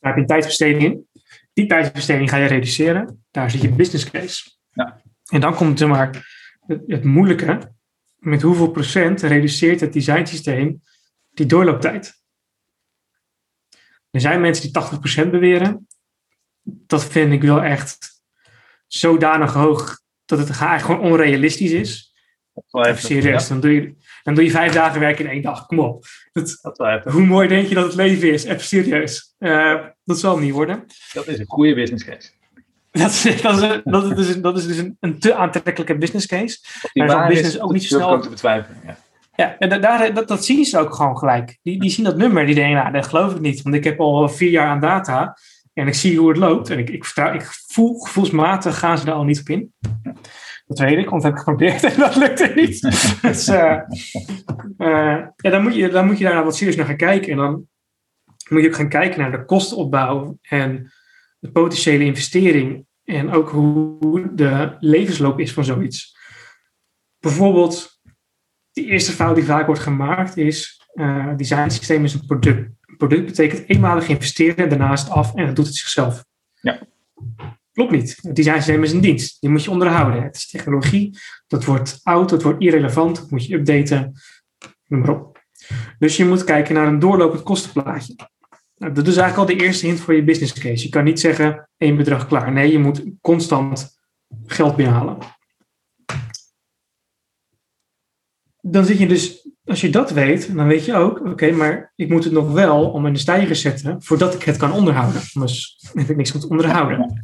heb 0.00 0.14
je 0.14 0.20
een 0.20 0.26
tijdsbesteding 0.26 0.82
in. 0.82 1.06
Die 1.52 1.66
tijdsbesteding 1.66 2.30
ga 2.30 2.36
je 2.36 2.46
reduceren. 2.46 3.24
Daar 3.30 3.50
zit 3.50 3.62
je 3.62 3.68
business 3.72 4.10
case. 4.10 4.50
Ja. 4.70 5.00
En 5.30 5.40
dan 5.40 5.54
komt 5.54 5.78
zeg 5.78 5.88
maar, 5.88 6.32
het, 6.66 6.82
het 6.86 7.04
moeilijke. 7.04 7.72
Met 8.16 8.42
hoeveel 8.42 8.70
procent 8.70 9.20
reduceert 9.22 9.80
het 9.80 9.92
designsysteem 9.92 10.82
die 11.30 11.46
doorlooptijd? 11.46 12.21
Er 14.12 14.20
zijn 14.20 14.40
mensen 14.40 14.72
die 14.72 14.82
80% 15.26 15.30
beweren. 15.30 15.86
Dat 16.62 17.04
vind 17.04 17.32
ik 17.32 17.42
wel 17.42 17.62
echt 17.62 18.22
zodanig 18.86 19.52
hoog 19.52 20.00
dat 20.24 20.38
het 20.38 20.48
eigenlijk 20.48 20.84
gewoon 20.84 21.00
onrealistisch 21.00 21.70
is. 21.70 22.12
Is 22.54 22.72
Even 22.72 23.02
serieus. 23.02 23.48
Dan, 23.48 23.60
doe 23.60 23.72
je, 23.74 23.94
dan 24.22 24.34
doe 24.34 24.44
je 24.44 24.50
vijf 24.50 24.72
dagen 24.72 25.00
werk 25.00 25.18
in 25.18 25.26
één 25.26 25.42
dag. 25.42 25.66
Kom 25.66 25.78
op. 25.78 26.04
Dat, 26.32 26.58
dat 26.62 27.06
is 27.06 27.12
hoe 27.12 27.26
mooi 27.26 27.48
denk 27.48 27.68
je 27.68 27.74
dat 27.74 27.84
het 27.84 27.94
leven 27.94 28.32
is? 28.32 28.44
Even 28.44 28.64
serieus. 28.64 29.34
Eh, 29.38 29.84
dat 30.04 30.18
zal 30.18 30.34
hem 30.34 30.44
niet 30.44 30.52
worden. 30.52 30.84
Dat 31.12 31.26
is 31.26 31.38
een 31.38 31.46
goede 31.48 31.74
business 31.74 32.04
case. 32.04 32.30
Dat 32.92 33.10
is, 33.10 33.42
dat 33.42 33.62
is, 33.62 33.80
dat 33.84 34.04
is, 34.04 34.16
dus, 34.16 34.34
een, 34.34 34.42
dat 34.42 34.58
is 34.58 34.66
dus 34.66 34.76
een, 34.76 34.96
een 35.00 35.18
te 35.18 35.34
aantrekkelijke 35.34 35.98
business 35.98 36.26
case. 36.26 36.58
Maar 36.92 37.08
zo'n 37.08 37.16
waar 37.16 37.28
business 37.28 37.54
is, 37.54 37.60
ook 37.60 37.72
niet 37.72 37.84
zo 37.84 37.96
snel- 37.96 38.20
te 38.20 38.28
betwijfelen. 38.28 38.80
Ja. 38.86 38.98
Ja, 39.36 39.58
en 39.58 39.68
da- 39.68 39.78
daar, 39.78 40.14
dat, 40.14 40.28
dat 40.28 40.44
zien 40.44 40.64
ze 40.64 40.78
ook 40.78 40.94
gewoon 40.94 41.18
gelijk. 41.18 41.58
Die, 41.62 41.80
die 41.80 41.90
zien 41.90 42.04
dat 42.04 42.16
nummer, 42.16 42.46
die 42.46 42.54
denken, 42.54 42.74
nou, 42.74 42.92
dat 42.92 43.06
geloof 43.06 43.34
ik 43.34 43.40
niet. 43.40 43.62
Want 43.62 43.74
ik 43.74 43.84
heb 43.84 44.00
al 44.00 44.28
vier 44.28 44.50
jaar 44.50 44.66
aan 44.66 44.80
data 44.80 45.36
en 45.72 45.86
ik 45.86 45.94
zie 45.94 46.18
hoe 46.18 46.28
het 46.28 46.38
loopt. 46.38 46.70
En 46.70 46.78
ik, 46.78 46.90
ik, 46.90 47.04
vertrouw, 47.04 47.34
ik 47.34 47.42
voel, 47.66 47.98
gevoelsmatig 47.98 48.78
gaan 48.78 48.98
ze 48.98 49.04
daar 49.04 49.14
al 49.14 49.24
niet 49.24 49.40
op 49.40 49.48
in. 49.48 49.72
Dat 50.66 50.78
weet 50.78 50.98
ik, 50.98 51.08
want 51.08 51.22
dat 51.22 51.30
heb 51.30 51.32
ik 51.32 51.38
geprobeerd 51.38 51.84
en 51.94 51.98
dat 51.98 52.16
lukte 52.16 52.52
niet. 52.54 52.80
dus, 53.22 53.48
eh, 53.48 53.78
eh, 54.78 55.26
ja, 55.36 55.50
dan, 55.50 55.62
moet 55.62 55.74
je, 55.74 55.88
dan 55.88 56.06
moet 56.06 56.18
je 56.18 56.24
daar 56.24 56.44
wat 56.44 56.56
serieus 56.56 56.76
naar 56.76 56.86
gaan 56.86 56.96
kijken. 56.96 57.32
En 57.32 57.36
dan 57.36 57.66
moet 58.48 58.62
je 58.62 58.68
ook 58.68 58.74
gaan 58.74 58.88
kijken 58.88 59.20
naar 59.20 59.30
de 59.30 59.44
kostenopbouw 59.44 60.38
en 60.42 60.92
de 61.38 61.50
potentiële 61.50 62.04
investering. 62.04 62.86
En 63.04 63.30
ook 63.30 63.50
hoe 63.50 64.34
de 64.34 64.76
levensloop 64.78 65.40
is 65.40 65.52
van 65.52 65.64
zoiets. 65.64 66.16
Bijvoorbeeld, 67.18 67.91
de 68.72 68.84
eerste 68.84 69.12
fout 69.12 69.34
die 69.34 69.44
vaak 69.44 69.66
wordt 69.66 69.80
gemaakt 69.80 70.36
is: 70.36 70.86
eh 70.94 71.36
design 71.36 71.68
systeem 71.68 72.04
is 72.04 72.14
een 72.14 72.26
product. 72.26 72.70
Een 72.86 72.96
product 72.96 73.26
betekent 73.26 73.68
eenmalig 73.68 74.08
investeren 74.08 74.56
en 74.56 74.68
daarna 74.68 74.92
is 74.92 75.00
het 75.00 75.10
af 75.10 75.34
en 75.34 75.46
het 75.46 75.56
doet 75.56 75.66
het 75.66 75.76
zichzelf. 75.76 76.24
Ja. 76.60 76.80
Klopt 77.72 77.90
niet. 77.90 78.18
Het 78.22 78.36
design 78.36 78.56
systeem 78.56 78.82
is 78.82 78.92
een 78.92 79.00
dienst. 79.00 79.40
Die 79.40 79.50
moet 79.50 79.64
je 79.64 79.70
onderhouden. 79.70 80.22
Het 80.22 80.36
is 80.36 80.50
technologie. 80.50 81.18
Dat 81.46 81.64
wordt 81.64 82.00
oud, 82.02 82.28
dat 82.28 82.42
wordt 82.42 82.62
irrelevant. 82.62 83.16
Dat 83.16 83.30
moet 83.30 83.46
je 83.46 83.54
updaten. 83.54 84.12
Noem 84.86 85.00
maar 85.00 85.10
op. 85.10 85.40
Dus 85.98 86.16
je 86.16 86.24
moet 86.24 86.44
kijken 86.44 86.74
naar 86.74 86.86
een 86.86 86.98
doorlopend 86.98 87.42
kostenplaatje. 87.42 88.14
Nou, 88.76 88.94
dat 88.94 89.06
is 89.06 89.16
eigenlijk 89.16 89.50
al 89.50 89.56
de 89.56 89.64
eerste 89.64 89.86
hint 89.86 90.00
voor 90.00 90.14
je 90.14 90.24
business 90.24 90.52
case. 90.52 90.84
Je 90.84 90.88
kan 90.88 91.04
niet 91.04 91.20
zeggen 91.20 91.68
één 91.76 91.96
bedrag 91.96 92.26
klaar. 92.26 92.52
Nee, 92.52 92.72
je 92.72 92.78
moet 92.78 93.04
constant 93.20 93.98
geld 94.46 94.76
binnenhalen. 94.76 95.18
Dan 98.64 98.84
zit 98.84 98.98
je 98.98 99.06
dus, 99.06 99.48
als 99.64 99.80
je 99.80 99.90
dat 99.90 100.10
weet, 100.10 100.54
dan 100.54 100.66
weet 100.66 100.84
je 100.84 100.94
ook, 100.94 101.26
oké, 101.26 101.50
maar 101.50 101.92
ik 101.96 102.08
moet 102.08 102.24
het 102.24 102.32
nog 102.32 102.52
wel 102.52 102.90
om 102.90 103.06
in 103.06 103.12
de 103.12 103.18
stijger 103.18 103.56
zetten 103.56 104.02
voordat 104.02 104.34
ik 104.34 104.42
het 104.42 104.56
kan 104.56 104.72
onderhouden. 104.72 105.22
Anders 105.34 105.78
heb 105.92 106.10
ik 106.10 106.16
niks 106.16 106.32
om 106.32 106.40
te 106.40 106.48
onderhouden. 106.48 107.22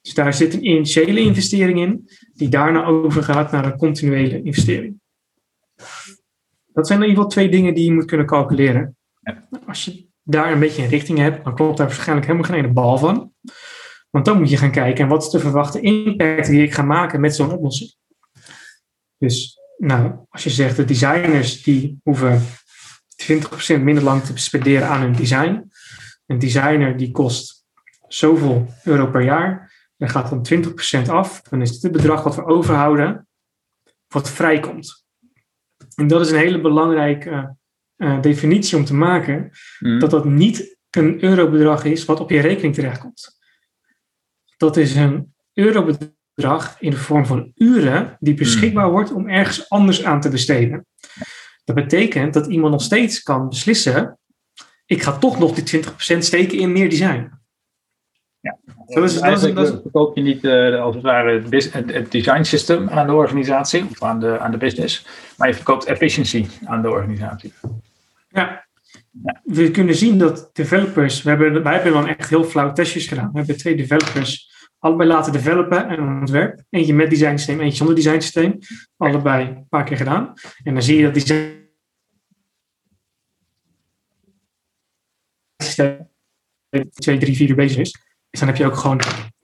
Dus 0.00 0.14
daar 0.14 0.34
zit 0.34 0.54
een 0.54 0.66
initiële 0.66 1.20
investering 1.20 1.78
in, 1.78 2.08
die 2.34 2.48
daarna 2.48 2.84
overgaat 2.84 3.52
naar 3.52 3.64
een 3.64 3.76
continuele 3.76 4.42
investering. 4.42 5.00
Dat 6.72 6.86
zijn 6.86 7.02
in 7.02 7.08
ieder 7.08 7.22
geval 7.22 7.28
twee 7.28 7.48
dingen 7.48 7.74
die 7.74 7.84
je 7.84 7.92
moet 7.92 8.04
kunnen 8.04 8.26
calculeren. 8.26 8.96
Als 9.66 9.84
je 9.84 10.08
daar 10.22 10.52
een 10.52 10.58
beetje 10.58 10.82
een 10.82 10.88
richting 10.88 11.18
hebt, 11.18 11.44
dan 11.44 11.54
klopt 11.54 11.76
daar 11.76 11.86
waarschijnlijk 11.86 12.26
helemaal 12.26 12.48
geen 12.50 12.58
ene 12.58 12.72
bal 12.72 12.98
van. 12.98 13.32
Want 14.10 14.24
dan 14.24 14.38
moet 14.38 14.50
je 14.50 14.56
gaan 14.56 14.70
kijken, 14.70 15.08
wat 15.08 15.22
is 15.22 15.30
de 15.30 15.38
verwachte 15.38 15.80
impact 15.80 16.46
die 16.46 16.62
ik 16.62 16.72
ga 16.72 16.82
maken 16.82 17.20
met 17.20 17.34
zo'n 17.34 17.52
oplossing. 17.52 17.94
Dus 19.18 19.59
nou, 19.80 20.26
als 20.28 20.44
je 20.44 20.50
zegt, 20.50 20.76
de 20.76 20.84
designers 20.84 21.62
die 21.62 22.00
hoeven 22.02 22.40
20% 23.78 23.80
minder 23.80 24.02
lang 24.02 24.22
te 24.22 24.36
spenderen 24.36 24.88
aan 24.88 25.00
hun 25.00 25.12
design. 25.12 25.70
Een 26.26 26.38
designer 26.38 26.96
die 26.96 27.10
kost 27.10 27.66
zoveel 28.08 28.74
euro 28.84 29.06
per 29.06 29.22
jaar. 29.22 29.72
Dan 29.96 30.08
gaat 30.08 30.30
dan 30.30 30.46
20% 31.06 31.10
af. 31.10 31.42
Dan 31.42 31.60
is 31.62 31.72
dit 31.72 31.82
het 31.82 31.92
bedrag 31.92 32.22
wat 32.22 32.36
we 32.36 32.44
overhouden, 32.44 33.28
wat 34.08 34.30
vrijkomt. 34.30 35.04
En 35.94 36.06
dat 36.06 36.20
is 36.20 36.30
een 36.30 36.38
hele 36.38 36.60
belangrijke 36.60 37.56
eh, 37.96 38.20
definitie 38.20 38.76
om 38.78 38.84
te 38.84 38.94
maken. 38.94 39.50
Mhm. 39.78 39.98
Dat 39.98 40.10
dat 40.10 40.24
niet 40.24 40.78
een 40.90 41.24
eurobedrag 41.24 41.84
is 41.84 42.04
wat 42.04 42.20
op 42.20 42.30
je 42.30 42.40
rekening 42.40 42.74
terechtkomt. 42.74 43.38
Dat 44.56 44.76
is 44.76 44.94
een 44.94 45.34
eurobedrag 45.52 46.18
in 46.78 46.90
de 46.90 46.96
vorm 46.96 47.26
van 47.26 47.52
uren 47.54 48.16
die 48.20 48.34
beschikbaar 48.34 48.90
wordt 48.90 49.12
om 49.12 49.28
ergens 49.28 49.68
anders 49.68 50.04
aan 50.04 50.20
te 50.20 50.28
besteden. 50.28 50.86
Dat 51.64 51.74
betekent 51.74 52.34
dat 52.34 52.46
iemand 52.46 52.72
nog 52.72 52.82
steeds 52.82 53.22
kan 53.22 53.48
beslissen: 53.48 54.18
ik 54.86 55.02
ga 55.02 55.18
toch 55.18 55.38
nog 55.38 55.54
die 55.54 55.64
20% 55.64 56.18
steken 56.24 56.58
in 56.58 56.72
meer 56.72 56.90
design. 56.90 57.30
Is- 58.40 58.94
dat 58.94 59.04
is- 59.04 59.18
Eigenlijk 59.18 59.56
dat 59.56 59.66
is- 59.66 59.78
verkoop 59.82 60.16
je 60.16 60.22
niet 60.22 60.44
eh, 60.44 60.80
als 60.82 60.94
het 60.94 61.04
ware 61.04 61.42
het, 61.70 62.10
design 62.12 62.42
system 62.42 62.88
aan 62.88 63.06
de 63.06 63.12
organisatie 63.12 63.84
of 63.90 64.02
aan 64.02 64.20
de, 64.20 64.38
aan 64.38 64.50
de 64.50 64.56
business, 64.56 65.06
maar 65.36 65.48
je 65.48 65.54
verkoopt 65.54 65.84
efficiency 65.84 66.46
aan 66.64 66.82
de 66.82 66.90
organisatie. 66.90 67.52
Ja. 68.28 68.68
We 69.44 69.70
kunnen 69.70 69.94
zien 69.94 70.18
dat 70.18 70.50
developers, 70.52 71.22
we 71.22 71.28
hebben, 71.30 71.62
wij 71.62 71.74
hebben 71.74 71.92
dan 71.92 72.06
echt 72.08 72.28
heel 72.30 72.44
flauw 72.44 72.72
testjes 72.72 73.06
gedaan. 73.06 73.30
We 73.32 73.38
hebben 73.38 73.56
twee 73.56 73.76
developers 73.76 74.48
allebei 74.80 75.08
laten 75.08 75.32
developen 75.32 75.88
en 75.88 76.00
ontwerp. 76.00 76.62
Eentje 76.70 76.94
met 76.94 77.10
design 77.10 77.36
systeem, 77.36 77.60
eentje 77.60 77.76
zonder 77.76 77.94
design 77.94 78.20
systeem. 78.20 78.58
Allebei 78.96 79.46
een 79.46 79.68
paar 79.68 79.84
keer 79.84 79.96
gedaan. 79.96 80.32
En 80.64 80.72
dan 80.72 80.82
zie 80.82 80.96
je 80.96 81.02
dat 81.02 81.14
design 81.14 81.58
systeem 85.56 86.08
twee, 86.94 87.18
drie, 87.18 87.36
vier 87.36 87.48
uur 87.48 87.54
bezig 87.54 87.78
is. 87.78 87.92
Dus 88.30 88.40
dan 88.40 88.48
heb 88.48 88.58
je 88.58 88.66
ook 88.66 88.76
gewoon 88.76 89.00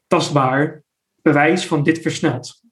tastbaar 0.07 0.83
bewijs 1.23 1.67
van 1.67 1.83
dit 1.83 1.99
versneld. 1.99 2.65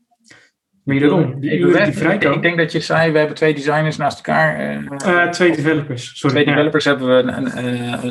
Wederom, 0.84 1.40
die 1.40 1.50
Ik, 1.50 1.60
uren 1.60 1.92
die 2.20 2.40
denk 2.40 2.56
dat 2.56 2.72
je 2.72 2.80
zei, 2.80 3.12
we 3.12 3.18
hebben 3.18 3.36
twee 3.36 3.54
designers 3.54 3.96
naast 3.96 4.16
elkaar. 4.16 4.58
Eh, 4.58 5.28
twee 5.28 5.56
developers, 5.56 6.18
sorry. 6.18 6.34
twee 6.34 6.54
developers 6.54 6.84
hebben 6.84 7.08
we 7.08 7.32
een, 7.32 7.66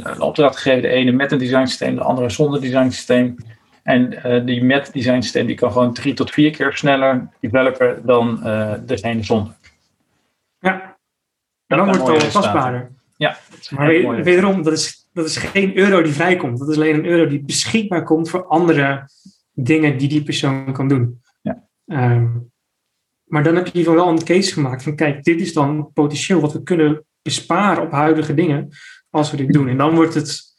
een, 0.05 0.21
opdracht 0.21 0.55
gegeven. 0.55 0.81
De 0.81 0.87
ene 0.87 1.11
met 1.11 1.31
een 1.31 1.37
design 1.37 1.65
systeem, 1.65 1.95
de 1.95 2.01
andere 2.01 2.29
zonder 2.29 2.61
design 2.61 2.89
En 3.83 4.09
die 4.45 4.63
met 4.63 4.93
design 4.93 5.21
stand 5.21 5.47
die 5.47 5.55
kan 5.55 5.71
gewoon 5.71 5.93
drie 5.93 6.13
tot 6.13 6.31
vier 6.31 6.51
keer 6.51 6.73
sneller 6.73 7.27
developen 7.39 8.05
dan 8.05 8.39
degene 8.85 9.23
zonder. 9.23 9.53
Ja, 10.59 10.97
en 11.67 11.77
dan 11.77 11.85
wordt 11.85 12.07
het 12.07 12.23
al 12.23 12.41
vastbaarder. 12.41 12.91
Ja, 13.17 13.37
maar 13.69 13.87
wederom, 14.23 14.63
dat 14.63 14.73
is, 14.73 15.09
dat 15.13 15.25
is 15.25 15.37
geen 15.37 15.77
euro 15.77 16.01
die 16.01 16.13
vrijkomt. 16.13 16.59
Dat 16.59 16.69
is 16.69 16.75
alleen 16.75 16.95
een 16.95 17.05
euro 17.05 17.27
die 17.27 17.43
beschikbaar 17.43 18.03
komt 18.03 18.29
voor 18.29 18.45
andere 18.45 19.09
dingen 19.53 19.97
die 19.97 20.07
die 20.07 20.23
persoon 20.23 20.73
kan 20.73 20.87
doen. 20.87 21.21
Ja. 21.41 21.67
Ehm, 21.85 22.27
maar 23.23 23.43
dan 23.43 23.55
heb 23.55 23.65
je 23.65 23.71
hiervan 23.73 23.95
wel 23.95 24.07
een 24.07 24.23
case 24.23 24.53
gemaakt 24.53 24.83
van 24.83 24.95
kijk, 24.95 25.23
dit 25.23 25.41
is 25.41 25.53
dan 25.53 25.91
potentieel 25.93 26.39
wat 26.39 26.53
we 26.53 26.63
kunnen 26.63 27.05
besparen 27.21 27.83
op 27.83 27.91
huidige 27.91 28.33
dingen 28.33 28.69
als 29.09 29.31
we 29.31 29.37
dit 29.37 29.53
doen. 29.53 29.67
En 29.67 29.77
dan 29.77 29.95
wordt 29.95 30.13
het 30.13 30.52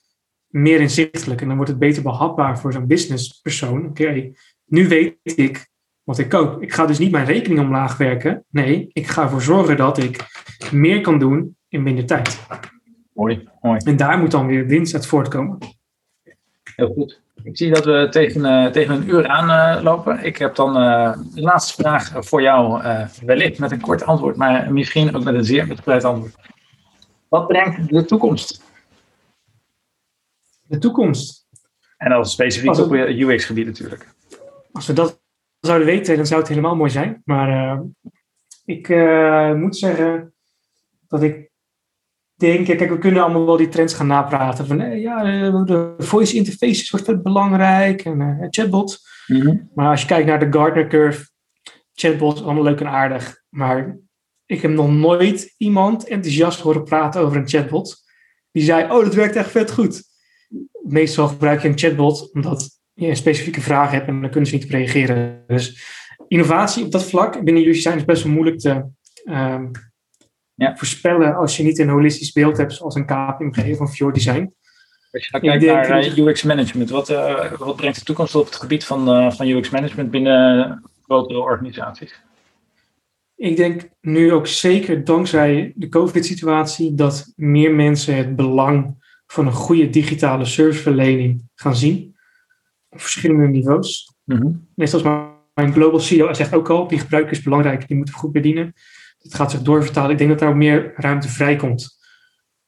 meer 0.55 0.81
inzichtelijk 0.81 1.41
en 1.41 1.47
dan 1.47 1.57
wordt 1.57 1.71
het 1.71 1.81
beter 1.81 2.03
behapbaar 2.03 2.59
voor 2.59 2.73
zo'n 2.73 2.87
businesspersoon. 2.87 3.87
Oké, 3.87 4.33
nu 4.65 4.89
weet 4.89 5.17
ik 5.23 5.69
wat 6.03 6.19
ik 6.19 6.29
koop. 6.29 6.63
Ik 6.63 6.73
ga 6.73 6.87
dus 6.87 6.99
niet 6.99 7.11
mijn 7.11 7.27
rekening 7.27 7.61
omlaag 7.61 7.97
werken. 7.97 8.45
Nee, 8.51 8.91
ik 8.93 9.07
ga 9.07 9.23
ervoor 9.23 9.43
zorgen 9.43 9.77
dat 9.77 9.99
ik 9.99 10.25
meer 10.71 11.01
kan 11.01 11.19
doen 11.19 11.57
in 11.69 11.83
minder 11.83 12.07
tijd. 12.07 12.41
Mooi, 13.13 13.49
mooi. 13.61 13.79
En 13.85 13.97
daar 13.97 14.19
moet 14.19 14.31
dan 14.31 14.47
weer 14.47 14.67
winst 14.67 14.95
uit 14.95 15.07
voortkomen. 15.07 15.59
Heel 16.77 16.93
goed. 16.93 17.21
Ik 17.43 17.57
zie 17.57 17.71
dat 17.71 17.85
we 17.85 18.07
tegen, 18.11 18.41
uh, 18.41 18.67
tegen 18.71 18.95
een 18.95 19.09
uur 19.09 19.27
aanlopen. 19.29 20.17
Uh, 20.17 20.25
ik 20.25 20.39
heb 20.39 20.55
dan 20.55 20.83
uh, 20.83 21.13
de 21.35 21.41
laatste 21.41 21.83
vraag 21.83 22.13
voor 22.15 22.43
jou, 22.43 22.83
wellicht 23.27 23.59
met 23.59 23.71
een 23.71 23.81
kort 23.81 24.05
antwoord, 24.05 24.37
maar 24.37 24.73
misschien 24.73 25.17
ook 25.17 25.25
met 25.25 25.35
een 25.35 25.45
zeer 25.45 25.69
uitgebreid 25.69 26.05
antwoord. 26.05 26.35
Wat 27.29 27.47
brengt 27.47 27.89
de 27.89 28.05
toekomst? 28.05 28.64
De 30.67 30.79
toekomst? 30.79 31.47
En 31.97 32.11
dan 32.11 32.27
specifiek 32.27 32.79
op 32.79 32.93
UX-gebied 32.93 33.67
natuurlijk. 33.67 34.15
Als 34.73 34.87
we 34.87 34.93
dat 34.93 35.21
zouden 35.61 35.87
weten, 35.87 36.17
dan 36.17 36.27
zou 36.27 36.41
het 36.41 36.49
helemaal 36.49 36.77
mooi 36.77 36.91
zijn. 36.91 37.23
Maar 37.25 37.81
ik 38.65 38.89
moet 39.57 39.77
zeggen 39.77 40.35
dat 41.09 41.23
ik 41.23 41.53
denk, 42.35 42.67
kijk, 42.67 42.91
we 42.91 42.99
kunnen 42.99 43.23
allemaal 43.23 43.47
wel 43.47 43.57
die 43.57 43.69
trends 43.69 43.95
gaan 43.95 44.07
napraten. 44.07 44.67
Van 44.67 44.81
eh, 44.81 45.03
ja, 45.03 45.23
de 45.65 45.95
voice 45.99 46.37
interfaces 46.37 46.91
wordt 46.91 47.23
belangrijk 47.23 48.05
en 48.05 48.21
uh, 48.21 48.47
chatbot. 48.51 49.01
Mhm. 49.27 49.57
Maar 49.75 49.91
als 49.91 50.01
je 50.01 50.07
kijkt 50.07 50.27
naar 50.27 50.51
de 50.51 50.59
Gartner 50.59 50.89
curve, 50.89 51.29
chatbots 51.95 52.43
allemaal 52.43 52.63
leuk 52.63 52.81
en 52.81 52.89
aardig. 52.89 53.43
Maar 53.49 53.99
ik 54.47 54.63
heb 54.63 54.71
nog 54.71 54.91
nooit 54.91 55.55
iemand 55.59 56.09
enthousiast 56.09 56.61
horen 56.61 56.85
praten 56.85 57.21
over 57.21 57.37
een 57.37 57.49
chatbot. 57.49 58.03
Die 58.53 58.63
zei, 58.63 58.85
oh, 58.85 59.05
dat 59.05 59.15
werkt 59.15 59.37
echt 59.37 59.51
vet 59.51 59.73
goed. 59.73 60.03
Meestal 60.89 61.29
gebruik 61.29 61.63
je 61.63 61.69
een 61.69 61.79
chatbot 61.79 62.33
omdat 62.33 62.81
je 62.93 63.07
een 63.07 63.17
specifieke 63.17 63.61
vraag 63.61 63.91
hebt 63.91 64.07
en 64.07 64.21
dan 64.21 64.31
kunnen 64.31 64.49
ze 64.49 64.55
niet 64.55 64.65
op 64.65 64.71
reageren. 64.71 65.45
Dus 65.47 65.85
innovatie 66.29 66.85
op 66.85 66.93
dat 66.93 67.05
vlak 67.05 67.45
binnen 67.45 67.63
jullie 67.63 67.81
zijn 67.81 67.97
is 67.97 68.05
best 68.05 68.23
wel 68.23 68.33
moeilijk 68.33 68.59
te, 68.59 68.85
uh, 69.25 69.63
ja. 70.55 70.77
voorspellen 70.77 71.35
als 71.35 71.57
je 71.57 71.63
niet 71.63 71.79
een 71.79 71.89
holistisch 71.89 72.33
beeld 72.33 72.57
hebt, 72.57 72.73
zoals 72.73 72.95
een 72.95 73.07
KPMG 73.07 73.73
of 73.73 73.81
een 73.81 73.89
Fjord 73.89 74.15
Design. 74.15 74.55
Als 75.11 75.27
je 75.27 75.41
kijkt 75.41 75.65
naar 75.65 76.05
uh, 76.05 76.17
UX 76.17 76.43
management, 76.43 76.91
wat, 76.91 77.11
uh, 77.11 77.53
wat 77.53 77.77
brengt 77.77 77.99
de 77.99 78.05
toekomst 78.05 78.35
op 78.35 78.45
het 78.45 78.57
gebied 78.57 78.85
van, 78.85 79.09
uh, 79.09 79.31
van 79.31 79.49
UX 79.49 79.71
management 79.71 80.11
binnen 80.11 80.83
grotere 81.03 81.39
organisaties? 81.39 82.23
Ik 83.37 83.57
denk 83.57 83.89
nu 84.01 84.33
ook 84.33 84.47
zeker 84.47 85.05
dankzij 85.05 85.73
de 85.77 85.89
COVID-situatie 85.89 86.95
dat 86.95 87.33
meer 87.37 87.75
mensen 87.75 88.17
het 88.17 88.37
belang 88.37 89.04
van 89.27 89.47
een 89.47 89.53
goede 89.53 89.91
digitale 89.91 90.45
serviceverlening 90.45 91.49
gaan 91.55 91.77
zien. 91.77 92.17
Op 92.89 93.01
verschillende 93.01 93.49
niveaus. 93.49 94.15
Mm 94.25 94.37
-hmm. 94.37 94.69
Net 94.75 95.03
mijn 95.55 95.73
global 95.73 96.01
CEO 96.01 96.33
zegt 96.33 96.55
ook 96.55 96.71
al, 96.71 96.89
die 96.89 96.99
gebruik 96.99 97.31
is 97.31 97.43
belangrijk, 97.43 97.89
die 97.89 97.97
moeten 97.97 98.15
we 98.15 98.21
goed 98.21 98.33
bedienen 98.33 98.75
het 99.25 99.35
gaat 99.35 99.51
zich 99.51 99.63
doorvertalen. 99.63 100.11
Ik 100.11 100.19
denk 100.19 100.39
dat 100.39 100.49
ook 100.49 100.55
meer 100.55 100.93
ruimte 100.97 101.29
vrijkomt. 101.29 101.99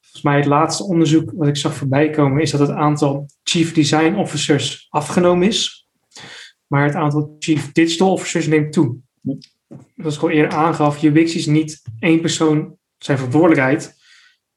Volgens 0.01 0.23
mij 0.23 0.37
het 0.37 0.47
laatste 0.47 0.85
onderzoek 0.85 1.33
wat 1.35 1.49
ik 1.49 1.57
zag 1.57 1.75
voorbij 1.75 2.11
komen 2.11 2.43
is 2.43 2.51
dat 2.51 2.61
het 2.61 2.71
aantal 2.71 3.27
Chief 3.43 3.73
Design 3.73 4.15
Officers 4.15 4.87
afgenomen 4.89 5.47
is. 5.47 5.89
Maar 6.67 6.85
het 6.85 6.95
aantal 6.95 7.37
Chief 7.39 7.73
Digital 7.73 8.13
Officers 8.13 8.47
neemt 8.47 8.73
toe. 8.73 8.97
Dat 9.95 10.13
is 10.13 10.17
gewoon 10.17 10.35
eerder 10.35 10.59
aangaf, 10.59 11.03
UX 11.03 11.35
is 11.35 11.47
niet 11.47 11.83
één 11.99 12.21
persoon 12.21 12.77
zijn 12.99 13.17
verantwoordelijkheid. 13.17 13.96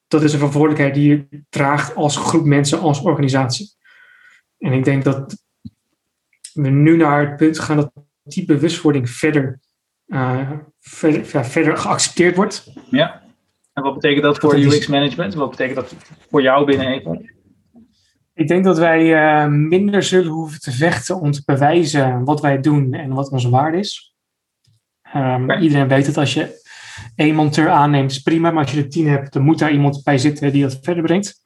Dat 0.10 0.24
is 0.24 0.32
een 0.32 0.38
verantwoordelijkheid 0.38 0.94
die 0.94 1.10
je 1.10 1.44
draagt 1.50 1.96
als 1.96 2.18
groep 2.18 2.46
mensen, 2.46 2.80
als 2.80 3.02
organisatie. 3.02 3.70
En 4.58 4.74
ik 4.74 4.84
denk 4.84 5.04
dat 5.04 5.44
we 6.54 6.70
nu 6.70 6.98
naar 6.98 7.28
het 7.28 7.36
punt 7.36 7.60
gaan 7.60 7.76
dat 7.76 7.92
die 8.24 8.46
bewustwording 8.46 9.10
verder 9.10 9.60
uh, 10.08 10.52
verder, 10.80 11.46
verder, 11.46 11.78
geaccepteerd 11.78 12.36
wordt. 12.36 12.74
Ja. 12.90 13.22
En 13.74 13.84
wat 13.84 13.94
betekent 13.94 14.24
dat 14.24 14.38
voor 14.38 14.56
UX 14.56 14.88
management? 14.88 15.34
Wat 15.34 15.50
betekent 15.50 15.76
dat 15.76 15.96
voor 16.30 16.42
jou 16.42 16.66
binnen 16.66 16.94
Apple? 16.94 17.38
Ik 18.34 18.48
denk 18.48 18.64
dat 18.64 18.78
wij 18.78 19.06
uh, 19.06 19.52
minder 19.52 20.04
zullen 20.04 20.32
hoeven 20.32 20.60
te 20.60 20.72
vechten 20.72 21.20
om 21.20 21.32
te 21.32 21.42
bewijzen 21.46 22.24
wat 22.24 22.42
wij 22.42 22.62
doen 22.62 22.94
en 22.94 23.14
wat 23.14 23.30
onze 23.30 23.50
waarde 23.50 23.78
is. 23.78 24.16
Um, 25.16 25.52
Iedereen 25.52 25.88
weet 25.88 26.06
dat 26.06 26.18
als 26.18 26.34
je 26.34 26.62
één 27.16 27.36
monteur 27.36 27.70
aanneemt, 27.70 28.12
is 28.12 28.22
prima. 28.22 28.52
Maar 28.52 28.64
als 28.64 28.72
je 28.72 28.84
er 28.84 28.90
tien 28.90 29.08
hebt, 29.08 29.34
dan 29.34 29.44
moet 29.44 29.60
daar 29.60 29.72
iemand 29.72 30.04
bij 30.04 30.18
zitten 30.18 30.52
die 30.52 30.62
dat 30.62 30.80
verder 30.82 31.04
brengt. 31.04 31.42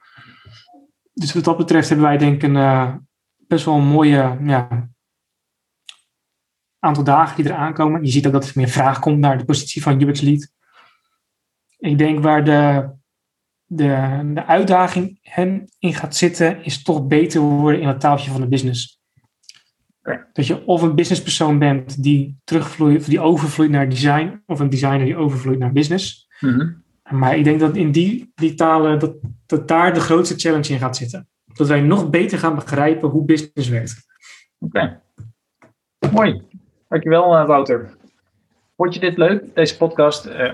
Dus 1.13 1.33
wat 1.33 1.43
dat 1.43 1.57
betreft 1.57 1.89
hebben 1.89 2.07
wij 2.07 2.17
denk 2.17 2.33
ik 2.33 2.43
een, 2.43 2.55
uh, 2.55 2.95
best 3.37 3.65
wel 3.65 3.75
een 3.75 3.87
mooie 3.87 4.37
ja, 4.43 4.89
aantal 6.79 7.03
dagen 7.03 7.43
die 7.43 7.51
eraan 7.51 7.73
komen. 7.73 8.03
Je 8.03 8.11
ziet 8.11 8.27
ook 8.27 8.33
dat 8.33 8.47
er 8.47 8.51
meer 8.55 8.67
vraag 8.67 8.99
komt 8.99 9.19
naar 9.19 9.37
de 9.37 9.45
positie 9.45 9.81
van 9.81 10.01
UX 10.01 10.21
lead. 10.21 10.51
Ik 11.77 11.97
denk 11.97 12.23
waar 12.23 12.43
de, 12.43 12.89
de, 13.65 14.21
de 14.33 14.45
uitdaging 14.45 15.19
hen 15.21 15.71
in 15.79 15.93
gaat 15.93 16.15
zitten, 16.15 16.63
is 16.63 16.83
toch 16.83 17.07
beter 17.07 17.41
worden 17.41 17.81
in 17.81 17.87
het 17.87 17.99
taaltje 17.99 18.31
van 18.31 18.41
de 18.41 18.47
business. 18.47 19.02
Dat 20.33 20.47
je 20.47 20.65
of 20.65 20.81
een 20.81 20.95
businesspersoon 20.95 21.59
bent 21.59 22.03
die 22.03 22.37
terugvloeit, 22.43 23.05
die 23.05 23.19
overvloeit 23.19 23.69
naar 23.69 23.89
design, 23.89 24.43
of 24.45 24.59
een 24.59 24.69
designer 24.69 25.05
die 25.05 25.15
overvloeit 25.15 25.59
naar 25.59 25.71
business. 25.71 26.27
Mm 26.39 26.83
Maar 27.09 27.37
ik 27.37 27.43
denk 27.43 27.59
dat 27.59 27.75
in 27.75 27.91
die, 27.91 28.31
die 28.35 28.53
talen, 28.53 28.99
dat, 28.99 29.15
dat 29.45 29.67
daar 29.67 29.93
de 29.93 29.99
grootste 29.99 30.35
challenge 30.35 30.73
in 30.73 30.79
gaat 30.79 30.97
zitten. 30.97 31.27
Dat 31.53 31.67
wij 31.67 31.81
nog 31.81 32.09
beter 32.09 32.37
gaan 32.37 32.55
begrijpen 32.55 33.09
hoe 33.09 33.25
business 33.25 33.69
werkt. 33.69 34.05
Oké. 34.59 35.01
Mooi. 36.11 36.41
Dankjewel, 36.87 37.39
uh, 37.39 37.47
Wouter. 37.47 37.89
Vond 38.75 38.93
je 38.93 38.99
dit 38.99 39.17
leuk, 39.17 39.55
deze 39.55 39.77
podcast? 39.77 40.25
Uh, 40.25 40.51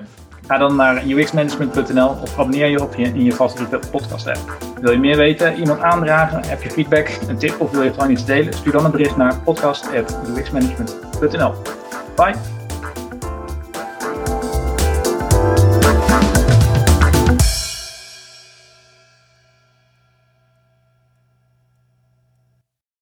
ga 0.49 0.57
dan 0.57 0.75
naar 0.75 1.05
uxmanagement.nl 1.05 2.17
of 2.21 2.39
abonneer 2.39 2.67
je 2.67 2.81
op 2.81 2.95
je 2.95 3.03
in 3.03 3.23
je 3.23 3.33
favoriete 3.33 3.79
podcast 3.91 4.27
app. 4.27 4.57
Wil 4.81 4.91
je 4.91 4.97
meer 4.97 5.17
weten, 5.17 5.55
iemand 5.55 5.81
aandragen, 5.81 6.45
heb 6.45 6.61
je 6.61 6.69
feedback, 6.69 7.19
een 7.27 7.37
tip 7.37 7.61
of 7.61 7.71
wil 7.71 7.83
je 7.83 7.93
gewoon 7.93 8.11
iets 8.11 8.25
delen? 8.25 8.53
Stuur 8.53 8.71
dan 8.71 8.85
een 8.85 8.91
bericht 8.91 9.17
naar 9.17 9.39
podcast.uxmanagement.nl. 9.39 11.53
Bye! 12.15 12.58